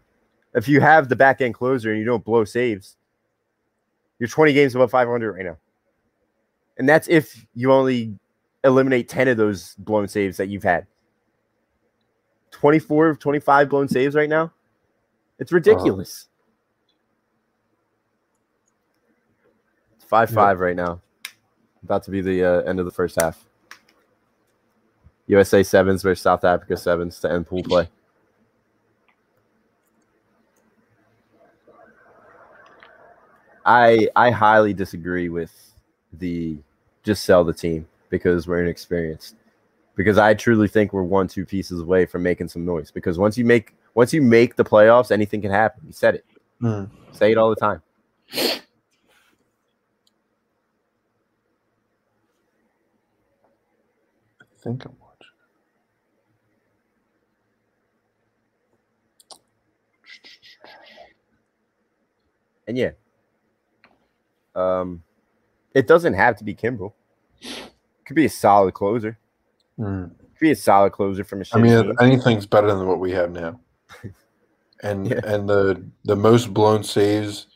If 0.55 0.69
you 0.69 0.81
have 0.81 1.09
the 1.09 1.17
back 1.17 1.41
end 1.41 1.55
closer 1.55 1.91
and 1.91 1.99
you 1.99 2.05
don't 2.05 2.25
blow 2.25 2.45
saves, 2.45 2.97
you're 4.19 4.29
20 4.29 4.53
games 4.53 4.75
above 4.75 4.91
500 4.91 5.33
right 5.33 5.45
now. 5.45 5.57
And 6.77 6.89
that's 6.89 7.09
if 7.09 7.47
you 7.55 7.73
only 7.73 8.19
eliminate 8.65 9.09
10 9.09 9.29
of 9.29 9.37
those 9.37 9.75
blown 9.79 10.09
saves 10.09 10.37
that 10.37 10.49
you've 10.49 10.63
had. 10.63 10.87
24, 12.51 13.09
of 13.11 13.19
25 13.19 13.69
blown 13.69 13.89
saves 13.89 14.15
right 14.15 14.29
now. 14.29 14.53
It's 15.39 15.53
ridiculous. 15.53 16.29
It's 19.97 20.05
5 20.07 20.31
5 20.31 20.61
right 20.61 20.77
now. 20.77 21.01
About 21.83 22.03
to 22.05 22.11
be 22.11 22.21
the 22.21 22.45
uh, 22.45 22.61
end 22.63 22.81
of 22.81 22.87
the 22.87 22.91
first 22.91 23.21
half. 23.21 23.45
USA 25.29 25.63
sevens 25.63 26.03
versus 26.03 26.23
South 26.23 26.43
Africa 26.43 26.77
sevens 26.77 27.21
to 27.21 27.31
end 27.31 27.47
pool 27.47 27.63
play. 27.63 27.89
I 33.69 34.09
I 34.17 34.31
highly 34.31 34.73
disagree 34.73 35.29
with 35.29 35.53
the 36.15 36.57
just 37.05 37.25
sell 37.25 37.45
the 37.45 37.53
team 37.53 37.87
because 38.09 38.49
we're 38.49 38.63
inexperienced. 38.63 39.37
Because 39.95 40.17
I 40.17 40.33
truly 40.33 40.69
think 40.69 40.95
we're 40.95 41.03
one 41.03 41.29
two 41.29 41.45
pieces 41.45 41.81
away 41.81 42.07
from 42.07 42.23
making 42.23 42.49
some 42.49 42.65
noise. 42.65 42.91
Because 42.91 43.19
once 43.19 43.37
you 43.37 43.45
make 43.45 43.75
once 43.95 44.15
you 44.15 44.23
make 44.23 44.57
the 44.57 44.65
playoffs, 44.65 45.11
anything 45.11 45.43
can 45.43 45.51
happen. 45.51 45.83
You 45.87 45.93
said 45.93 46.15
it. 46.15 46.25
Mm. 46.63 46.89
Say 47.13 47.31
it 47.33 47.37
all 47.37 47.51
the 47.51 47.57
time. 47.57 47.83
I 48.33 48.61
think 54.63 54.87
I'm 54.87 54.97
watching. 54.99 55.27
And 62.67 62.79
yeah. 62.79 62.93
Um 64.59 65.03
it 65.75 65.87
doesn't 65.87 66.15
have 66.15 66.37
to 66.37 66.45
be 66.45 66.55
Kimbrel. 66.55 66.93
Could 68.07 68.15
be 68.17 68.25
a 68.25 68.31
solid 68.31 68.75
closer. 68.75 69.19
Mm. 69.79 70.11
Could 70.19 70.41
be 70.41 70.51
a 70.51 70.57
solid 70.57 70.93
closer 70.93 71.25
from 71.25 71.43
a 71.43 71.45
I 71.53 71.59
mean, 71.59 71.83
team. 71.83 71.97
anything's 72.01 72.47
better 72.47 72.67
than 72.75 72.87
what 72.87 73.01
we 73.01 73.13
have 73.13 73.31
now. 73.31 73.61
And 74.83 75.09
Yeah. 75.09 75.21
and 75.25 75.49
the 75.49 75.85
the 76.05 76.15
most 76.15 76.55
blown 76.55 76.85
saves 76.85 77.49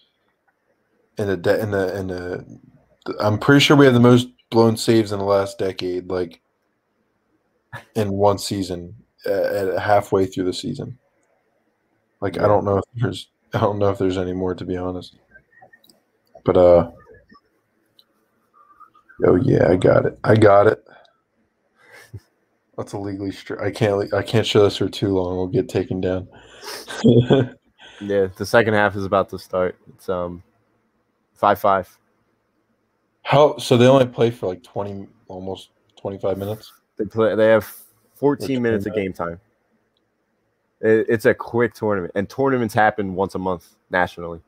in 1.18 1.28
the 1.28 1.36
de- 1.36 1.60
in 1.62 1.70
the 1.70 1.96
in 1.96 2.06
the 2.08 2.44
I'm 3.20 3.38
pretty 3.38 3.60
sure 3.60 3.76
we 3.76 3.84
have 3.84 3.94
the 3.94 4.00
most 4.00 4.26
blown 4.50 4.76
saves 4.76 5.12
in 5.12 5.20
the 5.20 5.24
last 5.24 5.56
decade, 5.56 6.08
like 6.10 6.40
in 7.94 8.10
one 8.12 8.38
season, 8.38 8.94
at 9.24 9.78
halfway 9.78 10.26
through 10.26 10.44
the 10.46 10.52
season. 10.52 10.98
Like 12.20 12.38
I 12.38 12.48
don't 12.48 12.64
know 12.64 12.78
if 12.78 12.84
there's 12.96 13.30
I 13.54 13.60
don't 13.60 13.78
know 13.78 13.90
if 13.90 13.98
there's 13.98 14.18
any 14.18 14.32
more 14.32 14.56
to 14.56 14.64
be 14.64 14.76
honest. 14.76 15.16
But 16.44 16.56
uh 16.56 16.90
Oh 19.24 19.36
yeah, 19.36 19.68
I 19.68 19.76
got 19.76 20.06
it. 20.06 20.18
I 20.24 20.34
got 20.34 20.66
it. 20.66 20.84
That's 22.76 22.92
illegally 22.94 23.30
str- 23.30 23.60
I 23.62 23.70
can't 23.70 24.12
I 24.14 24.22
can't 24.22 24.46
show 24.46 24.64
this 24.64 24.76
for 24.78 24.88
too 24.88 25.10
long. 25.10 25.36
We'll 25.36 25.46
get 25.48 25.68
taken 25.68 26.00
down. 26.00 26.28
Yeah, 28.04 28.26
the 28.36 28.46
second 28.46 28.74
half 28.74 28.96
is 28.96 29.04
about 29.04 29.28
to 29.30 29.38
start. 29.38 29.76
It's 29.94 30.08
um 30.08 30.42
five 31.34 31.60
five. 31.60 31.96
How 33.22 33.56
so 33.58 33.76
they 33.76 33.86
only 33.86 34.06
play 34.06 34.30
for 34.30 34.48
like 34.48 34.62
20 34.64 35.06
almost 35.28 35.70
25 35.96 36.36
minutes? 36.36 36.72
They 36.96 37.04
play. 37.04 37.36
They 37.36 37.48
have 37.48 37.72
14 38.14 38.60
minutes 38.60 38.86
of 38.86 38.94
game 38.94 39.12
time. 39.12 39.40
It, 40.80 41.06
it's 41.08 41.26
a 41.26 41.34
quick 41.34 41.74
tournament, 41.74 42.12
and 42.16 42.28
tournaments 42.28 42.74
happen 42.74 43.14
once 43.14 43.36
a 43.36 43.38
month 43.38 43.76
nationally. 43.90 44.40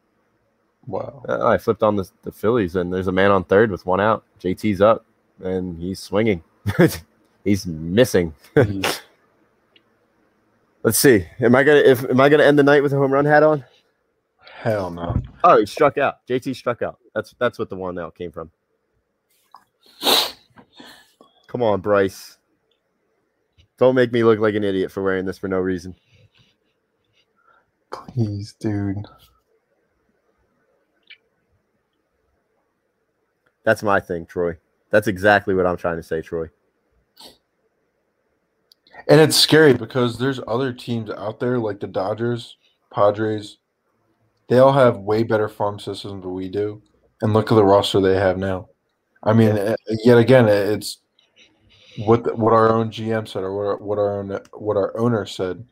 Wow. 0.87 1.25
Uh, 1.29 1.47
I 1.47 1.59
flipped 1.59 1.83
on 1.83 1.97
the, 1.97 2.09
the 2.23 2.33
Phillies, 2.33 2.77
and 2.77 2.93
there's 2.93 3.07
a 3.07 3.13
man 3.13 3.31
on 3.31 3.45
third 3.45 3.71
with 3.71 3.87
one 3.87 4.01
out. 4.01 4.25
JT's 4.41 4.81
up, 4.81 5.05
and 5.43 5.81
he's 5.81 6.01
swinging. 6.01 6.43
he's 7.45 7.67
missing. 7.67 8.35
Jeez. 8.55 9.01
Let's 10.83 10.99
see. 10.99 11.27
Am 11.41 11.55
I 11.55 11.63
gonna 11.63 11.79
if 11.79 12.05
am 12.05 12.21
I 12.21 12.29
gonna 12.29 12.43
end 12.43 12.59
the 12.59 12.63
night 12.63 12.83
with 12.83 12.93
a 12.93 12.97
home 12.97 13.11
run 13.11 13.25
hat 13.25 13.43
on? 13.43 13.65
Hell 14.53 14.91
no. 14.91 15.17
Oh, 15.43 15.59
he 15.59 15.65
struck 15.65 15.97
out. 15.97 16.27
JT 16.29 16.55
struck 16.55 16.83
out. 16.83 16.99
That's 17.15 17.35
that's 17.39 17.59
what 17.59 17.71
the 17.71 17.77
one 17.77 17.99
out 17.99 18.15
came 18.15 18.31
from. 18.31 18.51
Come 21.47 21.63
on, 21.63 21.81
Bryce. 21.81 22.37
Don't 23.79 23.95
make 23.95 24.13
me 24.13 24.25
look 24.25 24.41
like 24.41 24.55
an 24.55 24.65
idiot 24.65 24.91
for 24.93 25.03
wearing 25.03 25.25
this 25.25 25.39
for 25.39 25.49
no 25.49 25.59
reason. 25.59 25.95
Please, 27.91 28.55
dude. 28.61 29.07
That's 33.65 33.83
my 33.83 34.01
thing, 34.01 34.27
Troy. 34.27 34.57
That's 34.91 35.09
exactly 35.09 35.55
what 35.55 35.67
I'm 35.67 35.77
trying 35.77 35.97
to 35.97 36.03
say, 36.03 36.23
Troy. 36.23 36.49
And 39.09 39.21
it's 39.21 39.37
scary 39.37 39.75
because 39.75 40.19
there's 40.19 40.41
other 40.47 40.73
teams 40.73 41.11
out 41.11 41.41
there 41.41 41.59
like 41.59 41.81
the 41.81 41.87
Dodgers, 41.87 42.57
Padres. 42.93 43.59
They 44.49 44.59
all 44.59 44.73
have 44.73 44.99
way 44.99 45.23
better 45.23 45.49
farm 45.49 45.79
systems 45.79 46.23
than 46.23 46.33
we 46.33 46.49
do. 46.49 46.83
And 47.23 47.33
look 47.33 47.51
at 47.51 47.55
the 47.55 47.65
roster 47.65 48.01
they 48.01 48.17
have 48.17 48.39
now. 48.39 48.69
I 49.23 49.33
mean, 49.33 49.57
eh, 49.57 49.75
yet 50.05 50.19
again, 50.19 50.49
it's 50.49 50.99
what 52.05 52.25
the- 52.25 52.35
what 52.35 52.53
our 52.53 52.71
own 52.71 52.91
GM 52.91 53.27
said, 53.27 53.43
or 53.43 53.53
what 53.55 53.67
our, 53.67 53.77
what 53.79 53.99
our 53.99 54.19
own 54.19 54.41
what 54.53 54.77
our 54.77 54.97
owner 54.99 55.25
said. 55.25 55.67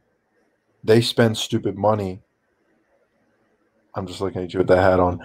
They 0.85 1.01
spend 1.01 1.37
stupid 1.37 1.77
money. 1.77 2.23
I'm 3.95 4.07
just 4.07 4.21
looking 4.21 4.43
at 4.43 4.53
you 4.55 4.59
with 4.59 4.69
that 4.69 4.83
hat 4.83 5.01
on. 5.01 5.21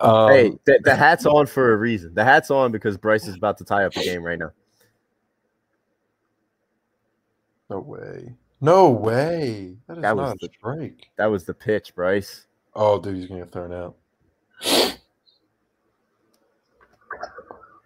Um, 0.00 0.30
hey, 0.30 0.58
the, 0.64 0.80
the 0.84 0.94
hat's 0.96 1.26
on 1.26 1.46
for 1.46 1.72
a 1.72 1.76
reason. 1.76 2.14
The 2.14 2.24
hat's 2.24 2.50
on 2.50 2.72
because 2.72 2.96
Bryce 2.96 3.26
is 3.26 3.34
about 3.34 3.58
to 3.58 3.64
tie 3.64 3.84
up 3.84 3.92
the 3.92 4.02
game 4.02 4.22
right 4.22 4.38
now. 4.38 4.50
no 7.68 7.78
way, 7.80 8.34
no 8.60 8.90
way. 8.90 9.76
That 9.86 9.98
is 9.98 10.02
That 10.02 10.16
was 10.16 10.28
not 10.28 10.36
a 10.36 10.38
the- 10.40 10.52
strike. 10.58 11.08
That 11.16 11.26
was 11.26 11.44
the 11.44 11.54
pitch, 11.54 11.94
Bryce. 11.94 12.46
Oh, 12.74 12.98
dude, 13.00 13.16
he's 13.16 13.26
gonna 13.26 13.40
get 13.40 13.52
thrown 13.52 13.72
out. 13.72 13.96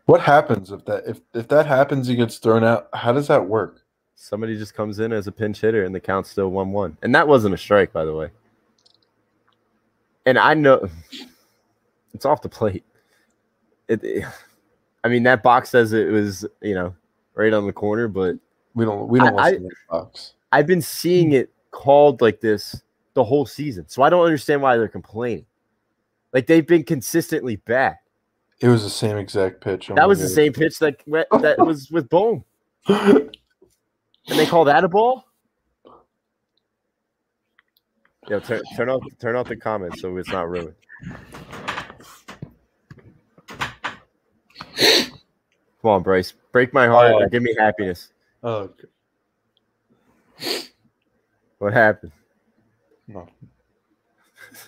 What 0.07 0.21
happens 0.21 0.71
if 0.71 0.85
that 0.85 1.05
if 1.07 1.21
if 1.33 1.49
that 1.49 1.67
happens? 1.67 2.07
He 2.07 2.15
gets 2.17 2.37
thrown 2.39 2.63
out. 2.63 2.89
How 2.93 3.13
does 3.13 3.27
that 3.29 3.47
work? 3.47 3.81
Somebody 4.17 4.57
just 4.57 4.75
comes 4.75 5.01
in 5.01 5.13
as 5.13 5.27
a 5.27 5.33
pinch 5.33 5.61
hitter 5.61 5.85
and 5.85 5.95
the 5.95 6.01
count's 6.01 6.31
still 6.31 6.49
1 6.51 6.71
1. 6.71 6.99
And 7.03 7.15
that 7.15 7.27
wasn't 7.27 7.55
a 7.55 7.59
strike, 7.59 7.93
by 7.93 8.05
the 8.05 8.15
way. 8.15 8.31
And 10.27 10.39
I 10.39 10.55
know 10.55 10.89
it's 12.15 12.25
off 12.25 12.41
the 12.43 12.49
plate. 12.49 12.85
It, 13.89 14.03
it- 14.03 14.25
I 15.03 15.09
mean, 15.09 15.25
that 15.25 15.43
box 15.43 15.69
says 15.69 15.93
it 15.93 16.07
was, 16.11 16.47
you 16.63 16.75
know, 16.75 16.95
right 17.35 17.53
on 17.53 17.67
the 17.67 17.75
corner, 17.75 18.09
but 18.09 18.37
We 18.75 18.87
don't 18.87 19.07
we 19.09 19.19
don't 19.19 19.39
I- 19.39 19.51
the 19.53 19.71
box. 19.91 20.33
I've 20.51 20.67
been 20.67 20.81
seeing 20.81 21.33
it 21.33 21.53
called 21.73 22.23
like 22.23 22.41
this 22.41 22.81
the 23.13 23.23
whole 23.25 23.45
season. 23.45 23.87
So 23.89 24.03
I 24.03 24.09
don't 24.09 24.25
understand 24.25 24.63
why 24.63 24.77
they're 24.79 24.89
complaining. 24.89 25.45
Like 26.33 26.47
they've 26.47 26.67
been 26.67 26.85
consistently 26.85 27.57
bad. 27.57 27.97
It 28.61 28.69
was 28.69 28.83
the 28.83 28.89
same 28.91 29.19
exact 29.19 29.61
pitch. 29.61 29.91
Oh 29.91 29.95
That 29.95 30.09
was 30.09 30.21
the 30.21 30.29
same 30.29 30.53
pitch 30.53 30.79
that 30.79 30.97
that 31.07 31.57
was 31.59 31.91
with 31.93 32.09
Bohm. 32.09 32.45
And 32.89 33.29
they 34.27 34.47
call 34.47 34.65
that 34.65 34.85
a 34.85 34.89
ball? 34.89 35.25
Yo, 38.29 38.41
turn, 38.41 38.63
turn 38.75 38.89
off 38.89 39.03
turn 39.21 39.37
off 39.37 39.49
the 39.49 39.57
comments 39.57 40.01
so 40.01 40.17
it's 40.17 40.31
not 40.31 40.49
ruined. 40.49 40.75
Come 45.85 45.91
on, 45.91 46.03
Bryce. 46.03 46.33
Break 46.51 46.73
my 46.73 46.87
heart 46.87 47.13
Oh. 47.13 47.21
or 47.21 47.29
give 47.29 47.43
me 47.43 47.55
happiness. 47.59 48.11
oh, 48.43 48.71
okay. 50.41 50.63
What 51.59 51.75
happened? 51.75 52.11
no, 53.07 53.29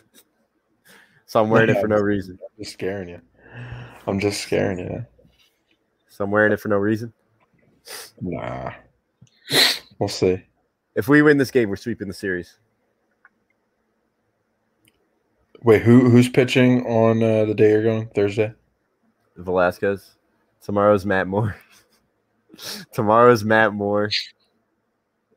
So 1.24 1.40
I'm 1.42 1.48
wearing 1.48 1.70
it 1.70 1.80
for 1.80 1.88
no 1.88 1.96
reason. 1.96 2.38
I'm 2.42 2.62
just 2.62 2.74
scaring 2.74 3.08
you. 3.08 3.22
I'm 4.06 4.20
just 4.20 4.42
scaring 4.42 4.78
you. 4.78 5.06
So 6.10 6.24
I'm 6.24 6.30
wearing 6.30 6.52
it 6.52 6.60
for 6.60 6.68
no 6.68 6.76
reason. 6.76 7.14
Nah, 8.20 8.72
we'll 9.98 10.10
see. 10.10 10.42
If 10.96 11.08
we 11.08 11.22
win 11.22 11.38
this 11.38 11.50
game, 11.50 11.70
we're 11.70 11.76
sweeping 11.76 12.08
the 12.08 12.14
series. 12.14 12.58
Wait, 15.62 15.80
who 15.80 16.10
who's 16.10 16.28
pitching 16.28 16.84
on 16.84 17.22
uh, 17.22 17.46
the 17.46 17.54
day 17.54 17.70
you're 17.70 17.82
going 17.82 18.08
Thursday? 18.08 18.52
Velasquez. 19.38 20.15
Tomorrow's 20.66 21.06
Matt 21.06 21.28
Moore. 21.28 21.54
Tomorrow's 22.92 23.44
Matt 23.44 23.72
Moore. 23.72 24.10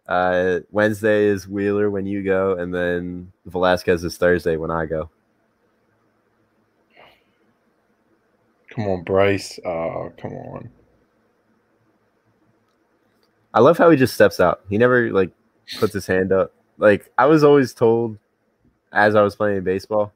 Uh, 0.07 0.61
Wednesday 0.71 1.25
is 1.25 1.47
Wheeler 1.47 1.91
when 1.91 2.07
you 2.07 2.23
go, 2.23 2.57
and 2.57 2.73
then 2.73 3.31
Velasquez 3.45 4.03
is 4.03 4.17
Thursday 4.17 4.57
when 4.57 4.71
I 4.71 4.87
go. 4.87 5.11
Come 8.73 8.87
on, 8.87 9.03
Bryce. 9.03 9.59
Oh, 9.63 10.11
come 10.19 10.33
on. 10.33 10.69
I 13.53 13.59
love 13.59 13.77
how 13.77 13.91
he 13.91 13.97
just 13.97 14.15
steps 14.15 14.39
out. 14.39 14.61
He 14.67 14.79
never 14.79 15.11
like 15.11 15.29
puts 15.79 15.93
his 15.93 16.07
hand 16.07 16.31
up. 16.31 16.53
Like 16.79 17.11
I 17.19 17.27
was 17.27 17.43
always 17.43 17.75
told 17.75 18.17
as 18.91 19.13
I 19.13 19.21
was 19.21 19.35
playing 19.35 19.63
baseball, 19.63 20.11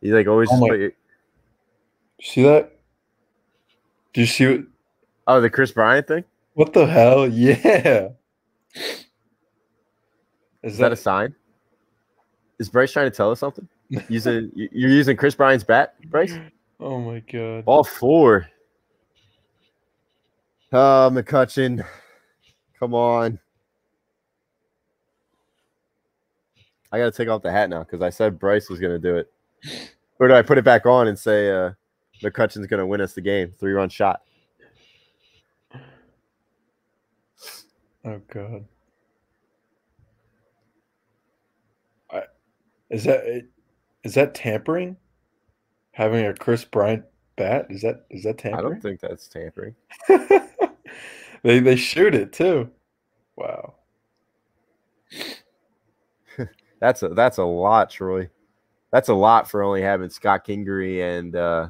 he 0.00 0.12
like 0.12 0.28
always 0.28 0.50
Oh 0.52 0.60
my- 0.60 0.68
put 0.68 0.78
your, 0.78 0.92
See 2.20 2.42
that? 2.44 2.73
Do 4.14 4.20
you 4.22 4.26
see 4.26 4.46
what? 4.46 4.60
oh 5.26 5.40
the 5.40 5.50
Kris 5.50 5.72
Bryant 5.72 6.06
thing. 6.08 6.24
What 6.54 6.72
the 6.72 6.86
hell? 6.86 7.28
Yeah. 7.28 8.08
Is 10.62 10.78
that 10.78 10.92
a 10.92 10.96
sign? 10.96 11.34
Is 12.58 12.68
Bryce 12.70 12.92
trying 12.92 13.10
to 13.10 13.16
tell 13.16 13.30
us 13.30 13.40
something? 13.40 13.68
Using 14.08 14.50
you- 14.54 14.68
you're 14.72 14.90
using 14.90 15.16
Kris 15.16 15.34
Bryant's 15.34 15.64
bat, 15.64 15.94
Bryce? 16.08 16.34
Oh 16.80 17.00
my 17.00 17.20
god. 17.20 17.64
All 17.66 17.84
four. 17.84 18.48
Oh, 20.72 21.10
McCutchen. 21.12 21.84
Come 22.80 22.94
on. 22.94 23.38
I 26.90 26.98
got 26.98 27.04
to 27.06 27.10
take 27.12 27.28
off 27.28 27.42
the 27.42 27.50
hat 27.52 27.70
now 27.70 27.80
because 27.84 28.02
I 28.02 28.10
said 28.10 28.38
Bryce 28.38 28.68
was 28.70 28.78
going 28.80 28.92
to 28.92 28.98
do 28.98 29.16
it. 29.16 29.30
Or 30.20 30.28
do 30.28 30.34
I 30.34 30.42
put 30.42 30.58
it 30.58 30.64
back 30.64 30.86
on 30.86 31.08
and 31.08 31.18
say 31.18 31.50
uh, 31.50 31.72
McCutchen's 32.22 32.66
going 32.66 32.80
to 32.80 32.86
win 32.86 33.00
us 33.00 33.12
the 33.14 33.20
game? 33.20 33.52
Three 33.58 33.72
run 33.72 33.88
shot. 33.88 34.22
Oh 38.04 38.20
god. 38.32 38.66
I, 42.10 42.22
is 42.90 43.04
that 43.04 43.46
is 44.02 44.14
that 44.14 44.34
tampering? 44.34 44.96
Having 45.92 46.26
a 46.26 46.34
Kris 46.34 46.64
Bryant 46.64 47.04
bat 47.36 47.66
is 47.70 47.82
that 47.82 48.04
is 48.10 48.24
that 48.24 48.38
tampering? 48.38 48.66
I 48.66 48.68
don't 48.68 48.82
think 48.82 49.00
that's 49.00 49.26
tampering. 49.28 49.74
they 51.42 51.60
they 51.60 51.76
shoot 51.76 52.14
it 52.14 52.32
too. 52.32 52.70
Wow. 53.36 53.74
That's 56.80 57.02
a 57.02 57.08
that's 57.08 57.38
a 57.38 57.44
lot, 57.44 57.88
Troy. 57.88 58.28
That's 58.90 59.08
a 59.08 59.14
lot 59.14 59.48
for 59.50 59.62
only 59.62 59.80
having 59.80 60.10
Scott 60.10 60.46
Kingery 60.46 61.18
and 61.18 61.34
uh, 61.34 61.68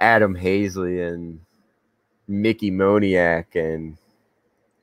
Adam 0.00 0.34
Haseley 0.34 1.06
and 1.06 1.40
Mickey 2.26 2.70
Moniak 2.70 3.54
and 3.54 3.96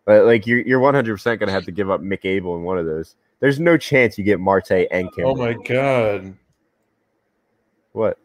but 0.05 0.25
like 0.25 0.47
you're 0.47 0.61
you're 0.61 0.79
100 0.79 1.13
percent 1.13 1.39
gonna 1.39 1.51
have 1.51 1.65
to 1.65 1.71
give 1.71 1.89
up 1.89 2.01
Mick 2.01 2.23
Abel 2.23 2.55
in 2.55 2.63
one 2.63 2.77
of 2.77 2.85
those. 2.85 3.15
There's 3.39 3.59
no 3.59 3.77
chance 3.77 4.17
you 4.17 4.23
get 4.23 4.39
Marte 4.39 4.87
and 4.91 5.11
Kimbrel. 5.11 5.31
Oh 5.31 5.35
my 5.35 5.53
god. 5.53 6.35
What? 7.91 8.17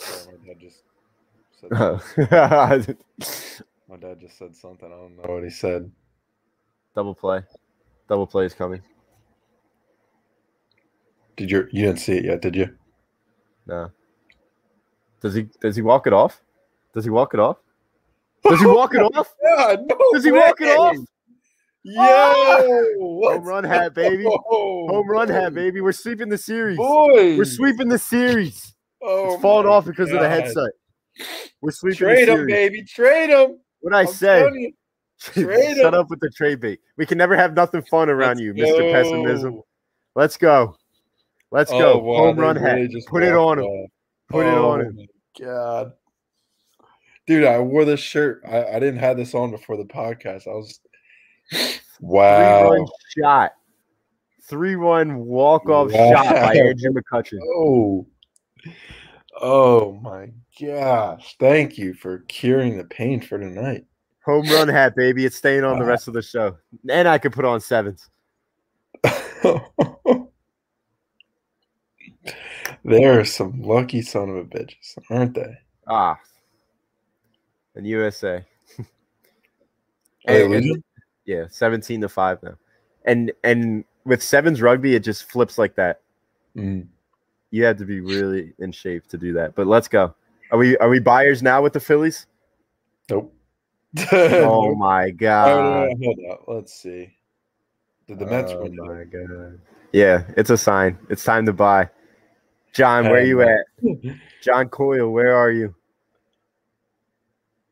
Oh, 0.00 0.26
my 0.26 0.46
dad 0.46 0.60
just 0.60 0.82
said 1.60 1.70
oh. 1.72 2.00
Double 2.16 2.96
my 3.88 3.96
dad 3.96 4.20
just 4.20 4.38
said 4.38 4.56
something. 4.56 4.86
I 4.86 4.96
don't 4.96 5.16
know 5.16 5.34
what 5.34 5.44
he 5.44 5.50
said. 5.50 5.90
Double 6.94 7.14
play. 7.14 7.42
Double 8.08 8.26
play 8.26 8.46
is 8.46 8.54
coming. 8.54 8.82
Did 11.38 11.52
you 11.52 11.68
you 11.70 11.86
didn't 11.86 12.00
see 12.00 12.14
it 12.14 12.24
yet, 12.24 12.42
did 12.42 12.56
you? 12.56 12.76
No. 13.66 13.92
Does 15.20 15.34
he 15.34 15.46
does 15.60 15.76
he 15.76 15.82
walk 15.82 16.08
it 16.08 16.12
off? 16.12 16.42
Does 16.94 17.04
he 17.04 17.10
walk 17.10 17.32
it 17.32 17.38
off? 17.38 17.58
Does 18.42 18.58
he 18.60 18.66
oh 18.66 18.74
walk 18.74 18.92
it 18.94 19.00
off? 19.00 19.32
Yeah, 19.42 19.76
no 19.86 19.98
Does 20.12 20.24
he 20.24 20.32
walk 20.32 20.60
it 20.60 20.76
off? 20.76 20.96
Yo, 21.84 22.02
ah! 22.02 22.62
Home 22.98 23.44
run 23.44 23.62
hat, 23.62 23.94
baby. 23.94 24.24
Home 24.24 25.08
run 25.08 25.28
hat, 25.28 25.54
baby. 25.54 25.80
We're 25.80 25.92
sweeping 25.92 26.28
the 26.28 26.36
series. 26.36 26.76
Boy, 26.76 27.36
We're 27.36 27.44
sweeping 27.44 27.88
the 27.88 27.98
series. 27.98 28.74
Oh 29.00 29.34
it's 29.34 29.42
falling 29.42 29.68
off 29.68 29.84
because 29.84 30.10
of 30.10 30.18
the 30.18 30.28
headset. 30.28 30.72
We're 31.60 31.70
sweeping 31.70 31.98
Trade 31.98 32.28
him, 32.28 32.46
baby. 32.46 32.82
Trade 32.82 33.30
him. 33.30 33.60
What 33.80 33.94
I 33.94 34.00
I'm 34.00 34.06
say? 34.08 34.72
Trade 35.20 35.76
Shut 35.76 35.94
up 35.94 36.10
with 36.10 36.18
the 36.18 36.30
trade 36.30 36.60
bait. 36.60 36.80
We 36.96 37.06
can 37.06 37.16
never 37.16 37.36
have 37.36 37.54
nothing 37.54 37.82
fun 37.82 38.08
around 38.08 38.38
Let's 38.38 38.40
you, 38.40 38.54
Mr. 38.54 38.92
Pessimism. 38.92 39.62
Let's 40.16 40.36
go. 40.36 40.77
Let's 41.50 41.70
Oh, 41.72 41.78
go. 41.78 41.98
wow, 41.98 42.16
Home 42.18 42.38
run 42.38 42.56
really 42.62 42.92
hat. 42.94 43.04
Put 43.06 43.22
it 43.22 43.34
on 43.34 43.58
him. 43.58 43.64
off. 43.64 43.90
Put 44.28 44.46
it 44.46 44.54
on 44.54 44.80
Oh 44.80 44.84
him. 44.84 44.98
God. 45.40 45.92
Dude, 47.26 47.44
I 47.44 47.58
wore 47.60 47.84
this 47.84 48.00
shirt. 48.00 48.42
I, 48.46 48.64
I 48.64 48.78
didn't 48.78 48.98
have 49.00 49.16
this 49.16 49.34
on 49.34 49.50
before 49.50 49.76
the 49.76 49.84
podcast. 49.84 50.46
I 50.46 50.54
was 50.54 50.80
Three 51.50 51.78
wow. 52.00 52.70
run 52.70 52.86
shot. 53.18 53.52
Three 54.42 54.74
run 54.76 55.18
walk 55.18 55.68
off 55.68 55.90
Wow. 55.92 56.10
shot 56.12 56.34
by 56.34 56.54
Andrew 56.56 56.92
McCutchen. 56.92 57.38
Oh, 57.56 58.06
oh 59.40 59.92
my 60.02 60.30
gosh! 60.60 61.36
Thank 61.38 61.78
you 61.78 61.94
for 61.94 62.18
curing 62.28 62.76
the 62.76 62.84
pain 62.84 63.20
for 63.20 63.38
tonight. 63.38 63.84
Home 64.24 64.46
run 64.48 64.66
hat, 64.68 64.96
baby. 64.96 65.24
It's 65.24 65.36
staying 65.36 65.64
on 65.64 65.78
the 65.78 65.84
rest 65.84 66.08
of 66.08 66.14
the 66.14 66.22
show. 66.22 66.56
And 66.90 67.06
I 67.06 67.18
could 67.18 67.32
put 67.32 67.44
on 67.44 67.60
sevens. 67.60 68.08
there 72.84 73.18
are 73.20 73.24
some 73.24 73.62
lucky 73.62 74.02
son 74.02 74.28
of 74.30 74.36
a 74.36 74.44
bitches, 74.44 74.96
aren't 75.10 75.34
they? 75.34 75.58
Ah. 75.86 76.18
and 77.74 77.86
USA. 77.86 78.44
And- 80.26 80.54
and- 80.54 80.82
yeah, 81.24 81.44
seventeen 81.50 82.00
to 82.00 82.08
five 82.08 82.42
now, 82.42 82.54
and 83.04 83.30
and 83.44 83.84
with 84.04 84.22
sevens 84.22 84.62
rugby, 84.62 84.94
it 84.94 85.00
just 85.00 85.30
flips 85.30 85.58
like 85.58 85.74
that. 85.76 86.00
Mm. 86.56 86.86
You 87.50 87.64
have 87.64 87.76
to 87.78 87.84
be 87.84 88.00
really 88.00 88.54
in 88.58 88.72
shape 88.72 89.06
to 89.08 89.18
do 89.18 89.32
that. 89.34 89.54
But 89.54 89.66
let's 89.66 89.88
go. 89.88 90.14
Are 90.50 90.58
we 90.58 90.76
are 90.78 90.88
we 90.88 91.00
buyers 91.00 91.42
now 91.42 91.60
with 91.62 91.74
the 91.74 91.80
Phillies? 91.80 92.26
Nope. 93.10 93.34
Oh 94.12 94.74
my 94.74 95.08
Oh, 95.08 95.12
god! 95.12 95.88
hold 96.02 96.18
up. 96.30 96.44
Let's 96.46 96.72
see. 96.74 97.12
Did 98.06 98.18
the 98.18 98.26
Mets 98.26 98.52
oh 98.52 98.62
win? 98.62 98.76
my 98.76 99.04
god! 99.04 99.60
Yeah, 99.92 100.24
it's 100.36 100.50
a 100.50 100.56
sign. 100.58 100.98
It's 101.10 101.24
time 101.24 101.44
to 101.46 101.52
buy. 101.52 101.88
John, 102.74 103.08
where 103.08 103.24
you 103.24 103.42
at? 103.42 103.64
John 104.42 104.68
Coyle, 104.68 105.10
where 105.10 105.34
are 105.34 105.50
you? 105.50 105.74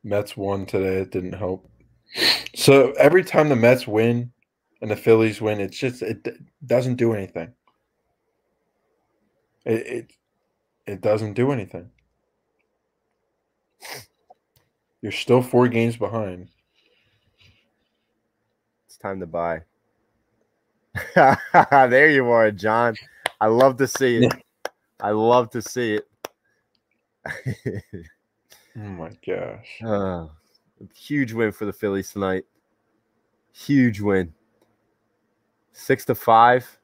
Mets 0.03 0.37
won 0.37 0.67
today. 0.67 0.99
It 0.99 1.11
didn't 1.11 1.33
help. 1.33 1.69
So 2.55 2.93
every 2.93 3.25
time 3.25 3.49
the 3.49 3.57
Mets 3.57 3.87
win 3.87 4.33
and 4.81 4.91
the 4.91 4.97
Phillies 4.97 5.41
win, 5.41 5.61
it's 5.61 5.77
just 5.77 6.03
it 6.03 6.27
doesn't 6.65 6.97
do 6.97 7.13
anything. 7.13 7.53
It 9.65 9.87
it, 9.87 10.13
it 10.87 11.01
doesn't 11.01 11.35
do 11.35 11.51
anything. 11.51 11.91
You're 15.03 15.13
still 15.13 15.43
four 15.43 15.69
games 15.69 15.97
behind. 15.97 16.49
It's 18.87 18.97
time 18.97 19.21
to 19.21 19.27
buy. 19.27 19.63
there 21.15 22.11
you 22.11 22.31
are, 22.31 22.51
John. 22.51 22.97
I 23.41 23.47
love 23.47 23.77
to 23.79 23.87
see 23.87 24.25
it. 24.25 24.33
I 25.01 25.11
love 25.11 25.51
to 25.51 25.63
see 25.63 25.95
it. 25.95 26.09
Oh 28.79 28.89
my 28.89 29.11
gosh. 29.27 29.81
Uh, 29.85 30.27
huge 30.95 31.33
win 31.33 31.51
for 31.51 31.65
the 31.65 31.73
Phillies 31.73 32.13
tonight. 32.13 32.45
Huge 33.53 34.01
win. 34.01 34.35
Six 35.73 36.05
to 36.07 36.15
five. 36.15 36.79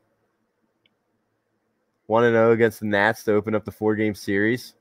One 2.07 2.25
and 2.25 2.35
zero 2.35 2.53
against 2.53 2.81
the 2.81 2.87
Nats 2.87 3.25
to 3.25 3.35
open 3.35 3.55
up 3.55 3.65
the 3.65 3.73
four 3.73 3.95
game 3.95 4.15
series. 4.15 4.75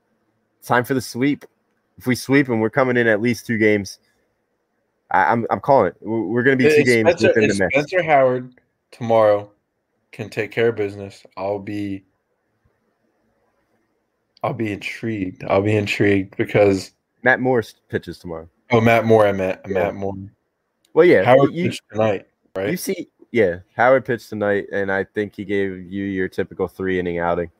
Time 0.62 0.84
for 0.84 0.94
the 0.94 1.00
sweep. 1.00 1.44
If 1.98 2.06
we 2.06 2.14
sweep 2.14 2.48
and 2.48 2.60
we're 2.60 2.70
coming 2.70 2.96
in 2.96 3.06
at 3.06 3.20
least 3.20 3.46
two 3.46 3.58
games, 3.58 3.98
I, 5.10 5.24
I'm 5.24 5.46
I'm 5.50 5.60
calling 5.60 5.88
it. 5.88 5.96
We're, 6.00 6.42
going 6.42 6.58
to 6.58 6.64
be 6.64 6.74
two 6.74 6.84
games 6.84 7.10
Spencer, 7.10 7.28
within 7.28 7.48
the 7.48 7.54
mix. 7.56 7.74
Spencer 7.74 8.02
Howard 8.02 8.54
tomorrow 8.90 9.50
can 10.12 10.30
take 10.30 10.50
care 10.50 10.70
of 10.70 10.76
business, 10.76 11.24
I'll 11.36 11.58
be 11.58 12.04
I'll 14.42 14.54
be 14.54 14.72
intrigued. 14.72 15.44
I'll 15.44 15.62
be 15.62 15.76
intrigued 15.76 16.36
because 16.36 16.92
Matt 17.22 17.40
Morris 17.40 17.74
pitches 17.88 18.18
tomorrow. 18.18 18.48
oh 18.70 18.80
Matt 18.80 19.04
Moore, 19.04 19.26
I 19.26 19.32
meant 19.32 19.60
Yeah. 19.66 19.74
Matt 19.74 19.94
Moore. 19.94 20.14
Well, 20.94 21.06
yeah, 21.06 21.22
Howard 21.24 21.52
you, 21.54 21.70
pitched 21.70 21.82
tonight, 21.90 22.26
right? 22.56 22.70
You 22.70 22.76
see, 22.76 23.08
yeah, 23.30 23.60
Howard 23.76 24.04
pitched 24.04 24.28
tonight, 24.28 24.66
and 24.72 24.90
I 24.92 25.04
think 25.04 25.34
he 25.34 25.44
gave 25.44 25.70
you 25.90 26.04
your 26.04 26.28
typical 26.28 26.68
three 26.68 26.98
inning 26.98 27.18
outing. 27.18 27.50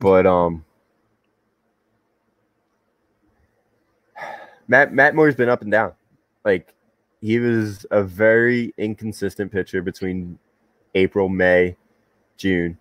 But 0.00 0.26
um, 0.26 0.64
Matt 4.68 4.92
Matt 4.92 5.14
Moore's 5.14 5.36
been 5.36 5.48
up 5.48 5.62
and 5.62 5.70
down. 5.70 5.92
Like 6.44 6.74
he 7.20 7.38
was 7.38 7.86
a 7.90 8.02
very 8.02 8.72
inconsistent 8.78 9.52
pitcher 9.52 9.80
between 9.82 10.38
April, 10.94 11.28
May, 11.28 11.76
June. 12.36 12.76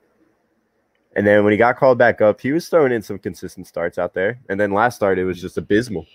And 1.15 1.27
then 1.27 1.43
when 1.43 1.51
he 1.51 1.57
got 1.57 1.77
called 1.77 1.97
back 1.97 2.21
up, 2.21 2.39
he 2.39 2.51
was 2.51 2.69
throwing 2.69 2.91
in 2.91 3.01
some 3.01 3.19
consistent 3.19 3.67
starts 3.67 3.97
out 3.97 4.13
there. 4.13 4.39
And 4.49 4.59
then 4.59 4.71
last 4.71 4.95
start, 4.95 5.19
it 5.19 5.25
was 5.25 5.41
just 5.41 5.57
abysmal. 5.57 6.05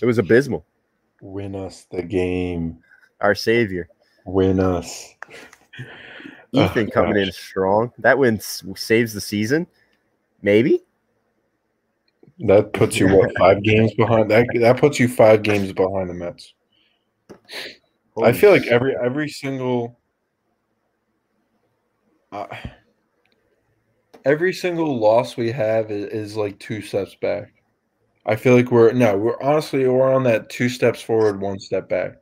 It 0.00 0.06
was 0.06 0.18
abysmal. 0.18 0.64
Win 1.20 1.54
us 1.54 1.86
the 1.90 2.02
game. 2.02 2.78
Our 3.20 3.34
savior. 3.34 3.88
Win 4.24 4.60
us. 4.60 5.14
Oh, 5.78 5.84
Ethan 6.64 6.90
coming 6.90 7.16
in 7.16 7.32
strong. 7.32 7.92
That 7.98 8.18
win 8.18 8.40
saves 8.40 9.12
the 9.12 9.20
season. 9.20 9.66
Maybe. 10.42 10.82
That 12.40 12.72
puts 12.72 12.98
you 12.98 13.08
what 13.08 13.30
five 13.38 13.62
games 13.62 13.94
behind? 13.94 14.30
That 14.30 14.46
that 14.60 14.78
puts 14.78 14.98
you 15.00 15.08
five 15.08 15.42
games 15.42 15.72
behind 15.72 16.10
the 16.10 16.14
Mets. 16.14 16.52
I 18.22 18.32
feel 18.32 18.50
like 18.50 18.66
every 18.66 18.94
every 18.96 19.28
single 19.28 19.98
uh, 22.32 22.46
every 24.26 24.52
single 24.52 24.98
loss 24.98 25.36
we 25.38 25.50
have 25.52 25.90
is, 25.90 26.06
is 26.12 26.36
like 26.36 26.58
two 26.58 26.82
steps 26.82 27.14
back. 27.14 27.52
I 28.26 28.34
feel 28.36 28.56
like 28.56 28.70
we're 28.72 28.92
no, 28.92 29.16
we're 29.16 29.40
honestly 29.40 29.86
we're 29.88 30.12
on 30.12 30.24
that 30.24 30.50
two 30.50 30.68
steps 30.68 31.00
forward, 31.00 31.40
one 31.40 31.58
step 31.60 31.88
back. 31.88 32.16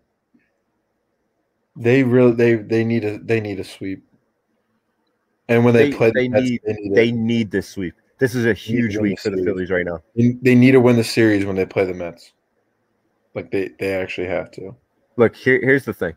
They 1.76 2.02
really 2.05 2.32
they 2.32 2.55
they 2.56 2.85
need 2.85 3.05
a 3.05 3.18
they 3.18 3.40
need 3.40 3.59
a 3.59 3.64
sweep. 3.64 4.05
And 5.48 5.64
when 5.64 5.74
they, 5.74 5.90
They- 5.90 5.97
play 5.97 6.09
the 6.09 6.20
they 6.20 6.28
Mets, 6.28 6.44
need- 6.51 6.60
they 6.64 6.72
need, 6.74 6.94
they 6.94 7.09
it. 7.09 7.14
need 7.14 7.51
this 7.51 7.68
sweep. 7.68 7.94
This 8.18 8.35
is 8.35 8.47
a 8.47 8.55
huge 8.55 8.97
week 8.97 9.18
for 9.20 9.31
the 9.31 9.36
series. 9.36 9.44
Phillies 9.52 9.70
right 9.70 9.85
now. 9.85 10.02
They- 10.14 10.36
they 10.40 10.55
need 10.55 10.72
to 10.72 10.81
win 10.81 10.97
the 10.97 11.05
series 11.05 11.44
when 11.44 11.56
they 11.56 11.66
play 11.66 11.85
the 11.85 11.94
Mets. 11.94 12.32
Like 13.35 13.51
they 13.51 13.70
they 13.78 13.94
actually 13.94 14.28
have 14.28 14.51
to. 14.52 14.76
Look, 15.16 15.35
here, 15.35 15.60
here's 15.60 15.85
the 15.85 15.93
thing. 15.94 16.14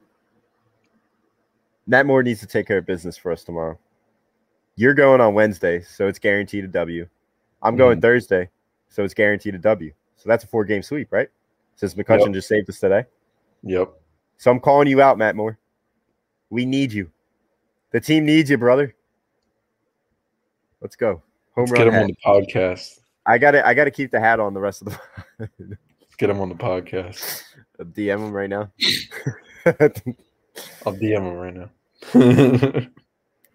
Matt 1.88 2.05
Moore 2.05 2.23
needs 2.23 2.39
to 2.41 2.47
take 2.47 2.68
care 2.68 2.77
of 2.80 2.85
business 2.85 3.15
for 3.18 3.31
us 3.31 3.43
tomorrow. 3.43 3.80
You're 4.78 4.94
going 4.94 5.20
on 5.20 5.34
Wednesday, 5.34 5.82
so 5.82 6.08
it's 6.08 6.20
guaranteed 6.20 6.64
a 6.64 6.68
W. 6.70 7.08
I'm 7.62 7.74
Mm-hmm. 7.74 7.78
going 7.78 8.02
Thursday, 8.02 8.49
so 8.90 9.04
it's 9.04 9.14
guaranteed 9.16 9.56
a 9.56 9.58
W. 9.58 9.91
So 10.16 10.30
that's 10.30 10.44
a 10.44 10.48
four 10.48 10.64
game 10.66 10.82
sweep, 10.84 11.12
right? 11.12 11.28
Since 11.76 11.95
McCutchen 11.95 12.26
Yep. 12.28 12.34
just 12.34 12.48
saved 12.48 12.70
us 12.70 12.80
today. 12.80 13.06
Yep. 13.64 13.91
So 14.38 14.52
I'm 14.52 14.60
calling 14.60 14.88
you 14.88 15.02
out, 15.02 15.18
Matt 15.18 15.36
Moore. 15.36 15.58
We 16.49 16.66
need 16.66 16.94
you. 16.94 17.10
The 17.91 17.99
team 17.99 18.26
needs 18.26 18.49
you, 18.49 18.58
brother. 18.58 18.95
Let's 20.82 20.95
go. 20.95 21.22
Home 21.56 21.66
Let's 21.66 21.72
run. 21.72 21.80
get 21.82 21.88
him 21.88 21.94
hat. 21.94 22.04
on 22.04 22.08
the 22.08 22.45
podcast. 22.54 22.99
I 23.26 23.38
got 23.40 23.52
to 23.52 23.68
I 23.68 23.74
got 23.74 23.86
to 23.86 23.91
keep 23.91 24.12
the 24.12 24.20
hat 24.20 24.40
on 24.40 24.54
the 24.54 24.60
rest 24.60 24.84
of 24.84 24.90
the 24.90 25.49
Let's 25.60 26.16
get 26.18 26.30
him 26.30 26.40
on 26.40 26.49
the 26.49 26.56
podcast. 26.56 27.41
DM 27.82 28.20
him 28.28 28.32
right 28.32 28.49
now. 28.49 28.72
I'll 29.66 30.94
DM 30.94 31.18
him 31.18 31.34
right 31.34 31.54
now. 31.54 32.88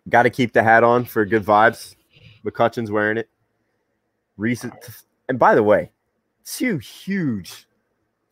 got 0.09 0.25
to 0.25 0.31
keep 0.31 0.53
the 0.53 0.63
hat 0.63 0.85
on 0.85 1.05
for 1.05 1.25
good 1.25 1.45
vibes. 1.45 1.95
McCutchen's 2.45 2.91
wearing 2.91 3.19
it. 3.19 3.29
Recent, 4.37 4.75
and 5.29 5.39
by 5.39 5.55
the 5.55 5.63
way, 5.63 5.93
two 6.45 6.79
huge 6.79 7.67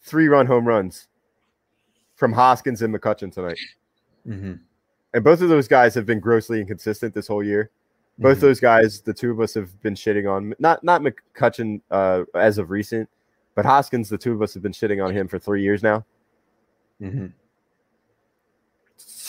three-run 0.03 0.47
home 0.47 0.67
runs 0.67 1.09
from 2.17 2.33
Hoskins 2.33 2.83
and 2.83 2.95
McCutchen 2.95 3.33
tonight, 3.33 3.59
hmm 4.25 4.55
and 5.13 5.25
both 5.25 5.41
of 5.43 5.49
those 5.49 5.67
guys 5.69 5.95
have 5.95 6.07
been 6.07 6.21
grossly 6.21 6.61
inconsistent 6.61 7.13
this 7.15 7.27
whole 7.27 7.43
year. 7.43 7.71
Both 8.19 8.39
Mhm. 8.39 8.43
those 8.43 8.61
guys, 8.61 9.01
the 9.03 9.13
two 9.13 9.31
of 9.31 9.41
us 9.41 9.55
have 9.55 9.81
been 9.83 9.95
shitting 9.95 10.31
on 10.31 10.55
not 10.59 10.83
not 10.85 11.03
McCutchen 11.03 11.81
uh, 11.91 12.25
as 12.35 12.59
of 12.59 12.71
recent, 12.71 13.09
but 13.55 13.65
Hoskins. 13.65 14.09
The 14.09 14.19
two 14.19 14.33
of 14.33 14.41
us 14.43 14.55
have 14.55 14.63
been 14.63 14.73
shitting 14.73 15.05
on 15.05 15.13
him 15.13 15.29
for 15.29 15.39
three 15.39 15.63
years 15.63 15.83
now. 15.83 16.05
hmm 16.99 17.27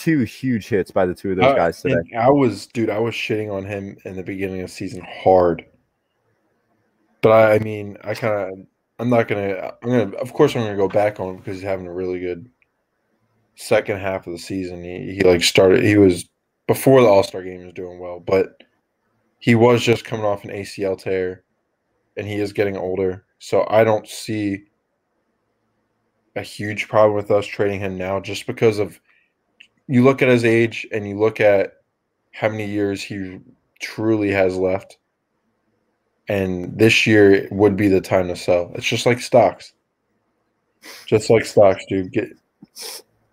Two 0.02 0.24
huge 0.24 0.66
hits 0.66 0.90
by 0.90 1.06
the 1.06 1.14
two 1.14 1.30
of 1.30 1.36
those 1.36 1.52
Uh, 1.52 1.54
guys 1.54 1.80
today. 1.80 2.02
I 2.18 2.28
was, 2.28 2.66
dude, 2.66 2.90
I 2.90 2.98
was 2.98 3.14
shitting 3.14 3.52
on 3.52 3.64
him 3.64 3.96
in 4.04 4.16
the 4.16 4.24
beginning 4.24 4.60
of 4.60 4.68
the 4.68 4.74
season 4.74 5.06
hard. 5.08 5.64
But 7.20 7.30
I, 7.30 7.54
I 7.54 7.58
mean, 7.60 7.96
I 8.02 8.14
kind 8.14 8.34
of, 8.34 8.66
I'm 8.98 9.08
not 9.08 9.28
gonna, 9.28 9.74
I'm 9.80 9.88
gonna, 9.88 10.16
of 10.16 10.32
course, 10.32 10.56
I'm 10.56 10.62
gonna 10.62 10.76
go 10.76 10.88
back 10.88 11.20
on 11.20 11.28
him 11.28 11.36
because 11.36 11.58
he's 11.58 11.62
having 11.62 11.86
a 11.86 11.92
really 11.92 12.18
good 12.18 12.50
second 13.54 14.00
half 14.00 14.26
of 14.26 14.32
the 14.32 14.40
season. 14.40 14.82
He, 14.82 15.14
he 15.14 15.22
like 15.22 15.44
started, 15.44 15.84
he 15.84 15.96
was 15.96 16.28
before 16.66 17.00
the 17.00 17.06
All 17.06 17.22
Star 17.22 17.44
game, 17.44 17.60
he 17.60 17.64
was 17.66 17.74
doing 17.74 18.00
well, 18.00 18.18
but 18.18 18.60
he 19.38 19.54
was 19.54 19.84
just 19.84 20.04
coming 20.04 20.26
off 20.26 20.42
an 20.42 20.50
ACL 20.50 21.00
tear, 21.00 21.44
and 22.16 22.26
he 22.26 22.40
is 22.40 22.52
getting 22.52 22.76
older. 22.76 23.24
So 23.38 23.68
I 23.70 23.84
don't 23.84 24.08
see 24.08 24.64
a 26.34 26.42
huge 26.42 26.88
problem 26.88 27.14
with 27.14 27.30
us 27.30 27.46
trading 27.46 27.78
him 27.78 27.96
now, 27.96 28.18
just 28.18 28.48
because 28.48 28.80
of 28.80 28.98
you 29.88 30.02
look 30.04 30.22
at 30.22 30.28
his 30.28 30.44
age 30.44 30.86
and 30.92 31.08
you 31.08 31.18
look 31.18 31.40
at 31.40 31.74
how 32.32 32.48
many 32.48 32.66
years 32.66 33.02
he 33.02 33.40
truly 33.80 34.30
has 34.30 34.56
left. 34.56 34.98
And 36.28 36.78
this 36.78 37.06
year 37.06 37.48
would 37.50 37.76
be 37.76 37.88
the 37.88 38.00
time 38.00 38.28
to 38.28 38.36
sell. 38.36 38.70
It's 38.74 38.86
just 38.86 39.06
like 39.06 39.20
stocks. 39.20 39.72
Just 41.06 41.30
like 41.30 41.44
stocks, 41.44 41.84
dude. 41.88 42.12
Get 42.12 42.28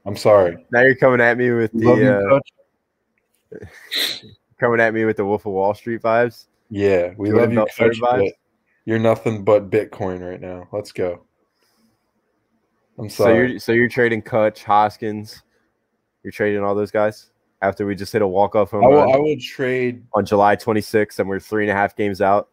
I'm 0.05 0.15
sorry. 0.15 0.65
Now 0.71 0.81
you're 0.81 0.95
coming 0.95 1.21
at 1.21 1.37
me 1.37 1.51
with 1.51 1.71
the 1.71 2.39
uh, 3.53 3.57
coming 4.59 4.79
at 4.79 4.93
me 4.93 5.05
with 5.05 5.17
the 5.17 5.25
Wolf 5.25 5.45
of 5.45 5.53
Wall 5.53 5.73
Street 5.73 6.01
vibes. 6.01 6.45
Yeah, 6.69 7.13
we 7.17 7.31
love 7.31 7.51
you, 7.53 7.65
Coach? 7.77 7.99
You're 8.85 8.99
nothing 8.99 9.43
but 9.43 9.69
Bitcoin 9.69 10.27
right 10.27 10.41
now. 10.41 10.67
Let's 10.71 10.91
go. 10.91 11.25
I'm 12.97 13.09
So 13.09 13.23
sorry. 13.25 13.51
you're 13.51 13.59
so 13.59 13.71
you're 13.71 13.89
trading 13.89 14.21
Cutch, 14.21 14.63
Hoskins. 14.63 15.41
You're 16.23 16.31
trading 16.31 16.63
all 16.63 16.75
those 16.75 16.91
guys 16.91 17.31
after 17.61 17.85
we 17.85 17.95
just 17.95 18.13
hit 18.13 18.21
a 18.21 18.27
walk 18.27 18.55
off 18.55 18.71
home 18.71 18.83
I 18.83 18.87
will, 18.87 18.95
run 18.97 19.13
I 19.13 19.17
will 19.17 19.37
trade. 19.39 20.03
on 20.13 20.25
July 20.25 20.55
26th, 20.55 21.19
and 21.19 21.27
we're 21.27 21.39
three 21.39 21.63
and 21.63 21.71
a 21.71 21.73
half 21.73 21.95
games 21.95 22.21
out 22.21 22.49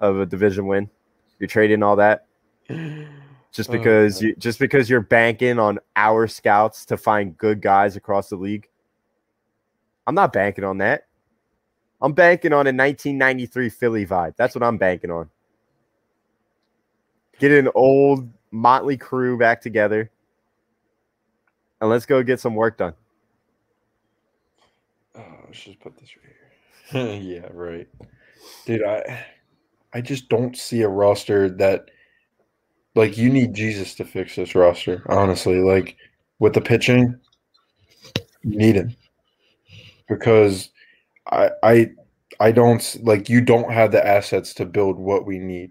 of 0.00 0.18
a 0.18 0.26
division 0.26 0.66
win. 0.66 0.90
You're 1.38 1.48
trading 1.48 1.82
all 1.82 1.96
that. 1.96 2.26
just 2.68 3.68
Oh, 3.68 3.72
because 3.72 4.20
man. 4.20 4.30
you 4.30 4.36
just 4.36 4.58
because 4.58 4.88
you're 4.90 5.00
banking 5.00 5.58
on 5.58 5.78
our 5.96 6.26
scouts 6.26 6.84
to 6.86 6.96
find 6.96 7.36
good 7.36 7.60
guys 7.60 7.96
across 7.96 8.28
the 8.28 8.36
league. 8.36 8.68
I'm 10.06 10.14
not 10.14 10.32
banking 10.32 10.64
on 10.64 10.78
that. 10.78 11.06
I'm 12.00 12.12
banking 12.12 12.52
on 12.52 12.66
a 12.66 12.72
1993 12.72 13.70
Philly 13.70 14.06
vibe. 14.06 14.34
That's 14.36 14.54
what 14.54 14.62
I'm 14.62 14.76
banking 14.76 15.10
on. 15.10 15.30
Get 17.38 17.50
an 17.52 17.70
old 17.74 18.28
motley 18.50 18.98
crew 18.98 19.38
back 19.38 19.62
together, 19.62 20.10
and 21.80 21.90
let's 21.90 22.06
go 22.06 22.22
get 22.22 22.40
some 22.40 22.54
work 22.54 22.78
done. 22.78 22.94
Oh, 25.16 25.22
let's 25.46 25.62
just 25.62 25.80
put 25.80 25.96
this 25.98 26.10
right 26.16 26.34
here. 26.92 27.20
yeah, 27.22 27.48
right. 27.52 27.88
Dude, 28.66 28.84
I 28.84 29.26
I 29.92 30.00
just 30.00 30.28
don't 30.28 30.56
see 30.56 30.82
a 30.82 30.88
roster 30.88 31.48
that 31.50 31.90
like 32.94 33.16
you 33.16 33.30
need 33.30 33.54
Jesus 33.54 33.94
to 33.96 34.04
fix 34.04 34.36
this 34.36 34.54
roster, 34.54 35.04
honestly. 35.08 35.60
Like 35.60 35.96
with 36.38 36.54
the 36.54 36.60
pitching, 36.60 37.18
you 38.42 38.58
need 38.58 38.76
him. 38.76 38.96
Because 40.08 40.70
I 41.30 41.50
I 41.62 41.90
I 42.40 42.52
don't 42.52 42.96
like 43.02 43.28
you 43.28 43.40
don't 43.40 43.72
have 43.72 43.92
the 43.92 44.04
assets 44.04 44.54
to 44.54 44.64
build 44.64 44.98
what 44.98 45.26
we 45.26 45.38
need. 45.38 45.70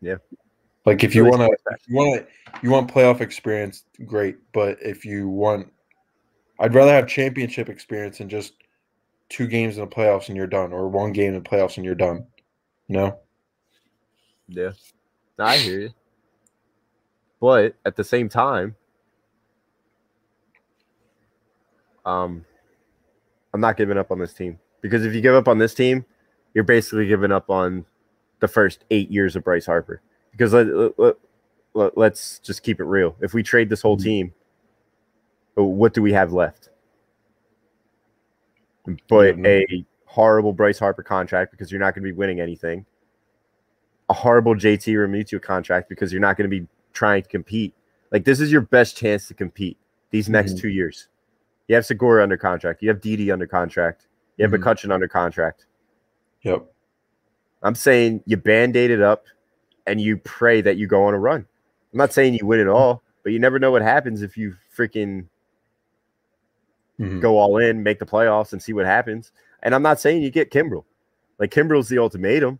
Yeah. 0.00 0.16
Like 0.84 1.02
if 1.02 1.14
you 1.14 1.24
want 1.24 1.40
to 1.40 1.76
you 1.88 1.96
want 1.96 2.26
you 2.62 2.70
want 2.70 2.92
playoff 2.92 3.20
experience, 3.20 3.84
great. 4.04 4.36
But 4.52 4.78
if 4.82 5.04
you 5.04 5.28
want, 5.28 5.72
I'd 6.60 6.74
rather 6.74 6.92
have 6.92 7.06
championship 7.06 7.68
experience 7.68 8.18
than 8.18 8.28
just 8.28 8.54
two 9.30 9.46
games 9.46 9.76
in 9.78 9.80
the 9.80 9.90
playoffs 9.90 10.28
and 10.28 10.36
you're 10.36 10.46
done, 10.46 10.72
or 10.72 10.88
one 10.88 11.12
game 11.12 11.34
in 11.34 11.42
the 11.42 11.48
playoffs 11.48 11.76
and 11.76 11.86
you're 11.86 11.94
done. 11.94 12.26
You 12.88 12.96
know? 12.96 13.18
Yeah. 14.48 14.72
No, 15.38 15.44
I 15.46 15.56
hear 15.56 15.80
you. 15.80 15.90
But 17.40 17.76
at 17.84 17.96
the 17.96 18.04
same 18.04 18.28
time, 18.28 18.76
um, 22.04 22.44
I'm 23.52 23.60
not 23.60 23.76
giving 23.76 23.98
up 23.98 24.10
on 24.10 24.18
this 24.18 24.34
team 24.34 24.58
because 24.82 25.04
if 25.04 25.14
you 25.14 25.20
give 25.20 25.34
up 25.34 25.48
on 25.48 25.58
this 25.58 25.74
team, 25.74 26.04
you're 26.52 26.64
basically 26.64 27.06
giving 27.06 27.32
up 27.32 27.50
on 27.50 27.86
the 28.40 28.48
first 28.48 28.84
eight 28.90 29.10
years 29.10 29.34
of 29.34 29.44
Bryce 29.44 29.66
Harper. 29.66 30.02
Because 30.34 30.52
let, 30.52 30.98
let, 30.98 31.16
let, 31.74 31.96
let's 31.96 32.40
just 32.40 32.62
keep 32.62 32.80
it 32.80 32.84
real. 32.84 33.16
If 33.20 33.34
we 33.34 33.42
trade 33.42 33.68
this 33.68 33.82
whole 33.82 33.96
Mhm. 33.96 34.02
team, 34.02 34.34
what 35.54 35.94
do 35.94 36.02
we 36.02 36.12
have 36.12 36.32
left? 36.32 36.70
But 39.08 39.38
a 39.46 39.84
horrible 40.06 40.52
Bryce 40.52 40.78
Harper 40.78 41.02
contract 41.02 41.52
because 41.52 41.70
you're 41.70 41.80
not 41.80 41.94
going 41.94 42.02
to 42.02 42.12
be 42.12 42.16
winning 42.16 42.40
anything 42.40 42.84
a 44.10 44.14
horrible 44.14 44.54
JT 44.54 44.94
Realmuto 44.94 45.40
contract 45.40 45.88
because 45.88 46.12
you're 46.12 46.20
not 46.20 46.36
going 46.36 46.48
to 46.50 46.60
be 46.60 46.66
trying 46.92 47.22
to 47.22 47.28
compete. 47.28 47.74
Like 48.12 48.24
this 48.24 48.40
is 48.40 48.52
your 48.52 48.60
best 48.60 48.96
chance 48.96 49.26
to 49.28 49.34
compete 49.34 49.78
these 50.10 50.28
next 50.28 50.54
Mhm. 50.54 50.60
two 50.60 50.68
years. 50.68 51.08
You 51.68 51.74
have 51.74 51.86
Segura 51.86 52.22
under 52.22 52.36
contract. 52.36 52.82
You 52.82 52.90
have 52.90 53.00
Didi 53.00 53.30
under 53.30 53.46
contract. 53.46 54.06
You 54.36 54.42
have 54.42 54.52
Mhm. 54.52 54.62
McCutchen 54.62 54.92
under 54.92 55.08
contract. 55.08 55.66
Yep. 56.42 56.66
I'm 57.62 57.74
saying 57.74 58.22
you 58.26 58.36
band-aid 58.36 58.90
it 58.90 59.00
up 59.00 59.24
and 59.86 60.00
you 60.00 60.16
pray 60.18 60.60
that 60.60 60.76
you 60.76 60.86
go 60.86 61.04
on 61.04 61.14
a 61.14 61.18
run. 61.18 61.46
I'm 61.92 61.98
not 61.98 62.12
saying 62.12 62.34
you 62.34 62.46
win 62.46 62.60
it 62.60 62.68
all, 62.68 63.02
but 63.22 63.32
you 63.32 63.38
never 63.38 63.58
know 63.58 63.70
what 63.70 63.82
happens 63.82 64.22
if 64.22 64.36
you 64.36 64.56
freaking 64.76 65.26
Mhm. 66.98 67.20
go 67.20 67.38
all 67.38 67.58
in, 67.58 67.82
make 67.82 67.98
the 67.98 68.06
playoffs, 68.06 68.52
and 68.52 68.62
see 68.62 68.72
what 68.72 68.86
happens. 68.86 69.32
And 69.62 69.74
I'm 69.74 69.82
not 69.82 70.00
saying 70.00 70.22
you 70.22 70.30
get 70.30 70.50
Kimbrel. 70.50 70.84
Like 71.38 71.50
Kimbrel's 71.50 71.88
the 71.88 71.98
ultimatum, 71.98 72.58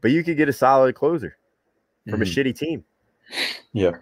but 0.00 0.10
you 0.10 0.22
could 0.22 0.36
get 0.36 0.48
a 0.48 0.52
solid 0.52 0.94
closer 0.94 1.36
from 2.08 2.22
a 2.22 2.24
Mhm. 2.24 2.28
shitty 2.52 2.56
team. 2.56 2.84
Yeah. 3.72 3.98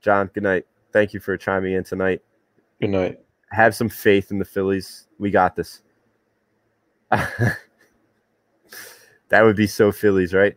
John, 0.00 0.30
good 0.32 0.42
night. 0.44 0.66
Thank 0.92 1.12
you 1.14 1.20
for 1.20 1.36
chiming 1.36 1.74
in 1.74 1.84
tonight. 1.84 2.22
Good 2.80 2.90
night. 2.90 3.20
Have 3.50 3.74
some 3.74 3.88
faith 3.88 4.30
in 4.30 4.38
the 4.38 4.44
Phillies. 4.44 5.08
We 5.18 5.30
got 5.30 5.56
this. 5.56 5.82
that 7.10 7.56
would 9.42 9.56
be 9.56 9.66
so 9.66 9.90
Phillies, 9.90 10.34
right? 10.34 10.56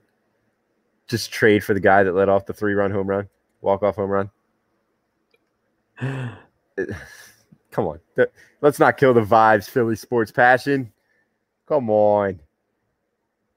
Just 1.12 1.30
trade 1.30 1.62
for 1.62 1.74
the 1.74 1.80
guy 1.82 2.04
that 2.04 2.16
let 2.16 2.30
off 2.30 2.46
the 2.46 2.54
three 2.54 2.74
run 2.74 2.90
home 2.90 3.06
run, 3.06 3.28
walk 3.60 3.84
off 3.84 3.98
home 3.98 4.10
run. 4.10 4.32
Come 7.72 7.88
on. 7.88 8.00
Let's 8.62 8.80
not 8.80 8.96
kill 8.96 9.14
the 9.14 9.20
vibes, 9.20 9.70
Philly 9.70 9.98
sports 9.98 10.32
passion. 10.32 10.94
Come 11.68 11.90
on. 11.90 12.40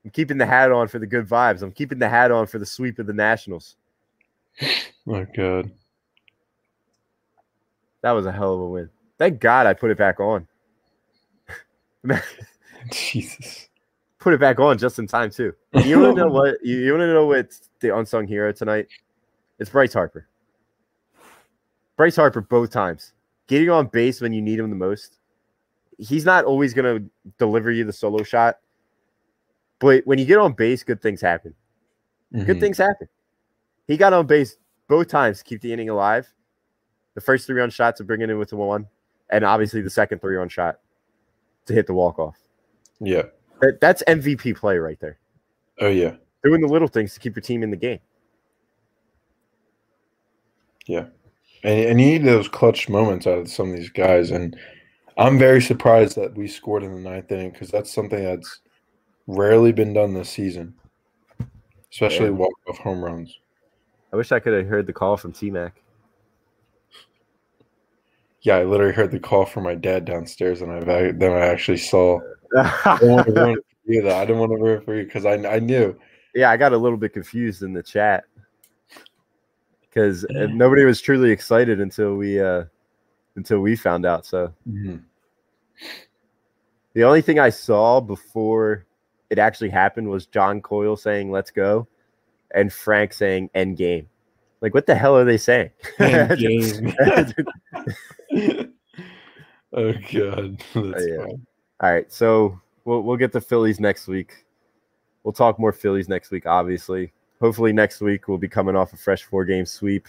I'm 0.05 0.11
keeping 0.11 0.37
the 0.37 0.47
hat 0.47 0.73
on 0.73 0.89
for 0.89 0.99
the 0.99 1.07
good 1.07 1.29
vibes. 1.29 1.63
I'm 1.63 1.71
keeping 1.71 2.01
the 2.01 2.09
hat 2.09 2.33
on 2.33 2.49
for 2.49 2.59
the 2.59 2.67
sweep 2.67 2.99
of 2.99 3.07
the 3.07 3.13
Nationals. 3.13 3.77
My 5.07 5.25
god. 5.37 5.71
That 8.03 8.11
was 8.11 8.27
a 8.27 8.33
hell 8.33 8.55
of 8.55 8.61
a 8.63 8.67
win. 8.67 8.91
Thank 9.17 9.39
God 9.39 9.69
I 9.69 9.75
put 9.75 9.93
it 9.93 9.97
back 9.97 10.19
on. 10.19 10.49
Jesus. 12.91 13.69
Put 14.25 14.33
it 14.33 14.41
back 14.41 14.59
on 14.59 14.79
just 14.79 14.99
in 14.99 15.07
time 15.07 15.31
too. 15.31 15.53
You 15.85 16.01
want 16.01 16.17
to 16.17 16.23
know 16.25 16.29
what? 16.33 16.57
You, 16.65 16.79
you 16.79 16.91
want 16.93 17.03
to 17.03 17.13
know 17.13 17.27
what's 17.27 17.69
the 17.81 17.95
unsung 17.95 18.27
hero 18.27 18.51
tonight? 18.53 18.89
It's 19.59 19.69
Bryce 19.71 19.93
Harper. 19.93 20.27
Bryce 21.97 22.17
Harper 22.17 22.41
both 22.41 22.71
times 22.71 23.13
getting 23.47 23.69
on 23.69 23.87
base 23.89 24.21
when 24.23 24.33
you 24.33 24.41
need 24.41 24.59
him 24.59 24.71
the 24.71 24.77
most. 24.77 25.19
He's 25.99 26.25
not 26.25 26.45
always 26.45 26.73
going 26.75 27.03
to 27.03 27.11
deliver 27.39 27.71
you 27.71 27.85
the 27.85 27.93
solo 27.93 28.23
shot, 28.25 28.57
but 29.79 30.05
when 30.07 30.19
you 30.19 30.25
get 30.25 30.39
on 30.39 30.55
base, 30.55 30.83
good 30.83 31.01
things 31.03 31.21
happen. 31.21 31.55
Good 32.33 32.57
Mhm. 32.57 32.61
things 32.61 32.79
happen. 32.79 33.09
He 33.87 33.97
got 33.99 34.13
on 34.15 34.27
base 34.27 34.57
both 34.89 35.07
times 35.09 35.39
to 35.39 35.45
keep 35.45 35.61
the 35.61 35.73
inning 35.73 35.91
alive. 35.91 36.33
The 37.15 37.21
first 37.21 37.47
three 37.47 37.61
run 37.61 37.71
shot 37.71 37.95
to 37.97 38.05
bring 38.05 38.23
it 38.23 38.31
in 38.31 38.39
with 38.39 38.49
the 38.49 38.57
one, 38.57 38.89
and 39.31 39.45
obviously 39.45 39.83
the 39.83 39.91
second 39.91 40.21
three 40.21 40.35
run 40.37 40.49
shot 40.49 40.81
to 41.67 41.75
hit 41.75 41.87
the 41.87 41.95
walk 41.95 42.19
off. 42.19 42.39
Yeah. 42.99 43.25
That, 43.61 43.81
that's 43.81 44.03
MVP 44.05 44.57
play 44.57 44.79
right 44.79 44.99
there. 45.01 45.19
Oh 45.81 45.89
yeah. 45.89 46.15
Doing 46.45 46.61
the 46.61 46.69
little 46.69 46.89
things 46.89 47.15
to 47.15 47.21
keep 47.21 47.35
your 47.37 47.43
team 47.43 47.63
in 47.63 47.71
the 47.71 47.77
game. 47.77 48.01
Yeah. 50.87 51.07
And, 51.63 51.81
and 51.81 52.01
you 52.01 52.07
need 52.07 52.25
those 52.25 52.49
clutch 52.49 52.89
moments 52.89 53.27
out 53.27 53.39
of 53.39 53.49
some 53.49 53.71
of 53.71 53.77
these 53.77 53.91
guys. 53.91 54.31
And 54.31 54.57
I'm 55.17 55.39
very 55.39 55.63
surprised 55.63 56.17
that 56.17 56.35
we 56.35 56.47
scored 56.47 56.83
in 56.83 56.95
the 56.95 57.01
ninth 57.01 57.33
inning 57.33 57.51
because 57.51 57.71
that's 57.71 57.93
something 57.93 58.23
that's 58.23 58.61
rarely 59.27 59.73
been 59.73 59.95
done 59.95 60.13
this 60.13 60.29
season, 60.29 60.75
especially 61.91 62.27
Yeah. 62.27 62.33
walk 62.33 62.53
off 62.69 62.79
home 62.79 63.03
runs. 63.03 63.39
I 64.13 64.17
wish 64.17 64.31
I 64.31 64.39
could 64.39 64.53
have 64.53 64.67
heard 64.67 64.87
the 64.87 64.93
call 64.93 65.17
from 65.17 65.33
T 65.33 65.51
Mac. 65.51 65.81
Yeah, 68.43 68.57
I 68.57 68.65
literally 68.65 68.93
heard 68.93 69.11
the 69.11 69.19
call 69.19 69.47
from 69.47 69.65
my 69.65 69.75
dad 69.75 70.05
downstairs, 70.05 70.61
and 70.61 70.71
I 70.71 71.13
then 71.13 71.33
I 71.33 71.47
actually 71.47 71.79
saw. 71.79 72.21
I 72.57 72.99
didn't 73.01 73.13
want 73.15 73.27
to 73.27 73.33
ruin 73.33 73.59
it 73.59 73.65
for 73.85 73.93
you, 73.93 74.03
though. 74.03 74.17
I 74.17 74.25
didn't 74.25 74.39
want 74.39 74.53
to 74.53 74.57
ruin 74.57 74.79
it 74.79 74.85
for 74.85 74.97
you 74.97 75.05
because 75.05 75.25
I 75.27 75.35
I 75.35 75.59
knew. 75.59 75.99
yeah, 76.35 76.51
I 76.51 76.57
got 76.57 76.73
a 76.73 76.79
little 76.79 76.99
bit 76.99 77.13
confused 77.13 77.63
in 77.63 77.73
the 77.73 77.83
chat 77.83 78.25
because 79.83 80.25
nobody 80.31 80.85
was 80.85 81.01
truly 81.01 81.31
excited 81.31 81.81
until 81.81 82.17
we 82.17 82.41
uh 82.41 82.65
until 83.37 83.61
we 83.61 83.77
found 83.77 84.07
out. 84.07 84.27
So 84.27 84.53
Mhm. 84.69 85.03
the 86.93 87.05
only 87.05 87.23
thing 87.23 87.39
I 87.39 87.51
saw 87.51 88.01
before 88.01 88.87
it 89.31 89.39
actually 89.39 89.71
happened 89.71 90.09
was 90.09 90.27
John 90.27 90.61
Coyle 90.61 90.97
saying 90.97 91.31
"Let's 91.31 91.51
go" 91.51 91.89
and 92.55 92.73
Frank 92.73 93.13
saying 93.13 93.51
"End 93.55 93.77
game." 93.77 94.09
Like, 94.61 94.75
what 94.75 94.87
the 94.87 94.95
hell 94.95 95.17
are 95.17 95.25
they 95.25 95.37
saying? 95.37 95.71
End 95.99 96.39
game. 96.39 96.95
oh 99.73 99.93
god, 100.13 100.63
that's 100.75 101.07
yeah. 101.07 101.25
fine. 101.25 101.47
All 101.81 101.91
right, 101.93 102.11
so 102.13 102.61
we'll 102.85 103.03
we'll 103.03 103.17
get 103.17 103.33
the 103.33 103.41
Phillies 103.41 103.81
next 103.81 104.07
week. 104.09 104.45
We'll 105.23 105.33
talk 105.33 105.59
more 105.59 105.73
Phillies 105.73 106.09
next 106.09 106.31
week, 106.31 106.47
obviously. 106.47 107.13
Hopefully 107.41 107.73
next 107.73 108.01
week 108.01 108.29
we'll 108.29 108.39
be 108.39 108.49
coming 108.49 108.77
off 108.77 108.93
a 108.93 108.97
fresh 108.97 109.23
four 109.25 109.45
game 109.45 109.67
sweep. 109.67 110.07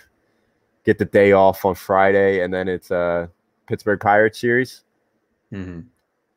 Get 0.86 0.98
the 1.00 1.06
day 1.06 1.32
off 1.32 1.66
on 1.66 1.74
Friday, 1.76 2.42
and 2.42 2.54
then 2.54 2.68
it's 2.68 2.92
uh 2.92 3.28
Pittsburgh 3.68 4.00
Pirates 4.00 4.40
series 4.40 4.84
Mhm. 5.52 5.86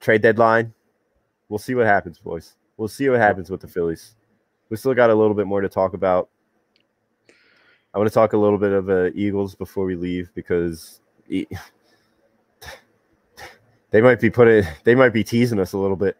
trade 0.00 0.22
deadline. 0.22 0.72
We'll 1.48 1.58
see 1.58 1.74
what 1.74 1.86
happens, 1.86 2.18
boys. 2.18 2.54
We'll 2.76 2.88
see 2.88 3.08
what 3.08 3.18
happens 3.20 3.50
with 3.50 3.60
the 3.60 3.68
Phillies. 3.68 4.14
We 4.70 4.76
still 4.76 4.94
got 4.94 5.10
a 5.10 5.14
little 5.14 5.34
bit 5.34 5.46
more 5.46 5.60
to 5.60 5.68
talk 5.68 5.94
about. 5.94 6.28
I 7.94 7.98
want 7.98 8.08
to 8.08 8.14
talk 8.14 8.32
a 8.34 8.36
little 8.38 8.58
bit 8.58 8.72
of 8.72 8.88
uh, 8.90 9.10
Eagles 9.14 9.54
before 9.54 9.84
we 9.86 9.96
leave 9.96 10.30
because 10.34 11.00
e- 11.28 11.46
they 13.90 14.00
might 14.00 14.20
be 14.20 14.30
putting, 14.30 14.64
they 14.84 14.94
might 14.94 15.12
be 15.12 15.24
teasing 15.24 15.58
us 15.58 15.72
a 15.72 15.78
little 15.78 15.96
bit. 15.96 16.16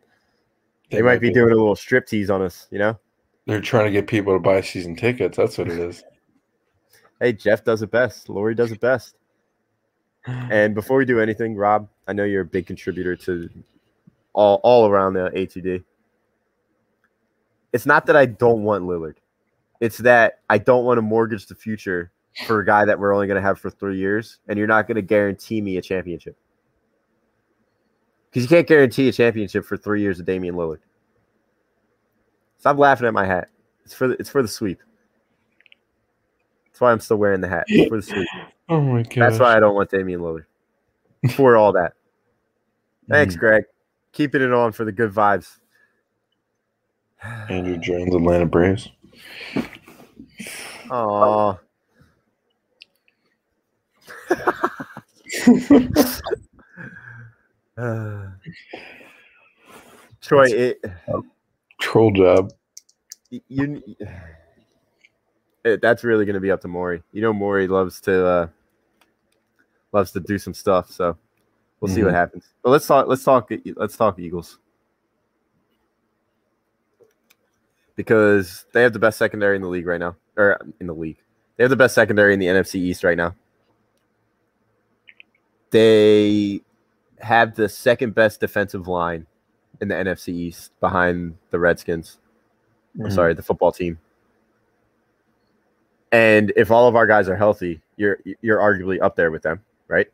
They, 0.90 1.03
might 1.03 1.20
be 1.20 1.31
doing 1.31 1.53
a 1.53 1.57
little 1.57 1.77
strip 1.77 2.07
tease 2.07 2.31
on 2.31 2.40
us, 2.40 2.66
you 2.70 2.78
know. 2.78 2.99
They're 3.47 3.61
trying 3.61 3.86
to 3.86 3.90
get 3.90 4.07
people 4.07 4.32
to 4.32 4.39
buy 4.39 4.62
season 4.62 4.97
tickets. 4.97 5.36
That's 5.36 5.59
what 5.59 5.69
it 5.69 5.78
is. 5.78 6.03
Hey, 7.20 7.32
Jeff 7.32 7.65
does 7.65 7.82
it 7.82 7.90
best. 7.90 8.28
Lurie 8.28 8.55
does 8.55 8.70
it 8.70 8.78
best. 8.78 9.16
And 10.24 10.73
before 10.73 10.99
we 10.99 11.05
do 11.05 11.19
anything, 11.19 11.57
Rob, 11.57 11.89
I 12.07 12.12
know 12.12 12.23
you're 12.23 12.43
a 12.43 12.45
big 12.45 12.69
contributor 12.69 13.16
to 13.16 13.51
all 14.35 14.61
all 14.62 14.86
around 14.89 15.15
the 15.15 15.31
ATD. 15.35 15.82
It's 17.73 17.86
not 17.86 18.07
that 18.07 18.15
I 18.15 18.27
don't 18.27 18.62
want 18.62 18.85
Lillard. 18.85 19.16
It's 19.81 19.99
that 19.99 20.43
I 20.49 20.59
don't 20.59 20.85
want 20.85 20.99
to 20.99 21.03
mortgage 21.03 21.47
the 21.47 21.57
future 21.57 22.12
for 22.47 22.61
a 22.61 22.65
guy 22.65 22.85
that 22.85 23.01
we're 23.01 23.12
only 23.12 23.27
going 23.27 23.35
to 23.35 23.43
have 23.43 23.59
for 23.59 23.69
three 23.69 23.99
years, 23.99 24.39
and 24.47 24.57
you're 24.57 24.69
not 24.69 24.86
going 24.86 24.95
to 24.95 25.03
guarantee 25.03 25.61
me 25.61 25.77
a 25.77 25.82
championship 25.82 26.36
because 28.31 28.43
you 28.43 28.49
can't 28.49 28.67
guarantee 28.67 29.09
a 29.09 29.13
championship 29.13 29.65
for 29.65 29.77
three 29.77 30.01
years 30.01 30.21
of 30.21 30.27
Damian 30.27 30.55
Lillard. 30.55 30.79
Stop 32.59 32.79
laughing 32.79 33.07
at 33.07 33.15
my 33.15 33.25
hat. 33.25 33.49
It's 33.85 33.95
for 33.95 34.09
the, 34.09 34.17
it's 34.19 34.31
for 34.31 34.43
the 34.43 34.49
sweep. 34.49 34.81
That's 36.67 36.81
why 36.81 36.93
I'm 36.93 37.01
still 37.01 37.17
wearing 37.17 37.41
the 37.41 37.49
hat. 37.49 37.65
It's 37.69 37.89
for 37.89 37.97
the 37.97 38.03
sweep. 38.03 38.29
Oh 38.71 38.83
my 38.83 39.03
god. 39.03 39.17
That's 39.17 39.39
why 39.39 39.57
I 39.57 39.61
don't 39.61 39.75
want 39.75 39.91
Damian 39.91 40.21
Lillard. 40.21 40.45
For 41.35 41.57
all 41.57 41.73
that. 41.73 41.95
Mm. 43.09 43.15
Thanks, 43.15 43.37
Greg. 43.37 43.65
Keeping 44.13 44.43
it 44.43 44.53
on 44.53 44.73
for 44.73 44.85
the 44.85 44.93
good 44.93 45.11
vibes. 45.11 45.61
Andruw 47.25 47.81
Jones, 47.81 48.15
Atlanta 48.15 48.45
Braves. 48.45 48.91
Aw. 50.91 51.59
Uh, 57.79 58.31
Troy, 60.21 60.47
it, 60.51 60.85
Troll 61.81 62.11
job. 62.11 62.53
you, 63.31 63.83
it, 65.65 65.81
that's 65.81 66.03
really 66.03 66.25
going 66.25 66.35
to 66.35 66.41
be 66.41 66.51
up 66.51 66.61
to 66.63 66.69
Morey. 66.69 67.03
You 67.13 67.23
know, 67.23 67.33
Morey 67.33 67.69
loves 67.69 68.01
to 68.03 68.27
uh, 68.27 68.49
loves 69.93 70.11
to 70.13 70.21
do 70.21 70.39
some 70.39 70.55
stuff. 70.55 70.91
So 70.91 71.17
we'll 71.81 71.95
see 71.95 72.03
what 72.03 72.13
Mhm. 72.13 72.17
happens. 72.17 72.45
But 72.63 72.71
let's 72.71 72.87
talk. 72.87 73.07
Let's 73.07 73.23
talk. 73.23 73.51
Let's 73.77 73.97
talk 73.97 74.19
Eagles 74.19 74.59
because 77.95 78.67
they 78.73 78.83
have 78.83 78.93
the 78.93 78.99
best 78.99 79.19
secondary 79.19 79.55
in 79.57 79.63
the 79.63 79.69
league 79.69 79.87
right 79.87 80.01
now, 80.01 80.17
or 80.37 80.61
in 80.81 80.87
the 80.89 80.95
league. 80.95 81.19
They 81.57 81.65
have 81.65 81.71
the 81.71 81.77
best 81.77 81.95
secondary 81.95 82.33
in 82.35 82.41
the 82.41 82.47
NFC 82.47 82.77
East 82.77 83.05
right 83.05 83.17
now. 83.17 83.35
They 85.71 86.63
have 87.20 87.55
the 87.55 87.69
second 87.69 88.15
best 88.15 88.40
defensive 88.40 88.89
line 88.89 89.27
in 89.81 89.89
the 89.89 89.95
NFC 89.95 90.28
East 90.32 90.73
behind 90.81 91.36
the 91.51 91.59
Redskins. 91.59 92.19
I'm 92.99 93.07
Mhm. 93.07 93.12
sorry, 93.12 93.35
the 93.35 93.43
football 93.43 93.73
team. 93.73 93.99
And 96.11 96.53
if 96.57 96.70
all 96.70 96.89
of 96.89 96.97
our 96.97 97.07
guys 97.07 97.28
are 97.28 97.36
healthy, 97.36 97.81
you're 97.97 98.19
you're 98.40 98.59
arguably 98.59 99.01
up 99.03 99.15
there 99.16 99.31
with 99.31 99.43
them, 99.43 99.61
right? 99.89 100.09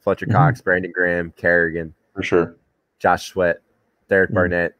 Fletcher 0.00 0.26
Mhm. 0.26 0.32
Cox, 0.32 0.60
Brandon 0.60 0.90
Graham, 0.92 1.32
Kerrigan, 1.36 1.94
For 2.14 2.22
sure. 2.22 2.56
Josh 2.98 3.28
Sweat, 3.28 3.60
Derek 4.08 4.30
Mhm. 4.30 4.34
Barnett. 4.34 4.74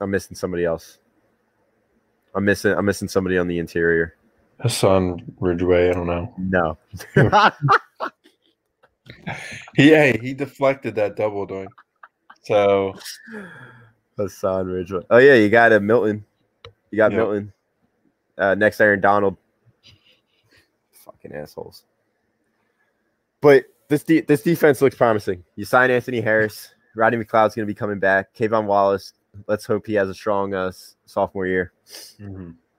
I'm 0.00 0.10
missing 0.10 0.36
somebody 0.36 0.64
else. 0.64 0.98
I'm 2.34 2.44
missing 2.44 2.72
I'm 2.72 2.84
missing 2.84 3.08
somebody 3.08 3.38
on 3.38 3.46
the 3.48 3.58
interior. 3.58 4.14
Hassan 4.60 5.22
Ridgeway, 5.38 5.90
I 5.90 5.92
don't 5.92 6.06
know. 6.06 6.34
No. 6.36 6.78
He 9.76 9.88
hey, 9.88 10.18
he 10.20 10.34
deflected 10.34 10.94
that 10.96 11.16
double 11.16 11.46
doink. 11.46 11.68
So 12.42 12.94
Hassan 14.16 14.66
Ridgeway. 14.66 15.02
Oh 15.10 15.18
yeah, 15.18 15.34
you 15.34 15.48
got 15.48 15.72
a 15.72 15.80
Milton. 15.80 16.24
You 16.90 16.96
got 16.96 17.12
Yep. 17.12 17.18
Milton. 17.18 17.52
Uh, 18.36 18.54
next 18.54 18.80
Aaron 18.80 19.00
Donald. 19.00 19.36
Fucking 20.92 21.32
assholes. 21.32 21.84
But 23.40 23.64
this 23.88 24.02
de- 24.04 24.20
this 24.22 24.42
defense 24.42 24.80
looks 24.82 24.96
promising. 24.96 25.44
You 25.56 25.64
sign 25.64 25.90
Anthony 25.90 26.20
Harris. 26.20 26.74
Rodney 26.96 27.22
McLeod's 27.22 27.54
going 27.54 27.66
to 27.66 27.72
be 27.72 27.74
coming 27.74 27.98
back. 27.98 28.34
K'Von 28.34 28.64
Wallace. 28.66 29.12
Let's 29.46 29.64
hope 29.64 29.86
he 29.86 29.94
has 29.94 30.08
a 30.08 30.14
strong 30.14 30.54
uh, 30.54 30.72
sophomore 31.06 31.46
year. 31.46 31.72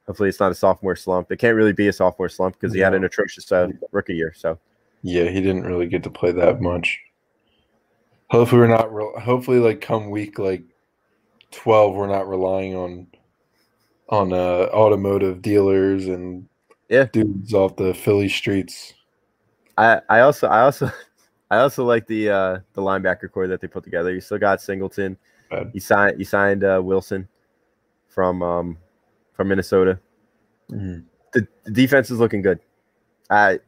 Hopefully, 0.07 0.27
it's 0.29 0.39
not 0.39 0.51
a 0.51 0.55
sophomore 0.55 0.95
slump. 0.95 1.31
It 1.31 1.37
can't 1.37 1.55
really 1.55 1.71
be 1.73 1.87
a 1.87 1.93
sophomore 1.93 2.27
slump 2.29 2.59
because 2.59 2.73
he 2.73 2.79
had 2.81 2.93
an 2.93 3.03
atrocious 3.03 3.49
uh, 3.51 3.69
rookie 3.91 4.15
year. 4.15 4.33
So 4.35 4.59
yeah, 5.01 5.25
he 5.29 5.41
didn't 5.41 5.63
really 5.63 5.87
get 5.87 6.03
to 6.03 6.09
play 6.09 6.31
that 6.31 6.61
much. 6.61 6.99
Hopefully 8.29 8.61
we're 8.61 8.67
not 8.67 8.93
re- 8.93 9.19
hopefully 9.21 9.59
like 9.59 9.81
come 9.81 10.09
week 10.09 10.37
like 10.37 10.63
12 11.51 11.95
we're 11.95 12.07
not 12.07 12.29
relying 12.29 12.75
on 12.75 13.07
on 14.09 14.33
uh 14.33 14.67
automotive 14.71 15.41
dealers 15.41 16.05
and 16.07 16.47
Yeah. 16.89 17.05
dudes 17.11 17.53
off 17.53 17.75
the 17.75 17.93
Philly 17.93 18.29
streets. 18.29 18.93
I, 19.77 20.01
I 20.09 20.19
also 20.21 20.47
I 20.47 20.61
also 20.61 20.91
I 21.51 21.57
also 21.59 21.83
like 21.85 22.05
the 22.05 22.29
uh, 22.29 22.59
the 22.73 22.81
linebacker 22.81 23.31
core 23.31 23.47
that 23.47 23.59
they 23.61 23.67
put 23.67 23.83
together. 23.83 24.13
You 24.13 24.21
still 24.21 24.37
got 24.37 24.61
Singleton. 24.61 25.17
Bad. 25.49 25.71
You 25.73 25.79
signed 25.79 26.19
you 26.19 26.25
signed 26.25 26.63
uh, 26.63 26.79
Wilson 26.83 27.27
from 28.07 28.43
um, 28.43 28.77
from 29.33 29.47
Minnesota. 29.47 29.99
Mhm. 30.69 31.05
The, 31.33 31.47
the 31.63 31.71
defense 31.71 32.11
is 32.11 32.19
looking 32.19 32.43
good. 32.43 32.59
I 33.31 33.59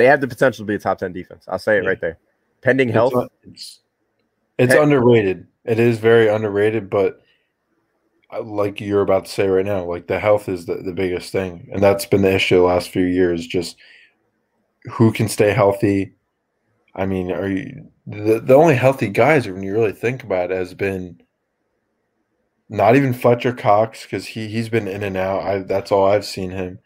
they 0.00 0.06
have 0.06 0.20
the 0.22 0.28
potential 0.28 0.64
to 0.64 0.66
be 0.66 0.74
a 0.76 0.78
top 0.78 0.98
ten 0.98 1.12
defense. 1.12 1.44
I'll 1.46 1.58
say 1.58 1.76
it 1.76 1.82
Yeah. 1.84 1.90
right 1.90 2.00
there. 2.00 2.18
Pending 2.62 2.88
health, 2.88 3.12
It's, 3.12 3.20
un- 3.20 3.28
it's, 3.44 3.80
it's 4.58 4.72
Hey. 4.72 4.82
underrated. 4.82 5.46
It 5.64 5.78
is 5.78 5.98
very 5.98 6.28
underrated, 6.28 6.88
but 6.88 7.20
uh, 8.32 8.42
like 8.42 8.80
you're 8.80 9.02
about 9.02 9.26
to 9.26 9.30
say 9.30 9.46
right 9.46 9.64
now, 9.64 9.84
like 9.84 10.06
the 10.06 10.18
health 10.18 10.48
is 10.48 10.64
the, 10.66 10.76
the 10.76 10.92
biggest 10.92 11.32
thing. 11.32 11.68
And 11.72 11.82
that's 11.82 12.06
been 12.06 12.22
the 12.22 12.34
issue 12.34 12.56
the 12.56 12.62
last 12.62 12.88
few 12.88 13.04
years. 13.04 13.46
Just 13.46 13.76
who 14.92 15.12
can 15.12 15.28
stay 15.28 15.50
healthy. 15.52 16.14
I 16.94 17.04
mean, 17.06 17.30
are 17.30 17.48
you 17.48 17.88
the, 18.06 18.40
the 18.40 18.54
only 18.54 18.74
healthy 18.74 19.08
guys 19.08 19.46
when 19.46 19.62
you 19.62 19.72
really 19.72 19.92
think 19.92 20.22
about 20.24 20.50
it 20.50 20.56
has 20.56 20.72
been 20.74 21.20
not 22.68 22.96
even 22.96 23.12
Fletcher 23.12 23.52
Cox 23.52 24.02
because 24.04 24.26
he 24.26 24.48
he's 24.48 24.68
been 24.70 24.88
in 24.88 25.02
and 25.02 25.16
out. 25.16 25.42
I 25.42 25.58
that's 25.58 25.92
all 25.92 26.06
I've 26.06 26.24
seen 26.24 26.50
him. 26.50 26.78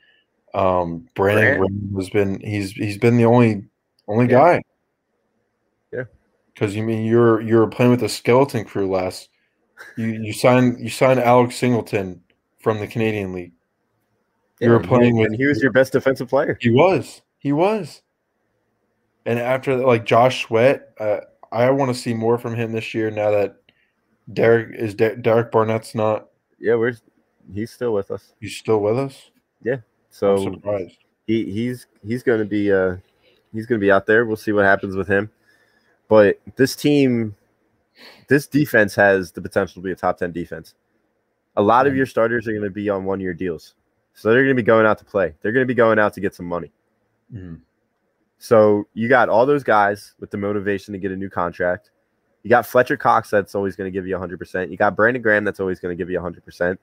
Um, 0.54 1.08
Brandon? 1.14 1.58
Graham 1.58 1.94
has 1.96 2.10
been 2.10 2.40
he's 2.40 2.72
he's 2.72 2.98
been 2.98 3.16
the 3.16 3.24
only 3.24 3.64
only 4.08 4.26
Yeah. 4.26 4.30
guy. 4.38 4.62
Yeah. 5.92 6.04
Because 6.52 6.74
you 6.76 6.82
mean 6.82 7.04
you're 7.04 7.40
you're 7.40 7.66
playing 7.66 7.90
with 7.90 8.02
a 8.02 8.08
skeleton 8.08 8.64
crew 8.64 8.88
last. 8.90 9.28
You 9.96 10.06
you 10.06 10.32
signed 10.32 10.78
you 10.80 10.88
signed 10.90 11.20
Alex 11.20 11.56
Singleton 11.56 12.22
from 12.60 12.78
the 12.78 12.86
Canadian 12.86 13.32
League. 13.32 13.52
You 14.60 14.70
were 14.70 14.80
playing 14.80 15.16
with 15.16 15.26
and 15.26 15.36
he 15.36 15.44
was 15.46 15.60
your 15.60 15.72
best 15.72 15.92
defensive 15.92 16.28
player. 16.28 16.56
he 16.60 16.70
was. 16.70 17.20
He 17.38 17.52
was. 17.52 18.02
And 19.26 19.38
after 19.38 19.76
that, 19.76 19.86
like 19.86 20.04
Josh 20.06 20.44
Sweat, 20.46 20.90
uh, 21.00 21.20
I 21.50 21.70
want 21.70 21.92
to 21.94 22.00
see 22.00 22.14
more 22.14 22.38
from 22.38 22.54
him 22.54 22.72
this 22.72 22.94
year. 22.94 23.10
Now 23.10 23.30
that 23.32 23.56
Derek 24.32 24.74
is 24.78 24.94
De- 24.94 25.16
Derek 25.16 25.50
Barnett's 25.50 25.94
not, 25.94 26.28
Yeah, 26.58 26.76
we're 26.76 26.94
he's 27.52 27.70
still 27.72 27.92
with 27.92 28.10
us. 28.10 28.32
he's 28.40 28.56
still 28.56 28.80
with 28.80 28.98
us. 28.98 29.30
I'm 29.66 29.82
So 30.14 30.36
surprised. 30.36 30.98
he 31.26 31.50
he's 31.50 31.88
he's 32.06 32.22
going 32.22 32.38
to 32.38 32.44
be 32.44 32.72
uh 32.72 32.98
he's 33.52 33.66
going 33.66 33.80
to 33.80 33.84
be 33.84 33.90
out 33.90 34.06
there. 34.06 34.24
We'll 34.24 34.36
see 34.36 34.52
what 34.52 34.64
happens 34.64 34.94
with 34.94 35.08
him. 35.08 35.28
But 36.06 36.38
this 36.54 36.76
team, 36.76 37.34
this 38.28 38.46
defense 38.46 38.94
has 38.94 39.32
the 39.32 39.42
potential 39.42 39.82
to 39.82 39.84
be 39.84 39.90
a 39.90 39.96
top 39.96 40.18
ten 40.18 40.30
defense. 40.30 40.74
A 41.56 41.62
lot 41.62 41.88
of 41.88 41.96
your 41.96 42.06
starters 42.06 42.46
are 42.46 42.52
going 42.52 42.62
to 42.62 42.70
be 42.70 42.88
on 42.88 43.04
one 43.04 43.18
year 43.18 43.34
deals, 43.34 43.74
so 44.12 44.30
they're 44.30 44.44
going 44.44 44.56
to 44.56 44.62
be 44.62 44.64
going 44.64 44.86
out 44.86 44.98
to 44.98 45.04
play. 45.04 45.34
They're 45.42 45.50
going 45.50 45.64
to 45.64 45.66
be 45.66 45.74
going 45.74 45.98
out 45.98 46.14
to 46.14 46.20
get 46.20 46.32
some 46.32 46.46
money. 46.46 46.70
Mhm. 47.34 47.60
So 48.38 48.86
you 48.94 49.08
got 49.08 49.28
all 49.28 49.46
those 49.46 49.64
guys 49.64 50.14
with 50.20 50.30
the 50.30 50.36
motivation 50.36 50.92
to 50.92 50.98
get 50.98 51.10
a 51.10 51.16
new 51.16 51.28
contract. 51.30 51.90
You 52.44 52.50
got 52.50 52.66
Fletcher 52.66 52.96
Cox 52.96 53.30
that's 53.30 53.56
always 53.56 53.74
going 53.74 53.90
to 53.90 53.96
give 53.96 54.06
you 54.06 54.14
100%. 54.14 54.70
You 54.70 54.76
got 54.76 54.94
Brandon 54.94 55.22
Graham 55.22 55.42
that's 55.42 55.58
always 55.58 55.80
going 55.80 55.96
to 55.96 56.00
give 56.00 56.08
you 56.08 56.20
100%. 56.20 56.78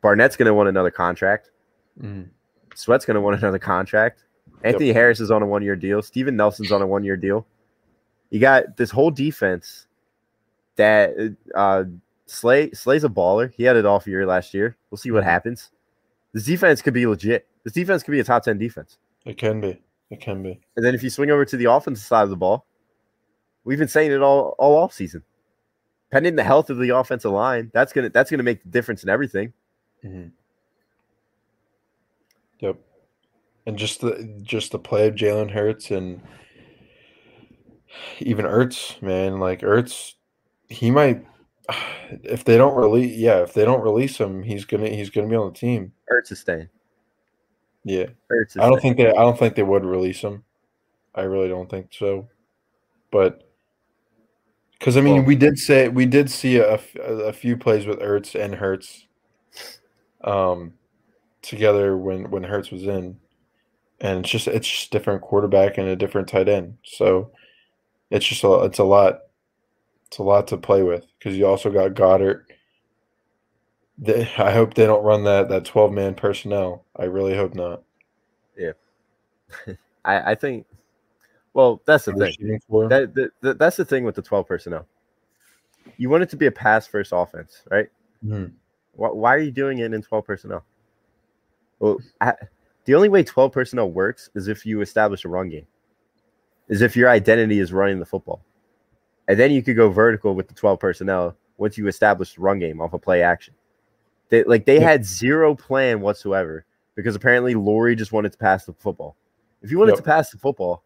Barnett's 0.00 0.36
going 0.36 0.46
to 0.46 0.54
want 0.54 0.68
another 0.68 0.90
contract. 0.90 1.51
Mhm. 2.00 2.28
Sweat's 2.74 3.04
going 3.04 3.14
to 3.16 3.20
want 3.20 3.38
another 3.38 3.58
contract. 3.58 4.24
Anthony 4.64 4.92
Harris 4.92 5.20
is 5.20 5.30
on 5.30 5.42
a 5.42 5.46
one 5.46 5.62
year 5.62 5.76
deal. 5.76 6.02
Steven 6.02 6.36
Nelson's 6.36 6.72
on 6.72 6.80
a 6.82 6.86
one 6.86 7.04
year 7.04 7.16
deal. 7.16 7.46
You 8.30 8.40
got 8.40 8.76
this 8.76 8.90
whole 8.90 9.10
defense 9.10 9.86
that 10.76 11.36
uh, 11.54 11.84
Slay 12.26 12.70
Slay's 12.70 13.04
a 13.04 13.08
baller. 13.08 13.52
He 13.52 13.64
had 13.64 13.76
it 13.76 13.84
off 13.84 14.06
year 14.06 14.24
last 14.24 14.54
year. 14.54 14.76
We'll 14.90 14.98
see 14.98 15.10
what 15.10 15.22
Mhm. 15.22 15.26
happens. 15.26 15.70
This 16.32 16.44
defense 16.44 16.80
could 16.80 16.94
be 16.94 17.06
legit. 17.06 17.46
This 17.64 17.74
defense 17.74 18.02
could 18.02 18.12
be 18.12 18.20
a 18.20 18.24
top 18.24 18.42
10 18.44 18.56
defense. 18.56 18.98
It 19.26 19.36
can 19.36 19.60
be. 19.60 19.82
It 20.10 20.20
can 20.20 20.42
be. 20.42 20.60
And 20.76 20.84
then 20.84 20.94
if 20.94 21.02
you 21.02 21.10
swing 21.10 21.30
over 21.30 21.44
to 21.44 21.56
the 21.56 21.70
offensive 21.70 22.04
side 22.06 22.22
of 22.22 22.30
the 22.30 22.36
ball, 22.36 22.64
we've 23.64 23.78
been 23.78 23.88
saying 23.88 24.12
it 24.12 24.22
all 24.22 24.54
all 24.58 24.76
off 24.78 24.92
season. 24.94 25.22
Pending 26.10 26.36
the 26.36 26.44
health 26.44 26.70
of 26.70 26.78
the 26.78 26.90
offensive 26.90 27.32
line, 27.32 27.70
that's 27.74 27.92
gonna 27.92 28.08
that's 28.10 28.30
gonna 28.30 28.42
make 28.42 28.62
the 28.62 28.68
difference 28.70 29.02
in 29.02 29.08
everything. 29.10 29.52
Mhm. 30.04 30.30
Yep. 32.60 32.76
And 33.66 33.78
just 33.78 34.00
the 34.00 34.38
just 34.42 34.72
the 34.72 34.78
play 34.78 35.06
of 35.06 35.14
Jalen 35.14 35.50
Hurts 35.50 35.90
and 35.90 36.20
even 38.20 38.44
Ertz, 38.44 39.00
man, 39.02 39.38
like 39.38 39.60
Ertz, 39.60 40.14
he 40.68 40.90
might 40.90 41.24
if 42.10 42.44
they 42.44 42.56
don't 42.56 42.74
release 42.76 43.16
yeah, 43.16 43.38
if 43.42 43.52
they 43.54 43.64
don't 43.64 43.82
release 43.82 44.18
him, 44.18 44.42
he's 44.42 44.64
gonna 44.64 44.88
he's 44.88 45.10
gonna 45.10 45.28
be 45.28 45.36
on 45.36 45.52
the 45.52 45.58
team. 45.58 45.92
Ertz 46.10 46.32
is 46.32 46.40
staying. 46.40 46.68
Yeah. 47.84 48.06
Ertz 48.30 48.58
I 48.60 48.68
don't 48.68 48.78
staying. 48.80 48.96
think 48.96 48.96
they 48.96 49.08
I 49.08 49.22
don't 49.22 49.38
think 49.38 49.54
they 49.54 49.62
would 49.62 49.84
release 49.84 50.20
him. 50.20 50.44
I 51.14 51.22
really 51.22 51.48
don't 51.48 51.68
think 51.70 51.88
so. 51.92 52.28
But 53.10 53.48
because 54.78 54.96
I 54.96 55.02
mean, 55.02 55.16
Well- 55.18 55.24
we 55.24 55.36
did 55.36 55.58
say 55.58 55.88
we 55.88 56.06
did 56.06 56.30
see 56.30 56.56
a, 56.56 56.80
a 57.00 57.32
few 57.32 57.56
plays 57.56 57.86
with 57.86 58.00
Ertz 58.00 58.34
and 58.34 58.54
Hurts 58.56 59.06
um, 60.24 60.72
together 61.42 61.96
when 61.96 62.30
when 62.30 62.42
Hurts 62.44 62.70
was 62.70 62.84
in, 62.86 63.18
and 64.02 64.20
it's 64.20 64.28
just 64.30 64.48
it's 64.48 64.68
just 64.68 64.90
different 64.90 65.22
quarterback 65.22 65.78
and 65.78 65.88
a 65.88 65.96
different 65.96 66.28
tight 66.28 66.48
end. 66.48 66.76
So 66.84 67.30
it's 68.10 68.26
just 68.26 68.44
a 68.44 68.52
it's 68.64 68.78
a 68.78 68.84
lot 68.84 69.20
it's 70.08 70.18
a 70.18 70.22
lot 70.22 70.48
to 70.48 70.58
play 70.58 70.82
with 70.82 71.06
because 71.18 71.38
you 71.38 71.46
also 71.46 71.70
got 71.70 71.94
Goedert. 71.94 72.42
They, 73.98 74.22
I 74.38 74.50
hope 74.50 74.74
they 74.74 74.84
don't 74.86 75.04
run 75.04 75.24
that 75.24 75.48
that 75.48 75.64
twelve 75.64 75.92
man 75.92 76.14
personnel. 76.14 76.84
I 76.96 77.04
really 77.04 77.34
hope 77.36 77.54
not. 77.54 77.82
Yeah, 78.56 78.72
I, 80.04 80.32
I 80.32 80.34
think. 80.34 80.66
Well, 81.54 81.82
that's 81.84 82.06
the 82.06 82.12
thing. 82.12 82.60
That, 82.88 83.14
that, 83.14 83.30
that- 83.42 83.58
that's 83.58 83.76
the 83.76 83.84
thing 83.84 84.04
with 84.04 84.14
the 84.14 84.22
twelve 84.22 84.46
personnel. 84.48 84.86
You 85.98 86.08
want 86.10 86.22
it 86.22 86.30
to 86.30 86.36
be 86.36 86.46
a 86.46 86.50
pass 86.52 86.86
first 86.86 87.12
offense, 87.14 87.62
right? 87.70 87.88
Mhm. 88.24 88.52
Why, 88.94 89.08
why 89.10 89.34
are 89.34 89.38
you 89.38 89.50
doing 89.50 89.78
it 89.78 89.92
in 89.92 90.02
twelve 90.02 90.24
personnel? 90.26 90.64
Well, 91.78 91.98
I, 92.20 92.34
the 92.84 92.94
only 92.94 93.08
way 93.08 93.22
twelve 93.22 93.52
personnel 93.52 93.90
works 93.90 94.30
is 94.34 94.48
if 94.48 94.64
you 94.66 94.80
establish 94.80 95.24
a 95.24 95.28
run 95.28 95.48
game. 95.48 95.66
Is 96.68 96.80
if 96.80 96.96
your 96.96 97.10
identity 97.10 97.58
is 97.58 97.72
running 97.72 97.98
the 97.98 98.06
football, 98.06 98.42
and 99.28 99.38
then 99.38 99.50
you 99.50 99.62
could 99.62 99.76
go 99.76 99.90
vertical 99.90 100.34
with 100.34 100.48
the 100.48 100.54
twelve 100.54 100.80
personnel 100.80 101.36
once 101.58 101.76
you 101.76 101.86
establish 101.86 102.34
the 102.34 102.40
run 102.40 102.58
game 102.58 102.80
off 102.80 102.92
a 102.94 102.98
play 102.98 103.22
action. 103.22 103.54
They 104.30 104.44
like 104.44 104.64
they 104.64 104.76
Yeah. 104.80 104.88
had 104.88 105.04
zero 105.04 105.54
plan 105.54 106.00
whatsoever 106.00 106.64
because 106.94 107.14
apparently 107.14 107.54
Lurie 107.54 107.96
just 107.96 108.12
wanted 108.12 108.32
to 108.32 108.38
pass 108.38 108.64
the 108.64 108.72
football. 108.74 109.16
If 109.60 109.70
you 109.70 109.78
wanted 109.78 109.92
Yep. 109.92 109.98
to 109.98 110.04
pass 110.04 110.30
the 110.30 110.38
football, 110.38 110.82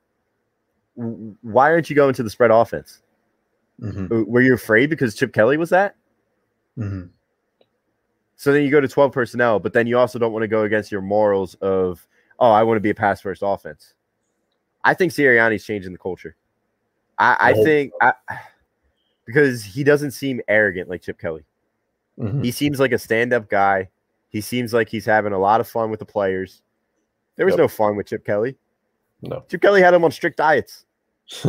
why 0.95 1.71
aren't 1.71 1.89
you 1.89 1.95
going 1.97 2.15
to 2.15 2.23
the 2.23 2.31
spread 2.31 2.51
offense? 2.51 3.03
Mhm. 3.81 4.11
Uh, 4.11 4.25
Were 4.25 4.41
you 4.41 4.55
afraid 4.55 4.91
because 4.91 5.15
Chip 5.15 5.33
Kelly 5.33 5.57
was 5.57 5.71
that? 5.71 5.95
Mhm. 6.79 7.11
So 8.37 8.53
then 8.53 8.63
you 8.63 8.71
go 8.71 8.81
to 8.81 8.89
12 8.89 9.13
personnel, 9.13 9.59
but 9.59 9.73
then 9.73 9.87
you 9.87 9.99
also 9.99 10.19
don't 10.19 10.33
want 10.33 10.43
to 10.43 10.49
go 10.49 10.63
against 10.65 10.93
your 10.93 11.01
morals 11.01 11.55
of, 11.57 12.07
oh, 12.39 12.51
I 12.51 12.63
want 12.63 12.77
to 12.77 12.81
be 12.81 12.91
a 12.91 12.95
pass 12.95 13.21
first 13.21 13.43
offense. 13.45 13.95
I 14.85 14.95
think 14.95 15.13
Sirianni's 15.13 15.65
changing 15.65 15.93
the 15.93 15.99
culture. 15.99 16.37
I, 17.19 17.33
I 17.41 17.51
I 17.51 17.55
think 17.65 17.93
I, 18.03 18.13
because 19.25 19.65
he 19.65 19.83
doesn't 19.83 20.11
seem 20.11 20.41
arrogant 20.49 20.89
like 20.91 21.01
Chip 21.03 21.19
Kelly. 21.19 21.45
Mhm. 22.19 22.45
He 22.45 22.51
seems 22.51 22.79
like 22.79 22.93
a 22.93 22.99
stand 22.99 23.33
up 23.33 23.49
guy. 23.49 23.89
He 24.29 24.41
seems 24.43 24.73
like 24.75 24.89
he's 24.91 25.07
having 25.07 25.33
a 25.33 25.39
lot 25.39 25.61
of 25.61 25.67
fun 25.69 25.91
with 25.91 25.99
the 26.01 26.07
players. 26.07 26.63
There 27.37 27.47
was 27.47 27.53
Yep. 27.55 27.59
no 27.59 27.69
fun 27.69 27.97
with 27.97 28.07
Chip 28.07 28.25
Kelly. 28.25 28.57
No. 29.23 29.45
Chip 29.49 29.63
Kelly 29.63 29.81
had 29.81 29.95
him 29.95 30.05
on 30.05 30.13
strict 30.13 30.37
diets. 30.37 30.85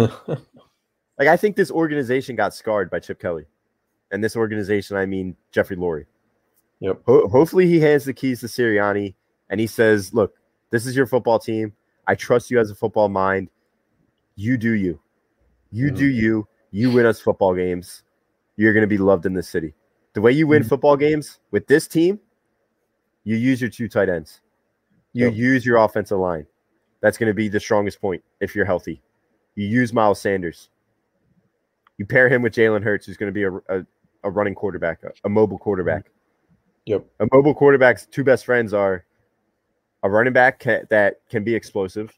Like 1.20 1.28
I 1.30 1.36
think 1.36 1.56
this 1.56 1.72
organization 1.72 2.36
got 2.36 2.54
scarred 2.54 2.92
by 2.92 3.00
Chip 3.00 3.20
Kelly, 3.20 3.46
and 4.12 4.24
this 4.24 4.36
organization, 4.36 4.96
I 4.98 5.08
mean 5.08 5.36
Jeffrey 5.52 5.76
Lurie. 5.76 6.06
Yep. 6.80 7.02
Ho- 7.06 7.28
hopefully, 7.28 7.68
he 7.68 7.80
hands 7.80 8.06
the 8.06 8.14
keys 8.14 8.40
to 8.42 8.48
Sirianni, 8.48 9.16
and 9.50 9.60
he 9.60 9.68
says, 9.68 10.14
"Look, 10.14 10.36
this 10.70 10.86
is 10.86 10.96
your 10.96 11.06
football 11.08 11.40
team. 11.40 11.74
I 12.08 12.16
trust 12.16 12.52
you 12.52 12.60
as 12.60 12.70
a 12.72 12.76
football 12.76 13.10
mind. 13.10 13.50
You 14.36 14.58
do 14.58 14.72
you. 14.74 15.00
You 15.72 15.92
do 15.92 16.06
you. 16.06 16.48
You 16.72 16.92
win 16.92 17.06
us 17.06 17.20
football 17.20 17.56
games. 17.56 18.04
You're 18.56 18.74
going 18.74 18.84
to 18.84 18.88
be 18.88 18.98
loved 18.98 19.26
in 19.26 19.34
this 19.34 19.50
city. 19.50 19.74
The 20.14 20.22
way 20.22 20.32
you 20.32 20.48
win 20.48 20.64
Mhm. 20.64 20.70
football 20.70 20.96
games 20.98 21.40
with 21.52 21.68
this 21.68 21.88
team, 21.88 22.20
you 23.24 23.36
use 23.36 23.60
your 23.62 23.70
two 23.70 23.88
tight 23.90 24.10
ends. 24.10 24.42
You 25.14 25.26
Yep. 25.28 25.36
use 25.36 25.66
your 25.66 25.78
offensive 25.78 26.18
line. 26.20 26.46
That's 27.02 27.18
going 27.18 27.28
to 27.30 27.34
be 27.34 27.50
the 27.50 27.60
strongest 27.60 28.00
point 28.02 28.24
if 28.40 28.56
you're 28.56 28.66
healthy. 28.66 29.02
You 29.56 29.68
use 29.68 29.94
Miles 29.94 30.22
Sanders. 30.22 30.70
You 31.98 32.06
pair 32.06 32.30
him 32.30 32.42
with 32.42 32.54
Jalen 32.54 32.84
Hurts, 32.84 33.06
who's 33.06 33.18
going 33.18 33.34
to 33.34 33.34
be 33.34 33.44
a, 33.44 33.52
a, 33.80 33.86
a 34.24 34.30
running 34.30 34.56
quarterback, 34.56 35.04
a, 35.04 35.12
a 35.26 35.30
mobile 35.30 35.58
quarterback. 35.58 36.10
Yep. 36.88 37.06
A 37.20 37.28
mobile 37.34 37.54
quarterback's 37.54 38.06
two 38.06 38.24
best 38.24 38.46
friends 38.46 38.74
are 38.74 39.04
a 40.04 40.10
running 40.10 40.32
back 40.32 40.60
ca- 40.64 40.84
that 40.90 41.20
can 41.30 41.44
be 41.44 41.54
explosive 41.54 42.18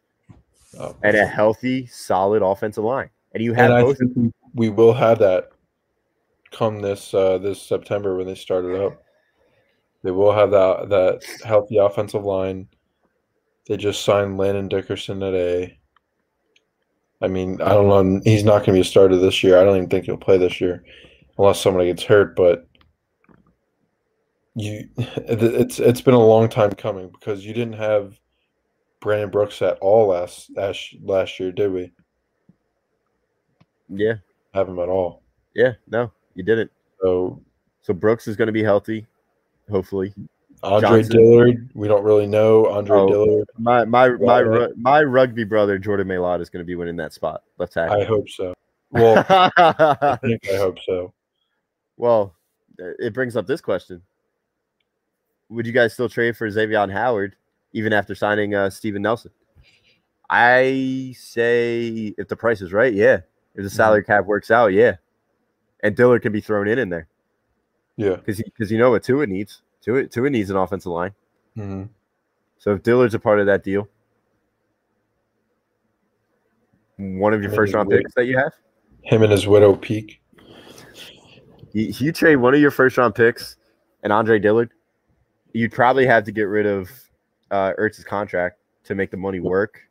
Oh. 0.79 0.95
and 1.03 1.17
a 1.17 1.25
healthy, 1.25 1.87
solid 1.87 2.43
offensive 2.43 2.83
line. 2.83 3.09
And 3.33 3.43
you 3.43 3.53
have 3.53 3.71
and 3.71 3.73
I 3.73 3.81
both. 3.81 3.97
think 3.97 4.11
we, 4.15 4.31
we 4.53 4.69
will 4.69 4.93
have 4.93 5.17
that 5.19 5.49
come 6.51 6.79
this 6.79 7.11
uh, 7.15 7.39
this 7.39 7.59
September 7.59 8.15
when 8.15 8.27
they 8.27 8.35
start 8.35 8.65
it 8.65 8.75
up. 8.79 9.03
They 10.03 10.11
will 10.11 10.31
have 10.31 10.51
that 10.51 10.89
that 10.89 11.23
healthy 11.43 11.77
offensive 11.77 12.23
line. 12.23 12.67
They 13.67 13.77
just 13.77 14.05
signed 14.05 14.37
Landon 14.37 14.67
Dickerson 14.67 15.19
today. 15.19 15.79
I 17.21 17.27
mean, 17.27 17.59
I 17.61 17.69
don't 17.69 17.87
know. 17.87 18.21
He's 18.23 18.43
not 18.43 18.59
going 18.59 18.67
to 18.67 18.71
be 18.73 18.79
a 18.81 18.83
starter 18.83 19.17
this 19.17 19.43
year. 19.43 19.59
I 19.59 19.63
don't 19.63 19.75
even 19.77 19.89
think 19.89 20.05
he'll 20.05 20.17
play 20.17 20.37
this 20.37 20.61
year, 20.61 20.83
unless 21.39 21.59
somebody 21.59 21.87
gets 21.87 22.03
hurt. 22.03 22.35
But 22.35 22.67
you, 24.59 24.89
it's 24.97 25.79
it's 25.79 26.01
been 26.01 26.13
a 26.13 26.25
long 26.25 26.49
time 26.49 26.71
coming 26.71 27.09
because 27.09 27.45
you 27.45 27.53
didn't 27.53 27.73
have 27.73 28.19
Brandon 29.01 29.29
Brooks 29.29 29.61
at 29.61 29.77
all 29.79 30.07
last 30.07 30.49
last 30.55 30.95
last 31.01 31.39
year, 31.39 31.51
did 31.51 31.71
we? 31.71 31.91
Yeah. 33.89 34.15
Have 34.53 34.67
him 34.69 34.79
at 34.79 34.89
all. 34.89 35.23
Yeah. 35.55 35.73
No, 35.87 36.11
you 36.35 36.43
didn't. 36.43 36.71
So 37.01 37.41
So 37.81 37.93
Brooks 37.93 38.27
is 38.27 38.35
going 38.35 38.47
to 38.47 38.53
be 38.53 38.63
healthy, 38.63 39.05
hopefully. 39.69 40.13
Andre 40.61 41.01
Johnson. 41.03 41.17
Dillard, 41.17 41.69
we 41.73 41.87
don't 41.87 42.03
really 42.03 42.27
know 42.27 42.67
Andre 42.67 42.97
Oh. 42.97 43.07
Dillard. 43.07 43.47
My 43.57 43.85
my 43.85 44.09
my 44.09 44.67
my 44.75 45.03
rugby 45.03 45.43
brother 45.45 45.77
Jordan 45.77 46.07
Mailata 46.07 46.41
is 46.41 46.49
going 46.49 46.63
to 46.63 46.67
be 46.67 46.75
winning 46.75 46.97
that 46.97 47.13
spot. 47.13 47.43
Let's 47.57 47.77
I 47.77 48.03
hope 48.03 48.29
so. 48.29 48.53
Well, 48.91 49.25
I 49.29 50.17
think 50.21 50.41
I 50.49 50.57
hope 50.57 50.77
so. 50.85 51.13
well, 51.97 52.35
it 52.77 53.13
brings 53.13 53.37
up 53.37 53.47
this 53.47 53.61
question: 53.61 54.01
Would 55.49 55.65
you 55.65 55.73
guys 55.73 55.93
still 55.93 56.09
trade 56.09 56.37
for 56.37 56.49
Xavier 56.49 56.87
Howard 56.87 57.35
even 57.73 57.93
after 57.93 58.15
signing 58.15 58.53
uh, 58.55 58.69
Steven 58.69 59.01
Nelson? 59.01 59.31
I 60.29 61.15
say 61.17 62.13
if 62.17 62.27
the 62.27 62.35
price 62.35 62.61
is 62.61 62.71
right, 62.71 62.93
yeah. 62.93 63.21
If 63.55 63.63
the 63.63 63.69
salary 63.69 64.03
cap 64.03 64.25
works 64.25 64.51
out, 64.51 64.67
yeah. 64.73 64.97
And 65.81 65.95
Dillard 65.95 66.21
can 66.21 66.31
be 66.31 66.41
thrown 66.41 66.67
in 66.67 66.77
in 66.77 66.89
there 66.89 67.07
Yeah. 67.97 68.15
because 68.17 68.37
because 68.41 68.71
you 68.71 68.77
know 68.77 68.91
what 68.91 69.03
Tua 69.03 69.25
needs. 69.25 69.61
Tua 69.81 70.05
Tua 70.05 70.29
needs 70.29 70.49
an 70.51 70.57
offensive 70.57 70.91
line. 70.91 71.13
hmm 71.55 71.83
So 72.59 72.73
if 72.73 72.83
Dillard's 72.83 73.15
a 73.15 73.19
part 73.19 73.39
of 73.39 73.47
that 73.47 73.63
deal, 73.63 73.87
one 76.97 77.33
of 77.33 77.41
your 77.41 77.49
mean, 77.49 77.55
first 77.57 77.73
round 77.73 77.89
picks 77.89 78.13
that 78.13 78.25
you 78.25 78.37
have, 78.37 78.51
Him 79.03 79.23
and 79.23 79.31
his 79.31 79.47
widow 79.47 79.75
peak. 79.75 80.21
you, 81.73 81.85
you 81.97 82.11
trade 82.11 82.35
one 82.35 82.53
of 82.53 82.59
your 82.59 82.71
first 82.71 82.97
round 82.97 83.15
picks 83.15 83.55
and 84.03 84.11
Andre 84.13 84.37
Dillard, 84.37 84.69
you'd 85.53 85.71
probably 85.71 86.05
have 86.05 86.23
to 86.25 86.31
get 86.31 86.43
rid 86.43 86.65
of 86.65 86.89
uh, 87.51 87.73
Ertz's 87.77 88.03
contract 88.03 88.59
to 88.85 88.95
make 88.95 89.11
the 89.11 89.17
money 89.17 89.39
work. 89.39 89.81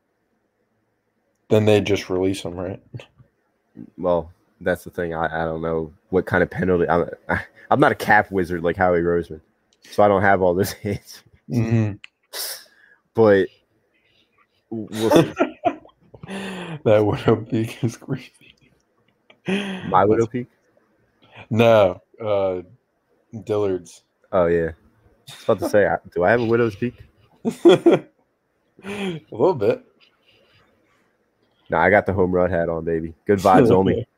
Then 1.49 1.65
they 1.65 1.81
just 1.81 2.11
release 2.11 2.43
him, 2.43 2.55
right? 2.55 2.83
Well, 3.97 4.31
that's 4.61 4.85
the 4.85 4.91
thing. 4.91 5.15
I, 5.15 5.43
I 5.43 5.45
don't 5.45 5.63
know 5.63 5.93
what 6.11 6.27
kind 6.27 6.43
of 6.43 6.51
penalty. 6.51 6.89
I'm, 6.89 7.09
I, 7.29 7.41
I'm 7.71 7.81
not 7.81 7.93
a 7.93 7.97
cap 7.97 8.31
wizard 8.31 8.63
like 8.63 8.77
Howie 8.77 9.01
Roseman, 9.01 9.41
so 9.91 10.03
I 10.03 10.09
don't 10.09 10.23
have 10.23 10.43
all 10.43 10.55
this 10.55 10.73
hits. 10.85 11.23
hmm 11.49 11.93
But 13.15 13.49
we'll 14.71 15.11
see. 15.11 15.33
that 16.85 17.05
widow 17.05 17.37
peak 17.37 17.83
is 17.83 17.97
creepy. 17.97 18.55
my 19.89 20.05
widow 20.05 20.27
peak. 20.27 20.49
No, 21.51 22.03
uh, 22.23 22.63
Dillard's. 23.45 24.03
Oh 24.33 24.47
yeah, 24.47 24.73
I 25.29 25.33
was 25.33 25.45
about 25.45 25.59
to 25.61 25.69
say, 25.69 25.89
do 26.15 26.25
I 26.25 26.31
have 26.31 26.41
a 26.41 26.45
widow's 26.45 26.77
peak? 26.77 27.03
a 27.65 28.05
little 28.85 29.55
bit. 29.55 29.85
No, 31.71 31.79
I 31.79 31.91
got 31.91 32.07
the 32.07 32.13
home 32.13 32.33
run 32.33 32.51
hat 32.51 32.69
on, 32.69 32.85
baby. 32.85 33.15
Good 33.27 33.41
vibes 33.41 33.71
only. 33.71 34.07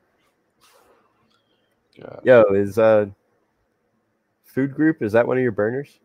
God. 1.99 2.21
Yo, 2.23 2.43
is 2.53 2.77
uh 2.77 3.07
food 4.45 4.73
group, 4.73 5.01
is 5.01 5.11
that 5.11 5.27
one 5.27 5.37
of 5.37 5.43
your 5.43 5.51
burners? 5.51 5.99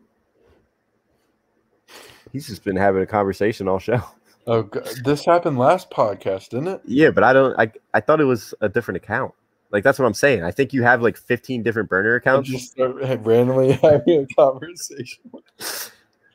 He's 2.31 2.47
just 2.47 2.63
been 2.63 2.75
having 2.75 3.01
a 3.01 3.05
conversation 3.05 3.67
all 3.67 3.79
show. 3.79 4.01
Oh, 4.45 4.63
God. 4.63 4.87
this 5.03 5.25
happened 5.25 5.57
last 5.57 5.89
podcast, 5.89 6.49
didn't 6.49 6.67
it? 6.67 6.81
Yeah, 6.85 7.11
but 7.11 7.23
I 7.23 7.33
don't 7.33 7.57
I 7.59 7.71
I 7.93 8.01
thought 8.01 8.21
it 8.21 8.25
was 8.25 8.53
a 8.61 8.69
different 8.69 8.97
account. 8.97 9.33
Like 9.71 9.83
that's 9.83 9.99
what 9.99 10.05
I'm 10.05 10.13
saying. 10.13 10.43
I 10.43 10.51
think 10.51 10.73
you 10.73 10.83
have 10.83 11.01
like 11.01 11.17
15 11.17 11.63
different 11.63 11.89
burner 11.89 12.15
accounts. 12.15 12.49
just 12.49 12.71
start 12.71 12.95
randomly 13.21 13.71
having 13.83 14.25
a 14.29 14.35
conversation. 14.35 15.23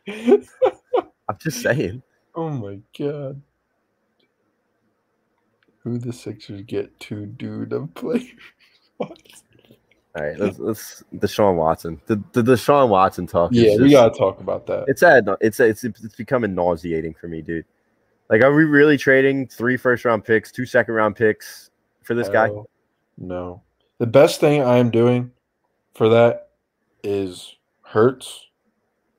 I'm 1.28 1.38
just 1.38 1.62
saying. 1.62 2.02
oh 2.34 2.50
my 2.50 2.78
god. 2.98 3.40
Who 5.78 5.98
the 5.98 6.12
Sixers 6.12 6.62
get 6.62 6.98
to 7.00 7.26
do 7.26 7.66
to 7.66 7.88
play? 7.88 8.34
All 10.14 10.22
right, 10.22 10.38
let's 10.38 10.58
let's 10.58 11.02
Deshaun 11.16 11.56
Watson. 11.56 12.00
The 12.06 12.22
the 12.32 12.42
Deshaun 12.42 12.88
Watson 12.88 13.26
talk. 13.26 13.50
Yeah, 13.52 13.76
we 13.76 13.90
gotta 13.90 14.16
talk 14.16 14.40
about 14.40 14.66
that. 14.66 14.84
It's 14.86 15.02
ad, 15.02 15.26
it's 15.40 15.58
it's 15.58 15.84
it's 15.84 16.14
becoming 16.14 16.54
nauseating 16.54 17.14
for 17.14 17.28
me, 17.28 17.40
dude. 17.40 17.64
Like, 18.28 18.42
are 18.42 18.54
we 18.54 18.64
really 18.64 18.98
trading 18.98 19.46
three 19.46 19.76
first 19.76 20.04
round 20.04 20.24
picks, 20.24 20.52
two 20.52 20.66
second 20.66 20.94
round 20.94 21.16
picks 21.16 21.70
for 22.02 22.14
this 22.14 22.28
guy? 22.28 22.50
No. 23.22 23.62
The 23.98 24.06
best 24.06 24.40
thing 24.40 24.62
I 24.62 24.78
am 24.78 24.90
doing 24.90 25.30
for 25.94 26.08
that 26.10 26.50
is 27.04 27.54
Hurts, 27.82 28.46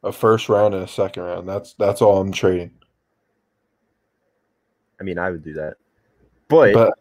a 0.03 0.11
first 0.11 0.49
round 0.49 0.73
and 0.73 0.83
a 0.83 0.87
second 0.87 1.23
round. 1.23 1.47
That's 1.47 1.73
that's 1.73 2.01
all 2.01 2.19
I'm 2.19 2.31
trading. 2.31 2.71
I 4.99 5.03
mean, 5.03 5.17
I 5.17 5.31
would 5.31 5.43
do 5.43 5.53
that, 5.53 5.75
but, 6.49 6.73
But 6.73 6.93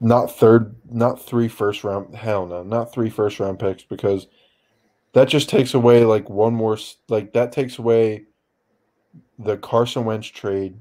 not 0.00 0.26
third, 0.26 0.74
not 0.90 1.20
three 1.20 1.48
first 1.48 1.84
round. 1.84 2.14
Hell 2.14 2.46
no, 2.46 2.62
not 2.62 2.92
three 2.92 3.10
first 3.10 3.40
round 3.40 3.58
picks 3.58 3.82
because 3.82 4.28
that 5.12 5.28
just 5.28 5.48
takes 5.48 5.74
away 5.74 6.04
like 6.04 6.30
one 6.30 6.54
more. 6.54 6.78
Like 7.08 7.32
that 7.32 7.50
takes 7.50 7.78
away 7.78 8.26
the 9.38 9.56
Carson 9.56 10.04
Wentz 10.04 10.28
trade, 10.28 10.78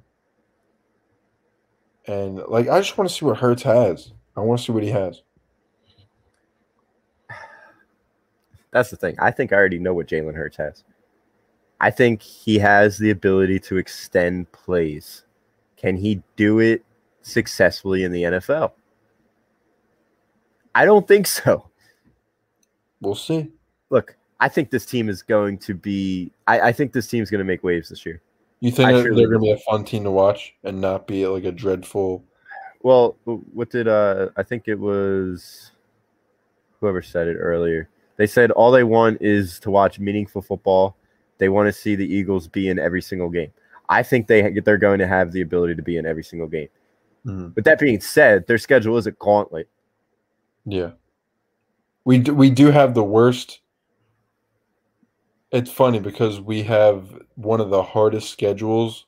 and 2.06 2.38
like 2.48 2.68
I 2.70 2.80
just 2.82 2.98
want 2.98 3.10
to 3.10 3.16
see 3.16 3.26
what 3.26 3.38
Hurts 3.38 3.64
has. 3.64 4.12
I 4.38 4.42
want 4.42 4.60
to 4.60 4.66
see 4.66 4.72
what 4.72 4.84
he 4.84 4.90
has. 4.90 5.22
That's 8.76 8.89
the 8.89 8.97
thing. 8.97 9.15
I 9.19 9.31
think 9.31 9.53
I 9.53 9.56
already 9.56 9.80
know 9.80 9.93
what 9.93 10.07
Jalen 10.07 10.35
Hurts 10.35 10.57
has. 10.57 10.84
I 11.80 11.91
think 11.91 12.22
he 12.22 12.60
has 12.60 12.97
the 12.97 13.10
ability 13.10 13.57
to 13.61 13.77
extend 13.77 14.52
plays. 14.52 15.23
Can 15.77 15.95
he 15.95 16.22
do 16.35 16.60
it 16.60 16.84
successfully 17.22 18.03
in 18.03 18.11
the 18.11 18.23
NFL? 18.23 18.73
I 20.73 20.84
don't 20.84 21.07
think 21.07 21.26
so. 21.26 21.69
We'll 22.99 23.15
see. 23.15 23.49
Look, 23.89 24.18
I 24.41 24.49
think 24.49 24.72
this 24.72 24.85
team 24.85 25.07
is 25.07 25.22
going 25.22 25.57
to 25.60 25.73
be. 25.73 26.34
I, 26.45 26.60
I 26.60 26.72
think 26.73 26.91
this 26.91 27.07
team's 27.07 27.31
going 27.31 27.39
to 27.39 27.45
make 27.45 27.64
waves 27.64 27.88
this 27.88 28.06
year. 28.06 28.22
You 28.60 28.72
think 28.72 28.89
they're 28.89 29.14
going 29.14 29.31
to 29.31 29.39
be 29.39 29.52
a 29.52 29.57
fun 29.60 29.85
team 29.85 30.03
to 30.03 30.11
watch 30.11 30.53
and 30.65 30.81
not 30.81 31.07
be 31.07 31.26
like 31.26 31.45
a 31.45 31.52
dreadful? 31.53 32.26
Well, 32.81 33.15
what 33.23 33.69
did 33.69 33.88
uh 33.88 34.30
I 34.35 34.43
think 34.43 34.68
it 34.68 34.80
was 34.80 35.72
whoever 36.81 37.02
said 37.02 37.27
it 37.27 37.38
earlier. 37.38 37.89
They 38.18 38.28
said 38.28 38.52
all 38.52 38.72
they 38.72 38.84
want 38.84 39.22
is 39.22 39.60
to 39.62 39.72
watch 39.72 40.00
meaningful 40.00 40.42
football. 40.42 40.96
They 41.38 41.50
want 41.50 41.68
to 41.68 41.74
see 41.74 41.96
the 41.96 42.06
Eagles 42.08 42.48
be 42.48 42.70
in 42.70 42.80
every 42.80 43.02
single 43.02 43.30
game. 43.30 43.52
I 43.90 44.04
think 44.04 44.28
they 44.28 44.60
they're 44.60 44.78
going 44.78 45.00
to 45.00 45.08
have 45.08 45.32
the 45.32 45.42
ability 45.42 45.76
to 45.76 45.82
be 45.82 45.98
in 45.98 46.06
every 46.06 46.24
single 46.24 46.48
game. 46.48 46.70
Mhm. 47.26 47.54
But 47.54 47.66
that 47.66 47.80
being 47.80 48.00
said, 48.00 48.48
their 48.48 48.58
schedule 48.58 48.98
is 48.98 49.08
a 49.08 49.12
gauntlet. 49.12 49.68
Yeah, 50.66 50.92
we 52.06 52.20
do, 52.20 52.34
we 52.34 52.50
do 52.50 52.72
have 52.72 52.94
the 52.94 53.04
worst. 53.04 53.60
It's 55.52 55.72
funny 55.72 56.00
because 56.00 56.42
we 56.42 56.64
have 56.64 57.22
one 57.36 57.62
of 57.62 57.70
the 57.70 57.84
hardest 57.84 58.30
schedules, 58.30 59.06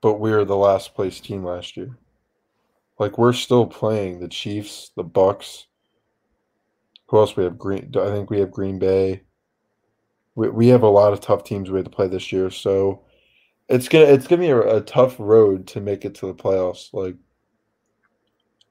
but 0.00 0.20
we 0.20 0.30
were 0.30 0.44
the 0.44 0.56
last 0.56 0.94
place 0.94 1.20
team 1.20 1.44
last 1.44 1.76
year. 1.76 1.96
Like 2.98 3.18
we're 3.18 3.32
still 3.32 3.66
playing 3.66 4.20
the 4.20 4.28
Chiefs, 4.28 4.90
the 4.96 5.04
Bucks. 5.04 5.66
Who 7.06 7.18
else 7.18 7.36
we 7.36 7.44
have? 7.44 7.58
Green. 7.58 7.92
I 7.96 8.10
think 8.10 8.30
we 8.30 8.40
have 8.40 8.50
Green 8.50 8.78
Bay. 8.78 9.22
We 10.34 10.48
we 10.48 10.68
have 10.68 10.82
a 10.82 10.88
lot 10.88 11.12
of 11.12 11.20
tough 11.20 11.44
teams 11.44 11.70
we 11.70 11.78
have 11.78 11.84
to 11.84 11.90
play 11.90 12.08
this 12.08 12.32
year, 12.32 12.50
so 12.50 13.02
it's 13.68 13.88
gonna 13.88 14.06
it's 14.06 14.26
gonna 14.26 14.42
be 14.42 14.50
a, 14.50 14.76
a 14.76 14.80
tough 14.80 15.16
road 15.18 15.66
to 15.68 15.80
make 15.80 16.04
it 16.04 16.14
to 16.16 16.26
the 16.26 16.34
playoffs. 16.34 16.92
Like 16.92 17.16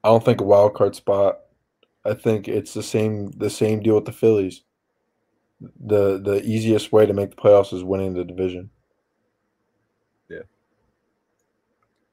I 0.04 0.08
don't 0.08 0.24
think 0.24 0.40
a 0.40 0.44
wild 0.44 0.74
card 0.74 0.94
spot. 0.94 1.40
I 2.04 2.14
think 2.14 2.46
it's 2.46 2.74
the 2.74 2.82
same 2.82 3.30
the 3.32 3.50
same 3.50 3.82
deal 3.82 3.94
with 3.94 4.04
the 4.04 4.12
Phillies. 4.12 4.62
The 5.60 6.20
the 6.20 6.42
easiest 6.44 6.92
way 6.92 7.06
to 7.06 7.14
make 7.14 7.30
the 7.30 7.36
playoffs 7.36 7.72
is 7.72 7.82
winning 7.82 8.14
the 8.14 8.24
division. 8.24 8.70
Yeah. 10.28 10.42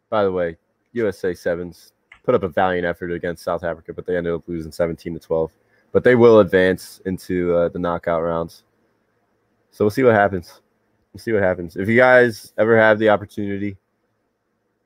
By 0.10 0.24
the 0.24 0.32
way, 0.32 0.58
USA 0.94 1.34
Sevens 1.34 1.92
put 2.24 2.34
up 2.34 2.44
a 2.44 2.48
valiant 2.48 2.86
effort 2.86 3.12
against 3.12 3.44
South 3.44 3.64
Africa, 3.64 3.94
but 3.94 4.06
they 4.06 4.16
ended 4.16 4.34
up 4.34 4.48
losing 4.48 4.72
17 4.72 5.14
to 5.14 5.20
12. 5.20 5.52
But 5.94 6.04
they 6.04 6.16
will 6.16 6.42
advance 6.42 7.00
into 7.06 7.56
uh, 7.56 7.70
the 7.70 7.80
knockout 7.80 8.22
rounds. 8.22 8.64
So 9.72 9.86
we'll 9.86 9.92
see 9.92 10.04
what 10.04 10.16
happens. 10.16 10.62
We'll 11.14 11.22
see 11.22 11.32
what 11.32 11.44
happens. 11.44 11.78
If 11.78 11.88
you 11.88 11.96
guys 11.96 12.52
ever 12.58 12.78
have 12.78 13.00
the 13.00 13.10
opportunity, 13.10 13.78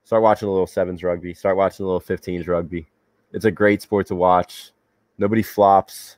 start 0.03 0.21
watching 0.21 0.47
a 0.47 0.51
little 0.51 0.67
sevens 0.67 1.01
rugby. 1.03 1.33
Start 1.33 1.57
watching 1.57 1.85
a 1.85 1.89
little 1.89 2.01
15s 2.01 2.47
rugby. 2.47 2.87
It's 3.33 3.45
a 3.45 3.51
great 3.51 3.81
sport 3.81 4.07
to 4.07 4.15
watch. 4.15 4.71
Nobody 5.17 5.41
flops. 5.41 6.17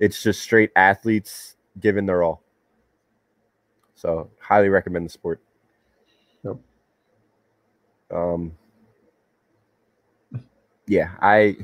It's 0.00 0.22
just 0.22 0.42
straight 0.42 0.70
athletes 0.74 1.56
giving 1.80 2.06
their 2.06 2.22
all. 2.22 2.42
So 3.94 4.30
highly 4.40 4.68
recommend 4.68 5.06
the 5.06 5.10
sport. 5.10 5.40
Yep. 6.44 6.56
Um. 8.10 8.52
Yeah, 10.86 11.10
I 11.20 11.56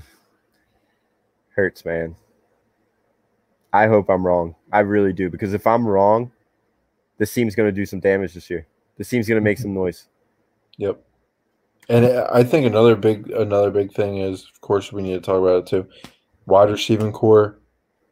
hurts, 1.51 1.85
man. 1.85 2.15
I 3.75 3.89
hope 3.89 4.09
I'm 4.09 4.25
wrong. 4.25 4.55
I 4.73 4.81
really 4.81 5.13
do 5.13 5.29
because 5.29 5.53
if 5.53 5.67
I'm 5.67 5.87
wrong, 5.87 6.31
this 7.19 7.35
team's 7.35 7.57
going 7.57 7.69
to 7.69 7.73
do 7.73 7.85
some 7.85 7.99
damage 7.99 8.35
this 8.35 8.49
year. 8.49 8.67
This 8.97 9.09
team's 9.09 9.29
going 9.29 9.41
to 9.41 9.45
make 9.45 9.59
some 9.59 9.75
noise. 9.75 10.07
Yep. 10.79 11.03
And 11.89 12.07
I 12.07 12.45
think 12.45 12.67
another 12.67 12.95
big 12.95 13.31
another 13.31 13.71
big 13.71 13.93
thing 13.93 14.19
is, 14.19 14.47
of 14.55 14.61
course, 14.61 14.93
we 14.93 15.03
need 15.03 15.15
to 15.15 15.21
talk 15.21 15.41
about 15.41 15.65
it 15.65 15.67
too. 15.67 15.87
Wide 16.47 16.71
receiving 16.71 17.13
core, 17.13 17.59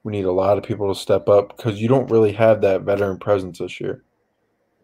we 0.02 0.12
need 0.12 0.24
a 0.24 0.32
lot 0.32 0.59
of 0.59 0.64
people 0.64 0.93
to 0.93 1.01
step 1.01 1.28
up 1.28 1.56
because 1.56 1.80
you 1.80 1.86
don't 1.89 2.10
really 2.10 2.32
have 2.32 2.60
that 2.62 2.82
veteran 2.82 3.18
presence 3.18 3.59
this 3.60 3.80
year, 3.80 4.02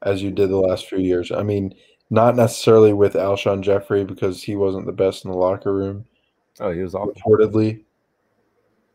as 0.02 0.22
you 0.22 0.30
did 0.30 0.48
the 0.48 0.56
last 0.56 0.86
few 0.86 0.98
years. 1.00 1.32
I 1.32 1.42
mean, 1.42 1.74
not 2.10 2.36
necessarily 2.36 2.92
with 2.92 3.14
Alshon 3.14 3.62
Jeffery 3.62 4.04
because 4.04 4.42
he 4.42 4.54
wasn't 4.56 4.86
the 4.86 4.92
best 4.92 5.24
in 5.24 5.32
the 5.32 5.36
locker 5.36 5.74
room, 5.74 6.06
Oh, 6.60 6.70
he 6.70 6.80
was 6.80 6.94
awful. 6.94 7.12
reportedly. 7.14 7.84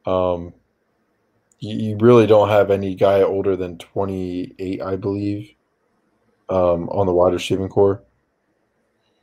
Um, 0.05 0.53
you, 1.64 1.76
you 1.91 1.98
really 1.98 2.27
don't 2.27 2.49
have 2.49 2.72
any 2.72 2.95
guy 2.95 3.22
older 3.22 3.56
than 3.56 3.77
twenty 3.77 4.53
eight, 4.60 4.81
I 4.81 4.95
believe, 4.98 5.49
um, 6.49 6.90
on 6.90 7.06
the 7.07 7.14
wide 7.14 7.34
receiving 7.34 7.69
core. 7.69 8.03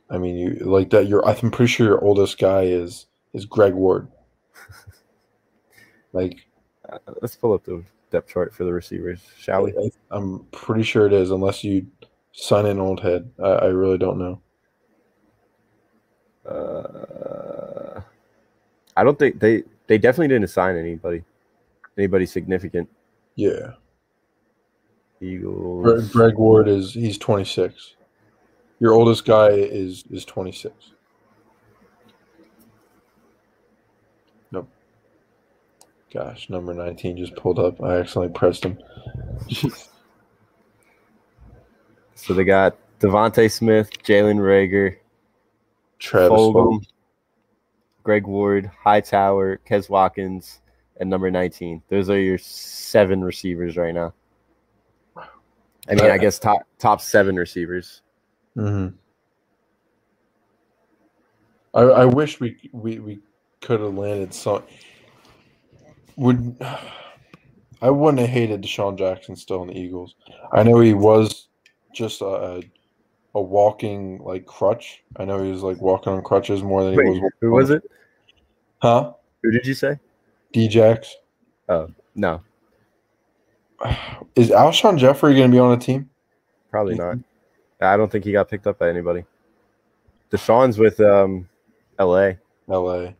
I 0.09 0.17
mean, 0.17 0.35
you 0.37 0.53
like 0.65 0.89
that. 0.91 1.07
You're. 1.07 1.25
I'm 1.27 1.51
pretty 1.51 1.71
sure 1.71 1.87
your 1.87 2.03
oldest 2.03 2.37
guy 2.39 2.63
is 2.63 3.07
is 3.33 3.45
Greg 3.45 3.73
Ward. 3.73 4.07
like, 6.13 6.45
Uh, 6.89 6.97
let's 7.21 7.35
pull 7.35 7.53
up 7.53 7.63
the 7.63 7.83
depth 8.11 8.29
chart 8.29 8.53
for 8.53 8.65
the 8.65 8.73
receivers, 8.73 9.21
shall 9.37 9.63
we? 9.63 9.71
I, 9.77 9.91
I'm 10.11 10.45
pretty 10.51 10.83
sure 10.83 11.05
it 11.07 11.13
is, 11.13 11.31
unless 11.31 11.63
you 11.63 11.87
sign 12.33 12.65
an 12.65 12.79
old 12.79 12.99
head. 13.01 13.29
I, 13.41 13.47
I 13.49 13.65
really 13.67 13.97
don't 13.97 14.17
know. 14.19 14.41
Uh, 16.45 18.01
I 18.97 19.03
don't 19.03 19.17
think 19.19 19.39
they 19.39 19.63
they 19.87 19.97
definitely 19.97 20.27
didn't 20.29 20.45
assign 20.45 20.75
anybody, 20.75 21.23
anybody 21.97 22.25
significant. 22.25 22.89
Yeah, 23.35 23.73
Eagles. 25.19 25.83
Greg, 25.83 26.11
Greg 26.11 26.37
Ward 26.37 26.67
is 26.67 26.93
he's 26.93 27.17
26. 27.17 27.95
Your 28.79 28.93
oldest 28.93 29.25
guy 29.25 29.49
is 29.49 30.03
is 30.11 30.25
26. 30.25 30.73
Nope. 34.51 34.67
Gosh, 36.13 36.49
number 36.49 36.73
19 36.73 37.17
just 37.17 37.35
pulled 37.35 37.59
up. 37.59 37.81
I 37.81 37.99
accidentally 37.99 38.33
pressed 38.33 38.65
him. 38.65 38.77
So 42.21 42.35
they 42.35 42.43
got 42.43 42.77
DeVonta 42.99 43.51
Smith, 43.51 43.89
Jalen 44.03 44.37
Reagor, 44.37 44.97
Travis 45.97 46.29
Fulgham. 46.29 46.85
Greg 48.03 48.27
Ward, 48.27 48.69
Hightower, 48.83 49.59
Quez 49.67 49.89
Watkins, 49.89 50.60
and 51.01 51.09
number 51.09 51.29
19. 51.29 51.81
Those 51.89 52.09
are 52.09 52.19
your 52.19 52.37
seven 52.37 53.23
receivers 53.23 53.75
right 53.75 53.93
now. 53.93 54.13
I 55.89 55.95
mean, 55.95 56.11
I 56.11 56.17
guess 56.19 56.37
top 56.39 56.61
top 56.77 57.01
seven 57.01 57.35
receivers. 57.35 58.01
hmm 58.55 58.89
I, 61.73 61.81
I 61.81 62.05
wish 62.05 62.39
we 62.39 62.69
we, 62.71 62.99
we 62.99 63.19
could 63.61 63.79
have 63.79 63.95
landed 63.95 64.33
some. 64.33 64.63
Would 66.17 66.55
I 67.81 67.89
wouldn't 67.89 68.19
have 68.19 68.29
hated 68.29 68.61
DeSean 68.61 68.97
Jackson 68.97 69.35
still 69.35 69.63
in 69.63 69.69
the 69.69 69.77
Eagles. 69.77 70.15
I 70.53 70.61
know 70.61 70.79
he 70.79 70.93
was 70.93 71.47
just 71.93 72.21
a 72.21 72.61
a 73.33 73.41
walking 73.41 74.19
like 74.19 74.45
crutch. 74.45 75.03
I 75.15 75.25
know 75.25 75.41
he 75.41 75.49
was 75.49 75.63
like 75.63 75.81
walking 75.81 76.13
on 76.13 76.21
crutches 76.21 76.61
more 76.61 76.83
than 76.83 76.93
he 76.93 76.99
was. 76.99 77.31
who 77.41 77.51
was 77.51 77.71
it? 77.71 77.81
Huh? 78.83 79.13
Who 79.41 79.51
did 79.51 79.65
you 79.65 79.73
say? 79.73 79.97
Djax. 80.53 81.07
No, 82.15 82.41
Is 84.35 84.49
Alshon 84.49 84.97
Jeffery 84.97 85.35
going 85.35 85.49
to 85.49 85.55
be 85.55 85.59
on 85.59 85.73
a 85.73 85.77
team? 85.77 86.09
probably 86.69 86.95
not. 86.95 87.17
I 87.81 87.97
don't 87.97 88.11
think 88.11 88.23
he 88.23 88.31
got 88.31 88.49
picked 88.49 88.67
up 88.67 88.79
by 88.79 88.89
anybody. 88.89 89.25
DeSean's 90.31 90.77
with 90.77 90.99
um, 91.01 91.49
L.A. 91.99 92.37
L.A. 92.69 93.15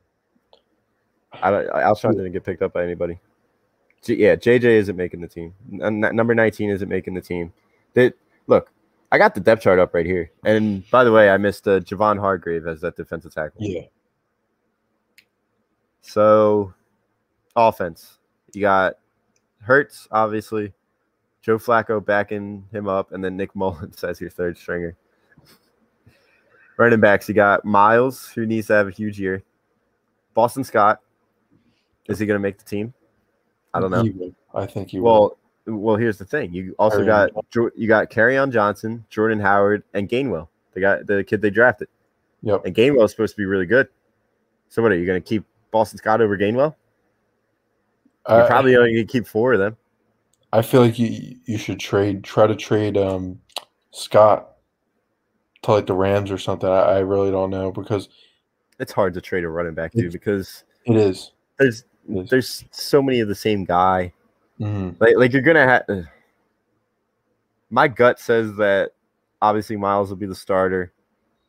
I 1.33 1.51
don't, 1.51 1.67
Alshon 1.69 2.11
didn't 2.11 2.31
get 2.31 2.45
picked 2.45 2.61
up 2.61 2.73
by 2.73 2.83
anybody. 2.83 3.19
J- 4.03 4.15
yeah, 4.15 4.35
JJ 4.35 4.63
isn't 4.63 4.95
making 4.95 5.21
the 5.21 5.27
team. 5.27 5.53
N- 5.81 5.99
number 5.99 6.33
19 6.33 6.69
isn't 6.69 6.87
making 6.87 7.13
the 7.13 7.21
team. 7.21 7.51
That 7.93 8.13
look, 8.47 8.71
I 9.11 9.17
got 9.17 9.35
the 9.35 9.41
depth 9.41 9.63
chart 9.63 9.79
up 9.79 9.93
right 9.93 10.05
here. 10.05 10.31
And 10.45 10.89
by 10.89 11.03
the 11.03 11.11
way, 11.11 11.29
I 11.29 11.37
missed 11.37 11.67
uh, 11.67 11.79
Javon 11.81 12.19
Hargrave 12.19 12.67
as 12.67 12.81
that 12.81 12.95
defensive 12.95 13.33
tackle. 13.33 13.61
Yeah. 13.61 13.81
So, 16.01 16.73
offense, 17.55 18.17
you 18.53 18.61
got 18.61 18.95
Hurts, 19.61 20.07
obviously. 20.11 20.73
Joe 21.41 21.57
Flacco 21.57 22.03
backing 22.03 22.65
him 22.71 22.87
up, 22.87 23.11
and 23.11 23.23
then 23.23 23.35
Nick 23.35 23.51
Mullens 23.55 24.03
as 24.03 24.21
your 24.21 24.29
third 24.29 24.57
stringer. 24.57 24.95
Running 26.77 26.99
backs, 26.99 27.27
you 27.27 27.35
got 27.35 27.65
Miles, 27.65 28.27
who 28.29 28.45
needs 28.45 28.67
to 28.67 28.73
have 28.73 28.87
a 28.87 28.91
huge 28.91 29.19
year. 29.19 29.43
Boston 30.33 30.63
Scott, 30.63 30.99
is 32.07 32.19
he 32.19 32.25
going 32.25 32.35
to 32.35 32.41
make 32.41 32.57
the 32.57 32.63
team? 32.63 32.93
I 33.73 33.79
don't 33.79 33.91
know. 33.91 34.03
He. 34.03 34.33
I 34.53 34.65
think 34.65 34.89
he 34.89 34.99
will. 34.99 35.37
Well, 35.65 35.77
well, 35.77 35.95
here's 35.95 36.17
the 36.17 36.25
thing. 36.25 36.53
You 36.53 36.75
also 36.79 36.99
Kerryon 37.01 37.05
got 37.33 37.49
Jo- 37.51 37.69
you 37.75 37.87
got 37.87 38.17
on 38.17 38.51
Johnson, 38.51 39.05
Jordan 39.09 39.39
Howard, 39.39 39.83
and 39.93 40.09
Gainwell. 40.09 40.47
They 40.73 40.81
got 40.81 41.05
the 41.05 41.23
kid 41.23 41.41
they 41.41 41.49
drafted, 41.49 41.87
Yep. 42.43 42.65
and 42.65 42.73
Gainwell 42.75 43.05
is 43.05 43.11
supposed 43.11 43.35
to 43.35 43.37
be 43.37 43.45
really 43.45 43.65
good. 43.65 43.87
So 44.69 44.81
what 44.81 44.91
are 44.91 44.97
you 44.97 45.05
going 45.05 45.21
to 45.21 45.27
keep 45.27 45.43
Boston 45.69 45.97
Scott 45.97 46.21
over 46.21 46.37
Gainwell? 46.37 46.75
You're 48.29 48.47
probably 48.47 48.75
only 48.75 48.93
going 48.93 49.07
to 49.07 49.11
keep 49.11 49.25
four 49.27 49.53
of 49.53 49.59
them. 49.59 49.77
I 50.53 50.61
feel 50.61 50.81
like 50.81 50.99
you 50.99 51.37
you 51.45 51.57
should 51.57 51.79
trade 51.79 52.23
try 52.23 52.45
to 52.45 52.55
trade 52.55 52.97
um 52.97 53.39
Scott 53.91 54.49
to 55.63 55.71
like 55.71 55.85
the 55.85 55.93
Rams 55.93 56.29
or 56.29 56.37
something. 56.37 56.69
I, 56.69 56.79
I 56.79 56.99
really 56.99 57.31
don't 57.31 57.49
know 57.49 57.71
because 57.71 58.09
It's 58.79 58.91
hard 58.91 59.13
to 59.13 59.21
trade 59.21 59.43
a 59.45 59.49
running 59.49 59.73
back, 59.73 59.93
dude, 59.93 60.11
because 60.11 60.65
it 60.85 60.97
is. 60.97 61.31
there's 61.57 61.85
It 62.09 62.17
is. 62.23 62.29
there's 62.29 62.65
so 62.71 63.01
many 63.01 63.21
of 63.21 63.27
the 63.29 63.35
same 63.35 63.63
guy. 63.63 64.11
Mhm. 64.59 64.95
Like 64.99 65.15
like 65.15 65.31
you're 65.33 65.41
gonna 65.41 65.65
have. 65.65 65.85
My 67.69 67.87
gut 67.87 68.19
says 68.19 68.53
that 68.57 68.91
obviously 69.41 69.77
Miles 69.77 70.09
will 70.09 70.17
be 70.17 70.25
the 70.25 70.35
starter. 70.35 70.91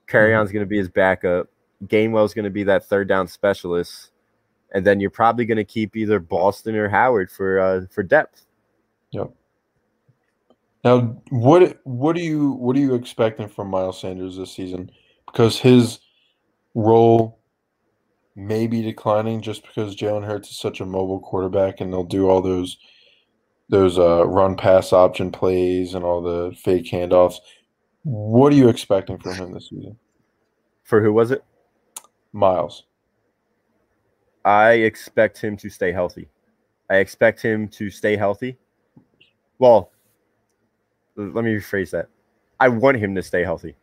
Kerryon's 0.09 0.53
gonna 0.53 0.65
be 0.66 0.78
his 0.78 0.89
backup. 0.89 1.49
Gainwell's 1.86 2.35
gonna 2.35 2.51
be 2.51 2.62
that 2.65 2.85
third 2.85 3.09
down 3.09 3.27
specialist, 3.27 4.11
and 4.73 4.85
then 4.85 5.01
you're 5.01 5.11
probably 5.11 5.44
gonna 5.44 5.65
keep 5.65 5.97
either 5.97 6.19
Boston 6.19 6.74
or 6.77 6.89
Howard 6.89 7.31
for 7.31 7.59
uh, 7.59 7.81
for 7.90 8.03
depth. 8.03 8.47
Yep. 9.12 9.31
Now, 10.85 11.01
what 11.31 11.78
what 11.85 12.16
do 12.16 12.23
you 12.23 12.53
what 12.53 12.77
are 12.77 12.81
you 12.81 12.94
expecting 12.94 13.49
from 13.49 13.69
Miles 13.69 14.01
Sanders 14.01 14.36
this 14.36 14.53
season? 14.53 14.90
Because 15.27 15.59
his 15.59 16.01
role 16.74 17.39
may 18.35 18.66
be 18.66 18.82
declining 18.82 19.43
just 19.43 19.62
because 19.62 19.94
Jalen 19.94 20.27
Hurts 20.27 20.51
is 20.51 20.59
such 20.59 20.81
a 20.81 20.86
mobile 20.86 21.20
quarterback, 21.20 21.81
and 21.81 21.93
they'll 21.93 22.05
do 22.05 22.28
all 22.28 22.40
those 22.40 22.78
those 23.69 23.99
uh, 23.99 24.27
run 24.27 24.57
pass 24.57 24.93
option 24.93 25.31
plays 25.31 25.94
and 25.94 26.05
all 26.05 26.20
the 26.20 26.55
fake 26.57 26.90
handoffs. 26.90 27.36
What 28.05 28.53
are 28.53 28.57
you 28.57 28.69
expecting 28.69 29.19
from 29.19 29.35
him 29.35 29.53
this 29.53 29.69
season, 29.70 29.97
For 30.82 31.01
who 31.01 31.12
was 31.12 31.31
it? 31.31 31.44
Miles? 32.32 32.85
I 34.44 34.73
expect 34.73 35.39
him 35.39 35.56
to 35.59 35.70
stay 35.70 35.93
healthy. 35.93 36.28
I 36.90 36.97
expect 36.97 37.40
him 37.40 37.69
to 37.69 37.90
stay 37.90 38.16
healthy. 38.16 38.56
Well, 39.59 39.90
let 41.16 41.44
me 41.44 41.55
rephrase 41.55 41.90
that. 41.90 42.09
I 42.60 42.69
want 42.69 42.98
him 42.98 43.14
to 43.14 43.23
stay 43.23 43.44
healthy. 43.44 43.77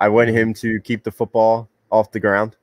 I 0.00 0.08
want 0.08 0.30
him 0.30 0.52
to 0.54 0.80
keep 0.80 1.04
the 1.04 1.10
football 1.10 1.68
off 1.90 2.10
the 2.10 2.20
ground. 2.20 2.56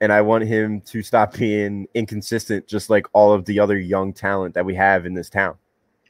And 0.00 0.12
I 0.12 0.20
want 0.20 0.44
him 0.44 0.82
to 0.82 1.02
stop 1.02 1.34
being 1.34 1.88
inconsistent, 1.94 2.66
just 2.66 2.90
like 2.90 3.06
all 3.12 3.32
of 3.32 3.44
the 3.46 3.58
other 3.58 3.78
young 3.78 4.12
talent 4.12 4.54
that 4.54 4.64
we 4.64 4.74
have 4.74 5.06
in 5.06 5.14
this 5.14 5.30
town. 5.30 5.56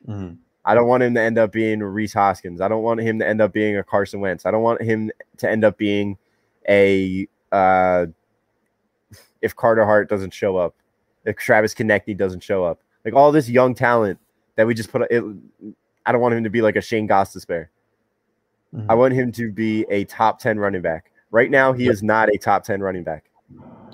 Mhm. 0.09 0.39
I 0.65 0.75
don't 0.75 0.89
want 0.89 1.05
him 1.05 1.15
to 1.15 1.21
end 1.21 1.39
up 1.39 1.53
being 1.53 1.81
Rhys 1.81 2.13
Hoskins. 2.13 2.61
I 2.61 2.67
don't 2.67 2.83
want 2.83 3.01
him 3.01 3.21
to 3.21 3.27
end 3.27 3.41
up 3.41 3.53
being 3.53 3.77
a 3.77 3.85
Carson 3.85 4.19
Wentz. 4.21 4.45
I 4.45 4.51
don't 4.51 4.63
want 4.63 4.83
him 4.83 5.13
to 5.39 5.49
end 5.49 5.65
up 5.65 5.79
being 5.79 6.19
a 6.69 7.29
uh, 7.53 8.07
if 9.47 9.55
Carter 9.55 9.85
Hart 9.85 10.11
doesn't 10.11 10.35
show 10.35 10.57
up, 10.57 10.75
if 11.25 11.37
Travis 11.37 11.73
Konecny 11.73 12.17
doesn't 12.17 12.43
show 12.43 12.65
up, 12.65 12.81
like 13.05 13.15
all 13.15 13.31
this 13.31 13.49
young 13.49 13.75
talent 13.75 14.19
that 14.57 14.67
we 14.67 14.75
just 14.75 14.91
put. 14.91 15.03
It, 15.11 15.23
I 16.05 16.13
don't 16.13 16.21
want 16.21 16.35
him 16.35 16.45
to 16.45 16.51
be 16.51 16.61
like 16.63 16.77
a 16.77 16.81
Shayne 16.81 17.09
Gostisbehere. 17.09 17.69
Mhm. 18.75 18.87
I 18.89 18.95
want 18.95 19.15
him 19.15 19.31
to 19.33 19.51
be 19.53 19.87
a 19.89 20.05
top 20.05 20.41
ten 20.41 20.59
running 20.59 20.83
back. 20.83 21.13
Right 21.31 21.51
now, 21.51 21.73
he 21.73 21.89
is 21.89 22.03
not 22.03 22.29
a 22.29 22.37
top 22.37 22.65
ten 22.65 22.81
running 22.81 23.05
back. 23.05 23.31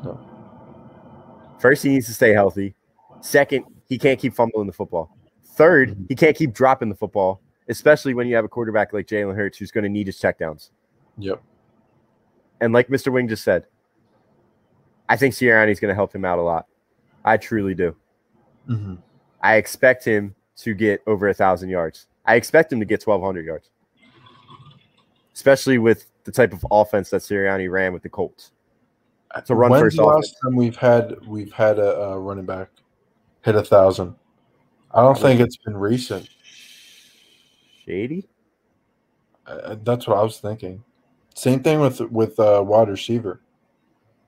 No. 0.02 0.18
First, 1.58 1.82
he 1.82 1.90
needs 1.90 2.06
to 2.06 2.14
stay 2.14 2.32
healthy. 2.32 2.74
Second, 3.20 3.66
he 3.88 3.98
can't 3.98 4.18
keep 4.18 4.34
fumbling 4.34 4.66
the 4.66 4.72
football. 4.72 5.16
Third, 5.44 5.96
he 6.08 6.14
can't 6.14 6.36
keep 6.36 6.54
dropping 6.54 6.88
the 6.88 6.94
football, 6.94 7.42
especially 7.68 8.14
when 8.14 8.26
you 8.26 8.34
have 8.34 8.44
a 8.44 8.48
quarterback 8.48 8.92
like 8.92 9.06
Jalen 9.06 9.36
Hurts 9.36 9.58
who's 9.58 9.70
going 9.70 9.84
to 9.84 9.90
need 9.90 10.06
his 10.06 10.18
checkdowns. 10.18 10.70
Yep. 11.18 11.42
And 12.62 12.72
like 12.72 12.88
Mr. 12.88 13.12
Wing 13.12 13.28
just 13.28 13.44
said, 13.44 13.66
I 15.12 15.16
think 15.16 15.34
Sirianni's 15.34 15.78
going 15.78 15.90
to 15.90 15.94
help 15.94 16.14
him 16.14 16.24
out 16.24 16.38
a 16.38 16.42
lot. 16.42 16.66
I 17.22 17.36
truly 17.36 17.74
do. 17.74 17.94
Mhm. 18.66 18.96
I 19.42 19.56
expect 19.56 20.06
him 20.06 20.34
to 20.56 20.72
get 20.72 21.02
over 21.06 21.28
a 21.28 21.34
thousand 21.34 21.68
yards. 21.68 22.06
I 22.24 22.36
expect 22.36 22.72
him 22.72 22.80
to 22.80 22.86
get 22.86 23.02
twelve 23.02 23.20
hundred 23.22 23.44
yards, 23.44 23.68
especially 25.34 25.76
with 25.76 26.06
the 26.24 26.32
type 26.32 26.54
of 26.54 26.64
offense 26.70 27.10
that 27.10 27.20
Sirianni 27.20 27.70
ran 27.70 27.92
with 27.92 28.02
the 28.02 28.08
Colts. 28.08 28.52
It's 29.36 29.50
a 29.50 29.54
run 29.54 29.70
When's 29.70 29.82
first 29.82 29.96
the 29.98 30.04
last 30.04 30.28
offense. 30.30 30.40
time 30.42 30.56
we've 30.56 30.76
had 30.76 31.26
we've 31.26 31.52
had 31.52 31.78
a, 31.78 32.00
a 32.00 32.18
running 32.18 32.46
back 32.46 32.70
hit 33.42 33.54
a 33.54 33.62
thousand? 33.62 34.14
I 34.92 35.02
don't 35.02 35.18
think 35.18 35.40
it's 35.40 35.58
been 35.58 35.76
recent. 35.76 36.26
Shady. 37.84 38.28
Uh, 39.46 39.76
that's 39.82 40.06
what 40.06 40.16
I 40.16 40.22
was 40.22 40.38
thinking. 40.38 40.82
Same 41.34 41.62
thing 41.62 41.80
with 41.80 42.00
with 42.00 42.40
uh, 42.40 42.62
wide 42.64 42.88
receiver. 42.88 43.40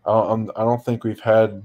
I 0.06 0.12
don't, 0.12 0.50
I'm- 0.56 0.66
don't 0.66 0.84
think 0.84 1.04
we've 1.04 1.20
had 1.20 1.62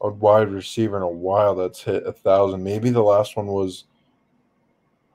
a 0.00 0.08
wide 0.08 0.48
receiver 0.50 0.96
in 0.96 1.02
a 1.02 1.08
while 1.08 1.54
that's 1.54 1.82
hit 1.82 2.06
a 2.06 2.12
thousand. 2.12 2.62
Maybe 2.64 2.90
the 2.90 3.02
last 3.02 3.36
one 3.36 3.46
was, 3.46 3.84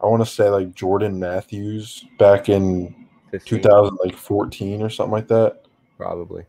I 0.02 0.06
want 0.06 0.24
to 0.24 0.30
say 0.32 0.50
like 0.50 0.76
Jordan 0.76 1.20
Matthews 1.20 2.06
back 2.20 2.50
in 2.50 3.08
15, 3.32 3.62
2000 3.62 3.98
like 4.04 4.16
14 4.16 4.82
or 4.82 4.90
something 4.90 5.12
like 5.12 5.28
that. 5.28 5.62
probably. 5.98 6.46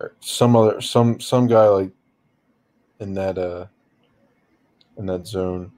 Or 0.00 0.12
some 0.20 0.54
other 0.56 0.80
some 0.80 1.18
some 1.20 1.46
guy 1.46 1.66
like 1.68 1.90
in 3.00 3.14
that 3.14 3.38
uh 3.38 3.66
in 4.98 5.06
that 5.06 5.26
zone. 5.26 5.72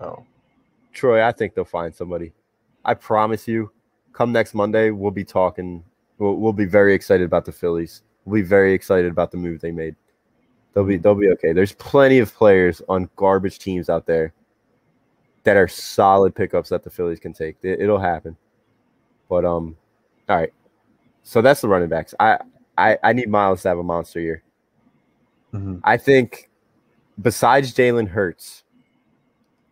Oh. 0.00 0.24
Troy, 0.92 1.24
I 1.26 1.32
think 1.32 1.54
they'll 1.54 1.64
find 1.64 1.94
somebody. 1.94 2.32
I 2.84 2.94
promise 2.94 3.46
you. 3.46 3.70
Come 4.12 4.32
next 4.32 4.54
Monday, 4.54 4.90
we'll 4.90 5.10
be 5.10 5.24
talking. 5.24 5.84
We'll, 6.22 6.36
we'll 6.36 6.52
be 6.52 6.66
very 6.66 6.94
excited 6.94 7.24
about 7.24 7.44
the 7.44 7.50
Phillies. 7.50 8.02
We'll 8.24 8.40
be 8.40 8.46
very 8.46 8.74
excited 8.74 9.10
about 9.10 9.32
the 9.32 9.38
move 9.38 9.60
they 9.60 9.72
made. 9.72 9.96
They'll 10.72 10.84
be 10.84 10.96
they'll 10.96 11.16
be 11.16 11.30
okay. 11.30 11.52
There's 11.52 11.72
plenty 11.72 12.20
of 12.20 12.32
players 12.32 12.80
on 12.88 13.10
garbage 13.16 13.58
teams 13.58 13.90
out 13.90 14.06
there 14.06 14.32
that 15.42 15.56
are 15.56 15.66
solid 15.66 16.32
pickups 16.32 16.68
that 16.68 16.84
the 16.84 16.90
Phillies 16.90 17.18
can 17.18 17.32
take. 17.32 17.56
It, 17.62 17.80
it'll 17.80 17.98
happen. 17.98 18.36
But 19.28 19.44
um, 19.44 19.76
all 20.28 20.36
right. 20.36 20.52
So 21.24 21.42
that's 21.42 21.60
the 21.60 21.68
running 21.68 21.88
backs. 21.88 22.14
I 22.20 22.38
I, 22.78 22.96
I 23.02 23.12
need 23.12 23.28
Miles 23.28 23.62
to 23.62 23.68
have 23.70 23.78
a 23.78 23.82
monster 23.82 24.20
year. 24.20 24.44
Mhm. 25.52 25.80
I 25.82 25.96
think 25.96 26.50
besides 27.20 27.74
Jalen 27.74 28.06
Hurts, 28.06 28.62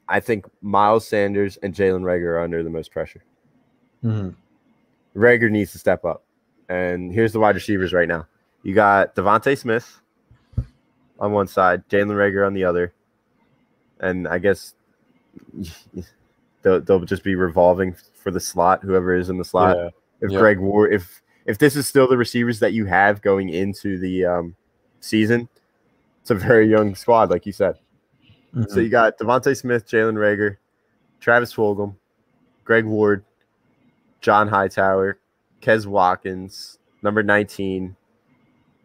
I 0.09 0.19
think 0.19 0.47
Miles 0.63 1.07
Sanders 1.07 1.59
and 1.59 1.73
Jalen 1.73 2.03
Reagor 2.03 2.31
are 2.35 2.41
under 2.41 2.65
the 2.65 2.71
most 2.71 2.91
pressure. 2.91 3.23
Mhm. 4.03 4.35
Reagor 5.15 5.49
needs 5.49 5.71
to 5.71 5.79
step 5.79 6.05
up. 6.05 6.25
And 6.71 7.13
here's 7.13 7.33
the 7.33 7.41
wide 7.41 7.57
receivers 7.57 7.93
right 7.93 8.07
now. 8.07 8.27
You 8.63 8.75
got 8.75 9.17
DeVonta 9.17 9.59
Smith 9.59 10.01
on 11.19 11.33
one 11.33 11.49
side, 11.49 11.83
Jalen 11.89 12.13
Reagor 12.15 12.47
on 12.47 12.55
the 12.55 12.63
other. 12.65 12.95
And 13.99 14.29
I 14.29 14.39
guess 14.39 14.75
they'll, 16.63 16.81
they'll 16.81 17.01
just 17.05 17.25
be 17.25 17.35
revolving 17.35 17.97
for 18.15 18.31
the 18.31 18.39
slot, 18.39 18.83
whoever 18.85 19.15
is 19.17 19.29
in 19.31 19.37
the 19.37 19.45
slot. 19.45 19.77
Yeah. 19.77 19.89
If 20.21 20.31
Yeah. 20.31 20.39
Greg 20.39 20.59
Ward, 20.61 20.93
if 20.93 21.21
if 21.47 21.59
this 21.59 21.75
is 21.75 21.89
still 21.89 22.07
the 22.07 22.17
receivers 22.17 22.61
that 22.61 22.73
you 22.73 22.85
have 22.85 23.21
going 23.23 23.49
into 23.49 23.99
the 23.99 24.27
um, 24.27 24.55
season, 25.01 25.49
it's 26.21 26.31
a 26.31 26.35
very 26.35 26.69
young 26.71 26.95
squad, 26.95 27.31
like 27.31 27.47
you 27.47 27.53
said. 27.53 27.77
So 28.55 28.77
Mhm. 28.77 28.85
you 28.85 28.89
got 28.91 29.19
DeVonta 29.19 29.57
Smith, 29.57 29.87
Jalen 29.89 30.15
Reagor, 30.15 30.59
Travis 31.19 31.53
Fulgham, 31.53 31.97
Greg 32.65 32.85
Ward, 32.85 33.25
John 34.21 34.47
Hightower, 34.49 35.19
Quez 35.61 35.87
Watkins, 35.87 36.79
number 37.03 37.23
19, 37.23 37.97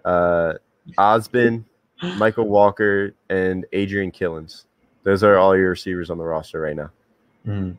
uh, 0.04 0.54
Osbin, 0.98 1.66
Michael 2.18 2.48
Walker, 2.48 3.14
and 3.30 3.66
Adrian 3.74 4.12
Killens. 4.12 4.66
Those 5.04 5.24
are 5.24 5.38
all 5.38 5.56
your 5.56 5.70
receivers 5.70 6.10
on 6.10 6.18
the 6.18 6.24
roster 6.24 6.60
right 6.60 6.76
now. 6.76 6.92
Mhm. 7.46 7.78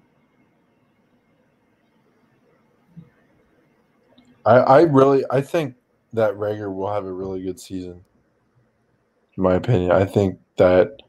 I 4.45 4.57
I 4.59 4.81
really 4.83 5.25
I 5.31 5.41
think 5.41 5.75
that 6.13 6.35
Reagor 6.35 6.73
will 6.75 6.91
have 6.91 7.05
a 7.05 7.13
really 7.13 7.43
good 7.43 7.59
season. 7.59 8.05
In 9.37 9.43
my 9.43 9.55
opinion, 9.55 9.91
I 9.91 10.05
think 10.05 10.39
that 10.57 11.03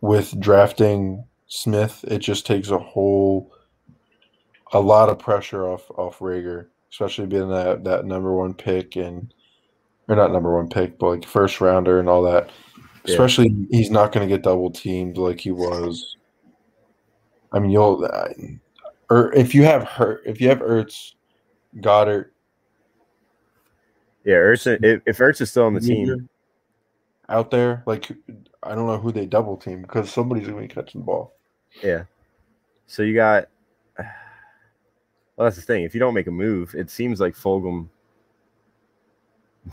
with 0.00 0.38
drafting 0.40 1.24
Smith, 1.48 2.04
it 2.08 2.18
just 2.18 2.46
takes 2.46 2.70
a 2.70 2.78
whole 2.78 3.52
a 4.72 4.80
lot 4.80 5.08
of 5.08 5.18
pressure 5.18 5.66
off 5.66 5.90
off 5.92 6.18
Reagor, 6.18 6.66
especially 6.90 7.26
being 7.26 7.48
that 7.48 7.84
that 7.84 8.04
number 8.04 8.32
one 8.32 8.54
pick 8.54 8.96
and 8.96 9.32
or 10.08 10.16
not 10.16 10.32
number 10.32 10.56
one 10.56 10.68
pick, 10.68 10.98
but 10.98 11.08
like 11.08 11.24
first 11.24 11.60
rounder 11.60 12.00
and 12.00 12.08
all 12.08 12.22
that. 12.22 12.50
Yeah. 13.04 13.12
Especially 13.12 13.54
he's 13.70 13.90
not 13.90 14.12
going 14.12 14.28
to 14.28 14.34
get 14.34 14.42
double 14.42 14.70
teamed 14.70 15.16
like 15.16 15.40
he 15.40 15.52
was. 15.52 16.16
I 17.52 17.58
mean, 17.58 17.70
you'll 17.70 18.04
uh, 18.04 18.28
or 19.08 19.32
if 19.32 19.54
you 19.54 19.62
have 19.64 19.84
hurt, 19.84 20.22
if 20.26 20.40
you 20.40 20.48
have 20.48 20.58
Ertz, 20.58 21.14
Goedert, 21.76 22.30
Yeah, 24.24 24.34
Ertz, 24.34 24.66
if, 24.82 25.02
if 25.06 25.18
Ertz 25.18 25.40
is 25.40 25.50
still 25.50 25.66
on 25.66 25.74
the 25.74 25.80
team, 25.80 26.28
out 27.28 27.50
there, 27.50 27.82
like 27.86 28.10
I 28.62 28.74
don't 28.74 28.86
know 28.86 28.98
who 28.98 29.12
they 29.12 29.26
double 29.26 29.56
team 29.56 29.82
because 29.82 30.10
somebody's 30.10 30.48
going 30.48 30.60
to 30.60 30.68
be 30.68 30.74
catching 30.74 31.00
the 31.00 31.04
ball. 31.04 31.34
yeah. 31.82 32.04
So 32.88 33.02
you 33.02 33.14
got. 33.14 33.48
Well, 35.36 35.44
that's 35.46 35.56
the 35.56 35.62
thing. 35.62 35.84
If 35.84 35.94
you 35.94 36.00
don't 36.00 36.14
make 36.14 36.26
a 36.26 36.30
move, 36.32 36.74
it 36.74 36.88
seems 36.90 37.20
like 37.20 37.34
Fulgham 37.34 37.88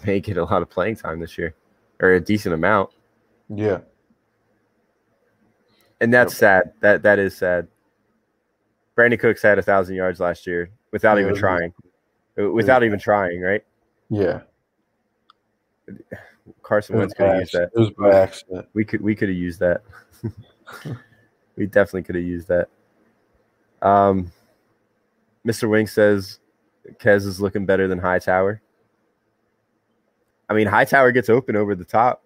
may 0.06 0.20
get 0.20 0.38
a 0.38 0.44
lot 0.44 0.62
of 0.62 0.70
playing 0.70 0.96
time 0.98 1.20
this 1.20 1.38
year, 1.38 1.56
or 2.02 2.14
a 2.14 2.20
decent 2.20 2.54
amount, 2.54 2.90
Yeah, 3.50 3.80
and 6.02 6.14
that's 6.14 6.36
sad. 6.36 6.74
That 6.82 7.04
that 7.04 7.20
is 7.20 7.36
sad. 7.38 7.68
Brandin 8.98 9.20
Cooks 9.20 9.42
had 9.42 9.58
a 9.58 9.62
thousand 9.62 9.96
yards 9.96 10.20
last 10.20 10.46
year 10.46 10.70
without 10.92 11.16
Yeah, 11.16 11.22
even 11.22 11.30
it 11.30 11.32
was- 11.34 11.40
trying, 11.40 11.74
without 12.36 12.84
even 12.84 13.00
trying. 13.00 13.42
Right? 13.42 13.64
yeah. 14.10 14.42
Carson 16.62 16.98
Wentz 16.98 17.14
could 17.14 17.26
have 17.28 17.40
used 17.42 17.54
that. 17.54 17.70
it 17.74 17.80
was 17.80 17.90
by 17.92 18.10
accident. 18.12 18.68
We 18.74 18.84
could 18.86 19.02
we 19.02 19.16
could 19.16 19.30
have 19.30 19.38
used 19.38 19.60
that. 19.60 19.82
we 21.56 21.66
definitely 21.68 22.04
could 22.04 22.16
have 22.16 22.24
used 22.24 22.48
that. 22.50 22.70
Um, 23.82 24.32
Mr. 25.46 25.70
Wing 25.70 25.88
says 25.88 26.40
Quez 27.00 27.26
is 27.26 27.42
looking 27.42 27.66
better 27.66 27.88
than 27.88 28.00
Hightower. 28.00 28.62
I 30.50 30.54
mean, 30.54 30.68
Hightower 30.68 31.12
gets 31.12 31.30
open 31.30 31.56
over 31.56 31.76
the 31.76 31.86
top. 31.86 32.24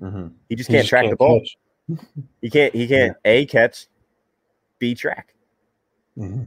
Mm-hmm. 0.00 0.28
He 0.48 0.56
just 0.56 0.70
can't 0.70 0.86
track 0.86 1.10
the 1.10 1.16
ball. 1.16 1.42
He 2.40 2.48
can't. 2.50 2.74
He 2.74 2.86
can't 2.86 3.16
a 3.24 3.46
catch, 3.46 3.86
b 4.78 4.94
track. 4.94 5.34
hmm 6.16 6.44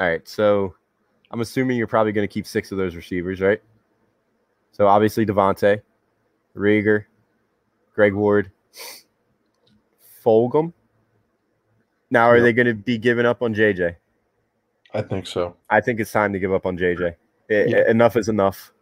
All 0.00 0.06
right, 0.06 0.26
so 0.26 0.74
I'm 1.30 1.42
assuming 1.42 1.76
you're 1.76 1.86
probably 1.86 2.12
going 2.12 2.26
to 2.26 2.32
keep 2.32 2.46
six 2.46 2.72
of 2.72 2.78
those 2.78 2.96
receivers, 2.96 3.42
right? 3.42 3.60
So 4.72 4.86
obviously 4.86 5.26
DeVonta, 5.26 5.82
Reagor, 6.56 7.04
Greg 7.94 8.14
Ward, 8.14 8.50
Fulgham. 10.24 10.72
Now, 12.10 12.26
are 12.28 12.40
they 12.40 12.52
going 12.52 12.66
to 12.66 12.74
be 12.74 12.98
giving 12.98 13.26
up 13.26 13.42
on 13.42 13.54
JJ? 13.54 13.96
I 14.92 15.02
think 15.02 15.26
so. 15.26 15.56
I 15.70 15.80
think 15.80 16.00
it's 16.00 16.10
time 16.10 16.32
to 16.32 16.38
give 16.38 16.52
up 16.52 16.66
on 16.66 16.76
JJ. 16.76 17.14
Yeah. 17.48 17.88
Enough 17.88 18.16
is 18.16 18.28
enough. 18.28 18.72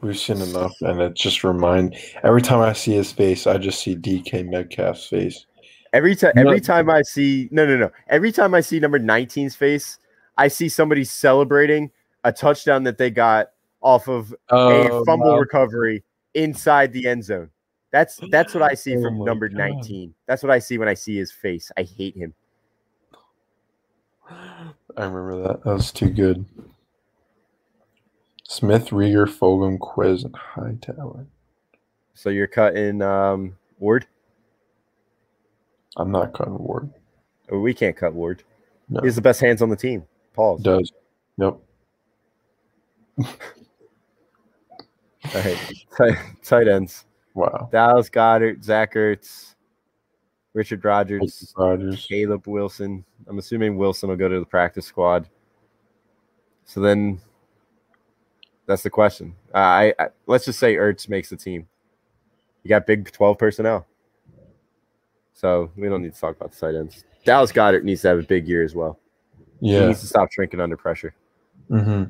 We've 0.00 0.18
seen 0.18 0.40
enough, 0.40 0.72
and 0.80 1.00
it 1.00 1.14
just 1.14 1.44
remind 1.44 1.96
every 2.22 2.40
time 2.40 2.60
I 2.60 2.72
see 2.72 2.92
his 2.92 3.12
face, 3.12 3.46
I 3.46 3.58
just 3.58 3.82
see 3.82 3.94
DK 3.94 4.48
Metcalf's 4.48 5.08
face. 5.08 5.44
Every 5.92 6.16
time, 6.16 6.32
every 6.36 6.60
time 6.60 6.88
I 6.88 7.02
see 7.02 7.48
no, 7.52 7.66
no, 7.66 7.76
no. 7.76 7.90
Every 8.08 8.32
time 8.32 8.54
I 8.54 8.60
see 8.62 8.80
number 8.80 8.98
19's 8.98 9.54
face, 9.54 9.98
I 10.38 10.48
see 10.48 10.68
somebody 10.68 11.04
celebrating 11.04 11.90
a 12.24 12.32
touchdown 12.32 12.84
that 12.84 12.96
they 12.96 13.10
got 13.10 13.50
off 13.82 14.08
of 14.08 14.32
a 14.50 14.54
Oh, 14.54 15.04
fumble 15.04 15.32
wow. 15.32 15.38
recovery 15.38 16.02
inside 16.32 16.92
the 16.92 17.06
end 17.06 17.22
zone. 17.24 17.50
That's 17.94 18.18
that's 18.28 18.54
what 18.54 18.64
I 18.64 18.74
see 18.74 18.96
Oh 18.96 19.02
from 19.02 19.20
my 19.20 19.24
number 19.24 19.48
God. 19.48 19.56
19. 19.56 20.12
That's 20.26 20.42
what 20.42 20.50
I 20.50 20.58
see 20.58 20.78
when 20.78 20.88
I 20.88 20.94
see 20.94 21.16
his 21.16 21.30
face. 21.30 21.70
I 21.76 21.84
hate 21.84 22.16
him. 22.16 22.34
I 24.28 24.72
remember 24.96 25.40
that. 25.46 25.62
That 25.62 25.74
was 25.74 25.92
too 25.92 26.10
good. 26.10 26.44
Smith, 28.48 28.88
Reagor, 28.88 29.28
Fulgham, 29.28 29.78
Quiz, 29.78 30.24
and 30.24 30.34
Hightower. 30.34 31.24
So 32.14 32.30
you're 32.30 32.48
cutting 32.48 33.00
um, 33.00 33.56
Ward. 33.78 34.08
I'm 35.96 36.10
not 36.10 36.32
cutting 36.32 36.58
Ward. 36.58 36.90
Oh, 37.52 37.60
We 37.60 37.74
can't 37.74 37.96
cut 37.96 38.12
Ward. 38.12 38.42
No, 38.88 39.02
He 39.02 39.06
has 39.06 39.14
the 39.14 39.22
best 39.22 39.40
hands 39.40 39.62
on 39.62 39.68
the 39.68 39.76
team. 39.76 40.04
Paul 40.32 40.58
does. 40.58 40.90
Yep. 41.36 41.58
All 43.18 43.26
right. 45.32 45.58
Tight, 45.96 46.16
tight 46.42 46.66
ends. 46.66 47.04
Wow. 47.34 47.68
Dallas 47.72 48.08
Goedert, 48.08 48.62
Zach 48.62 48.94
Ertz, 48.94 49.54
Richard 50.52 50.84
Rogers, 50.84 51.52
Rodgers. 51.56 52.06
Caleb 52.06 52.46
Wilson. 52.46 53.04
I'm 53.26 53.38
assuming 53.38 53.76
Wilson 53.76 54.08
will 54.08 54.16
go 54.16 54.28
to 54.28 54.38
the 54.38 54.46
practice 54.46 54.86
squad. 54.86 55.28
So 56.64 56.80
then, 56.80 57.20
that's 58.66 58.82
the 58.82 58.90
question. 58.90 59.34
Uh, 59.52 59.58
I, 59.58 59.94
I 59.98 60.08
let's 60.26 60.44
just 60.44 60.58
say 60.58 60.76
Ertz 60.76 61.08
makes 61.08 61.28
the 61.28 61.36
team. 61.36 61.66
You 62.62 62.68
got 62.68 62.86
big 62.86 63.10
12 63.10 63.36
personnel, 63.36 63.86
so 65.34 65.70
we 65.76 65.88
don't 65.88 66.02
need 66.02 66.14
to 66.14 66.20
talk 66.20 66.36
about 66.36 66.52
the 66.52 66.58
tight 66.58 66.78
ends. 66.78 67.04
Dallas 67.24 67.52
Goedert 67.52 67.82
needs 67.82 68.02
to 68.02 68.08
have 68.08 68.18
a 68.18 68.22
big 68.22 68.46
year 68.46 68.62
as 68.62 68.74
well. 68.74 68.98
Yeah. 69.60 69.80
He 69.80 69.86
needs 69.88 70.00
to 70.00 70.06
stop 70.06 70.30
shrinking 70.32 70.60
under 70.60 70.76
pressure. 70.76 71.14
hmm 71.68 72.04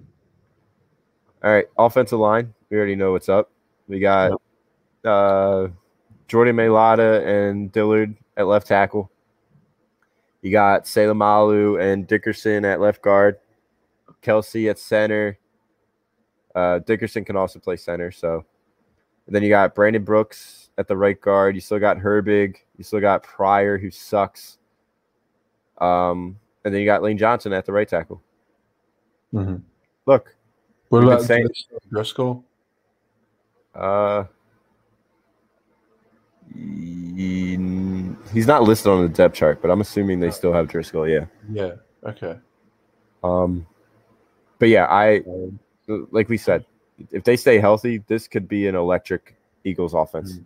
All 1.42 1.50
right, 1.50 1.66
offensive 1.78 2.18
line. 2.18 2.52
We 2.70 2.76
already 2.76 2.94
know 2.94 3.12
what's 3.12 3.28
up. 3.28 3.50
We 3.88 4.00
got 4.00 4.40
uh, 5.04 5.68
Jordan 6.28 6.56
Mailata 6.56 7.24
and 7.26 7.70
Dillard 7.72 8.16
at 8.36 8.46
left 8.46 8.66
tackle. 8.66 9.10
You 10.42 10.50
got 10.52 10.84
Seumalo 10.84 11.80
and 11.80 12.06
Dickerson 12.06 12.64
at 12.64 12.80
left 12.80 13.02
guard. 13.02 13.38
Kelce 14.22 14.70
at 14.70 14.78
center. 14.78 15.38
Uh, 16.54 16.78
Dickerson 16.80 17.24
can 17.24 17.36
also 17.36 17.58
play 17.58 17.76
center. 17.76 18.10
So 18.10 18.44
and 19.26 19.34
then 19.34 19.42
you 19.42 19.48
got 19.48 19.74
Brandon 19.74 20.04
Brooks 20.04 20.70
at 20.76 20.86
the 20.88 20.96
right 20.96 21.18
guard. 21.20 21.54
You 21.54 21.60
still 21.60 21.78
got 21.78 21.96
Herbig. 21.98 22.56
You 22.76 22.84
still 22.84 23.00
got 23.00 23.22
Pryor, 23.22 23.78
who 23.78 23.90
sucks. 23.90 24.58
Um, 25.78 26.38
and 26.64 26.72
then 26.74 26.80
you 26.80 26.86
got 26.86 27.02
Lane 27.02 27.18
Johnson 27.18 27.52
at 27.52 27.64
the 27.66 27.72
right 27.72 27.88
tackle. 27.88 28.22
hmm 29.32 29.56
Look, 30.06 30.36
What 30.90 31.02
about 31.04 31.22
saying- 31.22 31.48
Driscoll? 31.90 32.44
Uh, 33.74 34.24
he's 36.54 38.46
not 38.46 38.62
listed 38.62 38.88
on 38.88 39.02
the 39.02 39.08
depth 39.08 39.34
chart, 39.34 39.60
but 39.62 39.70
I'm 39.70 39.80
assuming 39.80 40.20
they 40.20 40.30
still 40.30 40.52
have 40.52 40.68
Driscoll. 40.68 41.08
Yeah. 41.08 41.26
Yeah. 41.50 41.72
Okay. 42.04 42.38
Um, 43.22 43.66
but 44.58 44.68
yeah, 44.68 44.86
I 44.86 45.22
like 45.86 46.28
we 46.28 46.36
said, 46.36 46.64
if 47.10 47.24
they 47.24 47.36
stay 47.36 47.58
healthy, 47.58 48.02
this 48.06 48.28
could 48.28 48.48
be 48.48 48.66
an 48.68 48.74
electric 48.74 49.36
Eagles 49.64 49.94
offense. 49.94 50.40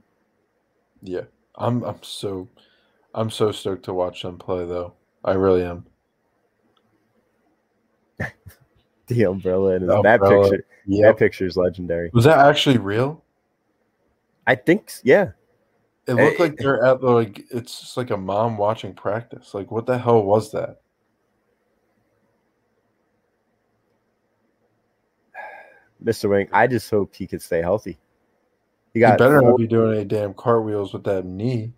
Yeah. 1.02 1.22
I'm. 1.56 1.82
I'm 1.82 2.02
so. 2.02 2.48
I'm 3.14 3.30
so 3.30 3.50
stoked 3.52 3.84
to 3.86 3.94
watch 3.94 4.22
them 4.22 4.38
play, 4.38 4.64
though. 4.66 4.94
I 5.24 5.32
really 5.32 5.64
am. 5.64 5.86
The 9.08 9.24
umbrella 9.24 9.76
and 9.76 9.88
that 9.88 10.20
picture. 10.20 10.66
Yeah. 10.86 11.06
That 11.06 11.18
picture 11.18 11.46
is 11.46 11.56
legendary. 11.56 12.10
Was 12.12 12.24
that 12.24 12.46
actually 12.46 12.76
real? 12.76 13.24
I 14.46 14.54
think. 14.54 14.92
Yeah. 15.02 15.30
It 16.08 16.14
looked 16.14 16.40
like 16.40 16.56
they're 16.56 16.82
at 16.84 17.00
the, 17.00 17.06
like 17.10 17.44
it's 17.50 17.80
just 17.80 17.96
like 17.98 18.10
a 18.10 18.16
mom 18.16 18.56
watching 18.56 18.94
practice. 18.94 19.52
Like 19.54 19.70
what 19.70 19.84
the 19.86 19.98
hell 19.98 20.22
was 20.22 20.50
that? 20.52 20.80
Mr. 26.02 26.30
Wing. 26.30 26.48
I 26.52 26.66
just 26.66 26.90
hope 26.90 27.14
he 27.14 27.26
can 27.26 27.40
stay 27.40 27.60
healthy. 27.60 27.98
He 28.94 29.00
You 29.00 29.06
got 29.06 29.18
better 29.18 29.40
four- 29.40 29.50
not 29.50 29.58
be 29.58 29.66
doing 29.66 29.94
any 29.96 30.04
damn 30.04 30.34
cartwheels 30.34 30.92
with 30.92 31.04
that 31.04 31.24
knee. 31.24 31.72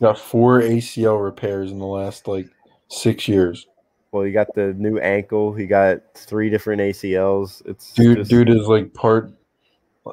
Got 0.00 0.18
four 0.18 0.60
ACL 0.60 1.22
repairs 1.22 1.70
in 1.70 1.78
the 1.78 1.86
last 1.86 2.26
like 2.28 2.48
six 2.88 3.28
years. 3.28 3.66
well, 4.12 4.22
he 4.24 4.32
got 4.32 4.52
the 4.54 4.74
new 4.74 4.98
ankle. 4.98 5.54
He 5.54 5.66
got 5.66 5.98
three 6.14 6.50
different 6.50 6.80
ACLs. 6.80 7.62
It's 7.66 7.92
Dude, 7.94 8.18
just- 8.18 8.30
dude 8.30 8.50
is 8.50 8.66
like 8.66 8.92
part. 8.94 9.30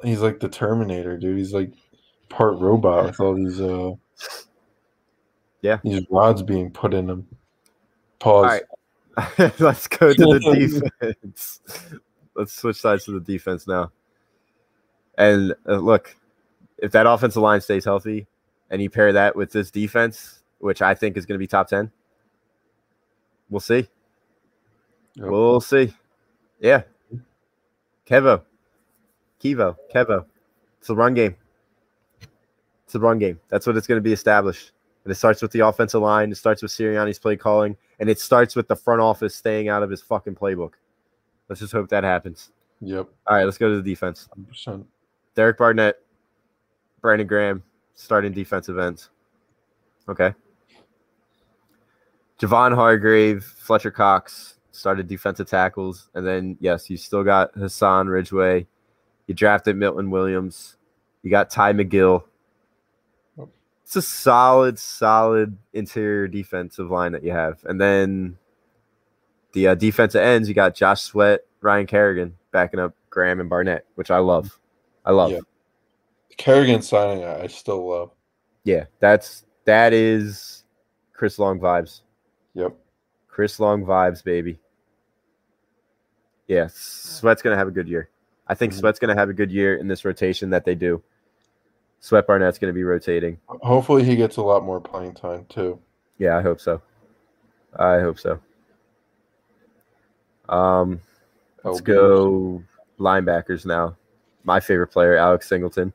He's 0.03 0.21
like 0.21 0.39
the 0.39 0.47
Terminator, 0.47 1.17
dude. 1.17 1.37
He's 1.37 1.53
like 1.53 1.73
part 2.31 2.57
robot 2.57 3.05
with 3.05 3.19
all 3.19 3.35
these 3.35 3.61
uh. 3.61 3.91
Yeah. 5.61 5.79
These 5.83 6.05
rods 6.09 6.41
being 6.41 6.71
put 6.71 6.93
in 6.93 7.07
them. 7.07 7.27
Pause. 8.19 8.61
All 9.17 9.25
right. 9.37 9.59
Let's 9.59 9.87
go 9.87 10.13
to 10.13 10.39
the 10.39 10.81
defense. 10.99 11.61
Let's 12.35 12.53
switch 12.53 12.77
sides 12.77 13.05
to 13.05 13.11
the 13.11 13.19
defense 13.19 13.67
now. 13.67 13.91
And 15.17 15.53
uh, 15.67 15.77
look, 15.77 16.15
if 16.77 16.91
that 16.93 17.05
offensive 17.05 17.41
line 17.41 17.61
stays 17.61 17.85
healthy 17.85 18.27
and 18.69 18.81
you 18.81 18.89
pair 18.89 19.13
that 19.13 19.35
with 19.35 19.51
this 19.51 19.69
defense, 19.69 20.39
which 20.59 20.81
I 20.81 20.95
think 20.95 21.17
is 21.17 21.25
going 21.25 21.35
to 21.35 21.39
be 21.39 21.47
top 21.47 21.67
10, 21.67 21.91
we'll 23.49 23.59
see. 23.59 23.87
Yep. 25.15 25.27
We'll 25.27 25.61
see. 25.61 25.93
Yeah. 26.59 26.83
Kevo. 28.07 28.43
Kevo. 29.43 29.75
Kevo. 29.93 30.25
It's 30.79 30.87
the 30.87 30.95
run 30.95 31.13
game. 31.13 31.35
It's 32.91 32.93
the 32.93 32.99
run 32.99 33.19
game. 33.19 33.39
That's 33.47 33.65
what 33.65 33.77
it's 33.77 33.87
going 33.87 33.99
to 33.99 34.03
be 34.03 34.11
established. 34.11 34.73
And 35.05 35.11
it 35.13 35.15
starts 35.15 35.41
with 35.41 35.51
the 35.51 35.65
offensive 35.65 36.01
line. 36.01 36.29
It 36.29 36.35
starts 36.35 36.61
with 36.61 36.71
Sirianni's 36.71 37.19
play 37.19 37.37
calling. 37.37 37.77
And 38.01 38.09
it 38.09 38.19
starts 38.19 38.53
with 38.53 38.67
the 38.67 38.75
front 38.75 38.99
office 38.99 39.33
staying 39.33 39.69
out 39.69 39.81
of 39.81 39.89
his 39.89 40.01
fucking 40.01 40.35
playbook. 40.35 40.73
Let's 41.47 41.61
just 41.61 41.71
hope 41.71 41.87
that 41.87 42.03
happens. 42.03 42.51
Yep. 42.81 43.07
All 43.27 43.37
right, 43.37 43.45
let's 43.45 43.57
go 43.57 43.69
to 43.69 43.81
the 43.81 43.81
defense. 43.81 44.27
100%. 44.37 44.83
Derek 45.35 45.57
Barnett, 45.57 46.01
Brandon 46.99 47.25
Graham, 47.25 47.63
starting 47.93 48.33
defensive 48.33 48.77
ends. 48.77 49.09
Okay. 50.09 50.33
Javon 52.39 52.75
Hargrave, 52.75 53.45
Fletcher 53.45 53.91
Cox 53.91 54.55
started 54.71 55.07
defensive 55.07 55.47
tackles. 55.47 56.09
And 56.13 56.27
then, 56.27 56.57
yes, 56.59 56.89
you 56.89 56.97
still 56.97 57.23
got 57.23 57.55
Hassan 57.55 58.09
Ridgeway. 58.09 58.67
You 59.27 59.33
drafted 59.33 59.77
Milton 59.77 60.11
Williams. 60.11 60.75
You 61.23 61.31
got 61.31 61.49
Ty 61.49 61.71
McGill. 61.71 62.23
It's 63.91 63.97
a 63.97 64.01
solid, 64.01 64.79
solid 64.79 65.57
interior 65.73 66.25
defensive 66.29 66.89
line 66.89 67.11
that 67.11 67.25
you 67.25 67.31
have. 67.31 67.59
And 67.65 67.81
then 67.81 68.37
the 69.51 69.67
uh, 69.67 69.75
defensive 69.75 70.21
ends, 70.21 70.47
you 70.47 70.55
got 70.55 70.75
Josh 70.75 71.01
Sweat, 71.01 71.41
Ryan 71.59 71.87
Kerrigan 71.87 72.37
backing 72.53 72.79
up 72.79 72.95
Graham 73.09 73.41
and 73.41 73.49
Barnett, 73.49 73.85
which 73.95 74.09
I 74.09 74.19
love. 74.19 74.57
I 75.03 75.11
love. 75.11 75.31
Yeah. 75.31 75.39
Kerrigan 76.37 76.81
signing, 76.81 77.25
I 77.25 77.41
I 77.41 77.47
still 77.47 77.85
love. 77.85 78.11
Yeah, 78.63 78.85
that's 79.01 79.43
that 79.65 79.91
is 79.91 80.63
Chris 81.11 81.37
Long 81.37 81.59
vibes. 81.59 82.03
Yep. 82.53 82.73
Chris 83.27 83.59
Long 83.59 83.83
vibes, 83.83 84.23
baby. 84.23 84.57
Yeah, 86.47 86.67
Sweat's 86.71 87.41
gonna 87.41 87.57
have 87.57 87.67
a 87.67 87.71
good 87.71 87.89
year. 87.89 88.09
I 88.47 88.55
think 88.55 88.71
Mhm. 88.71 88.79
Sweat's 88.79 88.99
gonna 88.99 89.15
have 89.15 89.27
a 89.29 89.33
good 89.33 89.51
year 89.51 89.75
in 89.75 89.89
this 89.89 90.05
rotation 90.05 90.49
that 90.51 90.63
they 90.63 90.75
do. 90.75 91.03
Sweat 92.01 92.25
Barnett's 92.27 92.57
gonna 92.59 92.73
be 92.73 92.83
rotating. 92.83 93.37
Hopefully, 93.47 94.03
he 94.03 94.15
gets 94.15 94.37
a 94.37 94.41
lot 94.41 94.63
more 94.65 94.81
playing 94.81 95.13
time 95.13 95.45
too. 95.49 95.79
Yeah, 96.17 96.37
I 96.37 96.41
hope 96.41 96.59
so. 96.59 96.81
I 97.77 97.99
hope 97.99 98.19
so. 98.19 98.39
Um, 100.49 100.99
let's 101.63 101.79
LB. 101.81 101.85
go 101.85 102.63
linebackers 102.99 103.65
now. 103.65 103.95
My 104.43 104.59
favorite 104.59 104.87
player, 104.87 105.15
Alex 105.15 105.47
Singleton. 105.47 105.93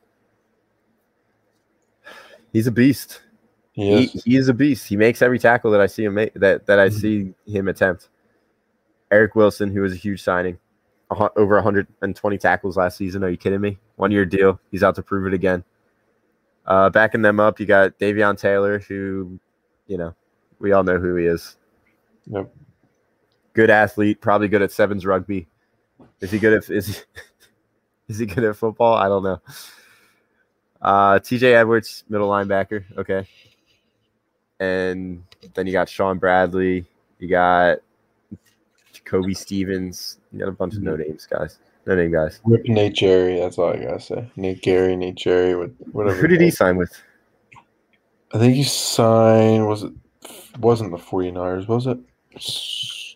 He's 2.53 2.67
a 2.67 2.71
beast. 2.71 3.21
He 3.73 3.83
He, 3.83 4.03
is. 4.05 4.23
he 4.23 4.35
is 4.37 4.47
a 4.49 4.53
beast. 4.53 4.87
He 4.87 4.95
makes 4.95 5.21
every 5.21 5.37
tackle 5.39 5.69
that 5.71 5.81
I 5.81 5.85
see 5.87 6.05
him 6.05 6.15
make 6.15 6.33
that 6.35 6.65
that 6.65 6.79
I 6.79 6.89
see 6.89 7.33
him 7.45 7.67
attempt. 7.67 8.09
Eric 9.11 9.35
Wilson, 9.35 9.71
who 9.71 9.81
was 9.81 9.93
a 9.93 9.97
huge 9.97 10.23
signing, 10.23 10.57
over 11.11 11.55
120 11.55 12.37
tackles 12.37 12.77
last 12.77 12.97
season. 12.97 13.23
Are 13.23 13.29
you 13.29 13.37
kidding 13.37 13.61
me? 13.61 13.77
One 13.97 14.11
year 14.11 14.25
deal. 14.25 14.59
He's 14.71 14.83
out 14.83 14.95
to 14.95 15.03
prove 15.03 15.27
it 15.27 15.33
again. 15.33 15.63
Uh, 16.67 16.89
backing 16.89 17.21
them 17.21 17.39
up, 17.39 17.59
you 17.59 17.65
got 17.65 17.97
Davion 17.97 18.37
Taylor, 18.37 18.79
who, 18.79 19.39
you 19.87 19.97
know, 19.97 20.13
we 20.59 20.73
all 20.73 20.83
know 20.83 20.99
who 20.99 21.15
he 21.15 21.25
is. 21.25 21.55
Yep. 22.25 22.53
Good 23.53 23.69
athlete, 23.69 24.19
probably 24.19 24.49
good 24.49 24.61
at 24.61 24.71
sevens 24.71 25.05
rugby. 25.05 25.47
Is 26.19 26.29
he 26.29 26.39
good 26.39 26.53
at 26.53 26.69
is 26.69 26.87
he, 26.87 27.03
is 28.09 28.19
he 28.19 28.25
good 28.25 28.43
at 28.43 28.57
football? 28.57 28.95
I 28.95 29.07
don't 29.07 29.23
know. 29.23 29.41
Uh, 30.81 31.19
TJ 31.19 31.53
Edwards, 31.53 32.03
middle 32.09 32.29
linebacker. 32.29 32.83
Okay. 32.97 33.27
And 34.59 35.23
then 35.53 35.67
you 35.67 35.73
got 35.73 35.87
Sean 35.87 36.17
Bradley. 36.17 36.85
You 37.19 37.29
got 37.29 37.77
Jacoby 38.91 39.33
Stevens. 39.33 40.19
You 40.31 40.39
got 40.39 40.49
a 40.49 40.51
bunch 40.51 40.75
of 40.75 40.83
no 40.83 40.95
names 40.95 41.25
guys. 41.25 41.59
No 41.87 41.95
name 41.95 42.11
guys. 42.11 42.41
Rip 42.43 42.65
Nate 42.65 42.93
Jerry. 42.93 43.39
That's 43.39 43.57
all 43.57 43.69
I 43.73 43.77
gotta 43.77 43.99
say. 43.99 44.29
Nate 44.35 44.61
Gary, 44.61 44.95
Nate 44.97 45.15
Jerry, 45.15 45.55
what- 45.55 45.71
whatever. 45.93 46.17
Who 46.17 46.27
did 46.27 46.41
he 46.41 46.51
sign 46.51 46.75
with? 46.75 46.91
I 48.33 48.37
think 48.39 48.55
he 48.55 48.63
signed. 48.63 49.67
Was 49.67 49.83
it? 49.83 49.93
Wasn't 50.59 50.91
the 50.91 50.97
49ers? 50.97 51.67
Was 51.69 51.87
it? 51.87 51.97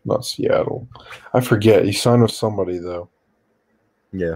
Not 0.05 0.25
Seattle. 0.25 0.87
I 1.33 1.41
forget. 1.41 1.83
He 1.83 1.91
signed 1.91 2.21
with 2.21 2.31
somebody 2.31 2.77
though. 2.79 3.09
Yeah. 4.13 4.35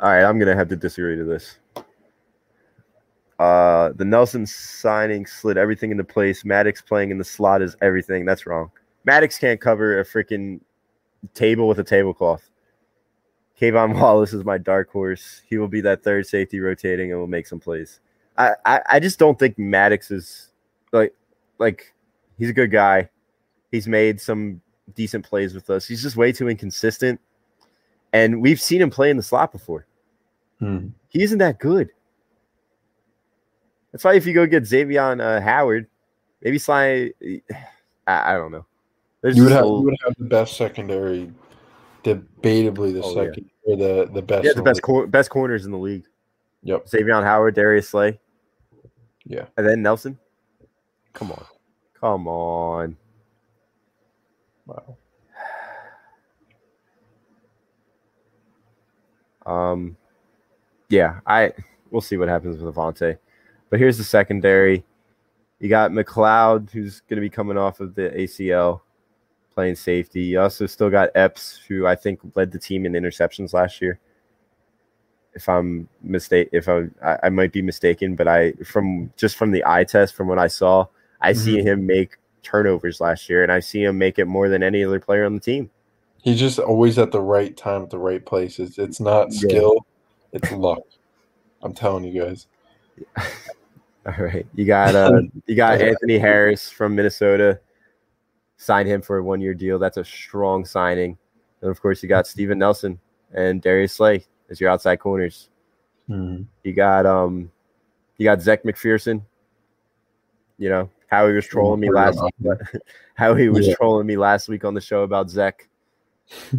All 0.00 0.10
right, 0.10 0.24
I'm 0.24 0.38
gonna 0.38 0.56
have 0.56 0.68
to 0.68 0.76
disagree 0.76 1.16
to 1.16 1.24
this. 1.24 1.58
Uh, 3.38 3.92
the 3.96 4.04
Nelson 4.04 4.46
signing 4.46 5.26
slid 5.26 5.58
everything 5.58 5.90
into 5.90 6.04
place. 6.04 6.42
Maddox 6.44 6.80
playing 6.80 7.10
in 7.10 7.18
the 7.18 7.24
slot 7.24 7.60
is 7.60 7.76
everything. 7.82 8.24
That's 8.24 8.46
wrong. 8.46 8.70
Maddox 9.04 9.38
can't 9.38 9.60
cover 9.60 10.00
a 10.00 10.04
freaking 10.04 10.60
table 11.34 11.68
with 11.68 11.78
a 11.78 11.84
tablecloth. 11.84 12.48
Kayvon 13.60 13.94
Wallace 14.00 14.32
is 14.32 14.44
my 14.44 14.58
dark 14.58 14.90
horse. 14.90 15.42
He 15.48 15.58
will 15.58 15.68
be 15.68 15.80
that 15.82 16.02
third 16.02 16.26
safety 16.26 16.60
rotating 16.60 17.10
and 17.10 17.20
will 17.20 17.26
make 17.26 17.46
some 17.46 17.60
plays. 17.60 18.00
I, 18.38 18.52
I, 18.64 18.80
I 18.90 19.00
just 19.00 19.18
don't 19.18 19.38
think 19.38 19.58
Maddox 19.58 20.10
is 20.10 20.50
like 20.92 21.14
like 21.58 21.94
he's 22.38 22.50
a 22.50 22.54
good 22.54 22.70
guy. 22.70 23.08
He's 23.70 23.88
made 23.88 24.20
some 24.20 24.60
decent 24.94 25.24
plays 25.24 25.54
with 25.54 25.70
us. 25.70 25.86
He's 25.86 26.02
just 26.02 26.16
way 26.16 26.32
too 26.32 26.48
inconsistent. 26.48 27.20
And 28.12 28.40
we've 28.40 28.60
seen 28.60 28.80
him 28.80 28.90
play 28.90 29.10
in 29.10 29.16
the 29.16 29.22
slot 29.22 29.52
before. 29.52 29.86
Hmm. 30.58 30.88
He 31.08 31.22
isn't 31.22 31.38
that 31.38 31.58
good. 31.58 31.90
That's 33.92 34.04
why 34.04 34.14
if 34.14 34.26
you 34.26 34.34
go 34.34 34.46
get 34.46 34.66
Xavier 34.66 35.20
uh, 35.20 35.40
Howard, 35.40 35.86
maybe 36.42 36.58
Sly, 36.58 37.10
I, 38.06 38.34
I 38.34 38.36
don't 38.36 38.52
know. 38.52 38.66
There's 39.26 39.36
You 39.36 39.42
would 39.42 39.52
have 39.52 39.64
a- 39.64 39.68
you 39.68 39.80
would 39.80 39.96
have 40.04 40.14
the 40.18 40.24
best 40.24 40.56
secondary, 40.56 41.32
debatably 42.04 42.92
the 42.92 43.02
Oh, 43.02 43.08
yeah. 43.16 43.24
second 43.24 43.50
or 43.64 43.74
the 43.76 44.08
the 44.14 44.22
best. 44.22 44.44
yeah, 44.44 44.52
the 44.54 44.62
best 44.62 44.82
cor- 44.82 45.08
best 45.08 45.30
corners 45.30 45.66
in 45.66 45.72
the 45.72 45.78
league. 45.78 46.04
Yep. 46.62 46.86
Xavier 46.88 47.20
Howard, 47.22 47.56
Darius 47.56 47.88
Slay, 47.88 48.20
Yeah. 49.24 49.46
and 49.56 49.66
then 49.66 49.82
Nelson. 49.82 50.16
Come 51.12 51.32
on, 51.32 51.44
come 52.00 52.28
on. 52.28 52.96
Wow. 54.64 54.96
Um, 59.44 59.96
yeah, 60.88 61.18
I 61.26 61.52
we'll 61.90 62.00
see 62.00 62.16
what 62.16 62.28
happens 62.28 62.62
with 62.62 62.72
Avonte. 62.72 63.18
But 63.70 63.80
here's 63.80 63.98
the 63.98 64.04
secondary. 64.04 64.84
You 65.58 65.68
got 65.68 65.90
McLeod, 65.90 66.70
who's 66.70 67.00
going 67.00 67.16
to 67.16 67.20
be 67.20 67.28
coming 67.30 67.58
off 67.58 67.80
of 67.80 67.96
the 67.96 68.10
ACL, 68.10 68.82
playing 69.56 69.74
safety. 69.74 70.22
You 70.22 70.40
also 70.40 70.66
still 70.66 70.90
got 70.90 71.10
Epps, 71.16 71.58
who 71.66 71.86
I 71.86 71.96
think 71.96 72.20
led 72.36 72.52
the 72.52 72.58
team 72.58 72.86
in 72.86 72.92
interceptions 72.92 73.52
last 73.52 73.80
year. 73.80 73.98
If 75.34 75.48
I'm 75.48 75.88
mistake, 76.02 76.50
if 76.52 76.68
I, 76.68 76.84
I 77.02 77.18
I 77.24 77.28
might 77.30 77.52
be 77.52 77.62
mistaken, 77.62 78.14
but 78.14 78.28
I 78.28 78.52
from 78.64 79.12
just 79.16 79.36
from 79.36 79.50
the 79.50 79.64
eye 79.66 79.84
test, 79.84 80.14
from 80.14 80.28
what 80.28 80.38
I 80.38 80.46
saw, 80.46 80.86
I 81.20 81.32
see 81.32 81.60
him 81.60 81.86
make 81.86 82.16
turnovers 82.42 83.00
last 83.00 83.28
year, 83.28 83.42
and 83.42 83.50
I 83.50 83.60
see 83.60 83.82
him 83.82 83.98
make 83.98 84.18
it 84.18 84.26
more 84.26 84.48
than 84.48 84.62
any 84.62 84.84
other 84.84 85.00
player 85.00 85.24
on 85.24 85.34
the 85.34 85.40
team. 85.40 85.70
He's 86.22 86.38
just 86.38 86.58
always 86.58 86.98
at 86.98 87.12
the 87.12 87.20
right 87.20 87.56
time 87.56 87.82
at 87.82 87.90
the 87.90 87.98
right 87.98 88.24
place. 88.24 88.58
It's, 88.58 89.00
not 89.00 89.32
Yeah. 89.32 89.38
skill, 89.38 89.86
it's 90.32 90.50
luck. 90.52 90.82
I'm 91.62 91.74
telling 91.74 92.04
you 92.04 92.22
guys. 92.22 92.46
All 94.06 94.24
right. 94.24 94.46
You 94.54 94.64
got 94.64 94.94
uh 94.94 95.20
you 95.46 95.56
got 95.56 95.80
Anthony 95.80 96.18
Harris 96.18 96.70
from 96.70 96.94
Minnesota. 96.94 97.60
Signed 98.56 98.88
him 98.88 99.02
for 99.02 99.18
a 99.18 99.22
one 99.22 99.40
year 99.40 99.54
deal. 99.54 99.78
That's 99.78 99.96
a 99.98 100.04
strong 100.04 100.64
signing. 100.64 101.16
And 101.60 101.70
of 101.70 101.80
course 101.80 102.02
you 102.02 102.08
got 102.08 102.26
Steven 102.26 102.58
Nelson 102.58 102.98
and 103.34 103.60
Darius 103.60 103.92
Slay 103.94 104.24
as 104.50 104.60
your 104.60 104.70
outside 104.70 104.96
corners. 104.96 105.50
Hmm. 106.06 106.42
You 106.64 106.72
got 106.72 107.04
um 107.06 107.50
you 108.18 108.24
got 108.24 108.40
Zech 108.40 108.62
McPhearson. 108.62 109.22
You 110.58 110.70
know, 110.70 110.90
how 111.08 111.26
he 111.28 111.34
was 111.34 111.46
trolling 111.46 111.80
me 111.80 111.90
last 111.90 112.18
week. 112.40 112.58
how 113.14 113.34
he 113.34 113.48
was 113.48 113.66
Yeah. 113.66 113.74
trolling 113.74 114.06
me 114.06 114.16
last 114.16 114.48
week 114.48 114.64
on 114.64 114.74
the 114.74 114.80
show 114.80 115.02
about 115.02 115.28
Zach. 115.30 115.68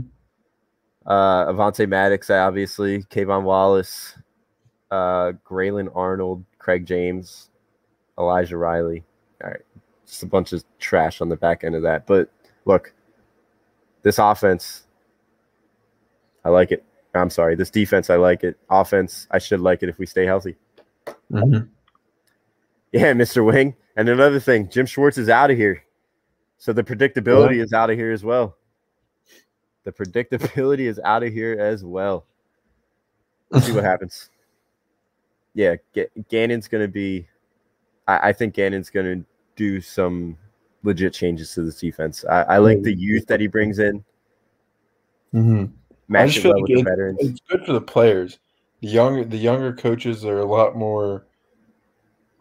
Uh 1.05 1.45
Avonte 1.45 1.87
Maddox, 1.87 2.29
obviously, 2.29 3.01
K'Von 3.03 3.43
Wallace, 3.43 4.17
uh 4.91 5.31
Grayland 5.45 5.89
Arnold, 5.95 6.43
Craig 6.59 6.85
James, 6.85 7.49
Elijah 8.19 8.57
Riley. 8.57 9.05
All 9.41 9.49
right. 9.51 9.61
Just 10.07 10.23
a 10.23 10.25
bunch 10.25 10.53
of 10.53 10.63
trash 10.79 11.19
on 11.21 11.29
the 11.29 11.35
back 11.35 11.63
end 11.63 11.75
of 11.75 11.81
that. 11.83 12.07
But 12.07 12.31
look, 12.65 12.93
this 14.03 14.19
offense, 14.19 14.83
I 16.45 16.49
like 16.49 16.71
it. 16.71 16.83
I'm 17.13 17.29
sorry, 17.29 17.55
this 17.55 17.69
defense, 17.69 18.09
I 18.09 18.15
like 18.15 18.43
it. 18.43 18.57
Offense, 18.69 19.27
I 19.31 19.39
should 19.39 19.59
like 19.59 19.83
it 19.83 19.89
if 19.89 19.97
we 19.99 20.05
stay 20.05 20.25
healthy. 20.25 20.55
Mhm. 21.31 21.67
Yeah, 22.91 23.13
Mr. 23.13 23.45
Wing. 23.45 23.75
And 23.95 24.07
another 24.07 24.39
thing, 24.39 24.69
Jim 24.69 24.85
Schwartz 24.85 25.17
is 25.17 25.27
out 25.29 25.51
of 25.51 25.57
here. 25.57 25.83
So 26.59 26.71
the 26.73 26.83
predictability 26.83 27.61
is 27.63 27.73
out 27.73 27.89
of 27.89 27.97
here 27.97 28.11
as 28.11 28.23
well. 28.23 28.55
The 29.83 29.91
predictability 29.91 30.81
is 30.87 30.99
out 31.03 31.23
of 31.23 31.33
here 31.33 31.59
as 31.59 31.83
well. 31.83 32.25
Let's 33.49 33.65
see 33.65 33.71
what 33.73 33.83
happens. 33.93 34.29
Yeah, 35.53 35.75
Ga- 35.93 36.09
Gannon's 36.29 36.67
going 36.67 36.83
to 36.83 36.87
be. 36.87 37.27
I, 38.07 38.29
I 38.29 38.33
think 38.33 38.53
Gannon's 38.53 38.89
going 38.89 39.05
to 39.05 39.25
do 39.57 39.81
some 39.81 40.37
legit 40.83 41.13
changes 41.13 41.53
to 41.55 41.63
this 41.63 41.79
defense. 41.81 42.23
I, 42.29 42.43
I 42.43 42.57
like 42.59 42.81
the 42.83 42.93
youth 42.95 43.27
that 43.27 43.41
he 43.41 43.47
brings 43.47 43.79
in. 43.79 44.03
Mhm. 45.33 45.71
I 46.15 46.27
just 46.27 46.39
feel 46.39 46.51
well 46.53 46.61
like 46.61 46.69
with 46.69 46.75
the 46.77 46.81
it- 46.81 46.85
veterans. 46.85 47.17
it's 47.19 47.39
good 47.49 47.65
for 47.65 47.73
the 47.73 47.81
players. 47.81 48.39
The 48.81 48.87
younger 48.87 49.25
the 49.25 49.37
younger 49.37 49.73
coaches 49.73 50.23
are 50.23 50.39
a 50.39 50.45
lot 50.45 50.77
more 50.77 51.25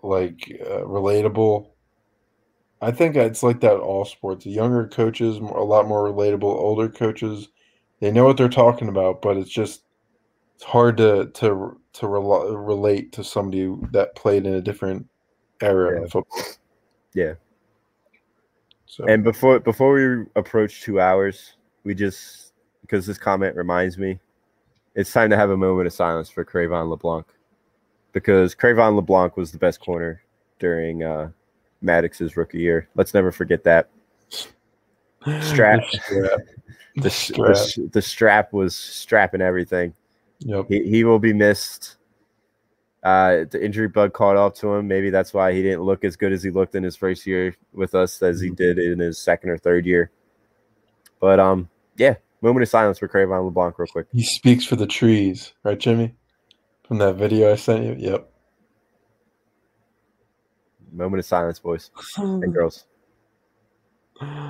like 0.03 0.53
uh, 0.65 0.83
relatable. 0.85 1.71
I 2.81 2.93
think 2.93 3.17
it's 3.17 3.43
like 3.43 3.61
that 3.61 3.79
all 3.79 4.05
sports. 4.05 4.45
The 4.45 4.51
younger 4.51 4.87
coaches 4.87 5.41
more- 5.41 5.57
a 5.57 5.65
lot 5.65 5.89
more 5.89 6.05
relatable. 6.13 6.43
Older 6.45 6.89
coaches 6.89 7.49
they 8.01 8.11
know 8.13 8.25
what 8.27 8.37
they're 8.37 8.49
talking 8.51 8.89
about, 8.89 9.23
but 9.23 9.37
it's 9.39 9.51
just 9.51 9.83
it's 10.55 10.65
hard 10.65 10.99
to 10.99 11.27
to 11.35 11.81
to 11.95 12.07
rel- 12.07 12.55
relate 12.57 13.13
to 13.13 13.25
somebody 13.25 13.75
that 13.93 14.15
played 14.15 14.47
in 14.47 14.55
a 14.55 14.61
different 14.61 15.09
era 15.63 15.99
Yeah. 15.99 16.05
of 16.05 16.11
football. 16.13 16.43
Yeah. 17.17 17.33
So 18.85 19.07
And 19.09 19.25
before 19.25 19.59
before 19.59 19.95
we 19.95 20.27
approach 20.37 20.83
two 20.83 21.01
hours, 21.01 21.55
we 21.83 21.95
just 21.95 22.53
because 22.83 23.07
this 23.07 23.17
comment 23.17 23.57
reminds 23.57 23.97
me, 23.97 24.21
it's 24.95 25.11
time 25.11 25.31
to 25.31 25.37
have 25.37 25.49
a 25.49 25.57
moment 25.57 25.87
of 25.87 25.95
silence 25.95 26.29
for 26.29 26.45
Cre'Von 26.45 26.91
LeBlanc, 26.91 27.27
because 28.13 28.55
Cre'Von 28.55 28.95
LeBlanc 28.95 29.37
was 29.37 29.51
the 29.51 29.59
best 29.59 29.81
corner 29.81 30.23
during 30.59 31.03
uh, 31.03 31.31
Maddox's 31.81 32.37
rookie 32.37 32.59
year. 32.59 32.87
Let's 32.95 33.15
never 33.15 33.33
forget 33.33 33.65
that. 33.65 33.89
strap. 35.41 35.81
The 36.99 37.11
strap. 37.11 37.49
The, 37.49 37.55
sh- 37.55 37.75
the, 37.75 37.91
the 37.93 38.01
strap 38.01 38.55
was 38.55 38.75
strapping 38.75 39.43
everything. 39.43 39.93
Yep. 40.39 40.65
He, 40.71 40.83
he 40.89 41.05
will 41.05 41.19
be 41.19 41.35
missed. 41.35 41.96
Uh, 43.07 43.45
the 43.53 43.65
injury 43.65 43.87
bug 43.87 44.13
caught 44.13 44.37
up 44.37 44.57
to 44.57 44.75
him. 44.75 44.89
Maybe 44.89 45.11
that's 45.11 45.33
why 45.33 45.53
he 45.53 45.63
didn't 45.63 45.83
look 45.83 46.03
as 46.03 46.17
good 46.17 46.33
as 46.33 46.43
he 46.43 46.51
looked 46.51 46.75
in 46.75 46.83
his 46.83 46.97
first 46.97 47.25
year 47.25 47.55
with 47.73 47.95
us 47.95 48.21
as 48.21 48.41
he 48.41 48.51
did 48.51 48.81
in 48.81 48.99
his 48.99 49.17
second 49.17 49.51
or 49.51 49.59
third 49.59 49.87
year. 49.87 50.11
But 51.21 51.39
um, 51.39 51.69
yeah, 51.97 52.17
moment 52.41 52.65
of 52.65 52.69
silence 52.69 52.99
for 52.99 53.07
Cre'Von 53.07 53.45
LeBlanc, 53.45 53.79
real 53.79 53.87
quick. 53.87 54.09
He 54.13 54.25
speaks 54.25 54.65
for 54.65 54.75
the 54.75 54.89
trees, 54.89 55.53
right, 55.63 55.79
Jimmy? 55.79 56.17
From 56.89 56.99
that 56.99 57.15
video 57.15 57.53
I 57.53 57.55
sent 57.55 57.85
you. 57.85 57.95
Yep. 57.97 58.29
Moment 60.91 61.21
of 61.21 61.27
silence, 61.27 61.61
boys 61.61 61.93
and 62.17 62.53
girls. 62.53 62.87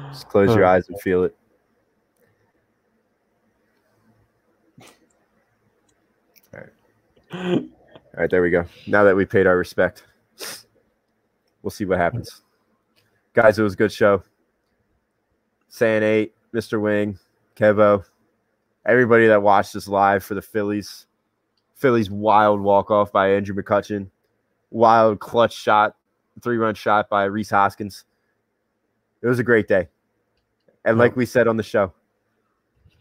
Just 0.08 0.30
close 0.30 0.56
your 0.56 0.64
eyes 0.64 0.88
and 0.88 0.98
feel 1.02 1.24
it. 1.24 1.36
All 8.16 8.22
right, 8.22 8.30
there 8.30 8.40
we 8.40 8.48
go. 8.48 8.64
Now 8.86 9.04
that 9.04 9.14
we 9.14 9.26
paid 9.26 9.46
our 9.46 9.58
respect, 9.58 10.04
we'll 11.62 11.70
see 11.70 11.84
what 11.84 11.98
happens. 11.98 12.40
Guys, 13.34 13.58
it 13.58 13.62
was 13.62 13.74
a 13.74 13.76
good 13.76 13.92
show. 13.92 14.22
San 15.68 16.02
8, 16.02 16.32
Mr. 16.54 16.80
Wing, 16.80 17.18
Kevo, 17.56 18.02
everybody 18.86 19.26
that 19.26 19.42
watched 19.42 19.76
us 19.76 19.86
live 19.86 20.24
for 20.24 20.32
the 20.34 20.40
Phillies. 20.40 21.04
Phillies 21.74 22.10
wild 22.10 22.58
walk 22.62 22.90
off 22.90 23.12
by 23.12 23.32
Andrew 23.32 23.54
McCutchen. 23.54 24.08
Wild 24.70 25.20
clutch 25.20 25.54
shot, 25.54 25.94
three 26.42 26.56
run 26.56 26.74
shot 26.74 27.10
by 27.10 27.24
Rhys 27.24 27.50
Hoskins. 27.50 28.06
It 29.20 29.26
was 29.26 29.38
a 29.38 29.44
great 29.44 29.68
day. 29.68 29.88
And 30.86 30.96
like 30.96 31.16
we 31.16 31.26
said 31.26 31.48
on 31.48 31.58
the 31.58 31.62
show, 31.62 31.92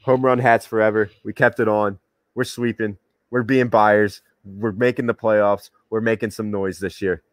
home 0.01 0.25
run 0.25 0.39
hats 0.39 0.65
forever. 0.65 1.09
We 1.23 1.31
kept 1.31 1.61
it 1.61 1.69
on. 1.69 1.99
We're 2.33 2.43
sweeping. 2.43 2.97
We're 3.29 3.43
being 3.43 3.69
buyers. 3.69 4.21
We're 4.45 4.71
making 4.71 5.07
the 5.07 5.13
playoffs. 5.13 5.69
We're 5.89 6.01
making 6.01 6.31
some 6.31 6.51
noise 6.51 6.79
this 6.79 7.01
year. 7.01 7.23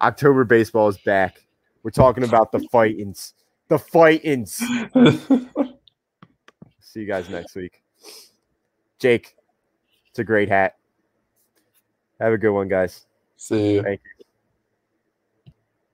October 0.00 0.44
baseball 0.44 0.88
is 0.88 0.98
back. 0.98 1.44
We're 1.82 1.90
talking 1.90 2.24
about 2.24 2.52
the 2.52 2.60
fightings. 2.72 3.34
The 3.68 3.78
fightings. 3.78 4.54
See 6.80 7.00
you 7.00 7.06
guys 7.06 7.28
next 7.28 7.54
week. 7.54 7.82
Jake, 8.98 9.36
it's 10.10 10.18
a 10.18 10.24
great 10.24 10.48
hat. 10.48 10.76
Have 12.20 12.32
a 12.32 12.38
good 12.38 12.52
one, 12.52 12.68
guys. 12.68 13.06
See 13.36 13.74
you. 13.74 13.82
Thank 13.82 14.00
you. 14.17 14.17